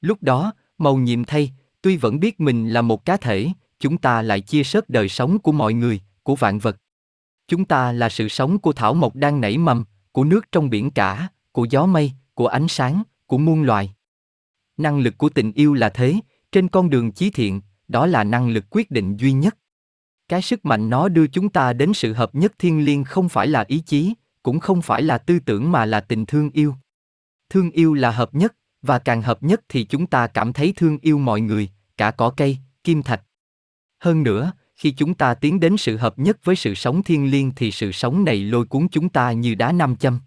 Lúc 0.00 0.22
đó, 0.22 0.52
màu 0.78 0.96
nhiệm 0.96 1.24
thay, 1.24 1.52
tuy 1.82 1.96
vẫn 1.96 2.20
biết 2.20 2.40
mình 2.40 2.68
là 2.68 2.82
một 2.82 3.04
cá 3.04 3.16
thể, 3.16 3.48
chúng 3.78 3.98
ta 3.98 4.22
lại 4.22 4.40
chia 4.40 4.64
sớt 4.64 4.88
đời 4.88 5.08
sống 5.08 5.38
của 5.38 5.52
mọi 5.52 5.74
người, 5.74 6.00
của 6.22 6.36
vạn 6.36 6.58
vật. 6.58 6.76
Chúng 7.48 7.64
ta 7.64 7.92
là 7.92 8.08
sự 8.08 8.28
sống 8.28 8.58
của 8.58 8.72
thảo 8.72 8.94
mộc 8.94 9.16
đang 9.16 9.40
nảy 9.40 9.58
mầm, 9.58 9.84
của 10.12 10.24
nước 10.24 10.52
trong 10.52 10.70
biển 10.70 10.90
cả, 10.90 11.28
của 11.52 11.66
gió 11.70 11.86
mây, 11.86 12.12
của 12.34 12.46
ánh 12.46 12.68
sáng, 12.68 13.02
của 13.26 13.38
muôn 13.38 13.62
loài. 13.62 13.94
Năng 14.76 14.98
lực 14.98 15.18
của 15.18 15.28
tình 15.28 15.52
yêu 15.52 15.74
là 15.74 15.88
thế, 15.88 16.14
trên 16.52 16.68
con 16.68 16.90
đường 16.90 17.12
chí 17.12 17.30
thiện, 17.30 17.60
đó 17.88 18.06
là 18.06 18.24
năng 18.24 18.48
lực 18.48 18.64
quyết 18.70 18.90
định 18.90 19.16
duy 19.16 19.32
nhất. 19.32 19.56
Cái 20.28 20.42
sức 20.42 20.64
mạnh 20.64 20.90
nó 20.90 21.08
đưa 21.08 21.26
chúng 21.26 21.48
ta 21.48 21.72
đến 21.72 21.94
sự 21.94 22.12
hợp 22.12 22.34
nhất 22.34 22.52
thiên 22.58 22.84
liêng 22.84 23.04
không 23.04 23.28
phải 23.28 23.46
là 23.46 23.64
ý 23.68 23.78
chí, 23.78 24.14
cũng 24.42 24.60
không 24.60 24.82
phải 24.82 25.02
là 25.02 25.18
tư 25.18 25.38
tưởng 25.38 25.72
mà 25.72 25.84
là 25.84 26.00
tình 26.00 26.26
thương 26.26 26.50
yêu. 26.50 26.74
Thương 27.50 27.70
yêu 27.70 27.94
là 27.94 28.10
hợp 28.10 28.34
nhất, 28.34 28.54
và 28.82 28.98
càng 28.98 29.22
hợp 29.22 29.42
nhất 29.42 29.60
thì 29.68 29.84
chúng 29.84 30.06
ta 30.06 30.26
cảm 30.26 30.52
thấy 30.52 30.72
thương 30.76 30.98
yêu 31.02 31.18
mọi 31.18 31.40
người, 31.40 31.70
cả 31.96 32.10
cỏ 32.10 32.30
cây, 32.30 32.58
kim 32.84 33.02
thạch. 33.02 33.22
Hơn 34.00 34.22
nữa, 34.22 34.52
khi 34.76 34.90
chúng 34.90 35.14
ta 35.14 35.34
tiến 35.34 35.60
đến 35.60 35.76
sự 35.76 35.96
hợp 35.96 36.18
nhất 36.18 36.38
với 36.44 36.56
sự 36.56 36.74
sống 36.74 37.02
thiên 37.02 37.30
liêng 37.30 37.52
thì 37.56 37.70
sự 37.70 37.92
sống 37.92 38.24
này 38.24 38.36
lôi 38.36 38.66
cuốn 38.66 38.88
chúng 38.88 39.08
ta 39.08 39.32
như 39.32 39.54
đá 39.54 39.72
nam 39.72 39.96
châm. 39.96 40.20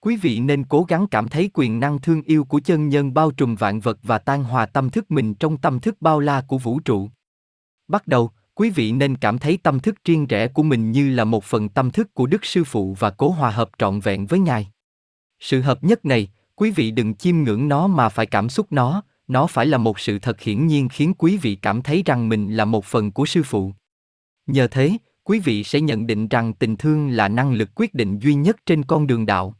Quý 0.00 0.16
vị 0.16 0.40
nên 0.40 0.64
cố 0.64 0.82
gắng 0.82 1.06
cảm 1.10 1.28
thấy 1.28 1.50
quyền 1.54 1.80
năng 1.80 1.98
thương 1.98 2.22
yêu 2.22 2.44
của 2.44 2.60
chân 2.60 2.88
nhân 2.88 3.14
bao 3.14 3.30
trùm 3.30 3.54
vạn 3.54 3.80
vật 3.80 3.98
và 4.02 4.18
tan 4.18 4.44
hòa 4.44 4.66
tâm 4.66 4.90
thức 4.90 5.10
mình 5.10 5.34
trong 5.34 5.56
tâm 5.56 5.80
thức 5.80 5.96
bao 6.00 6.20
la 6.20 6.44
của 6.48 6.58
vũ 6.58 6.80
trụ. 6.80 7.10
Bắt 7.88 8.06
đầu, 8.06 8.30
quý 8.54 8.70
vị 8.70 8.92
nên 8.92 9.16
cảm 9.16 9.38
thấy 9.38 9.58
tâm 9.62 9.80
thức 9.80 9.94
riêng 10.04 10.26
rẽ 10.26 10.48
của 10.48 10.62
mình 10.62 10.92
như 10.92 11.10
là 11.10 11.24
một 11.24 11.44
phần 11.44 11.68
tâm 11.68 11.90
thức 11.90 12.14
của 12.14 12.26
Đức 12.26 12.44
Sư 12.44 12.64
Phụ 12.64 12.96
và 12.98 13.10
cố 13.10 13.30
hòa 13.30 13.50
hợp 13.50 13.70
trọn 13.78 14.00
vẹn 14.00 14.26
với 14.26 14.40
Ngài. 14.40 14.70
Sự 15.40 15.60
hợp 15.60 15.84
nhất 15.84 16.04
này, 16.04 16.28
quý 16.56 16.70
vị 16.70 16.90
đừng 16.90 17.14
chiêm 17.14 17.36
ngưỡng 17.36 17.68
nó 17.68 17.86
mà 17.86 18.08
phải 18.08 18.26
cảm 18.26 18.48
xúc 18.48 18.66
nó, 18.70 19.02
nó 19.28 19.46
phải 19.46 19.66
là 19.66 19.78
một 19.78 19.98
sự 20.00 20.18
thật 20.18 20.40
hiển 20.40 20.66
nhiên 20.66 20.88
khiến 20.88 21.14
quý 21.18 21.36
vị 21.36 21.54
cảm 21.54 21.82
thấy 21.82 22.02
rằng 22.06 22.28
mình 22.28 22.56
là 22.56 22.64
một 22.64 22.84
phần 22.84 23.12
của 23.12 23.26
Sư 23.26 23.42
Phụ. 23.42 23.72
Nhờ 24.46 24.66
thế, 24.66 24.98
quý 25.24 25.38
vị 25.38 25.64
sẽ 25.64 25.80
nhận 25.80 26.06
định 26.06 26.28
rằng 26.28 26.54
tình 26.54 26.76
thương 26.76 27.08
là 27.08 27.28
năng 27.28 27.52
lực 27.52 27.70
quyết 27.74 27.94
định 27.94 28.18
duy 28.18 28.34
nhất 28.34 28.56
trên 28.66 28.82
con 28.84 29.06
đường 29.06 29.26
đạo. 29.26 29.54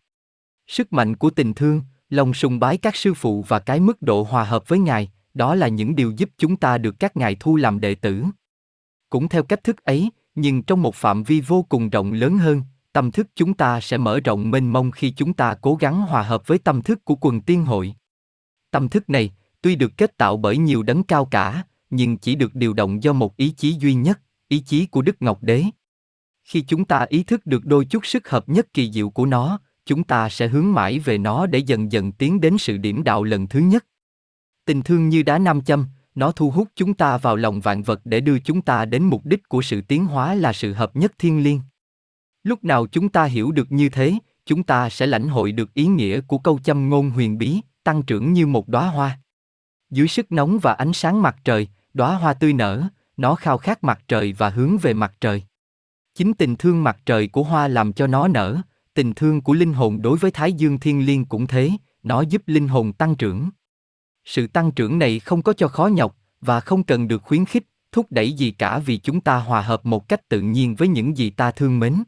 Sức 0.66 0.92
mạnh 0.92 1.16
của 1.16 1.30
tình 1.30 1.54
thương, 1.54 1.82
lòng 2.08 2.34
sùng 2.34 2.60
bái 2.60 2.78
các 2.78 2.96
sư 2.96 3.14
phụ 3.14 3.44
và 3.48 3.58
cái 3.58 3.80
mức 3.80 4.02
độ 4.02 4.22
hòa 4.22 4.44
hợp 4.44 4.68
với 4.68 4.78
Ngài, 4.78 5.10
đó 5.34 5.54
là 5.54 5.68
những 5.68 5.94
điều 5.94 6.12
giúp 6.16 6.30
chúng 6.38 6.56
ta 6.56 6.78
được 6.78 6.94
các 6.98 7.16
ngài 7.16 7.36
thu 7.40 7.56
làm 7.56 7.80
đệ 7.80 7.94
tử. 7.94 8.24
Cũng 9.10 9.28
theo 9.28 9.42
cách 9.42 9.64
thức 9.64 9.84
ấy, 9.84 10.10
nhưng 10.34 10.62
trong 10.62 10.82
một 10.82 10.94
phạm 10.94 11.22
vi 11.22 11.40
vô 11.40 11.66
cùng 11.68 11.90
rộng 11.90 12.12
lớn 12.12 12.38
hơn, 12.38 12.62
tâm 12.94 13.10
thức 13.10 13.26
chúng 13.36 13.54
ta 13.54 13.80
sẽ 13.80 13.98
mở 13.98 14.20
rộng 14.20 14.50
mênh 14.50 14.72
mông 14.72 14.90
khi 14.90 15.10
chúng 15.10 15.32
ta 15.32 15.54
cố 15.60 15.74
gắng 15.74 16.02
hòa 16.02 16.22
hợp 16.22 16.46
với 16.46 16.58
tâm 16.58 16.82
thức 16.82 17.04
của 17.04 17.14
quần 17.20 17.40
tiên 17.40 17.64
hội. 17.64 17.94
Tâm 18.70 18.88
thức 18.88 19.10
này, 19.10 19.34
tuy 19.62 19.76
được 19.76 19.92
kết 19.96 20.16
tạo 20.16 20.36
bởi 20.36 20.56
nhiều 20.56 20.82
đấng 20.82 21.02
cao 21.02 21.24
cả, 21.24 21.62
nhưng 21.90 22.16
chỉ 22.16 22.34
được 22.34 22.54
điều 22.54 22.72
động 22.72 23.02
do 23.02 23.12
một 23.12 23.36
ý 23.36 23.50
chí 23.50 23.72
duy 23.72 23.94
nhất, 23.94 24.20
ý 24.48 24.58
chí 24.58 24.86
của 24.86 25.02
Đức 25.02 25.16
Ngọc 25.20 25.42
Đế. 25.42 25.64
Khi 26.44 26.60
chúng 26.60 26.84
ta 26.84 27.06
ý 27.08 27.22
thức 27.22 27.46
được 27.46 27.64
đôi 27.64 27.84
chút 27.84 28.06
sức 28.06 28.28
hợp 28.28 28.48
nhất 28.48 28.72
kỳ 28.72 28.92
diệu 28.92 29.10
của 29.10 29.26
nó, 29.26 29.58
chúng 29.86 30.04
ta 30.04 30.28
sẽ 30.28 30.48
hướng 30.48 30.72
mãi 30.72 30.98
về 30.98 31.18
nó 31.18 31.46
để 31.46 31.58
dần 31.58 31.92
dần 31.92 32.12
tiến 32.12 32.40
đến 32.40 32.58
sự 32.58 32.76
điểm 32.76 33.04
đạo 33.04 33.24
lần 33.24 33.48
thứ 33.48 33.60
nhất. 33.60 33.86
Tình 34.64 34.82
thương 34.82 35.08
như 35.08 35.22
đá 35.22 35.38
nam 35.38 35.62
châm, 35.62 35.86
nó 36.14 36.32
thu 36.32 36.50
hút 36.50 36.68
chúng 36.74 36.94
ta 36.94 37.18
vào 37.18 37.36
lòng 37.36 37.60
vạn 37.60 37.82
vật 37.82 38.00
để 38.04 38.20
đưa 38.20 38.38
chúng 38.38 38.62
ta 38.62 38.84
đến 38.84 39.02
mục 39.02 39.26
đích 39.26 39.48
của 39.48 39.62
sự 39.62 39.80
tiến 39.80 40.06
hóa 40.06 40.34
là 40.34 40.52
sự 40.52 40.72
hợp 40.72 40.96
nhất 40.96 41.12
thiên 41.18 41.42
liêng. 41.42 41.60
Lúc 42.44 42.64
nào 42.64 42.86
chúng 42.86 43.08
ta 43.08 43.24
hiểu 43.24 43.52
được 43.52 43.72
như 43.72 43.88
thế, 43.88 44.14
chúng 44.46 44.62
ta 44.62 44.90
sẽ 44.90 45.06
lãnh 45.06 45.28
hội 45.28 45.52
được 45.52 45.74
ý 45.74 45.86
nghĩa 45.86 46.20
của 46.20 46.38
câu 46.38 46.58
châm 46.64 46.88
ngôn 46.88 47.10
huyền 47.10 47.38
bí, 47.38 47.60
tăng 47.84 48.02
trưởng 48.02 48.32
như 48.32 48.46
một 48.46 48.68
đóa 48.68 48.88
hoa. 48.88 49.18
Dưới 49.90 50.08
sức 50.08 50.32
nóng 50.32 50.58
và 50.62 50.72
ánh 50.72 50.92
sáng 50.92 51.22
mặt 51.22 51.36
trời, 51.44 51.68
đóa 51.94 52.14
hoa 52.14 52.34
tươi 52.34 52.52
nở, 52.52 52.88
nó 53.16 53.34
khao 53.34 53.58
khát 53.58 53.84
mặt 53.84 54.00
trời 54.08 54.32
và 54.32 54.48
hướng 54.48 54.78
về 54.78 54.94
mặt 54.94 55.14
trời. 55.20 55.42
Chính 56.14 56.34
tình 56.34 56.56
thương 56.56 56.84
mặt 56.84 56.96
trời 57.06 57.28
của 57.28 57.42
hoa 57.42 57.68
làm 57.68 57.92
cho 57.92 58.06
nó 58.06 58.28
nở, 58.28 58.60
tình 58.94 59.14
thương 59.14 59.40
của 59.40 59.52
linh 59.52 59.72
hồn 59.72 60.02
đối 60.02 60.18
với 60.18 60.30
Thái 60.30 60.52
Dương 60.52 60.78
Thiên 60.78 61.06
Liêng 61.06 61.24
cũng 61.24 61.46
thế, 61.46 61.70
nó 62.02 62.20
giúp 62.20 62.42
linh 62.46 62.68
hồn 62.68 62.92
tăng 62.92 63.14
trưởng. 63.14 63.50
Sự 64.24 64.46
tăng 64.46 64.72
trưởng 64.72 64.98
này 64.98 65.20
không 65.20 65.42
có 65.42 65.52
cho 65.52 65.68
khó 65.68 65.86
nhọc 65.86 66.16
và 66.40 66.60
không 66.60 66.82
cần 66.82 67.08
được 67.08 67.22
khuyến 67.22 67.44
khích, 67.44 67.66
thúc 67.92 68.06
đẩy 68.10 68.32
gì 68.32 68.50
cả 68.50 68.78
vì 68.78 68.98
chúng 68.98 69.20
ta 69.20 69.36
hòa 69.36 69.62
hợp 69.62 69.86
một 69.86 70.08
cách 70.08 70.28
tự 70.28 70.40
nhiên 70.40 70.74
với 70.74 70.88
những 70.88 71.16
gì 71.16 71.30
ta 71.30 71.50
thương 71.50 71.78
mến. 71.78 72.02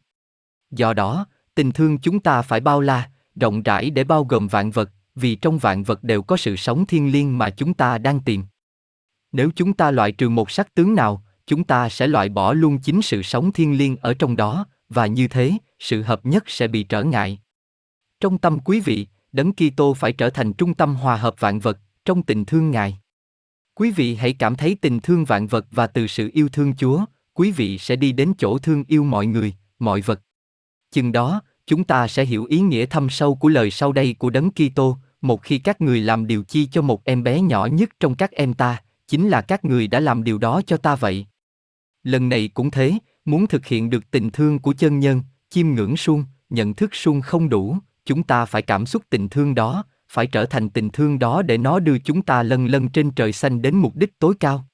Do 0.70 0.92
đó, 0.92 1.26
tình 1.54 1.72
thương 1.72 1.98
chúng 1.98 2.20
ta 2.20 2.42
phải 2.42 2.60
bao 2.60 2.80
la, 2.80 3.10
rộng 3.34 3.62
rãi 3.62 3.90
để 3.90 4.04
bao 4.04 4.24
gồm 4.24 4.48
vạn 4.48 4.70
vật, 4.70 4.90
vì 5.14 5.34
trong 5.34 5.58
vạn 5.58 5.82
vật 5.82 6.04
đều 6.04 6.22
có 6.22 6.36
sự 6.36 6.56
sống 6.56 6.86
thiên 6.86 7.12
liêng 7.12 7.38
mà 7.38 7.50
chúng 7.50 7.74
ta 7.74 7.98
đang 7.98 8.20
tìm. 8.20 8.44
Nếu 9.32 9.50
chúng 9.56 9.72
ta 9.72 9.90
loại 9.90 10.12
trừ 10.12 10.28
một 10.28 10.50
sắc 10.50 10.74
tướng 10.74 10.94
nào, 10.94 11.22
chúng 11.46 11.64
ta 11.64 11.88
sẽ 11.88 12.06
loại 12.06 12.28
bỏ 12.28 12.52
luôn 12.52 12.78
chính 12.78 13.02
sự 13.02 13.22
sống 13.22 13.52
thiên 13.52 13.78
liêng 13.78 13.96
ở 13.96 14.14
trong 14.14 14.36
đó, 14.36 14.66
và 14.88 15.06
như 15.06 15.28
thế, 15.28 15.52
sự 15.78 16.02
hợp 16.02 16.26
nhất 16.26 16.44
sẽ 16.46 16.68
bị 16.68 16.82
trở 16.82 17.02
ngại. 17.02 17.38
Trong 18.20 18.38
tâm 18.38 18.58
quý 18.64 18.80
vị, 18.80 19.06
Đấng 19.32 19.52
Kitô 19.52 19.94
phải 19.94 20.12
trở 20.12 20.30
thành 20.30 20.52
trung 20.52 20.74
tâm 20.74 20.94
hòa 20.94 21.16
hợp 21.16 21.34
vạn 21.40 21.60
vật, 21.60 21.78
trong 22.04 22.22
tình 22.22 22.44
thương 22.44 22.70
Ngài. 22.70 22.98
Quý 23.74 23.90
vị 23.90 24.14
hãy 24.14 24.32
cảm 24.32 24.56
thấy 24.56 24.76
tình 24.80 25.00
thương 25.00 25.24
vạn 25.24 25.46
vật 25.46 25.66
và 25.70 25.86
từ 25.86 26.06
sự 26.06 26.30
yêu 26.32 26.48
thương 26.48 26.76
Chúa, 26.76 27.04
quý 27.34 27.50
vị 27.50 27.78
sẽ 27.78 27.96
đi 27.96 28.12
đến 28.12 28.32
chỗ 28.38 28.58
thương 28.58 28.84
yêu 28.88 29.04
mọi 29.04 29.26
người, 29.26 29.54
mọi 29.78 30.00
vật. 30.00 30.20
Chừng 30.96 31.12
đó, 31.12 31.40
chúng 31.66 31.84
ta 31.84 32.08
sẽ 32.08 32.24
hiểu 32.24 32.44
ý 32.44 32.60
nghĩa 32.60 32.86
thâm 32.86 33.10
sâu 33.10 33.34
của 33.34 33.48
lời 33.48 33.70
sau 33.70 33.92
đây 33.92 34.16
của 34.18 34.30
Đấng 34.30 34.50
Kitô, 34.50 34.96
một 35.20 35.42
khi 35.42 35.58
các 35.58 35.80
người 35.80 36.00
làm 36.00 36.26
điều 36.26 36.42
chi 36.42 36.66
cho 36.66 36.82
một 36.82 37.04
em 37.04 37.22
bé 37.22 37.40
nhỏ 37.40 37.66
nhất 37.66 37.90
trong 38.00 38.14
các 38.14 38.30
em 38.30 38.54
ta, 38.54 38.82
chính 39.08 39.28
là 39.28 39.40
các 39.40 39.64
người 39.64 39.86
đã 39.86 40.00
làm 40.00 40.24
điều 40.24 40.38
đó 40.38 40.62
cho 40.66 40.76
ta 40.76 40.96
vậy. 40.96 41.26
Lần 42.02 42.28
này 42.28 42.48
cũng 42.48 42.70
thế, 42.70 42.92
muốn 43.24 43.46
thực 43.46 43.66
hiện 43.66 43.90
được 43.90 44.10
tình 44.10 44.30
thương 44.30 44.58
của 44.58 44.72
chân 44.72 44.98
nhân, 44.98 45.22
chiêm 45.50 45.68
ngưỡng 45.68 45.96
suông, 45.96 46.24
nhận 46.50 46.74
thức 46.74 46.94
suông 46.94 47.20
không 47.20 47.48
đủ, 47.48 47.76
chúng 48.04 48.22
ta 48.22 48.44
phải 48.44 48.62
cảm 48.62 48.86
xúc 48.86 49.02
tình 49.10 49.28
thương 49.28 49.54
đó, 49.54 49.84
phải 50.08 50.26
trở 50.26 50.46
thành 50.46 50.70
tình 50.70 50.90
thương 50.90 51.18
đó 51.18 51.42
để 51.42 51.58
nó 51.58 51.78
đưa 51.78 51.98
chúng 51.98 52.22
ta 52.22 52.42
lần 52.42 52.66
lần 52.66 52.88
trên 52.88 53.10
trời 53.10 53.32
xanh 53.32 53.62
đến 53.62 53.76
mục 53.76 53.96
đích 53.96 54.18
tối 54.18 54.34
cao. 54.40 54.64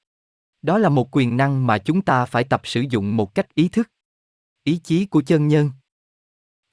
Đó 0.61 0.77
là 0.77 0.89
một 0.89 1.15
quyền 1.15 1.37
năng 1.37 1.67
mà 1.67 1.77
chúng 1.77 2.01
ta 2.01 2.25
phải 2.25 2.43
tập 2.43 2.61
sử 2.63 2.81
dụng 2.89 3.17
một 3.17 3.35
cách 3.35 3.55
ý 3.55 3.67
thức. 3.67 3.89
Ý 4.63 4.77
chí 4.77 5.05
của 5.05 5.21
chân 5.21 5.47
nhân. 5.47 5.69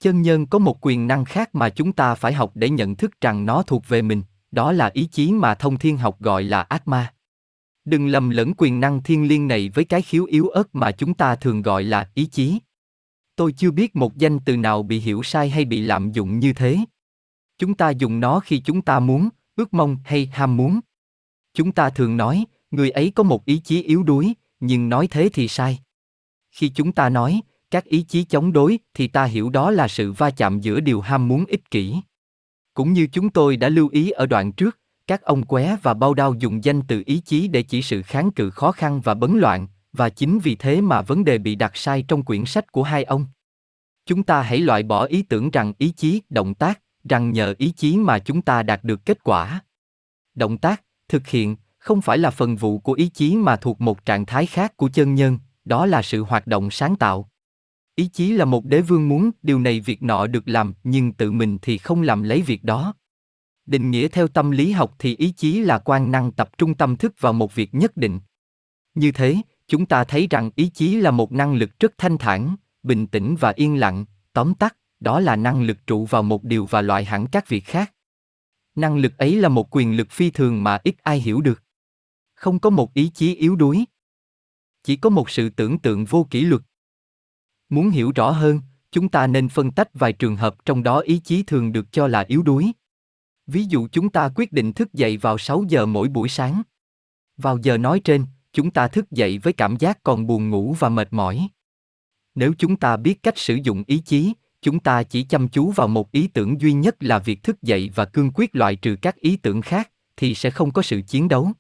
Chân 0.01 0.23
nhân 0.23 0.47
có 0.47 0.59
một 0.59 0.87
quyền 0.87 1.07
năng 1.07 1.25
khác 1.25 1.55
mà 1.55 1.71
chúng 1.71 1.93
ta 1.93 2.15
phải 2.15 2.33
học 2.33 2.53
để 2.55 2.71
nhận 2.71 2.97
thức 2.97 3.21
rằng 3.21 3.47
nó 3.47 3.63
thuộc 3.63 3.89
về 3.89 4.03
mình, 4.03 4.23
đó 4.51 4.73
là 4.73 4.91
ý 4.95 5.09
chí 5.13 5.33
mà 5.33 5.55
thông 5.55 5.79
thiên 5.79 5.99
học 5.99 6.21
gọi 6.21 6.43
là 6.43 6.63
ác 6.63 6.89
ma. 6.89 7.15
Đừng 7.85 8.07
lầm 8.07 8.31
lẫn 8.31 8.53
quyền 8.57 8.81
năng 8.81 9.03
thiên 9.03 9.29
liêng 9.29 9.49
này 9.49 9.71
với 9.75 9.85
cái 9.85 10.03
khiếu 10.03 10.25
yếu 10.25 10.49
ớt 10.49 10.75
mà 10.75 10.93
chúng 10.93 11.15
ta 11.15 11.37
thường 11.37 11.63
gọi 11.63 11.85
là 11.85 12.11
ý 12.15 12.27
chí. 12.27 12.59
Tôi 13.37 13.53
chưa 13.53 13.71
biết 13.71 13.97
một 13.97 14.17
danh 14.17 14.39
từ 14.39 14.57
nào 14.57 14.83
bị 14.83 15.01
hiểu 15.01 15.23
sai 15.23 15.51
hay 15.51 15.65
bị 15.65 15.81
lạm 15.81 16.13
dụng 16.13 16.39
như 16.39 16.53
thế. 16.53 16.79
Chúng 17.59 17.75
ta 17.75 17.91
dùng 17.91 18.21
nó 18.21 18.41
khi 18.41 18.61
chúng 18.61 18.83
ta 18.83 19.01
muốn, 19.01 19.29
ước 19.57 19.75
mong 19.75 19.97
hay 20.05 20.31
ham 20.33 20.57
muốn. 20.57 20.81
Chúng 21.55 21.73
ta 21.73 21.91
thường 21.91 22.17
nói, 22.17 22.45
người 22.71 22.91
ấy 22.91 23.13
có 23.15 23.23
một 23.23 23.45
ý 23.45 23.61
chí 23.65 23.83
yếu 23.83 24.03
đuối, 24.03 24.35
nhưng 24.61 24.89
nói 24.89 25.09
thế 25.11 25.29
thì 25.33 25.49
sai. 25.49 25.79
Khi 26.51 26.69
chúng 26.69 26.93
ta 26.93 27.09
nói, 27.09 27.41
các 27.71 27.85
ý 27.85 28.03
chí 28.03 28.25
chống 28.25 28.53
đối 28.53 28.79
thì 28.95 29.09
ta 29.09 29.25
hiểu 29.25 29.51
đó 29.51 29.71
là 29.71 29.89
sự 29.89 30.13
va 30.13 30.31
chạm 30.31 30.61
giữa 30.61 30.81
điều 30.81 31.01
ham 31.01 31.29
muốn 31.29 31.45
ích 31.45 31.71
kỷ. 31.71 31.97
Cũng 32.75 32.93
như 32.93 33.07
chúng 33.13 33.31
tôi 33.31 33.57
đã 33.57 33.69
lưu 33.69 33.89
ý 33.89 34.11
ở 34.11 34.27
đoạn 34.27 34.53
trước, 34.53 34.79
các 35.07 35.23
ông 35.23 35.47
qué 35.47 35.77
và 35.83 35.95
bao 35.95 36.15
đao 36.15 36.35
dùng 36.35 36.65
danh 36.65 36.83
từ 36.89 37.03
ý 37.07 37.21
chí 37.21 37.49
để 37.49 37.63
chỉ 37.63 37.83
sự 37.83 38.03
kháng 38.03 38.31
cự 38.31 38.51
khó 38.51 38.73
khăn 38.73 39.01
và 39.01 39.15
bấn 39.15 39.39
loạn, 39.39 39.67
và 39.93 40.09
chính 40.09 40.39
vì 40.39 40.55
thế 40.55 40.81
mà 40.81 41.03
vấn 41.03 41.25
đề 41.25 41.39
bị 41.39 41.55
đặt 41.55 41.77
sai 41.77 42.05
trong 42.09 42.23
quyển 42.23 42.45
sách 42.45 42.73
của 42.73 42.83
hai 42.83 43.05
ông. 43.05 43.27
Chúng 44.07 44.23
ta 44.23 44.43
hãy 44.43 44.59
loại 44.59 44.83
bỏ 44.83 45.05
ý 45.05 45.23
tưởng 45.23 45.51
rằng 45.51 45.73
ý 45.79 45.93
chí, 45.97 46.23
động 46.29 46.55
tác, 46.55 46.81
rằng 47.09 47.33
nhờ 47.33 47.55
ý 47.59 47.73
chí 47.77 47.97
mà 47.97 48.19
chúng 48.19 48.43
ta 48.43 48.63
đạt 48.63 48.85
được 48.85 49.05
kết 49.05 49.25
quả. 49.25 49.61
Động 50.35 50.59
tác, 50.59 50.83
thực 51.09 51.27
hiện, 51.27 51.57
không 51.79 52.01
phải 52.01 52.19
là 52.19 52.31
phần 52.31 52.57
vụ 52.57 52.79
của 52.79 52.93
ý 52.93 53.09
chí 53.09 53.37
mà 53.37 53.57
thuộc 53.57 53.81
một 53.81 54.05
trạng 54.05 54.27
thái 54.27 54.47
khác 54.47 54.77
của 54.77 54.89
chân 54.89 55.15
nhân, 55.15 55.39
đó 55.65 55.87
là 55.87 56.03
sự 56.03 56.23
hoạt 56.23 56.47
động 56.47 56.71
sáng 56.71 56.97
tạo. 56.97 57.31
Ý 58.01 58.09
chí 58.13 58.33
là 58.33 58.45
một 58.45 58.65
đế 58.65 58.81
vương 58.81 59.09
muốn 59.09 59.31
điều 59.43 59.59
này 59.59 59.81
việc 59.81 60.03
nọ 60.03 60.27
được 60.27 60.49
làm 60.49 60.75
nhưng 60.85 61.13
tự 61.13 61.33
mình 61.33 61.59
thì 61.63 61.79
không 61.79 62.03
làm 62.03 62.23
lấy 62.23 62.43
việc 62.43 62.65
đó. 62.65 62.95
Định 63.67 63.91
nghĩa 63.91 64.09
theo 64.09 64.29
tâm 64.29 64.51
lý 64.51 64.73
học 64.73 64.95
thì 64.99 65.17
ý 65.17 65.33
chí 65.37 65.61
là 65.61 65.79
quan 65.79 66.11
năng 66.11 66.33
tập 66.33 66.59
trung 66.59 66.75
tâm 66.75 66.97
thức 66.97 67.15
vào 67.21 67.33
một 67.33 67.55
việc 67.55 67.75
nhất 67.75 67.97
định. 67.97 68.21
Như 68.95 69.13
thế, 69.13 69.37
chúng 69.67 69.87
ta 69.87 70.05
thấy 70.05 70.27
rằng 70.31 70.51
ý 70.57 70.71
chí 70.75 70.97
là 70.97 71.11
một 71.11 71.33
năng 71.33 71.55
lực 71.55 71.71
rất 71.81 71.99
thanh 71.99 72.19
thản, 72.19 72.57
bình 72.83 73.07
tĩnh 73.07 73.37
và 73.41 73.53
yên 73.57 73.77
lặng, 73.77 74.05
tóm 74.33 74.55
tắt, 74.55 74.77
đó 75.01 75.21
là 75.21 75.37
năng 75.37 75.63
lực 75.63 75.87
trụ 75.87 76.05
vào 76.05 76.23
một 76.23 76.45
điều 76.45 76.67
và 76.67 76.83
loại 76.83 77.05
hẳn 77.05 77.27
các 77.27 77.49
việc 77.49 77.65
khác. 77.65 77.93
Năng 78.75 78.97
lực 78.97 79.19
ấy 79.19 79.37
là 79.37 79.49
một 79.49 79.77
quyền 79.77 79.97
lực 79.97 80.11
phi 80.11 80.31
thường 80.31 80.63
mà 80.63 80.79
ít 80.85 80.95
ai 81.03 81.21
hiểu 81.21 81.41
được. 81.41 81.63
Không 82.35 82.59
có 82.59 82.71
một 82.71 82.95
ý 82.95 83.11
chí 83.15 83.35
yếu 83.35 83.57
đuối. 83.57 83.85
Chỉ 84.83 84.97
có 84.97 85.11
một 85.11 85.31
sự 85.31 85.51
tưởng 85.51 85.79
tượng 85.79 86.05
vô 86.05 86.27
kỷ 86.31 86.41
luật. 86.41 86.63
Muốn 87.71 87.91
hiểu 87.91 88.13
rõ 88.15 88.31
hơn, 88.31 88.61
chúng 88.93 89.09
ta 89.09 89.27
nên 89.27 89.49
phân 89.49 89.71
tách 89.71 89.89
vài 89.95 90.13
trường 90.13 90.37
hợp 90.37 90.65
trong 90.65 90.83
đó 90.83 90.99
ý 91.01 91.19
chí 91.19 91.43
thường 91.43 91.73
được 91.73 91.93
cho 91.93 92.07
là 92.07 92.25
yếu 92.29 92.43
đuối. 92.43 92.73
Ví 93.47 93.65
dụ 93.65 93.89
chúng 93.93 94.11
ta 94.11 94.29
quyết 94.35 94.53
định 94.53 94.73
thức 94.73 94.93
dậy 94.93 95.17
vào 95.17 95.39
6 95.39 95.65
giờ 95.69 95.87
mỗi 95.87 96.09
buổi 96.09 96.29
sáng. 96.29 96.63
Vào 97.37 97.59
giờ 97.63 97.79
nói 97.79 98.01
trên, 98.01 98.25
chúng 98.53 98.71
ta 98.71 98.89
thức 98.89 99.11
dậy 99.11 99.39
với 99.39 99.53
cảm 99.53 99.77
giác 99.77 100.03
còn 100.03 100.27
buồn 100.27 100.51
ngủ 100.51 100.77
và 100.79 100.89
mệt 100.89 101.09
mỏi. 101.11 101.49
Nếu 102.35 102.53
chúng 102.59 102.77
ta 102.77 102.97
biết 102.97 103.23
cách 103.23 103.39
sử 103.39 103.55
dụng 103.55 103.85
ý 103.87 103.99
chí, 103.99 104.33
chúng 104.63 104.81
ta 104.81 105.03
chỉ 105.03 105.23
chăm 105.23 105.49
chú 105.49 105.71
vào 105.71 105.89
một 105.89 106.13
ý 106.13 106.27
tưởng 106.27 106.61
duy 106.61 106.73
nhất 106.73 106.97
là 107.01 107.19
việc 107.19 107.43
thức 107.43 107.63
dậy 107.63 107.91
và 107.95 108.05
cương 108.05 108.31
quyết 108.35 108.57
loại 108.57 108.77
trừ 108.77 108.97
các 109.03 109.17
ý 109.17 109.37
tưởng 109.37 109.63
khác 109.63 109.91
thì 110.17 110.35
sẽ 110.35 110.51
không 110.51 110.73
có 110.73 110.83
sự 110.83 111.03
chiến 111.07 111.29
đấu 111.29 111.53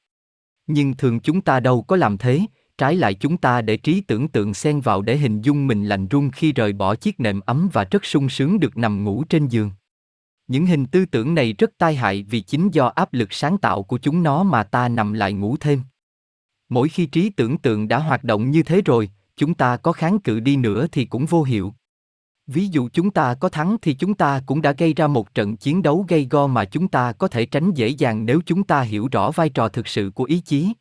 nhưng 0.70 0.94
thường 0.94 1.20
chúng 1.20 1.40
ta 1.40 1.60
đâu 1.60 1.82
có 1.82 1.96
làm 1.96 2.18
thế 2.18 2.40
trái 2.80 2.96
lại 2.96 3.14
chúng 3.14 3.36
ta 3.36 3.62
để 3.62 3.76
trí 3.76 4.00
tưởng 4.00 4.28
tượng 4.28 4.54
xen 4.54 4.80
vào 4.80 5.02
để 5.02 5.16
hình 5.16 5.40
dung 5.40 5.66
mình 5.66 5.84
lạnh 5.84 6.08
run 6.08 6.30
khi 6.30 6.52
rời 6.52 6.72
bỏ 6.72 6.94
chiếc 6.94 7.20
nệm 7.20 7.40
ấm 7.40 7.68
và 7.72 7.84
rất 7.84 8.04
sung 8.04 8.28
sướng 8.28 8.60
được 8.60 8.76
nằm 8.76 9.04
ngủ 9.04 9.24
trên 9.28 9.48
giường. 9.48 9.70
Những 10.48 10.66
hình 10.66 10.86
tư 10.86 11.06
tưởng 11.06 11.34
này 11.34 11.52
rất 11.58 11.70
tai 11.78 11.94
hại 11.94 12.22
vì 12.22 12.40
chính 12.40 12.70
do 12.70 12.86
áp 12.86 13.12
lực 13.12 13.32
sáng 13.32 13.58
tạo 13.58 13.82
của 13.82 13.98
chúng 13.98 14.22
nó 14.22 14.42
mà 14.42 14.62
ta 14.62 14.88
nằm 14.88 15.12
lại 15.12 15.32
ngủ 15.32 15.56
thêm. 15.60 15.82
Mỗi 16.68 16.88
khi 16.88 17.06
trí 17.06 17.30
tưởng 17.30 17.58
tượng 17.58 17.88
đã 17.88 17.98
hoạt 17.98 18.24
động 18.24 18.50
như 18.50 18.62
thế 18.62 18.82
rồi, 18.84 19.10
chúng 19.36 19.54
ta 19.54 19.76
có 19.76 19.92
kháng 19.92 20.18
cự 20.18 20.40
đi 20.40 20.56
nữa 20.56 20.86
thì 20.92 21.04
cũng 21.04 21.26
vô 21.26 21.42
hiệu. 21.42 21.74
Ví 22.46 22.66
dụ 22.66 22.88
chúng 22.92 23.10
ta 23.10 23.34
có 23.34 23.48
thắng 23.48 23.76
thì 23.82 23.94
chúng 23.94 24.14
ta 24.14 24.42
cũng 24.46 24.62
đã 24.62 24.72
gây 24.72 24.94
ra 24.94 25.06
một 25.06 25.34
trận 25.34 25.56
chiến 25.56 25.82
đấu 25.82 26.04
gây 26.08 26.26
go 26.30 26.46
mà 26.46 26.64
chúng 26.64 26.88
ta 26.88 27.12
có 27.12 27.28
thể 27.28 27.46
tránh 27.46 27.72
dễ 27.74 27.88
dàng 27.88 28.26
nếu 28.26 28.40
chúng 28.46 28.64
ta 28.64 28.80
hiểu 28.80 29.08
rõ 29.12 29.30
vai 29.30 29.48
trò 29.48 29.68
thực 29.68 29.88
sự 29.88 30.10
của 30.14 30.24
ý 30.24 30.40
chí. 30.40 30.72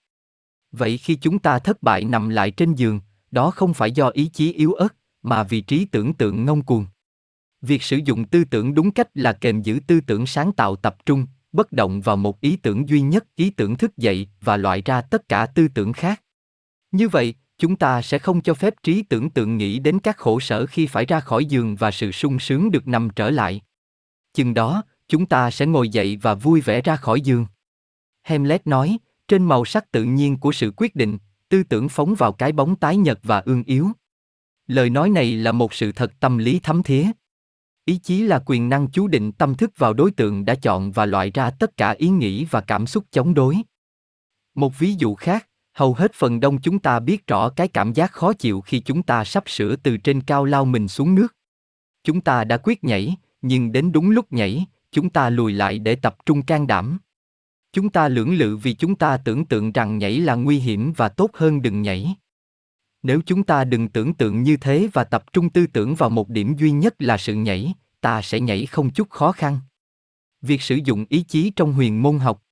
Vậy 0.72 0.98
khi 0.98 1.16
chúng 1.16 1.40
ta 1.40 1.60
thất 1.60 1.84
bại 1.84 2.04
nằm 2.04 2.30
lại 2.30 2.52
trên 2.52 2.76
giường, 2.76 3.00
đó 3.32 3.52
không 3.52 3.74
phải 3.74 3.92
do 3.92 4.10
ý 4.10 4.26
chí 4.34 4.54
yếu 4.54 4.74
ớt, 4.74 4.96
mà 5.22 5.44
vì 5.44 5.62
trí 5.62 5.86
tưởng 5.86 6.14
tượng 6.14 6.46
ngông 6.46 6.62
cuồng. 6.62 6.86
Việc 7.62 7.84
sử 7.84 7.98
dụng 8.06 8.26
tư 8.26 8.44
tưởng 8.44 8.74
đúng 8.74 8.92
cách 8.92 9.08
là 9.14 9.34
kềm 9.34 9.62
giữ 9.62 9.80
tư 9.88 10.02
tưởng 10.02 10.26
sáng 10.26 10.52
tạo 10.52 10.76
tập 10.76 10.98
trung, 11.06 11.26
bất 11.52 11.72
động 11.72 12.02
vào 12.02 12.16
một 12.16 12.42
ý 12.42 12.56
tưởng 12.56 12.90
duy 12.90 13.02
nhất, 13.02 13.26
ý 13.36 13.50
tưởng 13.50 13.76
thức 13.76 13.98
dậy 13.98 14.28
và 14.42 14.58
loại 14.58 14.82
ra 14.86 15.02
tất 15.02 15.30
cả 15.30 15.46
tư 15.46 15.68
tưởng 15.68 15.94
khác. 15.94 16.22
Như 16.92 17.10
vậy, 17.10 17.34
chúng 17.58 17.76
ta 17.76 18.02
sẽ 18.02 18.20
không 18.20 18.42
cho 18.42 18.54
phép 18.54 18.74
trí 18.84 19.04
tưởng 19.04 19.30
tượng 19.30 19.58
nghĩ 19.58 19.80
đến 19.80 20.00
các 20.00 20.18
khổ 20.18 20.40
sở 20.40 20.66
khi 20.66 20.88
phải 20.88 21.06
ra 21.06 21.20
khỏi 21.20 21.46
giường 21.46 21.76
và 21.76 21.92
sự 21.92 22.12
sung 22.12 22.40
sướng 22.40 22.72
được 22.72 22.88
nằm 22.88 23.10
trở 23.16 23.30
lại. 23.30 23.62
Chừng 24.34 24.54
đó, 24.54 24.84
chúng 25.08 25.26
ta 25.26 25.52
sẽ 25.52 25.66
ngồi 25.66 25.90
dậy 25.90 26.18
và 26.22 26.34
vui 26.34 26.62
vẻ 26.62 26.82
ra 26.82 26.96
khỏi 26.96 27.22
giường. 27.22 27.46
Hamlet 28.22 28.68
nói, 28.68 28.98
trên 29.30 29.44
màu 29.44 29.66
sắc 29.66 29.92
tự 29.92 30.04
nhiên 30.04 30.38
của 30.38 30.52
sự 30.52 30.74
quyết 30.78 30.96
định, 30.96 31.18
tư 31.50 31.64
tưởng 31.64 31.90
phóng 31.90 32.16
vào 32.16 32.34
cái 32.34 32.52
bóng 32.52 32.76
tái 32.76 32.98
nhật 32.98 33.20
và 33.24 33.40
ương 33.40 33.64
yếu. 33.64 33.88
Lời 34.68 34.90
nói 34.90 35.10
này 35.10 35.36
là 35.36 35.52
một 35.52 35.74
sự 35.74 35.92
thật 35.92 36.14
tâm 36.20 36.38
lý 36.38 36.60
thấm 36.60 36.84
thía. 36.84 37.06
Ý 37.86 37.98
chí 37.98 38.22
là 38.22 38.44
quyền 38.46 38.70
năng 38.70 38.88
chú 38.92 39.08
định 39.08 39.32
tâm 39.32 39.56
thức 39.56 39.72
vào 39.78 39.94
đối 39.94 40.12
tượng 40.12 40.46
đã 40.46 40.56
chọn 40.56 40.92
và 40.92 41.06
loại 41.06 41.32
ra 41.32 41.50
tất 41.50 41.78
cả 41.78 41.92
ý 41.92 42.10
nghĩ 42.10 42.46
và 42.46 42.62
cảm 42.62 42.88
xúc 42.88 43.06
chống 43.12 43.34
đối. 43.34 43.58
Một 44.56 44.80
ví 44.80 44.96
dụ 44.98 45.16
khác, 45.16 45.48
hầu 45.74 45.94
hết 45.94 46.12
phần 46.14 46.40
đông 46.40 46.62
chúng 46.62 46.80
ta 46.80 47.00
biết 47.00 47.28
rõ 47.28 47.50
cái 47.50 47.68
cảm 47.68 47.94
giác 47.94 48.12
khó 48.12 48.34
chịu 48.34 48.62
khi 48.62 48.80
chúng 48.80 49.04
ta 49.04 49.24
sắp 49.24 49.44
sửa 49.48 49.76
từ 49.76 49.98
trên 49.98 50.22
cao 50.22 50.46
lao 50.46 50.66
mình 50.66 50.88
xuống 50.88 51.16
nước. 51.16 51.36
Chúng 52.04 52.22
ta 52.22 52.44
đã 52.44 52.58
quyết 52.58 52.84
nhảy, 52.84 53.16
nhưng 53.42 53.72
đến 53.72 53.92
đúng 53.92 54.10
lúc 54.10 54.34
nhảy, 54.34 54.66
chúng 54.92 55.10
ta 55.10 55.30
lùi 55.30 55.54
lại 55.54 55.80
để 55.80 55.96
tập 55.96 56.16
trung 56.26 56.42
can 56.42 56.68
đảm. 56.68 57.00
Chúng 57.74 57.90
ta 57.90 58.08
lưỡng 58.08 58.34
lự 58.34 58.58
vì 58.58 58.74
chúng 58.74 58.96
ta 58.96 59.18
tưởng 59.18 59.46
tượng 59.46 59.72
rằng 59.72 59.98
nhảy 59.98 60.20
là 60.20 60.36
nguy 60.36 60.60
hiểm 60.60 60.94
và 60.94 61.10
tốt 61.10 61.30
hơn 61.34 61.62
đừng 61.62 61.82
nhảy. 61.82 62.16
Nếu 63.04 63.22
chúng 63.26 63.44
ta 63.44 63.64
đừng 63.64 63.88
tưởng 63.88 64.14
tượng 64.14 64.44
như 64.44 64.58
thế 64.58 64.90
và 64.94 65.04
tập 65.04 65.34
trung 65.34 65.50
tư 65.50 65.68
tưởng 65.68 65.96
vào 65.96 66.10
một 66.10 66.30
điểm 66.30 66.56
duy 66.58 66.72
nhất 66.72 66.96
là 67.00 67.18
sự 67.18 67.36
nhảy, 67.36 67.74
ta 68.02 68.22
sẽ 68.22 68.40
nhảy 68.40 68.66
không 68.66 68.90
chút 68.90 69.10
khó 69.10 69.32
khăn. 69.32 69.60
Việc 70.42 70.62
sử 70.62 70.80
dụng 70.86 71.06
ý 71.10 71.24
chí 71.24 71.52
trong 71.56 71.74
huyền 71.74 72.02
môn 72.02 72.20
học 72.20 72.44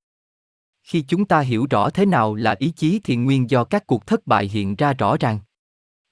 Khi 0.83 1.01
chúng 1.01 1.25
ta 1.25 1.39
hiểu 1.39 1.67
rõ 1.69 1.89
thế 1.89 2.05
nào 2.05 2.35
là 2.35 2.55
ý 2.59 2.71
chí 2.75 2.99
thì 3.03 3.15
nguyên 3.15 3.49
do 3.49 3.63
các 3.63 3.87
cuộc 3.87 4.07
thất 4.07 4.27
bại 4.27 4.47
hiện 4.47 4.75
ra 4.75 4.93
rõ 4.93 5.17
ràng. 5.19 5.39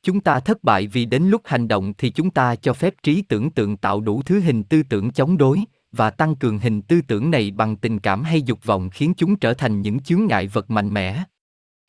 Chúng 0.03 0.20
ta 0.20 0.39
thất 0.39 0.64
bại 0.64 0.88
vì 0.88 1.06
đến 1.06 1.24
lúc 1.24 1.41
hành 1.45 1.68
động 1.68 1.93
thì 1.97 2.10
chúng 2.10 2.30
ta 2.30 2.56
cho 2.56 2.74
phép 2.74 2.93
trí 3.03 3.22
tưởng 3.22 3.51
tượng 3.51 3.78
tạo 3.78 4.01
đủ 4.01 4.22
thứ 4.22 4.39
hình 4.39 4.64
tư 4.64 4.84
tưởng 4.84 5.12
chống 5.12 5.38
đối, 5.38 5.60
và 5.97 6.09
tăng 6.09 6.35
cường 6.35 6.59
hình 6.59 6.81
tư 6.81 7.01
tưởng 7.07 7.31
này 7.31 7.51
bằng 7.51 7.75
tình 7.75 7.99
cảm 7.99 8.23
hay 8.23 8.41
dục 8.41 8.59
vọng 8.63 8.89
khiến 8.89 9.13
chúng 9.17 9.35
trở 9.35 9.53
thành 9.53 9.81
những 9.81 9.99
chướng 9.99 10.25
ngại 10.27 10.47
vật 10.47 10.71
mạnh 10.71 10.93
mẽ. 10.93 11.23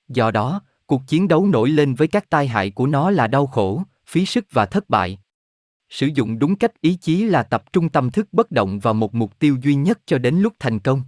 Do 0.08 0.30
đó, 0.30 0.60
cuộc 0.86 1.02
chiến 1.06 1.28
đấu 1.28 1.46
nổi 1.46 1.68
lên 1.68 1.94
với 1.94 2.08
các 2.08 2.30
tai 2.30 2.48
hại 2.48 2.70
của 2.70 2.86
nó 2.86 3.10
là 3.10 3.26
đau 3.26 3.46
khổ, 3.46 3.82
phí 4.06 4.26
sức 4.26 4.46
và 4.52 4.66
thất 4.66 4.90
bại. 4.90 5.18
Sử 5.90 6.06
dụng 6.06 6.38
đúng 6.38 6.56
cách 6.56 6.80
ý 6.80 6.94
chí 6.94 7.24
là 7.24 7.42
tập 7.42 7.72
trung 7.72 7.88
tâm 7.88 8.10
thức 8.10 8.28
bất 8.32 8.50
động 8.50 8.78
vào 8.78 8.94
một 8.94 9.14
mục 9.14 9.38
tiêu 9.38 9.56
duy 9.62 9.74
nhất 9.74 9.98
cho 10.06 10.18
đến 10.18 10.36
lúc 10.36 10.52
thành 10.58 10.78
công. 10.78 11.02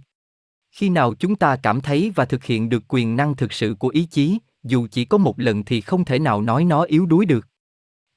Khi 0.71 0.89
nào 0.89 1.13
chúng 1.13 1.35
ta 1.35 1.55
cảm 1.55 1.81
thấy 1.81 2.11
và 2.15 2.25
thực 2.25 2.43
hiện 2.43 2.69
được 2.69 2.83
quyền 2.87 3.15
năng 3.15 3.35
thực 3.35 3.53
sự 3.53 3.75
của 3.79 3.87
ý 3.87 4.05
chí, 4.05 4.37
dù 4.63 4.87
chỉ 4.91 5.05
có 5.05 5.17
một 5.17 5.39
lần 5.39 5.63
thì 5.65 5.81
không 5.81 6.05
thể 6.05 6.19
nào 6.19 6.41
nói 6.41 6.65
nó 6.65 6.81
yếu 6.83 7.05
đuối 7.05 7.25
được. 7.25 7.47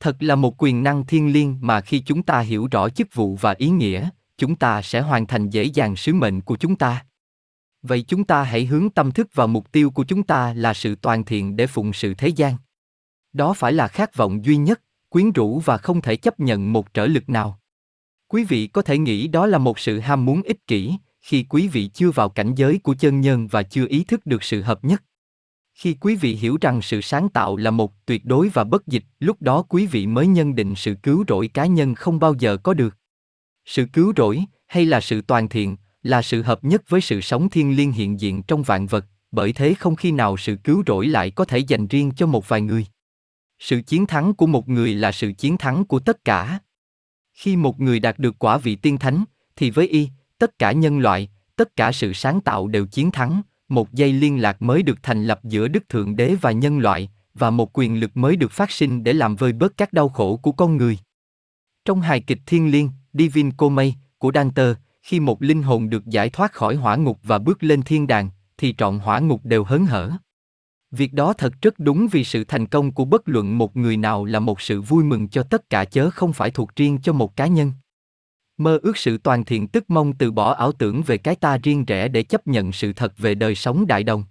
Thật 0.00 0.22
là 0.22 0.34
một 0.34 0.62
quyền 0.62 0.82
năng 0.82 1.06
thiên 1.06 1.32
liêng 1.32 1.58
mà 1.60 1.80
khi 1.80 2.02
chúng 2.06 2.22
ta 2.22 2.40
hiểu 2.40 2.68
rõ 2.70 2.88
chức 2.88 3.14
vụ 3.14 3.36
và 3.36 3.54
ý 3.58 3.68
nghĩa, 3.68 4.08
chúng 4.42 4.56
ta 4.56 4.82
sẽ 4.82 5.00
hoàn 5.00 5.26
thành 5.26 5.50
dễ 5.50 5.64
dàng 5.64 5.96
sứ 5.96 6.14
mệnh 6.14 6.40
của 6.40 6.56
chúng 6.56 6.76
ta. 6.76 7.04
Vậy 7.82 8.02
chúng 8.02 8.24
ta 8.24 8.42
hãy 8.42 8.64
hướng 8.64 8.90
tâm 8.90 9.12
thức 9.12 9.34
vào 9.34 9.46
mục 9.46 9.72
tiêu 9.72 9.90
của 9.90 10.04
chúng 10.04 10.22
ta 10.22 10.54
là 10.54 10.74
sự 10.74 10.94
toàn 10.94 11.24
thiện 11.24 11.56
để 11.56 11.66
phụng 11.66 11.92
sự 11.92 12.14
thế 12.14 12.28
gian. 12.28 12.54
Đó 13.32 13.52
phải 13.52 13.72
là 13.72 13.88
khát 13.88 14.16
vọng 14.16 14.44
duy 14.44 14.56
nhất, 14.56 14.82
quyến 15.08 15.32
rũ 15.32 15.60
và 15.60 15.78
không 15.78 16.00
thể 16.00 16.16
chấp 16.16 16.40
nhận 16.40 16.72
một 16.72 16.94
trở 16.94 17.06
lực 17.06 17.28
nào. 17.28 17.60
Quý 18.28 18.44
vị 18.44 18.66
có 18.66 18.82
thể 18.82 18.98
nghĩ 18.98 19.28
đó 19.28 19.46
là 19.46 19.58
một 19.58 19.78
sự 19.78 19.98
ham 19.98 20.24
muốn 20.24 20.42
ích 20.42 20.66
kỷ, 20.66 20.94
khi 21.20 21.46
quý 21.48 21.68
vị 21.68 21.90
chưa 21.94 22.10
vào 22.10 22.28
cảnh 22.28 22.54
giới 22.54 22.78
của 22.78 22.94
chân 22.94 23.20
nhân 23.20 23.46
và 23.46 23.62
chưa 23.62 23.86
ý 23.88 24.04
thức 24.04 24.26
được 24.26 24.42
sự 24.42 24.62
hợp 24.62 24.84
nhất. 24.84 25.02
Khi 25.74 25.94
quý 26.00 26.16
vị 26.16 26.34
hiểu 26.34 26.58
rằng 26.60 26.82
sự 26.82 27.00
sáng 27.00 27.28
tạo 27.28 27.56
là 27.56 27.70
một 27.70 28.06
tuyệt 28.06 28.24
đối 28.24 28.48
và 28.48 28.64
bất 28.64 28.86
dịch, 28.86 29.04
lúc 29.20 29.42
đó 29.42 29.62
quý 29.62 29.86
vị 29.86 30.06
mới 30.06 30.26
nhân 30.26 30.54
định 30.54 30.74
sự 30.74 30.94
cứu 31.02 31.24
rỗi 31.28 31.48
cá 31.48 31.66
nhân 31.66 31.94
không 31.94 32.18
bao 32.18 32.34
giờ 32.38 32.56
có 32.56 32.74
được 32.74 33.01
sự 33.66 33.86
cứu 33.92 34.12
rỗi 34.16 34.44
hay 34.66 34.84
là 34.86 35.00
sự 35.00 35.20
toàn 35.20 35.48
thiện 35.48 35.76
là 36.02 36.22
sự 36.22 36.42
hợp 36.42 36.64
nhất 36.64 36.82
với 36.88 37.00
sự 37.00 37.20
sống 37.20 37.50
thiên 37.50 37.76
liêng 37.76 37.92
hiện 37.92 38.20
diện 38.20 38.42
trong 38.42 38.62
vạn 38.62 38.86
vật, 38.86 39.04
bởi 39.30 39.52
thế 39.52 39.74
không 39.74 39.96
khi 39.96 40.12
nào 40.12 40.36
sự 40.36 40.56
cứu 40.64 40.82
rỗi 40.86 41.06
lại 41.06 41.30
có 41.30 41.44
thể 41.44 41.58
dành 41.58 41.86
riêng 41.86 42.12
cho 42.16 42.26
một 42.26 42.48
vài 42.48 42.60
người. 42.60 42.86
Sự 43.58 43.82
chiến 43.82 44.06
thắng 44.06 44.34
của 44.34 44.46
một 44.46 44.68
người 44.68 44.94
là 44.94 45.12
sự 45.12 45.32
chiến 45.32 45.58
thắng 45.58 45.84
của 45.84 45.98
tất 45.98 46.24
cả. 46.24 46.58
Khi 47.32 47.56
một 47.56 47.80
người 47.80 48.00
đạt 48.00 48.18
được 48.18 48.38
quả 48.38 48.58
vị 48.58 48.76
tiên 48.76 48.98
thánh, 48.98 49.24
thì 49.56 49.70
với 49.70 49.88
y, 49.88 50.08
tất 50.38 50.58
cả 50.58 50.72
nhân 50.72 50.98
loại, 50.98 51.28
tất 51.56 51.76
cả 51.76 51.92
sự 51.92 52.12
sáng 52.12 52.40
tạo 52.40 52.68
đều 52.68 52.86
chiến 52.86 53.10
thắng, 53.10 53.42
một 53.68 53.92
dây 53.92 54.12
liên 54.12 54.42
lạc 54.42 54.62
mới 54.62 54.82
được 54.82 54.98
thành 55.02 55.24
lập 55.24 55.40
giữa 55.44 55.68
đức 55.68 55.88
thượng 55.88 56.16
đế 56.16 56.34
và 56.40 56.52
nhân 56.52 56.78
loại, 56.78 57.10
và 57.34 57.50
một 57.50 57.78
quyền 57.78 58.00
lực 58.00 58.16
mới 58.16 58.36
được 58.36 58.52
phát 58.52 58.70
sinh 58.70 59.04
để 59.04 59.12
làm 59.12 59.36
vơi 59.36 59.52
bớt 59.52 59.76
các 59.76 59.92
đau 59.92 60.08
khổ 60.08 60.36
của 60.36 60.52
con 60.52 60.76
người. 60.76 60.98
Trong 61.84 62.00
hài 62.00 62.20
kịch 62.20 62.40
thiên 62.46 62.70
liêng 62.70 62.90
Divin 63.12 63.52
Komei, 63.52 63.94
của 64.18 64.30
Dante, 64.34 64.74
khi 65.02 65.20
một 65.20 65.42
linh 65.42 65.62
hồn 65.62 65.90
được 65.90 66.06
giải 66.06 66.30
thoát 66.30 66.52
khỏi 66.52 66.74
hỏa 66.76 66.96
ngục 66.96 67.18
và 67.22 67.38
bước 67.38 67.62
lên 67.62 67.82
thiên 67.82 68.06
đàng, 68.06 68.30
thì 68.58 68.74
trọn 68.78 68.98
hỏa 68.98 69.18
ngục 69.18 69.40
đều 69.44 69.64
hớn 69.64 69.86
hở. 69.86 70.10
Việc 70.90 71.12
đó 71.12 71.32
thật 71.32 71.52
rất 71.62 71.78
đúng 71.78 72.08
vì 72.12 72.24
sự 72.24 72.44
thành 72.44 72.66
công 72.66 72.92
của 72.92 73.04
bất 73.04 73.28
luận 73.28 73.58
một 73.58 73.76
người 73.76 73.96
nào 73.96 74.24
là 74.24 74.40
một 74.40 74.60
sự 74.60 74.80
vui 74.80 75.04
mừng 75.04 75.28
cho 75.28 75.42
tất 75.42 75.70
cả 75.70 75.84
chớ 75.84 76.10
không 76.10 76.32
phải 76.32 76.50
thuộc 76.50 76.76
riêng 76.76 76.98
cho 77.02 77.12
một 77.12 77.36
cá 77.36 77.46
nhân. 77.46 77.72
Mơ 78.56 78.78
ước 78.82 78.96
sự 78.96 79.18
toàn 79.18 79.44
thiện 79.44 79.68
tức 79.68 79.90
mong 79.90 80.12
từ 80.12 80.30
bỏ 80.30 80.52
ảo 80.52 80.72
tưởng 80.72 81.02
về 81.02 81.18
cái 81.18 81.36
ta 81.36 81.58
riêng 81.58 81.84
rẽ 81.84 82.08
để 82.08 82.22
chấp 82.22 82.46
nhận 82.46 82.72
sự 82.72 82.92
thật 82.92 83.18
về 83.18 83.34
đời 83.34 83.54
sống 83.54 83.86
đại 83.86 84.02
đồng. 84.02 84.24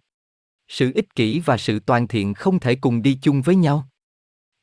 Sự 0.67 0.91
ích 0.95 1.15
kỷ 1.15 1.39
và 1.39 1.57
sự 1.57 1.79
toàn 1.79 2.07
thiện 2.07 2.33
không 2.33 2.59
thể 2.59 2.75
cùng 2.75 3.01
đi 3.01 3.19
chung 3.21 3.41
với 3.41 3.55
nhau. 3.55 3.87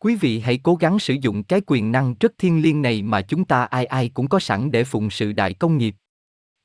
Quý 0.00 0.16
vị 0.16 0.40
hãy 0.40 0.58
cố 0.62 0.74
gắng 0.74 0.98
sử 0.98 1.14
dụng 1.20 1.42
cái 1.42 1.60
quyền 1.66 1.92
năng 1.92 2.14
rất 2.20 2.32
thiêng 2.38 2.62
liêng 2.62 2.82
này 2.82 3.02
mà 3.02 3.22
chúng 3.22 3.44
ta 3.44 3.64
ai 3.64 3.86
ai 3.86 4.08
cũng 4.08 4.28
có 4.28 4.38
sẵn 4.38 4.70
để 4.70 4.84
phụng 4.84 5.10
sự 5.10 5.32
đại 5.32 5.54
công 5.54 5.78
nghiệp. 5.78 5.94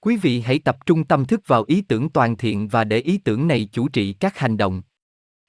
Quý 0.02 0.18
vị 0.18 0.42
hãy 0.42 0.60
tập 0.60 0.78
trung 0.86 1.04
tâm 1.04 1.26
thức 1.26 1.42
vào 1.48 1.64
ý 1.68 1.82
tưởng 1.82 2.10
toàn 2.10 2.38
thiện 2.38 2.68
và 2.68 2.84
để 2.84 2.98
ý 2.98 3.18
tưởng 3.18 3.48
này 3.48 3.70
chủ 3.72 3.88
trị 3.88 4.14
các 4.14 4.38
hành 4.38 4.58
động. 4.58 4.82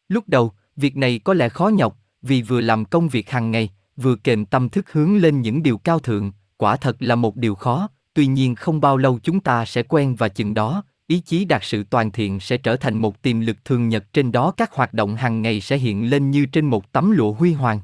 Lúc 0.08 0.24
đầu, 0.28 0.52
việc 0.76 0.96
này 0.96 1.20
có 1.24 1.34
lẽ 1.34 1.48
khó 1.48 1.68
nhọc, 1.68 1.98
vì 2.22 2.42
vừa 2.42 2.60
làm 2.60 2.84
công 2.84 3.08
việc 3.08 3.30
hàng 3.30 3.50
ngày, 3.50 3.70
vừa 3.96 4.16
kềm 4.16 4.44
tâm 4.44 4.68
thức 4.68 4.92
hướng 4.92 5.16
lên 5.16 5.40
những 5.40 5.62
điều 5.62 5.78
cao 5.78 5.98
thượng, 5.98 6.32
quả 6.56 6.76
thật 6.76 6.96
là 6.98 7.14
một 7.14 7.36
điều 7.36 7.54
khó, 7.54 7.88
tuy 8.14 8.26
nhiên 8.26 8.54
không 8.54 8.80
bao 8.80 8.96
lâu 8.96 9.18
chúng 9.22 9.40
ta 9.40 9.64
sẽ 9.64 9.82
quen 9.82 10.14
và 10.14 10.28
chừng 10.28 10.54
đó, 10.54 10.84
ý 11.06 11.20
chí 11.20 11.44
đạt 11.44 11.60
sự 11.64 11.84
toàn 11.90 12.10
thiện 12.10 12.40
sẽ 12.40 12.56
trở 12.56 12.76
thành 12.76 12.98
một 12.98 13.22
tiềm 13.22 13.40
lực 13.40 13.64
thường 13.64 13.88
nhật 13.88 14.12
trên 14.12 14.32
đó 14.32 14.50
các 14.56 14.72
hoạt 14.72 14.94
động 14.94 15.16
hàng 15.16 15.42
ngày 15.42 15.60
sẽ 15.60 15.76
hiện 15.76 16.10
lên 16.10 16.30
như 16.30 16.46
trên 16.46 16.66
một 16.66 16.92
tấm 16.92 17.10
lụa 17.10 17.32
huy 17.32 17.52
hoàng. 17.52 17.80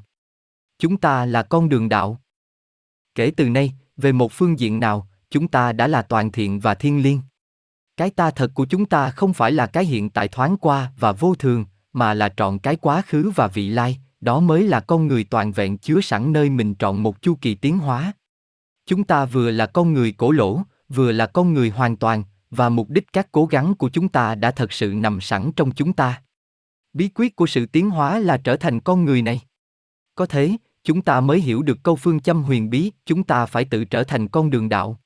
Chúng 0.79 0.97
ta 0.97 1.25
là 1.25 1.43
con 1.43 1.69
đường 1.69 1.89
đạo. 1.89 2.21
Kể 3.15 3.31
từ 3.37 3.49
nay, 3.49 3.73
về 3.97 4.11
một 4.11 4.31
phương 4.31 4.59
diện 4.59 4.79
nào, 4.79 5.07
chúng 5.29 5.47
ta 5.47 5.73
đã 5.73 5.87
là 5.87 6.01
toàn 6.01 6.31
thiện 6.31 6.59
và 6.59 6.73
thiên 6.73 7.03
liêng. 7.03 7.21
Cái 7.97 8.09
ta 8.09 8.31
thật 8.31 8.51
của 8.53 8.65
chúng 8.65 8.85
ta 8.85 9.09
không 9.09 9.33
phải 9.33 9.51
là 9.51 9.67
cái 9.67 9.85
hiện 9.85 10.09
tại 10.09 10.27
thoáng 10.27 10.57
qua 10.57 10.91
và 10.99 11.11
vô 11.11 11.35
thường, 11.35 11.65
mà 11.93 12.13
là 12.13 12.29
trọn 12.37 12.59
cái 12.59 12.75
quá 12.75 13.01
khứ 13.01 13.31
và 13.35 13.47
vị 13.47 13.69
lai, 13.69 13.99
đó 14.21 14.39
mới 14.39 14.63
là 14.63 14.79
con 14.79 15.07
người 15.07 15.23
toàn 15.23 15.51
vẹn 15.51 15.77
chứa 15.77 16.01
sẵn 16.01 16.33
nơi 16.33 16.49
mình 16.49 16.75
trọn 16.79 17.03
một 17.03 17.21
chu 17.21 17.37
kỳ 17.41 17.55
tiến 17.55 17.77
hóa. 17.77 18.13
Chúng 18.85 19.03
ta 19.03 19.25
vừa 19.25 19.51
là 19.51 19.65
con 19.65 19.93
người 19.93 20.11
cổ 20.11 20.31
lỗ, 20.31 20.61
vừa 20.89 21.11
là 21.11 21.25
con 21.25 21.53
người 21.53 21.69
hoàn 21.69 21.97
toàn, 21.97 22.23
và 22.51 22.69
mục 22.69 22.89
đích 22.89 23.13
các 23.13 23.31
cố 23.31 23.45
gắng 23.45 23.75
của 23.75 23.89
chúng 23.89 24.09
ta 24.09 24.35
đã 24.35 24.51
thật 24.51 24.73
sự 24.73 24.93
nằm 24.95 25.21
sẵn 25.21 25.51
trong 25.55 25.71
chúng 25.71 25.93
ta. 25.93 26.21
Bí 26.93 27.09
quyết 27.15 27.35
của 27.35 27.47
sự 27.47 27.65
tiến 27.65 27.89
hóa 27.89 28.19
là 28.19 28.37
trở 28.37 28.55
thành 28.55 28.79
con 28.79 29.05
người 29.05 29.21
này. 29.21 29.41
Có 30.15 30.25
thế, 30.25 30.57
chúng 30.83 31.01
ta 31.01 31.21
mới 31.21 31.41
hiểu 31.41 31.61
được 31.61 31.77
câu 31.83 31.95
phương 31.95 32.19
châm 32.19 32.43
huyền 32.43 32.69
bí, 32.69 32.91
chúng 33.05 33.23
ta 33.23 33.45
phải 33.45 33.65
tự 33.65 33.85
trở 33.85 34.03
thành 34.03 34.27
con 34.27 34.49
đường 34.49 34.69
đạo. 34.69 34.99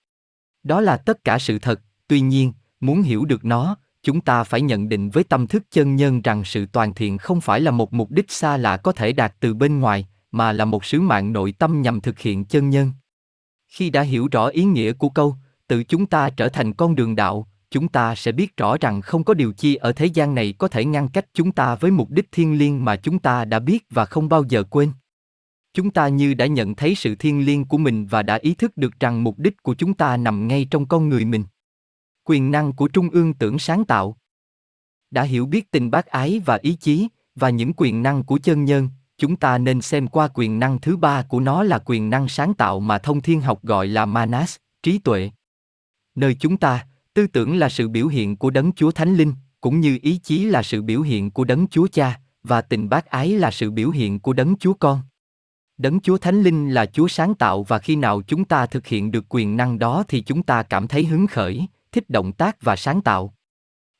Đó 0.63 0.81
là 0.81 0.97
tất 0.97 1.23
cả 1.23 1.39
sự 1.39 1.59
thật, 1.59 1.81
tuy 2.07 2.21
nhiên, 2.21 2.53
muốn 2.79 3.01
hiểu 3.01 3.25
được 3.25 3.45
nó, 3.45 3.77
chúng 4.03 4.21
ta 4.21 4.43
phải 4.43 4.61
nhận 4.61 4.89
định 4.89 5.09
với 5.09 5.23
tâm 5.23 5.47
thức 5.47 5.63
chân 5.71 5.95
nhân 5.95 6.21
rằng 6.21 6.43
sự 6.43 6.65
toàn 6.65 6.93
thiện 6.93 7.17
không 7.17 7.41
phải 7.41 7.61
là 7.61 7.71
một 7.71 7.93
mục 7.93 8.11
đích 8.11 8.31
xa 8.31 8.57
lạ 8.57 8.77
có 8.77 8.91
thể 8.91 9.13
đạt 9.13 9.35
từ 9.39 9.53
bên 9.53 9.79
ngoài, 9.79 10.07
mà 10.31 10.51
là 10.51 10.65
một 10.65 10.85
sứ 10.85 11.01
mạng 11.01 11.33
nội 11.33 11.51
tâm 11.59 11.81
nhằm 11.81 12.01
thực 12.01 12.19
hiện 12.19 12.45
chân 12.45 12.69
nhân. 12.69 12.91
Khi 13.67 13.89
đã 13.89 14.01
hiểu 14.01 14.27
rõ 14.31 14.47
ý 14.47 14.63
nghĩa 14.63 14.93
của 14.93 15.09
câu 15.09 15.35
tự 15.67 15.83
chúng 15.83 16.05
ta 16.05 16.29
trở 16.29 16.49
thành 16.49 16.73
con 16.73 16.95
đường 16.95 17.15
đạo 17.15 17.47
chúng 17.75 17.87
ta 17.87 18.15
sẽ 18.15 18.31
biết 18.31 18.57
rõ 18.57 18.77
rằng 18.77 19.01
không 19.01 19.23
có 19.23 19.33
điều 19.33 19.53
chi 19.53 19.75
ở 19.75 19.91
thế 19.91 20.05
gian 20.05 20.35
này 20.35 20.53
có 20.57 20.67
thể 20.67 20.85
ngăn 20.85 21.07
cách 21.07 21.25
chúng 21.33 21.51
ta 21.51 21.75
với 21.75 21.91
mục 21.91 22.09
đích 22.09 22.31
thiên 22.31 22.57
liêng 22.57 22.85
mà 22.85 22.95
chúng 22.95 23.19
ta 23.19 23.45
đã 23.45 23.59
biết 23.59 23.85
và 23.89 24.05
không 24.05 24.29
bao 24.29 24.43
giờ 24.43 24.63
quên. 24.63 24.91
Chúng 25.73 25.91
ta 25.91 26.07
như 26.07 26.33
đã 26.33 26.45
nhận 26.45 26.75
thấy 26.75 26.95
sự 26.95 27.15
thiên 27.15 27.45
liêng 27.45 27.65
của 27.65 27.77
mình 27.77 28.05
và 28.05 28.23
đã 28.23 28.35
ý 28.35 28.53
thức 28.53 28.77
được 28.77 28.99
rằng 28.99 29.23
mục 29.23 29.39
đích 29.39 29.63
của 29.63 29.75
chúng 29.75 29.93
ta 29.93 30.17
nằm 30.17 30.47
ngay 30.47 30.67
trong 30.71 30.85
con 30.85 31.09
người 31.09 31.25
mình. 31.25 31.43
Quyền 32.23 32.51
năng 32.51 32.73
của 32.73 32.87
trung 32.87 33.09
ương 33.09 33.33
tưởng 33.33 33.59
sáng 33.59 33.85
tạo. 33.85 34.17
Đã 35.11 35.23
hiểu 35.23 35.45
biết 35.45 35.71
tình 35.71 35.91
bác 35.91 36.05
ái 36.05 36.41
và 36.45 36.59
ý 36.61 36.75
chí, 36.75 37.07
và 37.35 37.49
những 37.49 37.73
quyền 37.77 38.03
năng 38.03 38.23
của 38.23 38.39
chân 38.43 38.65
nhân, 38.65 38.89
chúng 39.17 39.35
ta 39.35 39.57
nên 39.57 39.81
xem 39.81 40.07
qua 40.07 40.27
quyền 40.33 40.59
năng 40.59 40.81
thứ 40.81 40.97
ba 40.97 41.21
của 41.21 41.39
nó 41.39 41.63
là 41.63 41.79
quyền 41.85 42.09
năng 42.09 42.27
sáng 42.27 42.53
tạo 42.53 42.79
mà 42.79 42.97
thông 42.97 43.21
thiên 43.21 43.41
học 43.41 43.63
gọi 43.63 43.87
là 43.87 44.05
manas, 44.05 44.55
trí 44.83 44.99
tuệ. 44.99 45.31
Nơi 46.15 46.35
chúng 46.39 46.57
ta, 46.57 46.87
tư 47.13 47.27
tưởng 47.27 47.57
là 47.57 47.69
sự 47.69 47.87
biểu 47.87 48.07
hiện 48.07 48.35
của 48.35 48.49
đấng 48.49 48.71
Chúa 48.71 48.91
Thánh 48.91 49.15
Linh, 49.15 49.33
cũng 49.61 49.79
như 49.79 49.99
ý 50.01 50.17
chí 50.17 50.45
là 50.45 50.63
sự 50.63 50.81
biểu 50.81 51.01
hiện 51.01 51.31
của 51.31 51.43
đấng 51.43 51.67
Chúa 51.67 51.87
Cha, 51.87 52.19
và 52.43 52.61
tình 52.61 52.89
bác 52.89 53.05
ái 53.05 53.29
là 53.29 53.51
sự 53.51 53.71
biểu 53.71 53.89
hiện 53.89 54.19
của 54.19 54.33
đấng 54.33 54.57
Chúa 54.57 54.73
Con. 54.73 55.01
Đấng 55.77 55.99
Chúa 55.99 56.17
Thánh 56.17 56.41
Linh 56.41 56.69
là 56.69 56.85
Chúa 56.85 57.07
sáng 57.07 57.35
tạo 57.35 57.63
và 57.63 57.79
khi 57.79 57.95
nào 57.95 58.21
chúng 58.27 58.45
ta 58.45 58.65
thực 58.65 58.87
hiện 58.87 59.11
được 59.11 59.25
quyền 59.29 59.57
năng 59.57 59.79
đó 59.79 60.03
thì 60.07 60.21
chúng 60.21 60.43
ta 60.43 60.63
cảm 60.63 60.87
thấy 60.87 61.05
hứng 61.05 61.27
khởi, 61.27 61.67
thích 61.91 62.09
động 62.09 62.31
tác 62.31 62.61
và 62.61 62.75
sáng 62.75 63.01
tạo. 63.01 63.33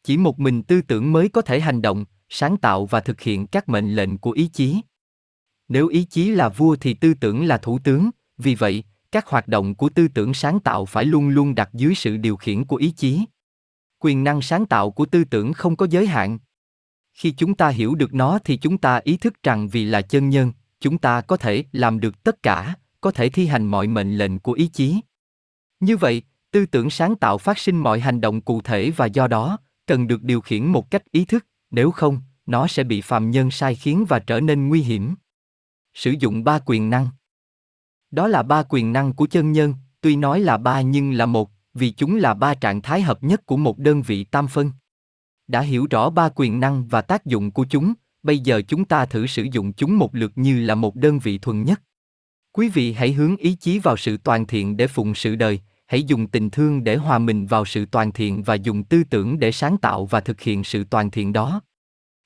Chỉ 0.03 0.18
một 0.18 0.39
mình 0.39 0.63
tư 0.63 0.82
tưởng 0.82 1.11
mới 1.11 1.30
có 1.30 1.41
thể 1.41 1.59
hành 1.59 1.82
động, 1.82 2.05
sáng 2.30 2.57
tạo 2.57 2.86
và 2.86 2.99
thực 2.99 3.22
hiện 3.22 3.47
các 3.47 3.70
mệnh 3.70 3.95
lệnh 3.95 4.18
của 4.18 4.32
ý 4.32 4.47
chí. 4.47 4.82
Nếu 5.68 5.88
ý 5.88 6.03
chí 6.03 6.32
là 6.32 6.49
vua 6.49 6.76
thì 6.76 6.93
tư 6.93 7.13
tưởng 7.13 7.45
là 7.45 7.57
thủ 7.57 7.80
tướng, 7.80 8.09
vì 8.38 8.55
vậy, 8.55 8.84
các 9.16 9.28
hoạt 9.28 9.47
động 9.47 9.76
của 9.76 9.89
tư 9.89 10.07
tưởng 10.07 10.34
sáng 10.34 10.59
tạo 10.59 10.86
phải 10.86 11.05
luôn 11.05 11.30
luôn 11.30 11.55
đặt 11.55 11.70
dưới 11.74 11.95
sự 11.95 12.18
điều 12.18 12.38
khiển 12.38 12.66
của 12.66 12.76
ý 12.76 12.91
chí. 12.91 13.26
Quyền 13.99 14.24
năng 14.24 14.41
sáng 14.41 14.66
tạo 14.66 14.91
của 14.91 15.05
tư 15.05 15.24
tưởng 15.24 15.53
không 15.53 15.76
có 15.76 15.88
giới 15.89 16.07
hạn. 16.07 16.39
Khi 17.13 17.32
chúng 17.32 17.55
ta 17.55 17.70
hiểu 17.70 17.95
được 17.95 18.13
nó 18.13 18.39
thì 18.45 18.57
chúng 18.57 18.78
ta 18.78 18.99
ý 19.03 19.18
thức 19.18 19.43
rằng 19.43 19.68
vì 19.68 19.86
là 19.86 20.01
chân 20.01 20.30
nhân, 20.30 20.51
chúng 20.80 20.97
ta 20.97 21.22
có 21.22 21.38
thể 21.38 21.63
làm 21.72 21.99
được 21.99 22.24
tất 22.24 22.43
cả, 22.43 22.76
có 23.01 23.11
thể 23.11 23.30
thi 23.30 23.47
hành 23.47 23.66
mọi 23.66 23.88
mệnh 23.88 24.18
lệnh 24.18 24.39
của 24.39 24.51
ý 24.51 24.68
chí. 24.68 24.99
Như 25.80 25.97
vậy, 25.97 26.22
tư 26.51 26.66
tưởng 26.66 26.89
sáng 26.89 27.16
tạo 27.16 27.38
phát 27.38 27.57
sinh 27.57 27.78
mọi 27.78 27.99
hành 27.99 28.22
động 28.22 28.41
cụ 28.41 28.61
thể 28.61 28.91
và 28.91 29.05
do 29.05 29.28
đó, 29.28 29.57
cần 29.86 30.07
được 30.07 30.24
điều 30.24 30.41
khiển 30.41 30.66
một 30.66 30.91
cách 30.91 31.11
ý 31.11 31.26
thức, 31.26 31.45
nếu 31.72 31.91
không, 31.91 32.22
nó 32.45 32.68
sẽ 32.68 32.84
bị 32.84 33.01
phàm 33.01 33.32
nhân 33.32 33.51
sai 33.51 33.76
khiến 33.76 34.05
và 34.09 34.20
trở 34.20 34.39
nên 34.39 34.70
nguy 34.70 34.82
hiểm. 34.82 35.16
Sử 35.93 36.11
dụng 36.20 36.43
ba 36.43 36.59
quyền 36.66 36.89
năng. 36.89 37.07
Đó 38.16 38.28
là 38.28 38.43
ba 38.43 38.63
quyền 38.70 38.93
năng 38.93 39.13
của 39.13 39.28
chân 39.28 39.51
nhân, 39.51 39.74
tuy 40.01 40.16
nói 40.16 40.39
là 40.39 40.57
ba 40.57 40.82
nhưng 40.82 41.11
là 41.11 41.26
một, 41.26 41.51
vì 41.74 41.91
chúng 41.91 42.16
là 42.16 42.34
ba 42.34 42.53
trạng 42.53 42.82
thái 42.82 43.01
hợp 43.01 43.24
nhất 43.24 43.45
của 43.45 43.57
một 43.57 43.78
đơn 43.78 44.01
vị 44.01 44.24
tam 44.24 44.47
phân. 44.47 44.72
Đã 45.47 45.61
hiểu 45.61 45.88
rõ 45.89 46.09
ba 46.09 46.30
quyền 46.36 46.59
năng 46.59 46.88
và 46.88 47.01
tác 47.01 47.26
dụng 47.26 47.51
của 47.51 47.66
chúng, 47.70 47.93
bây 48.24 48.39
giờ 48.39 48.61
chúng 48.68 48.86
ta 48.86 49.05
thử 49.05 49.28
sử 49.28 49.43
dụng 49.51 49.74
chúng 49.74 49.97
một 49.97 50.16
lượt 50.16 50.32
như 50.36 50.61
là 50.61 50.76
một 50.76 50.95
đơn 50.95 51.20
vị 51.20 51.38
thuần 51.38 51.63
nhất. 51.63 51.82
Quý 52.51 52.70
vị 52.70 52.93
hãy 52.93 53.13
hướng 53.13 53.38
ý 53.38 53.55
chí 53.55 53.80
vào 53.80 53.97
sự 53.97 54.18
toàn 54.18 54.47
thiện 54.47 54.78
để 54.78 54.88
phụng 54.88 55.16
sự 55.16 55.36
đời, 55.36 55.59
hãy 55.88 56.03
dùng 56.03 56.28
tình 56.28 56.49
thương 56.49 56.84
để 56.84 56.95
hòa 56.95 57.20
mình 57.20 57.45
vào 57.45 57.66
sự 57.66 57.86
toàn 57.86 58.11
thiện 58.11 58.43
và 58.43 58.55
dùng 58.55 58.84
tư 58.84 59.03
tưởng 59.09 59.39
để 59.39 59.51
sáng 59.51 59.78
tạo 59.78 60.05
và 60.05 60.20
thực 60.20 60.41
hiện 60.41 60.63
sự 60.63 60.84
toàn 60.84 61.11
thiện 61.11 61.34
đó. 61.34 61.61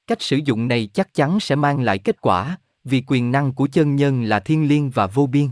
Cách 0.07 0.21
sử 0.21 0.39
dụng 0.45 0.67
này 0.67 0.89
chắc 0.93 1.13
chắn 1.13 1.39
sẽ 1.39 1.55
mang 1.55 1.79
lại 1.81 1.97
kết 1.97 2.21
quả, 2.21 2.57
vì 2.83 3.03
quyền 3.07 3.31
năng 3.31 3.53
của 3.53 3.67
chân 3.67 3.95
nhân 3.95 4.23
là 4.23 4.39
thiên 4.39 4.67
liêng 4.67 4.89
và 4.89 5.07
vô 5.07 5.27
biên. 5.27 5.47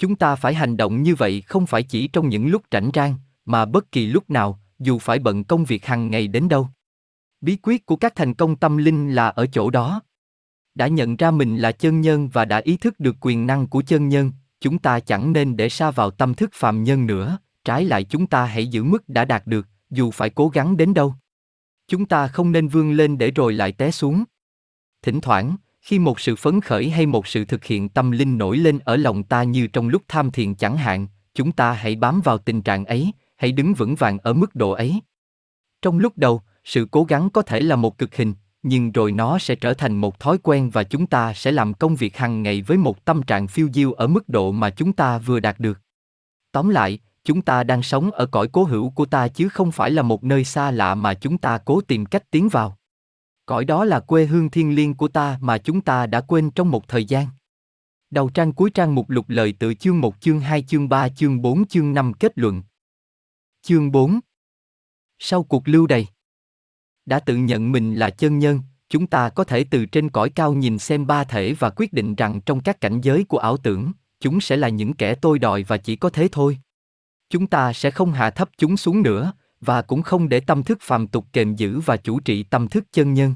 Chúng 0.00 0.16
ta 0.16 0.34
phải 0.34 0.54
hành 0.54 0.76
động 0.76 1.02
như 1.02 1.14
vậy 1.14 1.40
không 1.40 1.66
phải 1.66 1.82
chỉ 1.82 2.08
trong 2.08 2.28
những 2.28 2.46
lúc 2.46 2.62
rảnh 2.72 2.90
rang, 2.94 3.14
mà 3.44 3.64
bất 3.64 3.92
kỳ 3.92 4.06
lúc 4.06 4.30
nào, 4.30 4.60
dù 4.78 4.98
phải 4.98 5.18
bận 5.18 5.44
công 5.44 5.64
việc 5.64 5.86
hàng 5.86 6.10
ngày 6.10 6.28
đến 6.28 6.48
đâu. 6.48 6.68
Bí 7.40 7.56
quyết 7.62 7.86
của 7.86 7.96
các 7.96 8.16
thành 8.16 8.34
công 8.34 8.56
tâm 8.56 8.76
linh 8.76 9.14
là 9.14 9.28
ở 9.28 9.46
chỗ 9.46 9.70
đó. 9.70 10.02
Đã 10.74 10.86
nhận 10.86 11.16
ra 11.16 11.30
mình 11.30 11.56
là 11.56 11.72
chân 11.72 12.00
nhân 12.00 12.28
và 12.28 12.44
đã 12.44 12.58
ý 12.58 12.76
thức 12.76 13.00
được 13.00 13.16
quyền 13.20 13.46
năng 13.46 13.66
của 13.66 13.82
chân 13.82 14.08
nhân, 14.08 14.32
chúng 14.60 14.78
ta 14.78 15.00
chẳng 15.00 15.32
nên 15.32 15.56
để 15.56 15.68
xa 15.68 15.90
vào 15.90 16.10
tâm 16.10 16.34
thức 16.34 16.50
phàm 16.54 16.84
nhân 16.84 17.06
nữa, 17.06 17.38
trái 17.64 17.84
lại 17.84 18.04
chúng 18.04 18.26
ta 18.26 18.44
hãy 18.44 18.66
giữ 18.66 18.84
mức 18.84 19.08
đã 19.08 19.24
đạt 19.24 19.46
được, 19.46 19.68
dù 19.90 20.10
phải 20.10 20.30
cố 20.30 20.48
gắng 20.48 20.76
đến 20.76 20.94
đâu. 20.94 21.14
Chúng 21.88 22.06
ta 22.06 22.28
không 22.28 22.52
nên 22.52 22.68
vươn 22.68 22.92
lên 22.92 23.18
để 23.18 23.30
rồi 23.30 23.52
lại 23.52 23.72
té 23.72 23.90
xuống. 23.90 24.24
Thỉnh 25.02 25.20
thoảng, 25.20 25.56
khi 25.90 25.98
một 25.98 26.20
sự 26.20 26.36
phấn 26.36 26.60
khởi 26.60 26.90
hay 26.90 27.06
một 27.06 27.26
sự 27.26 27.44
thực 27.44 27.64
hiện 27.64 27.88
tâm 27.88 28.10
linh 28.10 28.38
nổi 28.38 28.56
lên 28.56 28.78
ở 28.84 28.96
lòng 28.96 29.22
ta 29.22 29.42
như 29.42 29.66
trong 29.66 29.88
lúc 29.88 30.02
tham 30.08 30.30
thiền 30.30 30.54
chẳng 30.54 30.76
hạn, 30.76 31.06
chúng 31.34 31.52
ta 31.52 31.72
hãy 31.72 31.96
bám 31.96 32.20
vào 32.20 32.38
tình 32.38 32.62
trạng 32.62 32.84
ấy, 32.84 33.12
hãy 33.36 33.52
đứng 33.52 33.74
vững 33.74 33.94
vàng 33.94 34.18
ở 34.18 34.32
mức 34.32 34.54
độ 34.54 34.70
ấy. 34.70 35.00
Trong 35.82 35.98
lúc 35.98 36.12
đầu, 36.18 36.42
sự 36.64 36.88
cố 36.90 37.04
gắng 37.04 37.30
có 37.30 37.42
thể 37.42 37.60
là 37.60 37.76
một 37.76 37.98
cực 37.98 38.14
hình, 38.14 38.34
nhưng 38.62 38.92
rồi 38.92 39.12
nó 39.12 39.38
sẽ 39.38 39.54
trở 39.54 39.74
thành 39.74 39.96
một 39.96 40.20
thói 40.20 40.38
quen 40.38 40.70
và 40.70 40.82
chúng 40.82 41.06
ta 41.06 41.34
sẽ 41.34 41.52
làm 41.52 41.74
công 41.74 41.96
việc 41.96 42.16
hàng 42.16 42.42
ngày 42.42 42.62
với 42.62 42.78
một 42.78 43.04
tâm 43.04 43.22
trạng 43.22 43.48
phiêu 43.48 43.68
diêu 43.74 43.92
ở 43.92 44.06
mức 44.06 44.28
độ 44.28 44.52
mà 44.52 44.70
chúng 44.70 44.92
ta 44.92 45.18
vừa 45.18 45.40
đạt 45.40 45.60
được. 45.60 45.80
Tóm 46.52 46.68
lại, 46.68 46.98
chúng 47.24 47.42
ta 47.42 47.64
đang 47.64 47.82
sống 47.82 48.10
ở 48.10 48.26
cõi 48.26 48.48
cố 48.52 48.64
hữu 48.64 48.90
của 48.90 49.06
ta 49.06 49.28
chứ 49.28 49.48
không 49.48 49.72
phải 49.72 49.90
là 49.90 50.02
một 50.02 50.24
nơi 50.24 50.44
xa 50.44 50.70
lạ 50.70 50.94
mà 50.94 51.14
chúng 51.14 51.38
ta 51.38 51.58
cố 51.58 51.80
tìm 51.80 52.06
cách 52.06 52.30
tiến 52.30 52.48
vào. 52.48 52.76
Cõi 53.50 53.64
đó 53.64 53.84
là 53.84 54.00
quê 54.00 54.26
hương 54.26 54.50
thiên 54.50 54.74
liêng 54.74 54.94
của 54.94 55.08
ta 55.08 55.38
mà 55.40 55.58
chúng 55.58 55.80
ta 55.80 56.06
đã 56.06 56.20
quên 56.20 56.50
trong 56.50 56.70
một 56.70 56.88
thời 56.88 57.04
gian. 57.04 57.26
Đầu 58.10 58.30
trang 58.30 58.52
cuối 58.52 58.70
trang 58.70 58.94
mục 58.94 59.10
lục 59.10 59.28
lời 59.28 59.54
tự 59.58 59.74
chương 59.74 60.00
1 60.00 60.20
chương 60.20 60.40
2 60.40 60.62
chương 60.62 60.88
3 60.88 61.08
chương 61.08 61.42
4 61.42 61.66
chương 61.66 61.94
5 61.94 62.12
kết 62.12 62.38
luận. 62.38 62.62
Chương 63.62 63.92
4 63.92 64.20
Sau 65.18 65.42
cuộc 65.42 65.68
lưu 65.68 65.86
đày, 65.86 66.06
đã 67.06 67.20
tự 67.20 67.36
nhận 67.36 67.72
mình 67.72 67.94
là 67.94 68.10
chân 68.10 68.38
nhân, 68.38 68.60
chúng 68.88 69.06
ta 69.06 69.28
có 69.28 69.44
thể 69.44 69.64
từ 69.70 69.86
trên 69.86 70.10
cõi 70.10 70.30
cao 70.30 70.54
nhìn 70.54 70.78
xem 70.78 71.06
ba 71.06 71.24
thể 71.24 71.52
và 71.52 71.70
quyết 71.70 71.92
định 71.92 72.14
rằng 72.14 72.40
trong 72.40 72.60
các 72.60 72.80
cảnh 72.80 73.00
giới 73.00 73.24
của 73.24 73.38
ảo 73.38 73.56
tưởng, 73.56 73.92
chúng 74.20 74.40
sẽ 74.40 74.56
là 74.56 74.68
những 74.68 74.92
kẻ 74.92 75.14
tôi 75.14 75.38
đòi 75.38 75.62
và 75.62 75.76
chỉ 75.76 75.96
có 75.96 76.10
thế 76.10 76.28
thôi 76.32 76.58
chúng 77.30 77.46
ta 77.46 77.72
sẽ 77.72 77.90
không 77.90 78.12
hạ 78.12 78.30
thấp 78.30 78.50
chúng 78.58 78.76
xuống 78.76 79.02
nữa 79.02 79.32
và 79.60 79.82
cũng 79.82 80.02
không 80.02 80.28
để 80.28 80.40
tâm 80.40 80.62
thức 80.62 80.78
phàm 80.82 81.06
tục 81.06 81.26
kềm 81.32 81.56
giữ 81.56 81.80
và 81.80 81.96
chủ 81.96 82.20
trị 82.20 82.42
tâm 82.42 82.68
thức 82.68 82.84
chân 82.92 83.14
nhân. 83.14 83.34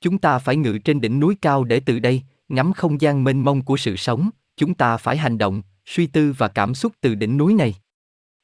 Chúng 0.00 0.18
ta 0.18 0.38
phải 0.38 0.56
ngự 0.56 0.78
trên 0.78 1.00
đỉnh 1.00 1.20
núi 1.20 1.36
cao 1.42 1.64
để 1.64 1.80
từ 1.80 1.98
đây 1.98 2.22
ngắm 2.48 2.72
không 2.72 3.00
gian 3.00 3.24
mênh 3.24 3.44
mông 3.44 3.64
của 3.64 3.76
sự 3.76 3.96
sống 3.96 4.30
chúng 4.56 4.74
ta 4.74 4.96
phải 4.96 5.16
hành 5.16 5.38
động 5.38 5.62
suy 5.86 6.06
tư 6.06 6.34
và 6.38 6.48
cảm 6.48 6.74
xúc 6.74 6.92
từ 7.00 7.14
đỉnh 7.14 7.36
núi 7.36 7.54
này. 7.54 7.74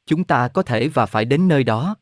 Chúng 0.07 0.25
ta 0.25 0.49
có 0.49 0.63
thể 0.63 0.89
và 0.89 1.07
phải 1.07 1.25
đến 1.25 1.49
nơi 1.49 1.65
đó. 1.65 1.97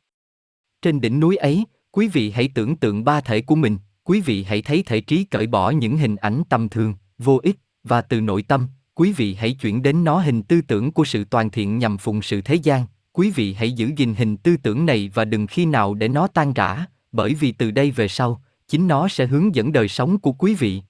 Trên 0.83 1.01
đỉnh 1.01 1.21
núi 1.21 1.37
ấy 1.37 1.65
Quý 1.95 2.09
vị 2.09 2.31
hãy 2.31 2.49
tưởng 2.55 2.77
tượng 2.77 3.05
ba 3.05 3.21
thể 3.21 3.41
của 3.41 3.55
mình, 3.55 3.79
quý 4.05 4.21
vị 4.21 4.45
hãy 4.45 4.63
thấy 4.63 4.83
thể 4.83 5.01
trí 5.01 5.25
cởi 5.25 5.47
bỏ 5.47 5.71
những 5.71 5.97
hình 5.97 6.17
ảnh 6.17 6.43
tầm 6.49 6.69
thường, 6.69 6.95
vô 7.19 7.41
ích, 7.43 7.57
và 7.85 8.03
từ 8.03 8.21
nội 8.21 8.43
tâm, 8.43 8.69
quý 8.95 9.13
vị 9.13 9.35
hãy 9.35 9.53
chuyển 9.53 9.83
đến 9.83 10.05
nó 10.05 10.19
hình 10.19 10.43
tư 10.43 10.61
tưởng 10.61 10.93
của 10.93 11.05
sự 11.05 11.25
toàn 11.25 11.51
thiện 11.51 11.79
nhằm 11.79 11.99
phụng 11.99 12.23
sự 12.23 12.41
thế 12.41 12.55
gian. 12.55 12.87
Quý 13.17 13.31
vị 13.31 13.55
hãy 13.55 13.73
giữ 13.73 13.91
gìn 13.97 14.15
hình 14.15 14.37
tư 14.37 14.57
tưởng 14.57 14.87
này 14.87 15.11
và 15.15 15.25
đừng 15.25 15.47
khi 15.47 15.67
nào 15.67 15.95
để 15.95 16.09
nó 16.09 16.27
tan 16.27 16.53
rã, 16.53 16.87
bởi 17.13 17.35
vì 17.35 17.53
từ 17.53 17.71
đây 17.71 17.91
về 17.91 18.09
sau, 18.09 18.43
chính 18.69 18.89
nó 18.89 19.09
sẽ 19.09 19.27
hướng 19.27 19.55
dẫn 19.55 19.73
đời 19.73 19.89
sống 19.89 20.19
của 20.19 20.33
quý 20.33 20.55
vị. 20.55 20.83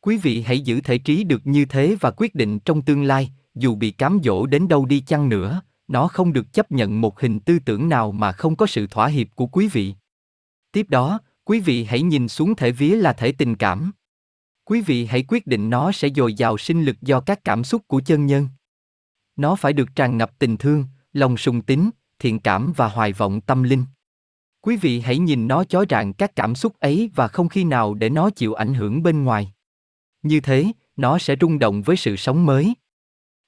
Quý 0.00 0.16
vị 0.16 0.42
hãy 0.42 0.60
giữ 0.60 0.80
thể 0.80 0.98
trí 0.98 1.24
được 1.24 1.46
như 1.46 1.64
thế 1.64 1.96
và 2.00 2.10
quyết 2.10 2.34
định 2.34 2.58
trong 2.58 2.82
tương 2.82 3.02
lai, 3.02 3.32
dù 3.54 3.74
bị 3.74 3.90
cám 3.90 4.20
dỗ 4.24 4.46
đến 4.46 4.68
đâu 4.68 4.86
đi 4.86 5.00
chăng 5.00 5.28
nữa, 5.28 5.62
nó 5.88 6.08
không 6.08 6.32
được 6.32 6.52
chấp 6.52 6.72
nhận 6.72 7.00
một 7.00 7.20
hình 7.20 7.40
tư 7.40 7.58
tưởng 7.64 7.88
nào 7.88 8.12
mà 8.12 8.32
không 8.32 8.56
có 8.56 8.66
sự 8.66 8.86
thỏa 8.86 9.06
hiệp 9.06 9.26
của 9.34 9.46
quý 9.46 9.68
vị. 9.68 9.94
Tiếp 10.72 10.86
đó, 10.88 11.18
quý 11.44 11.60
vị 11.60 11.84
hãy 11.84 12.02
nhìn 12.02 12.28
xuống 12.28 12.54
thể 12.56 12.72
vía 12.72 12.96
là 12.96 13.12
thể 13.12 13.32
tình 13.32 13.56
cảm. 13.56 13.92
Quý 14.64 14.80
vị 14.80 15.06
hãy 15.06 15.24
quyết 15.28 15.46
định 15.46 15.70
nó 15.70 15.92
sẽ 15.92 16.08
dồi 16.08 16.34
dào 16.34 16.58
sinh 16.58 16.84
lực 16.84 17.00
do 17.02 17.20
các 17.20 17.44
cảm 17.44 17.64
xúc 17.64 17.82
của 17.86 18.00
chân 18.00 18.26
nhân. 18.26 18.48
Nó 19.36 19.56
phải 19.56 19.72
được 19.72 19.88
tràn 19.96 20.18
ngập 20.18 20.38
tình 20.38 20.56
thương, 20.56 20.84
lòng 21.12 21.36
sùng 21.36 21.62
tín, 21.62 21.90
thiện 22.18 22.38
cảm 22.38 22.72
và 22.76 22.88
hoài 22.88 23.12
vọng 23.12 23.40
tâm 23.40 23.62
linh. 23.62 23.84
Quý 24.60 24.76
vị 24.76 25.00
hãy 25.00 25.18
nhìn 25.18 25.48
nó 25.48 25.64
chói 25.64 25.86
rạng 25.90 26.12
các 26.12 26.36
cảm 26.36 26.54
xúc 26.54 26.74
ấy 26.80 27.10
và 27.14 27.28
không 27.28 27.48
khi 27.48 27.64
nào 27.64 27.94
để 27.94 28.10
nó 28.10 28.30
chịu 28.30 28.54
ảnh 28.54 28.74
hưởng 28.74 29.02
bên 29.02 29.24
ngoài. 29.24 29.52
Như 30.22 30.40
thế, 30.40 30.72
nó 30.96 31.18
sẽ 31.18 31.36
rung 31.40 31.58
động 31.58 31.82
với 31.82 31.96
sự 31.96 32.16
sống 32.16 32.46
mới. 32.46 32.74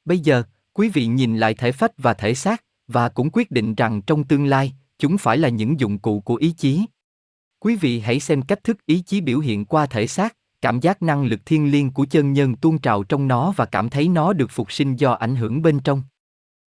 Bây 0.04 0.18
giờ, 0.18 0.42
quý 0.72 0.88
vị 0.88 1.06
nhìn 1.06 1.36
lại 1.36 1.54
thể 1.54 1.72
phách 1.72 1.92
và 1.98 2.14
thể 2.14 2.34
xác, 2.34 2.64
và 2.88 3.08
cũng 3.08 3.30
quyết 3.32 3.50
định 3.50 3.74
rằng 3.74 4.02
trong 4.02 4.24
tương 4.24 4.46
lai, 4.46 4.72
chúng 4.98 5.18
phải 5.18 5.38
là 5.38 5.48
những 5.48 5.80
dụng 5.80 5.98
cụ 5.98 6.20
của 6.20 6.34
ý 6.34 6.50
chí. 6.52 6.84
Quý 7.58 7.76
vị 7.76 8.00
hãy 8.00 8.20
xem 8.20 8.42
cách 8.42 8.64
thức 8.64 8.86
ý 8.86 9.02
chí 9.06 9.20
biểu 9.20 9.38
hiện 9.38 9.64
qua 9.64 9.86
thể 9.86 10.06
xác, 10.06 10.36
cảm 10.60 10.80
giác 10.80 11.02
năng 11.02 11.24
lực 11.24 11.40
thiên 11.46 11.70
liêng 11.70 11.90
của 11.90 12.06
chân 12.10 12.32
nhân 12.32 12.56
tuôn 12.56 12.78
trào 12.78 13.04
trong 13.04 13.28
nó 13.28 13.52
và 13.56 13.64
cảm 13.64 13.90
thấy 13.90 14.08
nó 14.08 14.32
được 14.32 14.50
phục 14.50 14.72
sinh 14.72 14.96
do 14.96 15.12
ảnh 15.12 15.36
hưởng 15.36 15.62
bên 15.62 15.80
trong. 15.80 16.02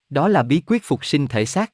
Đó 0.10 0.28
là 0.28 0.44
bí 0.44 0.62
quyết 0.66 0.84
phục 0.84 1.06
sinh 1.06 1.28
thể 1.28 1.46
xác. 1.46 1.74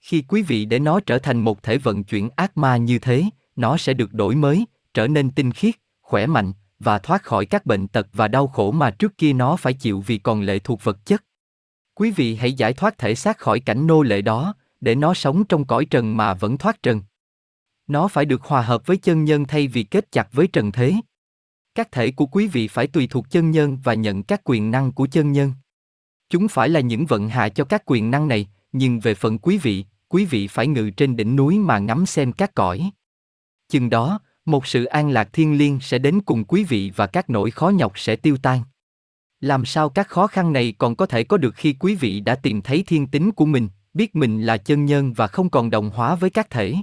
Khi 0.00 0.24
quý 0.28 0.42
vị 0.42 0.64
để 0.64 0.78
nó 0.78 1.00
trở 1.00 1.18
thành 1.18 1.40
một 1.40 1.62
thể 1.62 1.78
vận 1.78 2.04
chuyển 2.04 2.28
ác 2.36 2.56
ma 2.56 2.76
như 2.76 2.98
thế, 2.98 3.24
nó 3.56 3.76
sẽ 3.76 3.94
được 3.94 4.12
đổi 4.12 4.34
mới, 4.34 4.66
trở 4.94 5.08
nên 5.08 5.30
tinh 5.30 5.52
khiết, 5.52 5.74
khỏe 6.00 6.26
mạnh 6.26 6.52
và 6.78 6.98
thoát 6.98 7.22
khỏi 7.22 7.46
các 7.46 7.66
bệnh 7.66 7.88
tật 7.88 8.06
và 8.12 8.28
đau 8.28 8.46
khổ 8.46 8.70
mà 8.70 8.90
trước 8.90 9.18
kia 9.18 9.32
nó 9.32 9.56
phải 9.56 9.72
chịu 9.72 10.00
vì 10.00 10.18
còn 10.18 10.42
lệ 10.42 10.58
thuộc 10.58 10.84
vật 10.84 11.06
chất. 11.06 11.24
Quý 11.94 12.10
vị 12.10 12.34
hãy 12.34 12.52
giải 12.52 12.72
thoát 12.72 12.98
thể 12.98 13.14
xác 13.14 13.38
khỏi 13.38 13.60
cảnh 13.60 13.86
nô 13.86 14.02
lệ 14.02 14.22
đó, 14.22 14.54
để 14.80 14.94
nó 14.94 15.14
sống 15.14 15.44
trong 15.44 15.64
cõi 15.64 15.84
trần 15.84 16.16
mà 16.16 16.34
vẫn 16.34 16.58
thoát 16.58 16.82
trần. 16.82 17.02
Nó 17.86 18.08
phải 18.08 18.24
được 18.24 18.42
hòa 18.42 18.62
hợp 18.62 18.86
với 18.86 18.96
chân 18.96 19.24
nhân 19.24 19.44
thay 19.44 19.68
vì 19.68 19.82
kết 19.82 20.12
chặt 20.12 20.28
với 20.32 20.46
trần 20.46 20.72
thế. 20.72 20.94
Các 21.74 21.92
thể 21.92 22.10
của 22.10 22.26
quý 22.26 22.46
vị 22.46 22.68
phải 22.68 22.86
tùy 22.86 23.06
thuộc 23.10 23.30
chân 23.30 23.50
nhân 23.50 23.78
và 23.84 23.94
nhận 23.94 24.22
các 24.22 24.40
quyền 24.44 24.70
năng 24.70 24.92
của 24.92 25.06
chân 25.06 25.32
nhân. 25.32 25.52
Chúng 26.30 26.48
phải 26.48 26.68
là 26.68 26.80
những 26.80 27.06
vận 27.06 27.28
hạ 27.28 27.48
cho 27.48 27.64
các 27.64 27.82
quyền 27.86 28.10
năng 28.10 28.28
này, 28.28 28.48
nhưng 28.72 29.00
về 29.00 29.14
phần 29.14 29.38
quý 29.38 29.58
vị, 29.58 29.84
quý 30.08 30.24
vị 30.24 30.46
phải 30.46 30.66
ngự 30.66 30.90
trên 30.90 31.16
đỉnh 31.16 31.36
núi 31.36 31.58
mà 31.58 31.78
ngắm 31.78 32.06
xem 32.06 32.32
các 32.32 32.54
cõi. 32.54 32.90
Chừng 33.68 33.90
đó, 33.90 34.20
một 34.44 34.66
sự 34.66 34.84
an 34.84 35.10
lạc 35.10 35.28
thiên 35.32 35.58
liêng 35.58 35.80
sẽ 35.80 35.98
đến 35.98 36.20
cùng 36.20 36.44
quý 36.44 36.64
vị 36.64 36.92
và 36.96 37.06
các 37.06 37.30
nỗi 37.30 37.50
khó 37.50 37.68
nhọc 37.68 37.98
sẽ 37.98 38.16
tiêu 38.16 38.36
tan. 38.42 38.62
Làm 39.40 39.64
sao 39.64 39.88
các 39.88 40.08
khó 40.08 40.26
khăn 40.26 40.52
này 40.52 40.74
còn 40.78 40.96
có 40.96 41.06
thể 41.06 41.24
có 41.24 41.36
được 41.36 41.54
khi 41.54 41.72
quý 41.72 41.94
vị 41.94 42.20
đã 42.20 42.34
tìm 42.34 42.62
thấy 42.62 42.84
thiên 42.86 43.06
tính 43.06 43.32
của 43.32 43.46
mình, 43.46 43.68
biết 43.94 44.16
mình 44.16 44.42
là 44.42 44.56
chân 44.56 44.84
nhân 44.84 45.12
và 45.12 45.26
không 45.26 45.50
còn 45.50 45.70
đồng 45.70 45.90
hóa 45.90 46.14
với 46.14 46.30
các 46.30 46.50
thể. 46.50 46.74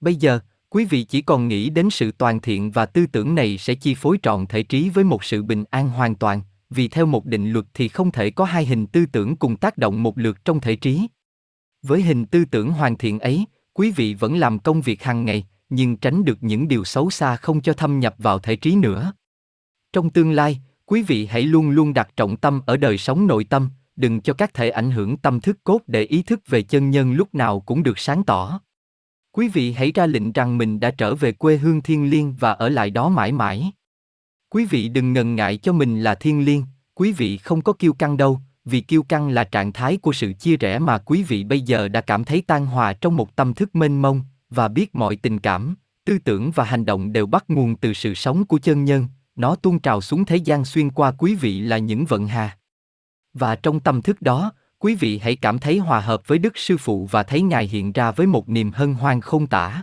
Bây 0.00 0.14
giờ, 0.14 0.40
quý 0.68 0.84
vị 0.84 1.02
chỉ 1.04 1.22
còn 1.22 1.48
nghĩ 1.48 1.70
đến 1.70 1.90
sự 1.90 2.12
toàn 2.12 2.40
thiện 2.40 2.70
và 2.70 2.86
tư 2.86 3.06
tưởng 3.06 3.34
này 3.34 3.58
sẽ 3.58 3.74
chi 3.74 3.94
phối 3.94 4.18
trọn 4.22 4.46
thể 4.46 4.62
trí 4.62 4.88
với 4.88 5.04
một 5.04 5.24
sự 5.24 5.42
bình 5.42 5.64
an 5.70 5.88
hoàn 5.88 6.14
toàn, 6.14 6.40
vì 6.72 6.88
theo 6.88 7.06
một 7.06 7.26
định 7.26 7.50
luật 7.50 7.66
thì 7.74 7.88
không 7.88 8.10
thể 8.10 8.30
có 8.30 8.44
hai 8.44 8.66
hình 8.66 8.86
tư 8.86 9.06
tưởng 9.06 9.36
cùng 9.36 9.56
tác 9.56 9.78
động 9.78 10.02
một 10.02 10.18
lượt 10.18 10.44
trong 10.44 10.60
thể 10.60 10.76
trí. 10.76 11.06
Với 11.82 12.02
hình 12.02 12.26
tư 12.26 12.44
tưởng 12.44 12.70
hoàn 12.70 12.96
thiện 12.96 13.18
ấy, 13.18 13.44
quý 13.72 13.90
vị 13.90 14.14
vẫn 14.14 14.38
làm 14.38 14.58
công 14.58 14.80
việc 14.80 15.02
hàng 15.02 15.24
ngày, 15.24 15.46
nhưng 15.68 15.96
tránh 15.96 16.24
được 16.24 16.38
những 16.40 16.68
điều 16.68 16.84
xấu 16.84 17.10
xa 17.10 17.36
không 17.36 17.60
cho 17.60 17.72
thâm 17.72 18.00
nhập 18.00 18.14
vào 18.18 18.38
thể 18.38 18.56
trí 18.56 18.74
nữa. 18.76 19.12
Trong 19.92 20.10
tương 20.10 20.32
lai, 20.32 20.60
quý 20.86 21.02
vị 21.02 21.26
hãy 21.26 21.42
luôn 21.42 21.70
luôn 21.70 21.94
đặt 21.94 22.08
trọng 22.16 22.36
tâm 22.36 22.62
ở 22.66 22.76
đời 22.76 22.98
sống 22.98 23.26
nội 23.26 23.44
tâm, 23.44 23.70
đừng 23.96 24.20
cho 24.20 24.32
các 24.32 24.54
thể 24.54 24.70
ảnh 24.70 24.90
hưởng 24.90 25.16
tâm 25.16 25.40
thức 25.40 25.58
cốt 25.64 25.80
để 25.86 26.02
ý 26.02 26.22
thức 26.22 26.40
về 26.48 26.62
chân 26.62 26.90
nhân 26.90 27.12
lúc 27.12 27.34
nào 27.34 27.60
cũng 27.60 27.82
được 27.82 27.98
sáng 27.98 28.24
tỏ. 28.24 28.60
Quý 29.32 29.48
vị 29.48 29.72
hãy 29.72 29.92
ra 29.94 30.06
lệnh 30.06 30.32
rằng 30.32 30.58
mình 30.58 30.80
đã 30.80 30.90
trở 30.90 31.14
về 31.14 31.32
quê 31.32 31.56
hương 31.56 31.82
thiên 31.82 32.10
liêng 32.10 32.34
và 32.34 32.52
ở 32.52 32.68
lại 32.68 32.90
đó 32.90 33.08
mãi 33.08 33.32
mãi. 33.32 33.72
Quý 34.52 34.64
vị 34.64 34.88
đừng 34.88 35.12
ngần 35.12 35.34
ngại 35.34 35.56
cho 35.56 35.72
mình 35.72 36.00
là 36.00 36.14
thiên 36.14 36.44
liêng, 36.44 36.64
quý 36.94 37.12
vị 37.12 37.36
không 37.36 37.62
có 37.62 37.72
kiêu 37.72 37.92
căng 37.92 38.16
đâu, 38.16 38.40
vì 38.64 38.80
kiêu 38.80 39.02
căng 39.02 39.28
là 39.28 39.44
trạng 39.44 39.72
thái 39.72 39.96
của 39.96 40.12
sự 40.12 40.32
chia 40.32 40.56
rẽ 40.56 40.78
mà 40.78 40.98
quý 40.98 41.22
vị 41.22 41.44
bây 41.44 41.60
giờ 41.60 41.88
đã 41.88 42.00
cảm 42.00 42.24
thấy 42.24 42.42
tan 42.46 42.66
hòa 42.66 42.92
trong 42.92 43.16
một 43.16 43.36
tâm 43.36 43.54
thức 43.54 43.74
mênh 43.74 44.02
mông, 44.02 44.20
và 44.50 44.68
biết 44.68 44.94
mọi 44.94 45.16
tình 45.16 45.38
cảm, 45.38 45.74
tư 46.04 46.18
tưởng 46.24 46.50
và 46.50 46.64
hành 46.64 46.86
động 46.86 47.12
đều 47.12 47.26
bắt 47.26 47.44
nguồn 47.48 47.76
từ 47.76 47.92
sự 47.92 48.14
sống 48.14 48.44
của 48.44 48.58
chân 48.58 48.84
nhân, 48.84 49.06
nó 49.36 49.54
tuôn 49.54 49.78
trào 49.78 50.00
xuống 50.00 50.24
thế 50.24 50.36
gian 50.36 50.64
xuyên 50.64 50.90
qua 50.90 51.12
quý 51.18 51.34
vị 51.34 51.60
là 51.60 51.78
những 51.78 52.04
vận 52.04 52.26
hà. 52.26 52.58
Và 53.34 53.56
trong 53.56 53.80
tâm 53.80 54.02
thức 54.02 54.22
đó, 54.22 54.52
quý 54.78 54.94
vị 54.94 55.18
hãy 55.18 55.36
cảm 55.36 55.58
thấy 55.58 55.78
hòa 55.78 56.00
hợp 56.00 56.22
với 56.26 56.38
Đức 56.38 56.58
Sư 56.58 56.76
Phụ 56.76 57.06
và 57.10 57.22
thấy 57.22 57.42
Ngài 57.42 57.66
hiện 57.66 57.92
ra 57.92 58.10
với 58.10 58.26
một 58.26 58.48
niềm 58.48 58.70
hân 58.72 58.94
hoan 58.94 59.20
không 59.20 59.46
tả. 59.46 59.82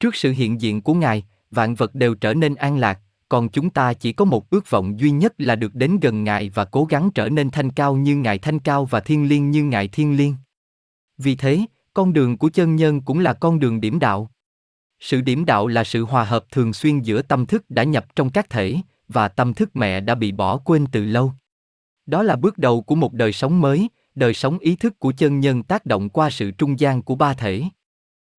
Trước 0.00 0.14
sự 0.14 0.32
hiện 0.32 0.60
diện 0.60 0.82
của 0.82 0.94
Ngài, 0.94 1.24
vạn 1.50 1.74
vật 1.74 1.94
đều 1.94 2.14
trở 2.14 2.34
nên 2.34 2.54
an 2.54 2.76
lạc, 2.76 3.00
còn 3.34 3.48
chúng 3.48 3.70
ta 3.70 3.94
chỉ 3.94 4.12
có 4.12 4.24
một 4.24 4.50
ước 4.50 4.70
vọng 4.70 5.00
duy 5.00 5.10
nhất 5.10 5.34
là 5.38 5.56
được 5.56 5.74
đến 5.74 5.98
gần 6.00 6.24
Ngài 6.24 6.50
và 6.50 6.64
cố 6.64 6.84
gắng 6.84 7.10
trở 7.14 7.28
nên 7.28 7.50
thanh 7.50 7.70
cao 7.70 7.96
như 7.96 8.16
Ngài 8.16 8.38
thanh 8.38 8.58
cao 8.58 8.84
và 8.84 9.00
thiên 9.00 9.28
liêng 9.28 9.50
như 9.50 9.64
Ngài 9.64 9.88
thiên 9.88 10.16
liêng. 10.16 10.34
Vì 11.18 11.36
thế, 11.36 11.64
con 11.94 12.12
đường 12.12 12.38
của 12.38 12.48
chân 12.48 12.76
nhân 12.76 13.00
cũng 13.00 13.18
là 13.18 13.32
con 13.32 13.58
đường 13.58 13.80
điểm 13.80 13.98
đạo. 13.98 14.30
Sự 15.00 15.20
điểm 15.20 15.44
đạo 15.44 15.66
là 15.66 15.84
sự 15.84 16.04
hòa 16.04 16.24
hợp 16.24 16.44
thường 16.50 16.72
xuyên 16.72 17.00
giữa 17.00 17.22
tâm 17.22 17.46
thức 17.46 17.64
đã 17.68 17.84
nhập 17.84 18.06
trong 18.16 18.30
các 18.30 18.50
thể, 18.50 18.76
và 19.08 19.28
tâm 19.28 19.54
thức 19.54 19.76
mẹ 19.76 20.00
đã 20.00 20.14
bị 20.14 20.32
bỏ 20.32 20.56
quên 20.56 20.86
từ 20.92 21.04
lâu. 21.04 21.32
Đó 22.06 22.22
là 22.22 22.36
bước 22.36 22.58
đầu 22.58 22.82
của 22.82 22.94
một 22.94 23.12
đời 23.12 23.32
sống 23.32 23.60
mới, 23.60 23.88
đời 24.14 24.34
sống 24.34 24.58
ý 24.58 24.76
thức 24.76 24.98
của 24.98 25.12
chân 25.12 25.40
nhân 25.40 25.62
tác 25.62 25.86
động 25.86 26.08
qua 26.08 26.30
sự 26.30 26.50
trung 26.50 26.80
gian 26.80 27.02
của 27.02 27.14
ba 27.14 27.34
thể. 27.34 27.62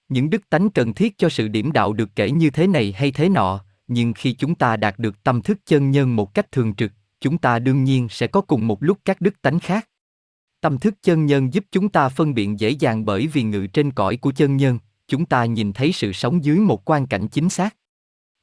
Những 0.10 0.30
đức 0.30 0.50
tánh 0.50 0.70
cần 0.70 0.94
thiết 0.94 1.18
cho 1.18 1.30
sự 1.30 1.48
điểm 1.48 1.72
đạo 1.72 1.94
được 1.94 2.10
kể 2.16 2.32
như 2.32 2.50
thế 2.50 2.68
này 2.68 2.92
hay 2.98 3.12
thế 3.12 3.30
nọ, 3.30 3.66
nhưng 3.88 4.14
khi 4.14 4.34
chúng 4.34 4.56
ta 4.56 4.78
đạt 4.78 5.00
được 5.00 5.24
tâm 5.24 5.42
thức 5.42 5.60
chân 5.66 5.92
nhân 5.92 6.16
một 6.16 6.34
cách 6.34 6.52
thường 6.52 6.76
trực, 6.76 6.92
chúng 7.20 7.38
ta 7.38 7.60
đương 7.60 7.84
nhiên 7.84 8.08
sẽ 8.10 8.28
có 8.28 8.42
cùng 8.42 8.68
một 8.68 8.84
lúc 8.84 8.98
các 9.06 9.22
đức 9.22 9.42
tánh 9.42 9.60
khác. 9.60 9.90
Tâm 10.62 10.78
thức 10.78 10.96
chân 11.02 11.26
nhân 11.26 11.54
giúp 11.54 11.66
chúng 11.72 11.90
ta 11.90 12.10
phân 12.10 12.34
biện 12.34 12.60
dễ 12.60 12.70
dàng 12.70 13.06
bởi 13.06 13.28
vì 13.28 13.44
ngự 13.44 13.68
trên 13.68 13.92
cõi 13.92 14.18
của 14.18 14.32
chân 14.32 14.58
nhân, 14.58 14.80
chúng 15.08 15.26
ta 15.26 15.46
nhìn 15.46 15.74
thấy 15.74 15.92
sự 15.92 16.14
sống 16.14 16.44
dưới 16.44 16.60
một 16.60 16.90
quan 16.90 17.08
cảnh 17.08 17.28
chính 17.28 17.50
xác. 17.50 17.76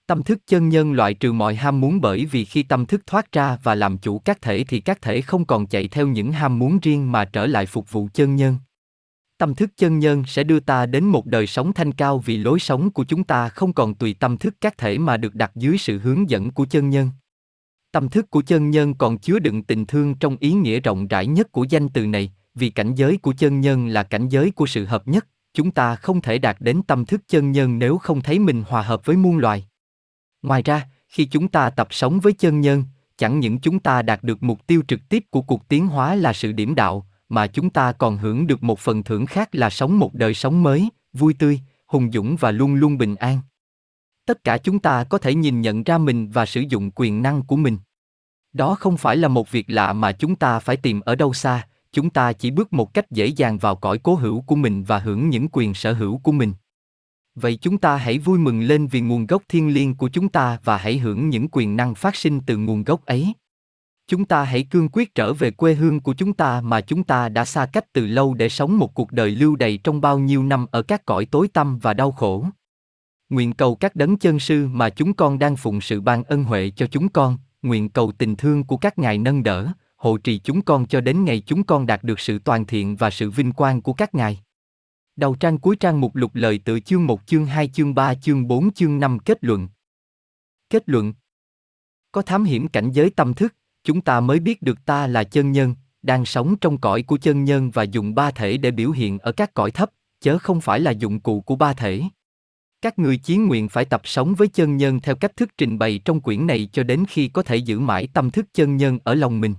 Tâm 0.06 0.22
thức 0.22 0.38
chân 0.46 0.68
nhân 0.68 0.92
loại 0.92 1.14
trừ 1.14 1.32
mọi 1.32 1.54
ham 1.54 1.80
muốn 1.80 2.00
bởi 2.00 2.26
vì 2.26 2.44
khi 2.44 2.62
tâm 2.62 2.86
thức 2.86 3.02
thoát 3.06 3.32
ra 3.32 3.58
và 3.62 3.74
làm 3.74 3.98
chủ 3.98 4.18
các 4.18 4.42
thể 4.42 4.64
thì 4.68 4.80
các 4.80 5.02
thể 5.02 5.20
không 5.20 5.44
còn 5.44 5.66
chạy 5.66 5.88
theo 5.88 6.06
những 6.06 6.32
ham 6.32 6.58
muốn 6.58 6.78
riêng 6.82 7.12
mà 7.12 7.24
trở 7.24 7.46
lại 7.46 7.66
phục 7.66 7.92
vụ 7.92 8.08
chân 8.14 8.36
nhân. 8.36 8.56
Tâm 9.42 9.54
thức 9.54 9.70
chân 9.76 9.98
nhân 9.98 10.24
sẽ 10.26 10.44
đưa 10.44 10.60
ta 10.60 10.86
đến 10.86 11.04
một 11.04 11.26
đời 11.26 11.46
sống 11.46 11.72
thanh 11.72 11.92
cao 11.92 12.18
vì 12.18 12.36
lối 12.36 12.58
sống 12.58 12.90
của 12.90 13.04
chúng 13.04 13.24
ta 13.24 13.48
không 13.48 13.72
còn 13.72 13.94
tùy 13.94 14.14
tâm 14.20 14.38
thức 14.38 14.54
các 14.60 14.78
thể 14.78 14.98
mà 14.98 15.16
được 15.16 15.34
đặt 15.34 15.52
dưới 15.54 15.78
sự 15.78 15.98
hướng 15.98 16.30
dẫn 16.30 16.50
của 16.50 16.64
chân 16.64 16.90
nhân. 16.90 17.10
Tâm 17.92 18.08
thức 18.08 18.30
của 18.30 18.42
chân 18.42 18.70
nhân 18.70 18.94
còn 18.94 19.18
chứa 19.18 19.38
đựng 19.38 19.62
tình 19.62 19.86
thương 19.86 20.14
trong 20.14 20.36
ý 20.40 20.52
nghĩa 20.52 20.80
rộng 20.80 21.06
rãi 21.08 21.26
nhất 21.26 21.52
của 21.52 21.64
danh 21.64 21.88
từ 21.88 22.06
này, 22.06 22.32
vì 22.54 22.70
cảnh 22.70 22.94
giới 22.94 23.16
của 23.16 23.32
chân 23.38 23.60
nhân 23.60 23.86
là 23.86 24.02
cảnh 24.02 24.28
giới 24.28 24.50
của 24.50 24.66
sự 24.66 24.84
hợp 24.84 25.08
nhất, 25.08 25.26
chúng 25.54 25.70
ta 25.70 25.96
không 25.96 26.20
thể 26.20 26.38
đạt 26.38 26.56
đến 26.60 26.82
tâm 26.82 27.04
thức 27.04 27.22
chân 27.28 27.52
nhân 27.52 27.78
nếu 27.78 27.98
không 27.98 28.20
thấy 28.20 28.38
mình 28.38 28.64
hòa 28.68 28.82
hợp 28.82 29.04
với 29.04 29.16
muôn 29.16 29.38
loài. 29.38 29.66
Ngoài 30.42 30.62
ra, 30.62 30.88
khi 31.08 31.24
chúng 31.24 31.48
ta 31.48 31.70
tập 31.70 31.88
sống 31.90 32.20
với 32.20 32.32
chân 32.32 32.60
nhân, 32.60 32.84
chẳng 33.16 33.40
những 33.40 33.58
chúng 33.58 33.78
ta 33.78 34.02
đạt 34.02 34.22
được 34.22 34.42
mục 34.42 34.66
tiêu 34.66 34.82
trực 34.88 35.08
tiếp 35.08 35.24
của 35.30 35.42
cuộc 35.42 35.68
tiến 35.68 35.86
hóa 35.86 36.14
là 36.14 36.32
sự 36.32 36.52
điểm 36.52 36.74
đạo, 36.74 37.06
mà 37.32 37.46
chúng 37.46 37.70
ta 37.70 37.92
còn 37.92 38.16
hưởng 38.16 38.46
được 38.46 38.62
một 38.62 38.78
phần 38.78 39.02
thưởng 39.02 39.26
khác 39.26 39.48
là 39.52 39.70
sống 39.70 39.98
một 39.98 40.14
đời 40.14 40.34
sống 40.34 40.62
mới, 40.62 40.88
vui 41.12 41.34
tươi, 41.34 41.60
hùng 41.86 42.12
dũng 42.12 42.36
và 42.36 42.50
luôn 42.50 42.74
luôn 42.74 42.98
bình 42.98 43.14
an. 43.14 43.38
Tất 44.26 44.44
cả 44.44 44.58
chúng 44.58 44.78
ta 44.78 45.04
có 45.04 45.18
thể 45.18 45.34
nhìn 45.34 45.60
nhận 45.60 45.82
ra 45.82 45.98
mình 45.98 46.30
và 46.30 46.46
sử 46.46 46.60
dụng 46.60 46.90
quyền 46.94 47.22
năng 47.22 47.42
của 47.42 47.56
mình. 47.56 47.78
Đó 48.52 48.74
không 48.74 48.96
phải 48.96 49.16
là 49.16 49.28
một 49.28 49.50
việc 49.50 49.70
lạ 49.70 49.92
mà 49.92 50.12
chúng 50.12 50.36
ta 50.36 50.58
phải 50.58 50.76
tìm 50.76 51.00
ở 51.00 51.14
đâu 51.14 51.32
xa, 51.32 51.66
chúng 51.92 52.10
ta 52.10 52.32
chỉ 52.32 52.50
bước 52.50 52.72
một 52.72 52.94
cách 52.94 53.10
dễ 53.10 53.26
dàng 53.26 53.58
vào 53.58 53.76
cõi 53.76 53.98
cố 53.98 54.14
hữu 54.14 54.40
của 54.40 54.56
mình 54.56 54.84
và 54.84 54.98
hưởng 54.98 55.30
những 55.30 55.48
quyền 55.52 55.74
sở 55.74 55.92
hữu 55.92 56.18
của 56.18 56.32
mình. 56.32 56.52
Vậy 57.34 57.56
chúng 57.56 57.78
ta 57.78 57.96
hãy 57.96 58.18
vui 58.18 58.38
mừng 58.38 58.60
lên 58.60 58.86
vì 58.86 59.00
nguồn 59.00 59.26
gốc 59.26 59.42
thiên 59.48 59.74
liêng 59.74 59.94
của 59.94 60.08
chúng 60.08 60.28
ta 60.28 60.58
và 60.64 60.76
hãy 60.76 60.98
hưởng 60.98 61.28
những 61.28 61.48
quyền 61.52 61.76
năng 61.76 61.94
phát 61.94 62.16
sinh 62.16 62.40
từ 62.46 62.56
nguồn 62.56 62.84
gốc 62.84 63.06
ấy. 63.06 63.32
Chúng 64.06 64.24
ta 64.24 64.44
hãy 64.44 64.62
cương 64.70 64.88
quyết 64.92 65.14
trở 65.14 65.32
về 65.32 65.50
quê 65.50 65.74
hương 65.74 66.00
của 66.00 66.14
chúng 66.14 66.32
ta 66.32 66.60
mà 66.60 66.80
chúng 66.80 67.04
ta 67.04 67.28
đã 67.28 67.44
xa 67.44 67.66
cách 67.66 67.92
từ 67.92 68.06
lâu 68.06 68.34
để 68.34 68.48
sống 68.48 68.78
một 68.78 68.94
cuộc 68.94 69.12
đời 69.12 69.30
lưu 69.30 69.56
đầy 69.56 69.78
trong 69.84 70.00
bao 70.00 70.18
nhiêu 70.18 70.42
năm 70.42 70.66
ở 70.70 70.82
các 70.82 71.04
cõi 71.04 71.26
tối 71.26 71.48
tăm 71.48 71.78
và 71.78 71.94
đau 71.94 72.12
khổ. 72.12 72.46
Nguyện 73.28 73.52
cầu 73.52 73.74
các 73.74 73.96
đấng 73.96 74.16
chân 74.16 74.38
sư 74.38 74.66
mà 74.66 74.90
chúng 74.90 75.14
con 75.14 75.38
đang 75.38 75.56
phụng 75.56 75.80
sự 75.80 76.00
ban 76.00 76.24
ân 76.24 76.44
huệ 76.44 76.70
cho 76.76 76.86
chúng 76.86 77.08
con, 77.08 77.38
nguyện 77.62 77.88
cầu 77.88 78.12
tình 78.18 78.36
thương 78.36 78.64
của 78.64 78.76
các 78.76 78.98
ngài 78.98 79.18
nâng 79.18 79.42
đỡ, 79.42 79.72
hộ 79.96 80.16
trì 80.16 80.38
chúng 80.38 80.62
con 80.62 80.86
cho 80.86 81.00
đến 81.00 81.24
ngày 81.24 81.42
chúng 81.46 81.64
con 81.64 81.86
đạt 81.86 82.04
được 82.04 82.20
sự 82.20 82.38
toàn 82.38 82.66
thiện 82.66 82.96
và 82.96 83.10
sự 83.10 83.30
vinh 83.30 83.52
quang 83.52 83.82
của 83.82 83.92
các 83.92 84.14
ngài. 84.14 84.42
Đầu 85.16 85.34
trang 85.34 85.58
cuối 85.58 85.76
trang 85.76 86.00
mục 86.00 86.16
lục 86.16 86.30
lời 86.34 86.60
tự 86.64 86.80
chương 86.80 87.06
1 87.06 87.26
chương 87.26 87.46
2 87.46 87.68
chương 87.68 87.94
3 87.94 88.14
chương 88.14 88.48
4 88.48 88.72
chương 88.72 89.00
5 89.00 89.18
kết 89.18 89.38
luận. 89.44 89.68
Kết 90.70 90.82
luận 90.86 91.14
Có 92.12 92.22
thám 92.22 92.44
hiểm 92.44 92.68
cảnh 92.68 92.90
giới 92.90 93.10
tâm 93.10 93.34
thức, 93.34 93.54
chúng 93.84 94.00
ta 94.00 94.20
mới 94.20 94.40
biết 94.40 94.62
được 94.62 94.84
ta 94.84 95.06
là 95.06 95.24
chân 95.24 95.52
nhân, 95.52 95.74
đang 96.02 96.24
sống 96.24 96.56
trong 96.60 96.78
cõi 96.78 97.02
của 97.02 97.16
chân 97.16 97.44
nhân 97.44 97.70
và 97.70 97.82
dùng 97.82 98.14
ba 98.14 98.30
thể 98.30 98.56
để 98.56 98.70
biểu 98.70 98.90
hiện 98.90 99.18
ở 99.18 99.32
các 99.32 99.54
cõi 99.54 99.70
thấp, 99.70 99.90
chớ 100.20 100.38
không 100.38 100.60
phải 100.60 100.80
là 100.80 100.90
dụng 100.90 101.20
cụ 101.20 101.40
của 101.40 101.56
ba 101.56 101.72
thể. 101.72 102.02
Các 102.82 102.98
người 102.98 103.16
chiến 103.16 103.46
nguyện 103.46 103.68
phải 103.68 103.84
tập 103.84 104.00
sống 104.04 104.34
với 104.34 104.48
chân 104.48 104.76
nhân 104.76 105.00
theo 105.00 105.16
cách 105.16 105.36
thức 105.36 105.50
trình 105.58 105.78
bày 105.78 106.00
trong 106.04 106.20
quyển 106.20 106.46
này 106.46 106.68
cho 106.72 106.82
đến 106.82 107.04
khi 107.08 107.28
có 107.28 107.42
thể 107.42 107.56
giữ 107.56 107.78
mãi 107.78 108.08
tâm 108.14 108.30
thức 108.30 108.46
chân 108.54 108.76
nhân 108.76 108.98
ở 109.04 109.14
lòng 109.14 109.40
mình. 109.40 109.54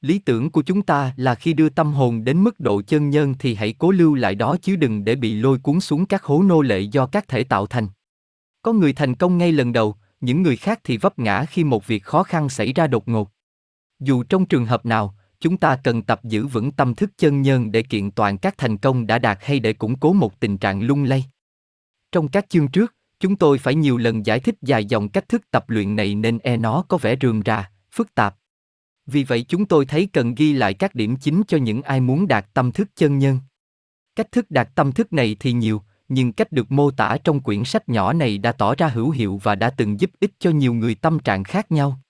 Lý 0.00 0.18
tưởng 0.18 0.50
của 0.50 0.62
chúng 0.62 0.82
ta 0.82 1.12
là 1.16 1.34
khi 1.34 1.52
đưa 1.52 1.68
tâm 1.68 1.92
hồn 1.92 2.24
đến 2.24 2.44
mức 2.44 2.60
độ 2.60 2.82
chân 2.82 3.10
nhân 3.10 3.34
thì 3.38 3.54
hãy 3.54 3.74
cố 3.78 3.90
lưu 3.90 4.14
lại 4.14 4.34
đó 4.34 4.56
chứ 4.62 4.76
đừng 4.76 5.04
để 5.04 5.14
bị 5.14 5.34
lôi 5.34 5.58
cuốn 5.58 5.80
xuống 5.80 6.06
các 6.06 6.24
hố 6.24 6.42
nô 6.42 6.62
lệ 6.62 6.80
do 6.80 7.06
các 7.06 7.28
thể 7.28 7.44
tạo 7.44 7.66
thành. 7.66 7.88
Có 8.62 8.72
người 8.72 8.92
thành 8.92 9.14
công 9.14 9.38
ngay 9.38 9.52
lần 9.52 9.72
đầu, 9.72 9.96
những 10.20 10.42
người 10.42 10.56
khác 10.56 10.80
thì 10.84 10.96
vấp 10.96 11.18
ngã 11.18 11.44
khi 11.44 11.64
một 11.64 11.86
việc 11.86 12.04
khó 12.04 12.22
khăn 12.22 12.48
xảy 12.48 12.72
ra 12.72 12.86
đột 12.86 13.08
ngột. 13.08 13.30
Dù 14.00 14.22
trong 14.22 14.46
trường 14.46 14.66
hợp 14.66 14.86
nào, 14.86 15.14
chúng 15.40 15.56
ta 15.56 15.76
cần 15.84 16.02
tập 16.02 16.20
giữ 16.24 16.46
vững 16.46 16.72
tâm 16.72 16.94
thức 16.94 17.10
chân 17.18 17.42
nhân 17.42 17.72
để 17.72 17.82
kiện 17.82 18.10
toàn 18.10 18.38
các 18.38 18.58
thành 18.58 18.78
công 18.78 19.06
đã 19.06 19.18
đạt 19.18 19.38
hay 19.42 19.60
để 19.60 19.72
củng 19.72 19.98
cố 19.98 20.12
một 20.12 20.40
tình 20.40 20.58
trạng 20.58 20.82
lung 20.82 21.04
lay. 21.04 21.24
Trong 22.12 22.28
các 22.28 22.48
chương 22.48 22.68
trước, 22.68 22.94
chúng 23.20 23.36
tôi 23.36 23.58
phải 23.58 23.74
nhiều 23.74 23.96
lần 23.96 24.26
giải 24.26 24.40
thích 24.40 24.54
dài 24.62 24.84
dòng 24.84 25.08
cách 25.08 25.28
thức 25.28 25.50
tập 25.50 25.70
luyện 25.70 25.96
này 25.96 26.14
nên 26.14 26.38
e 26.38 26.56
nó 26.56 26.84
có 26.88 26.96
vẻ 26.98 27.16
rườm 27.20 27.42
rà, 27.46 27.70
phức 27.92 28.14
tạp. 28.14 28.36
Vì 29.06 29.24
vậy 29.24 29.44
chúng 29.48 29.66
tôi 29.66 29.86
thấy 29.86 30.08
cần 30.12 30.34
ghi 30.34 30.52
lại 30.52 30.74
các 30.74 30.94
điểm 30.94 31.16
chính 31.16 31.42
cho 31.48 31.58
những 31.58 31.82
ai 31.82 32.00
muốn 32.00 32.28
đạt 32.28 32.46
tâm 32.54 32.72
thức 32.72 32.88
chân 32.96 33.18
nhân. 33.18 33.38
Cách 34.16 34.32
thức 34.32 34.50
đạt 34.50 34.68
tâm 34.74 34.92
thức 34.92 35.12
này 35.12 35.36
thì 35.40 35.52
nhiều, 35.52 35.82
nhưng 36.08 36.32
cách 36.32 36.52
được 36.52 36.72
mô 36.72 36.90
tả 36.90 37.16
trong 37.24 37.40
quyển 37.40 37.64
sách 37.64 37.88
nhỏ 37.88 38.12
này 38.12 38.38
đã 38.38 38.52
tỏ 38.52 38.74
ra 38.74 38.88
hữu 38.88 39.10
hiệu 39.10 39.40
và 39.42 39.54
đã 39.54 39.70
từng 39.70 40.00
giúp 40.00 40.10
ích 40.20 40.32
cho 40.38 40.50
nhiều 40.50 40.74
người 40.74 40.94
tâm 40.94 41.18
trạng 41.18 41.44
khác 41.44 41.72
nhau. 41.72 42.00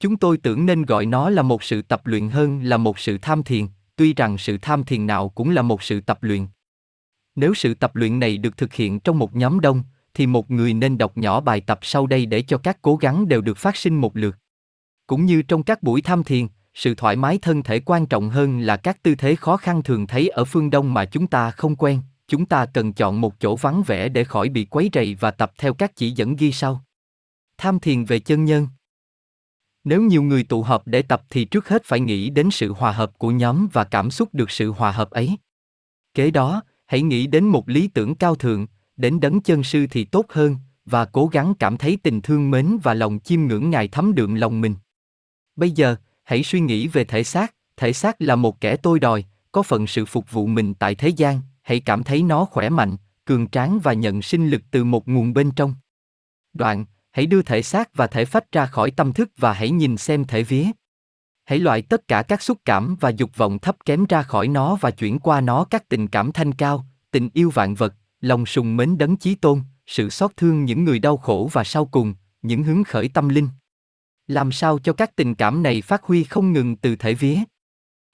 Chúng 0.00 0.16
tôi 0.16 0.36
tưởng 0.36 0.66
nên 0.66 0.82
gọi 0.82 1.06
nó 1.06 1.30
là 1.30 1.42
một 1.42 1.62
sự 1.62 1.82
tập 1.82 2.06
luyện 2.06 2.28
hơn 2.28 2.62
là 2.62 2.76
một 2.76 2.98
sự 2.98 3.18
tham 3.22 3.42
thiền, 3.42 3.66
tuy 3.96 4.14
rằng 4.14 4.38
sự 4.38 4.58
tham 4.62 4.84
thiền 4.84 5.06
nào 5.06 5.28
cũng 5.28 5.50
là 5.50 5.62
một 5.62 5.82
sự 5.82 6.00
tập 6.00 6.18
luyện. 6.20 6.46
Nếu 7.34 7.54
sự 7.54 7.74
tập 7.74 7.96
luyện 7.96 8.20
này 8.20 8.38
được 8.38 8.56
thực 8.56 8.74
hiện 8.74 9.00
trong 9.00 9.18
một 9.18 9.36
nhóm 9.36 9.60
đông, 9.60 9.82
thì 10.14 10.26
một 10.26 10.50
người 10.50 10.74
nên 10.74 10.98
đọc 10.98 11.16
nhỏ 11.16 11.40
bài 11.40 11.60
tập 11.60 11.78
sau 11.82 12.06
đây 12.06 12.26
để 12.26 12.42
cho 12.42 12.58
các 12.58 12.82
cố 12.82 12.96
gắng 12.96 13.28
đều 13.28 13.40
được 13.40 13.56
phát 13.56 13.76
sinh 13.76 14.00
một 14.00 14.16
lượt. 14.16 14.36
Cũng 15.06 15.24
như 15.24 15.42
trong 15.42 15.62
các 15.62 15.82
buổi 15.82 16.02
tham 16.02 16.24
thiền, 16.24 16.46
sự 16.74 16.94
thoải 16.94 17.16
mái 17.16 17.38
thân 17.38 17.62
thể 17.62 17.80
quan 17.80 18.06
trọng 18.06 18.30
hơn 18.30 18.60
là 18.60 18.76
các 18.76 19.02
tư 19.02 19.14
thế 19.14 19.36
khó 19.36 19.56
khăn 19.56 19.82
thường 19.82 20.06
thấy 20.06 20.28
ở 20.28 20.44
phương 20.44 20.70
Đông 20.70 20.94
mà 20.94 21.04
chúng 21.04 21.26
ta 21.26 21.50
không 21.50 21.76
quen, 21.76 22.00
chúng 22.28 22.46
ta 22.46 22.66
cần 22.66 22.92
chọn 22.92 23.20
một 23.20 23.40
chỗ 23.40 23.56
vắng 23.56 23.82
vẻ 23.86 24.08
để 24.08 24.24
khỏi 24.24 24.48
bị 24.48 24.64
quấy 24.64 24.90
rầy 24.92 25.14
và 25.14 25.30
tập 25.30 25.52
theo 25.58 25.74
các 25.74 25.96
chỉ 25.96 26.10
dẫn 26.10 26.36
ghi 26.36 26.52
sau. 26.52 26.84
Tham 27.58 27.80
thiền 27.80 28.04
về 28.04 28.20
chân 28.20 28.44
nhân. 28.44 28.66
Nếu 29.84 30.02
nhiều 30.02 30.22
người 30.22 30.42
tụ 30.42 30.62
họp 30.62 30.86
để 30.86 31.02
tập 31.02 31.22
thì 31.30 31.44
trước 31.44 31.68
hết 31.68 31.82
phải 31.84 32.00
nghĩ 32.00 32.30
đến 32.30 32.50
sự 32.50 32.72
hòa 32.72 32.92
hợp 32.92 33.18
của 33.18 33.30
nhóm 33.30 33.68
và 33.72 33.84
cảm 33.84 34.10
xúc 34.10 34.28
được 34.32 34.50
sự 34.50 34.70
hòa 34.70 34.92
hợp 34.92 35.10
ấy. 35.10 35.36
Kế 36.14 36.30
đó, 36.30 36.62
hãy 36.86 37.02
nghĩ 37.02 37.26
đến 37.26 37.44
một 37.44 37.68
lý 37.68 37.88
tưởng 37.88 38.14
cao 38.14 38.34
thượng, 38.34 38.66
đến 38.96 39.20
đấng 39.20 39.40
chân 39.40 39.62
sư 39.62 39.86
thì 39.90 40.04
tốt 40.04 40.26
hơn, 40.28 40.56
và 40.84 41.04
cố 41.04 41.26
gắng 41.26 41.54
cảm 41.58 41.76
thấy 41.76 41.98
tình 42.02 42.20
thương 42.20 42.50
mến 42.50 42.78
và 42.82 42.94
lòng 42.94 43.18
chiêm 43.24 43.40
ngưỡng 43.40 43.70
Ngài 43.70 43.88
thấm 43.88 44.14
đượm 44.14 44.34
lòng 44.34 44.60
mình. 44.60 44.74
Bây 45.56 45.70
giờ, 45.70 45.96
hãy 46.22 46.42
suy 46.42 46.60
nghĩ 46.60 46.88
về 46.88 47.04
thể 47.04 47.24
xác, 47.24 47.54
thể 47.76 47.92
xác 47.92 48.22
là 48.22 48.36
một 48.36 48.60
kẻ 48.60 48.76
tôi 48.76 49.00
đòi, 49.00 49.24
có 49.52 49.62
phần 49.62 49.86
sự 49.86 50.04
phục 50.04 50.30
vụ 50.30 50.46
mình 50.46 50.74
tại 50.74 50.94
thế 50.94 51.08
gian, 51.08 51.40
hãy 51.62 51.80
cảm 51.80 52.02
thấy 52.02 52.22
nó 52.22 52.44
khỏe 52.44 52.68
mạnh, 52.68 52.96
cường 53.24 53.48
tráng 53.48 53.78
và 53.82 53.92
nhận 53.92 54.22
sinh 54.22 54.48
lực 54.48 54.62
từ 54.70 54.84
một 54.84 55.08
nguồn 55.08 55.32
bên 55.32 55.50
trong. 55.50 55.74
Đoạn, 56.52 56.84
hãy 57.10 57.26
đưa 57.26 57.42
thể 57.42 57.62
xác 57.62 57.94
và 57.94 58.06
thể 58.06 58.24
phách 58.24 58.52
ra 58.52 58.66
khỏi 58.66 58.90
tâm 58.90 59.12
thức 59.12 59.30
và 59.36 59.52
hãy 59.52 59.70
nhìn 59.70 59.96
xem 59.96 60.24
thể 60.24 60.42
vía. 60.42 60.66
Hãy 61.44 61.58
loại 61.58 61.82
tất 61.82 62.08
cả 62.08 62.22
các 62.22 62.42
xúc 62.42 62.58
cảm 62.64 62.96
và 63.00 63.08
dục 63.08 63.36
vọng 63.36 63.58
thấp 63.58 63.76
kém 63.84 64.04
ra 64.04 64.22
khỏi 64.22 64.48
nó 64.48 64.76
và 64.80 64.90
chuyển 64.90 65.18
qua 65.18 65.40
nó 65.40 65.64
các 65.64 65.88
tình 65.88 66.08
cảm 66.08 66.32
thanh 66.32 66.52
cao, 66.52 66.86
tình 67.10 67.28
yêu 67.34 67.50
vạn 67.50 67.74
vật, 67.74 67.94
lòng 68.20 68.46
sùng 68.46 68.76
mến 68.76 68.98
đấng 68.98 69.16
chí 69.16 69.34
tôn, 69.34 69.62
sự 69.86 70.10
xót 70.10 70.30
thương 70.36 70.64
những 70.64 70.84
người 70.84 70.98
đau 70.98 71.16
khổ 71.16 71.50
và 71.52 71.64
sau 71.64 71.86
cùng, 71.86 72.14
những 72.42 72.62
hứng 72.62 72.84
khởi 72.84 73.08
tâm 73.08 73.28
linh. 73.28 73.48
Làm 74.26 74.52
sao 74.52 74.78
cho 74.78 74.92
các 74.92 75.16
tình 75.16 75.34
cảm 75.34 75.62
này 75.62 75.82
phát 75.82 76.02
huy 76.04 76.24
không 76.24 76.52
ngừng 76.52 76.76
từ 76.76 76.96
thể 76.96 77.14
vía? 77.14 77.38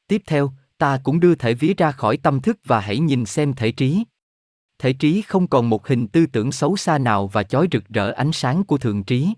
Tiếp 0.08 0.22
theo, 0.26 0.52
ta 0.78 1.00
cũng 1.04 1.20
đưa 1.20 1.34
thể 1.34 1.54
vía 1.54 1.74
ra 1.74 1.92
khỏi 1.92 2.16
tâm 2.16 2.40
thức 2.40 2.58
và 2.64 2.80
hãy 2.80 2.98
nhìn 2.98 3.26
xem 3.26 3.52
thể 3.52 3.72
trí. 3.72 4.04
Thể 4.78 4.92
trí 4.92 5.22
không 5.22 5.46
còn 5.46 5.70
một 5.70 5.88
hình 5.88 6.08
tư 6.08 6.26
tưởng 6.26 6.52
xấu 6.52 6.76
xa 6.76 6.98
nào 6.98 7.26
và 7.26 7.42
chói 7.42 7.68
rực 7.72 7.88
rỡ 7.88 8.12
ánh 8.12 8.32
sáng 8.32 8.64
của 8.64 8.78
thượng 8.78 9.04
trí. 9.04 9.28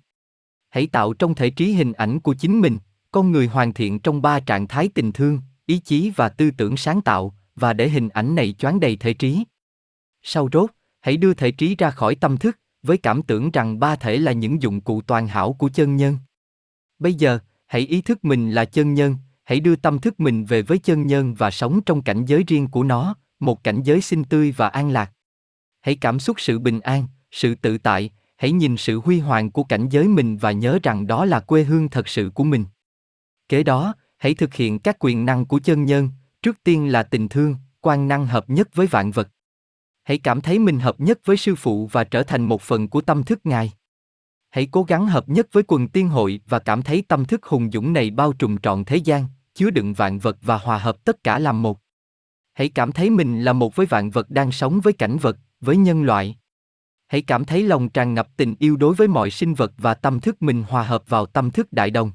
Hãy 0.70 0.86
tạo 0.86 1.12
trong 1.12 1.34
thể 1.34 1.50
trí 1.50 1.72
hình 1.72 1.92
ảnh 1.92 2.20
của 2.20 2.34
chính 2.34 2.60
mình, 2.60 2.78
con 3.10 3.32
người 3.32 3.46
hoàn 3.46 3.72
thiện 3.72 3.98
trong 3.98 4.22
ba 4.22 4.40
trạng 4.40 4.68
thái 4.68 4.88
tình 4.88 5.12
thương, 5.12 5.40
ý 5.66 5.78
chí 5.78 6.12
và 6.16 6.28
tư 6.28 6.50
tưởng 6.50 6.76
sáng 6.76 7.00
tạo, 7.00 7.34
và 7.56 7.72
để 7.72 7.88
hình 7.88 8.08
ảnh 8.08 8.34
này 8.34 8.54
choáng 8.58 8.80
đầy 8.80 8.96
thể 8.96 9.14
trí. 9.14 9.44
Sau 10.22 10.48
rốt, 10.52 10.70
hãy 11.00 11.16
đưa 11.16 11.34
thể 11.34 11.50
trí 11.50 11.76
ra 11.76 11.90
khỏi 11.90 12.14
tâm 12.14 12.36
thức, 12.36 12.58
với 12.82 12.96
cảm 12.98 13.22
tưởng 13.22 13.50
rằng 13.50 13.78
ba 13.78 13.96
thể 13.96 14.16
là 14.16 14.32
những 14.32 14.62
dụng 14.62 14.80
cụ 14.80 15.00
toàn 15.00 15.28
hảo 15.28 15.52
của 15.52 15.68
chân 15.68 15.96
nhân. 15.96 16.16
Bây 16.98 17.14
giờ, 17.14 17.38
hãy 17.66 17.80
ý 17.80 18.00
thức 18.00 18.24
mình 18.24 18.50
là 18.50 18.64
chân 18.64 18.94
nhân, 18.94 19.16
hãy 19.44 19.60
đưa 19.60 19.76
tâm 19.76 19.98
thức 19.98 20.20
mình 20.20 20.44
về 20.44 20.62
với 20.62 20.78
chân 20.78 21.06
nhân 21.06 21.34
và 21.34 21.50
sống 21.50 21.80
trong 21.86 22.02
cảnh 22.02 22.24
giới 22.24 22.44
riêng 22.46 22.68
của 22.68 22.84
nó, 22.84 23.14
một 23.40 23.64
cảnh 23.64 23.82
giới 23.82 24.00
xinh 24.00 24.24
tươi 24.24 24.54
và 24.56 24.68
an 24.68 24.90
lạc. 24.90 25.12
Hãy 25.80 25.96
cảm 25.96 26.18
xúc 26.18 26.40
sự 26.40 26.58
bình 26.58 26.80
an, 26.80 27.06
sự 27.30 27.54
tự 27.54 27.78
tại, 27.78 28.10
hãy 28.36 28.52
nhìn 28.52 28.76
sự 28.76 29.00
huy 29.00 29.18
hoàng 29.18 29.50
của 29.50 29.64
cảnh 29.64 29.88
giới 29.88 30.08
mình 30.08 30.36
và 30.36 30.52
nhớ 30.52 30.78
rằng 30.82 31.06
đó 31.06 31.24
là 31.24 31.40
quê 31.40 31.64
hương 31.64 31.88
thật 31.88 32.08
sự 32.08 32.30
của 32.34 32.44
mình. 32.44 32.64
Kế 33.48 33.62
đó, 33.62 33.94
hãy 34.18 34.34
thực 34.34 34.54
hiện 34.54 34.78
các 34.78 34.96
quyền 35.00 35.26
năng 35.26 35.46
của 35.46 35.58
chân 35.58 35.84
nhân, 35.84 36.08
trước 36.42 36.56
tiên 36.64 36.92
là 36.92 37.02
tình 37.02 37.28
thương, 37.28 37.56
quan 37.80 38.08
năng 38.08 38.26
hợp 38.26 38.50
nhất 38.50 38.68
với 38.74 38.86
vạn 38.86 39.10
vật. 39.10 39.28
Hãy 40.02 40.18
cảm 40.18 40.40
thấy 40.40 40.58
mình 40.58 40.80
hợp 40.80 41.00
nhất 41.00 41.18
với 41.24 41.36
sư 41.36 41.54
phụ 41.54 41.86
và 41.86 42.04
trở 42.04 42.22
thành 42.22 42.42
một 42.42 42.62
phần 42.62 42.88
của 42.88 43.00
tâm 43.00 43.22
thức 43.22 43.40
ngài. 43.44 43.72
Hãy 44.50 44.68
cố 44.70 44.82
gắng 44.82 45.06
hợp 45.06 45.28
nhất 45.28 45.48
với 45.52 45.62
quần 45.66 45.88
tiên 45.88 46.08
hội 46.08 46.40
và 46.46 46.58
cảm 46.58 46.82
thấy 46.82 47.02
tâm 47.08 47.24
thức 47.24 47.44
hùng 47.44 47.70
dũng 47.72 47.92
này 47.92 48.10
bao 48.10 48.32
trùm 48.32 48.56
trọn 48.62 48.84
thế 48.84 48.96
gian, 48.96 49.24
chứa 49.54 49.70
đựng 49.70 49.94
vạn 49.94 50.18
vật 50.18 50.36
và 50.42 50.58
hòa 50.58 50.78
hợp 50.78 51.04
tất 51.04 51.24
cả 51.24 51.38
làm 51.38 51.62
một. 51.62 51.78
Hãy 52.52 52.68
cảm 52.68 52.92
thấy 52.92 53.10
mình 53.10 53.42
là 53.42 53.52
một 53.52 53.76
với 53.76 53.86
vạn 53.86 54.10
vật 54.10 54.30
đang 54.30 54.52
sống 54.52 54.80
với 54.80 54.92
cảnh 54.92 55.16
vật, 55.16 55.36
với 55.60 55.76
nhân 55.76 56.02
loại. 56.02 56.36
Hãy 57.06 57.22
cảm 57.22 57.44
thấy 57.44 57.62
lòng 57.62 57.88
tràn 57.88 58.14
ngập 58.14 58.28
tình 58.36 58.54
yêu 58.58 58.76
đối 58.76 58.94
với 58.94 59.08
mọi 59.08 59.30
sinh 59.30 59.54
vật 59.54 59.72
và 59.78 59.94
tâm 59.94 60.20
thức 60.20 60.42
mình 60.42 60.64
hòa 60.68 60.82
hợp 60.82 61.08
vào 61.08 61.26
tâm 61.26 61.50
thức 61.50 61.72
đại 61.72 61.90
đồng. 61.90 62.12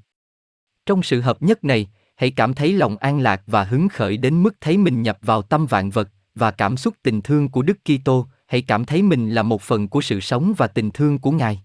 Trong 0.85 1.03
sự 1.03 1.21
hợp 1.21 1.41
nhất 1.41 1.63
này, 1.63 1.87
hãy 2.15 2.31
cảm 2.31 2.53
thấy 2.53 2.73
lòng 2.73 2.97
an 2.97 3.19
lạc 3.19 3.41
và 3.47 3.63
hứng 3.63 3.89
khởi 3.89 4.17
đến 4.17 4.43
mức 4.43 4.55
thấy 4.61 4.77
mình 4.77 5.01
nhập 5.01 5.17
vào 5.21 5.41
tâm 5.41 5.65
vạn 5.65 5.89
vật 5.89 6.09
và 6.35 6.51
cảm 6.51 6.77
xúc 6.77 6.93
tình 7.03 7.21
thương 7.21 7.49
của 7.49 7.61
Đức 7.61 7.77
Kitô, 7.83 8.27
hãy 8.47 8.61
cảm 8.61 8.85
thấy 8.85 9.01
mình 9.01 9.29
là 9.29 9.43
một 9.43 9.61
phần 9.61 9.87
của 9.87 10.01
sự 10.01 10.19
sống 10.19 10.53
và 10.57 10.67
tình 10.67 10.91
thương 10.91 11.19
của 11.19 11.31
Ngài. 11.31 11.63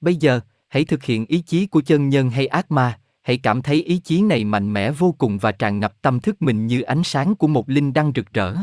Bây 0.00 0.16
giờ, 0.16 0.40
hãy 0.68 0.84
thực 0.84 1.04
hiện 1.04 1.26
ý 1.26 1.40
chí 1.40 1.66
của 1.66 1.80
chân 1.80 2.08
nhân 2.08 2.30
hay 2.30 2.46
ác 2.46 2.70
ma, 2.70 3.00
hãy 3.22 3.38
cảm 3.38 3.62
thấy 3.62 3.82
ý 3.82 3.98
chí 3.98 4.22
này 4.22 4.44
mạnh 4.44 4.72
mẽ 4.72 4.90
vô 4.90 5.14
cùng 5.18 5.38
và 5.38 5.52
tràn 5.52 5.80
ngập 5.80 6.02
tâm 6.02 6.20
thức 6.20 6.42
mình 6.42 6.66
như 6.66 6.82
ánh 6.82 7.04
sáng 7.04 7.34
của 7.34 7.46
một 7.46 7.70
linh 7.70 7.92
đăng 7.92 8.12
rực 8.14 8.32
rỡ. 8.32 8.54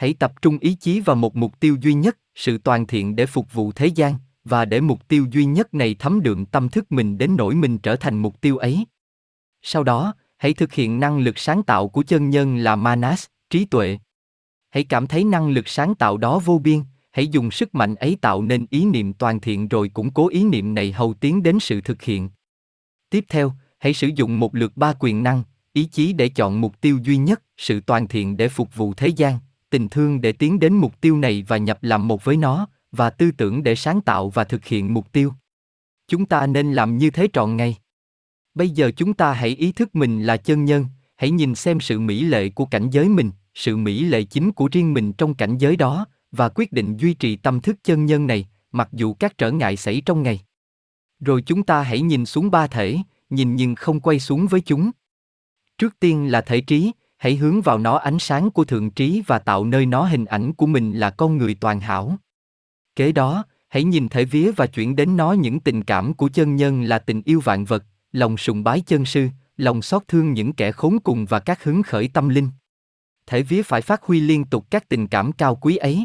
Hãy 0.00 0.14
tập 0.14 0.42
trung 0.42 0.58
ý 0.58 0.74
chí 0.74 1.00
vào 1.00 1.16
một 1.16 1.36
mục 1.36 1.60
tiêu 1.60 1.76
duy 1.80 1.94
nhất, 1.94 2.18
sự 2.34 2.58
toàn 2.58 2.86
thiện 2.86 3.16
để 3.16 3.26
phục 3.26 3.52
vụ 3.52 3.72
thế 3.72 3.86
gian, 3.86 4.14
và 4.44 4.64
để 4.64 4.80
mục 4.80 5.08
tiêu 5.08 5.26
duy 5.30 5.44
nhất 5.44 5.74
này 5.74 5.96
thấm 5.98 6.22
đượm 6.22 6.46
tâm 6.46 6.68
thức 6.68 6.92
mình 6.92 7.18
đến 7.18 7.36
nỗi 7.36 7.54
mình 7.54 7.78
trở 7.78 7.96
thành 7.96 8.18
mục 8.18 8.40
tiêu 8.40 8.56
ấy. 8.56 8.84
Sau 9.62 9.84
đó, 9.84 10.14
hãy 10.36 10.54
thực 10.54 10.72
hiện 10.72 11.00
năng 11.00 11.18
lực 11.18 11.38
sáng 11.38 11.62
tạo 11.62 11.88
của 11.88 12.02
chân 12.02 12.30
nhân 12.30 12.56
là 12.56 12.76
manas, 12.76 13.26
trí 13.50 13.64
tuệ. 13.64 13.98
Hãy 14.70 14.84
cảm 14.84 15.06
thấy 15.06 15.24
năng 15.24 15.50
lực 15.50 15.68
sáng 15.68 15.94
tạo 15.94 16.16
đó 16.16 16.38
vô 16.38 16.58
biên, 16.58 16.82
hãy 17.10 17.28
dùng 17.28 17.50
sức 17.50 17.74
mạnh 17.74 17.94
ấy 17.94 18.16
tạo 18.20 18.42
nên 18.42 18.66
ý 18.70 18.84
niệm 18.84 19.12
toàn 19.12 19.40
thiện 19.40 19.68
rồi 19.68 19.88
củng 19.88 20.10
cố 20.10 20.28
ý 20.28 20.44
niệm 20.44 20.74
này 20.74 20.92
hầu 20.92 21.14
tiến 21.14 21.42
đến 21.42 21.60
sự 21.60 21.80
thực 21.80 22.02
hiện. 22.02 22.30
Tiếp 23.10 23.24
theo, 23.28 23.52
hãy 23.78 23.94
sử 23.94 24.10
dụng 24.14 24.40
một 24.40 24.54
lượt 24.54 24.76
ba 24.76 24.94
quyền 24.98 25.22
năng, 25.22 25.42
ý 25.72 25.84
chí 25.84 26.12
để 26.12 26.28
chọn 26.28 26.60
mục 26.60 26.80
tiêu 26.80 26.98
duy 27.02 27.16
nhất, 27.16 27.42
sự 27.56 27.80
toàn 27.80 28.08
thiện 28.08 28.36
để 28.36 28.48
phục 28.48 28.76
vụ 28.76 28.94
thế 28.94 29.08
gian, 29.08 29.38
tình 29.70 29.88
thương 29.88 30.20
để 30.20 30.32
tiến 30.32 30.60
đến 30.60 30.74
mục 30.74 31.00
tiêu 31.00 31.16
này 31.16 31.44
và 31.48 31.56
nhập 31.56 31.78
làm 31.82 32.08
một 32.08 32.24
với 32.24 32.36
nó, 32.36 32.68
và 32.92 33.10
tư 33.10 33.30
tưởng 33.30 33.62
để 33.62 33.74
sáng 33.74 34.00
tạo 34.00 34.30
và 34.30 34.44
thực 34.44 34.64
hiện 34.64 34.94
mục 34.94 35.12
tiêu. 35.12 35.32
Chúng 36.08 36.26
ta 36.26 36.46
nên 36.46 36.72
làm 36.72 36.98
như 36.98 37.10
thế 37.10 37.28
trọn 37.32 37.56
ngày. 37.56 37.76
Bây 38.54 38.70
giờ 38.70 38.90
chúng 38.96 39.14
ta 39.14 39.32
hãy 39.32 39.48
ý 39.48 39.72
thức 39.72 39.94
mình 39.94 40.22
là 40.22 40.36
chân 40.36 40.64
nhân, 40.64 40.86
hãy 41.16 41.30
nhìn 41.30 41.54
xem 41.54 41.80
sự 41.80 42.00
mỹ 42.00 42.22
lệ 42.24 42.48
của 42.48 42.64
cảnh 42.66 42.90
giới 42.90 43.08
mình, 43.08 43.30
sự 43.54 43.76
mỹ 43.76 44.04
lệ 44.04 44.22
chính 44.22 44.52
của 44.52 44.68
riêng 44.72 44.94
mình 44.94 45.12
trong 45.12 45.34
cảnh 45.34 45.58
giới 45.58 45.76
đó, 45.76 46.06
và 46.32 46.48
quyết 46.48 46.72
định 46.72 46.96
duy 46.96 47.14
trì 47.14 47.36
tâm 47.36 47.60
thức 47.60 47.76
chân 47.84 48.06
nhân 48.06 48.26
này, 48.26 48.48
mặc 48.72 48.88
dù 48.92 49.14
các 49.14 49.38
trở 49.38 49.50
ngại 49.50 49.76
xảy 49.76 50.02
trong 50.06 50.22
ngày. 50.22 50.40
Rồi 51.20 51.42
chúng 51.42 51.62
ta 51.62 51.82
hãy 51.82 52.00
nhìn 52.00 52.26
xuống 52.26 52.50
ba 52.50 52.66
thể, 52.66 52.98
nhìn 53.30 53.56
nhưng 53.56 53.74
không 53.74 54.00
quay 54.00 54.20
xuống 54.20 54.46
với 54.46 54.60
chúng. 54.60 54.90
Trước 55.78 56.00
tiên 56.00 56.30
là 56.30 56.40
thể 56.40 56.60
trí, 56.60 56.92
hãy 57.20 57.36
hướng 57.36 57.62
vào 57.62 57.78
nó 57.78 57.96
ánh 57.96 58.18
sáng 58.18 58.50
của 58.50 58.64
thượng 58.64 58.90
trí 58.90 59.22
và 59.26 59.38
tạo 59.38 59.64
nơi 59.64 59.86
nó 59.86 60.04
hình 60.04 60.24
ảnh 60.24 60.52
của 60.52 60.66
mình 60.66 60.92
là 60.92 61.10
con 61.10 61.38
người 61.38 61.54
toàn 61.54 61.80
hảo. 61.80 62.16
Kế 62.96 63.12
đó, 63.12 63.44
hãy 63.68 63.84
nhìn 63.84 64.08
thể 64.08 64.24
vía 64.24 64.50
và 64.56 64.66
chuyển 64.66 64.96
đến 64.96 65.16
nó 65.16 65.32
những 65.32 65.60
tình 65.60 65.84
cảm 65.84 66.14
của 66.14 66.28
chân 66.28 66.56
nhân 66.56 66.82
là 66.82 66.98
tình 66.98 67.22
yêu 67.24 67.40
vạn 67.40 67.64
vật, 67.64 67.84
lòng 68.12 68.36
sùng 68.36 68.64
bái 68.64 68.80
chân 68.80 69.04
sư, 69.04 69.28
lòng 69.56 69.82
xót 69.82 70.02
thương 70.08 70.32
những 70.32 70.52
kẻ 70.52 70.72
khốn 70.72 70.98
cùng 70.98 71.26
và 71.26 71.40
các 71.40 71.64
hứng 71.64 71.82
khởi 71.82 72.08
tâm 72.08 72.28
linh. 72.28 72.48
Thể 73.26 73.42
vía 73.42 73.62
phải 73.62 73.82
phát 73.82 74.02
huy 74.02 74.20
liên 74.20 74.44
tục 74.44 74.66
các 74.70 74.88
tình 74.88 75.06
cảm 75.06 75.32
cao 75.32 75.56
quý 75.56 75.76
ấy. 75.76 76.04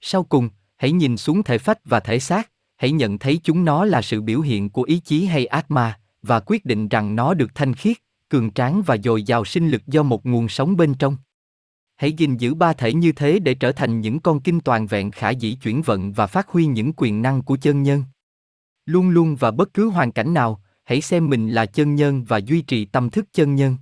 Sau 0.00 0.24
cùng, 0.24 0.48
hãy 0.76 0.92
nhìn 0.92 1.16
xuống 1.16 1.42
thể 1.42 1.58
phách 1.58 1.78
và 1.84 2.00
thể 2.00 2.20
xác, 2.20 2.50
hãy 2.76 2.92
nhận 2.92 3.18
thấy 3.18 3.40
chúng 3.44 3.64
nó 3.64 3.84
là 3.84 4.02
sự 4.02 4.20
biểu 4.20 4.40
hiện 4.40 4.70
của 4.70 4.82
ý 4.82 4.98
chí 4.98 5.24
hay 5.24 5.46
ác 5.46 5.70
ma, 5.70 6.00
và 6.22 6.40
quyết 6.40 6.64
định 6.64 6.88
rằng 6.88 7.16
nó 7.16 7.34
được 7.34 7.54
thanh 7.54 7.74
khiết, 7.74 7.96
cường 8.28 8.50
tráng 8.50 8.82
và 8.86 8.96
dồi 9.04 9.22
dào 9.22 9.44
sinh 9.44 9.68
lực 9.68 9.86
do 9.86 10.02
một 10.02 10.26
nguồn 10.26 10.48
sống 10.48 10.76
bên 10.76 10.94
trong. 10.94 11.16
Hãy 11.96 12.12
gìn 12.12 12.36
giữ 12.36 12.54
ba 12.54 12.72
thể 12.72 12.92
như 12.92 13.12
thế 13.12 13.38
để 13.38 13.54
trở 13.54 13.72
thành 13.72 14.00
những 14.00 14.20
con 14.20 14.40
kinh 14.40 14.60
toàn 14.60 14.86
vẹn 14.86 15.10
khả 15.10 15.30
dĩ 15.30 15.54
chuyển 15.54 15.82
vận 15.82 16.12
và 16.12 16.26
phát 16.26 16.48
huy 16.48 16.66
những 16.66 16.92
quyền 16.96 17.22
năng 17.22 17.42
của 17.42 17.56
chân 17.56 17.82
nhân. 17.82 18.04
Luôn 18.86 19.08
luôn 19.08 19.36
và 19.36 19.50
bất 19.50 19.74
cứ 19.74 19.88
hoàn 19.88 20.12
cảnh 20.12 20.34
nào, 20.34 20.62
hãy 20.84 21.00
xem 21.00 21.28
mình 21.28 21.50
là 21.50 21.66
chân 21.66 21.94
nhân 21.94 22.24
và 22.24 22.38
duy 22.38 22.62
trì 22.62 22.84
tâm 22.84 23.10
thức 23.10 23.26
chân 23.32 23.54
nhân. 23.54 23.76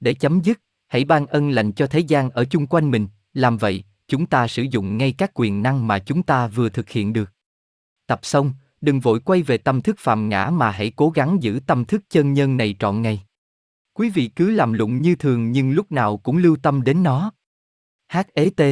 Để 0.00 0.14
chấm 0.14 0.40
dứt, 0.40 0.60
hãy 0.88 1.04
ban 1.04 1.26
ân 1.26 1.50
lành 1.50 1.72
cho 1.72 1.86
thế 1.86 2.00
gian 2.00 2.30
ở 2.30 2.44
chung 2.44 2.66
quanh 2.66 2.90
mình, 2.90 3.08
làm 3.34 3.56
vậy, 3.56 3.84
chúng 4.08 4.26
ta 4.26 4.48
sử 4.48 4.62
dụng 4.62 4.98
ngay 4.98 5.12
các 5.12 5.30
quyền 5.34 5.62
năng 5.62 5.86
mà 5.86 5.98
chúng 5.98 6.22
ta 6.22 6.46
vừa 6.46 6.68
thực 6.68 6.90
hiện 6.90 7.12
được. 7.12 7.32
Tập 8.06 8.20
xong, 8.22 8.52
đừng 8.80 9.00
vội 9.00 9.20
quay 9.20 9.42
về 9.42 9.58
tâm 9.58 9.80
thức 9.80 9.96
phàm 9.98 10.28
ngã 10.28 10.50
mà 10.50 10.70
hãy 10.70 10.92
cố 10.96 11.10
gắng 11.10 11.42
giữ 11.42 11.60
tâm 11.66 11.84
thức 11.84 12.02
chân 12.10 12.32
nhân 12.32 12.56
này 12.56 12.76
trọn 12.78 13.02
ngày. 13.02 13.22
Quý 13.94 14.10
vị 14.10 14.30
cứ 14.36 14.50
làm 14.50 14.72
lụng 14.72 15.02
như 15.02 15.16
thường 15.16 15.52
nhưng 15.52 15.70
lúc 15.70 15.92
nào 15.92 16.16
cũng 16.16 16.36
lưu 16.36 16.56
tâm 16.62 16.82
đến 16.82 17.02
nó. 17.02 17.32
H. 18.12 18.18
T 18.56 18.62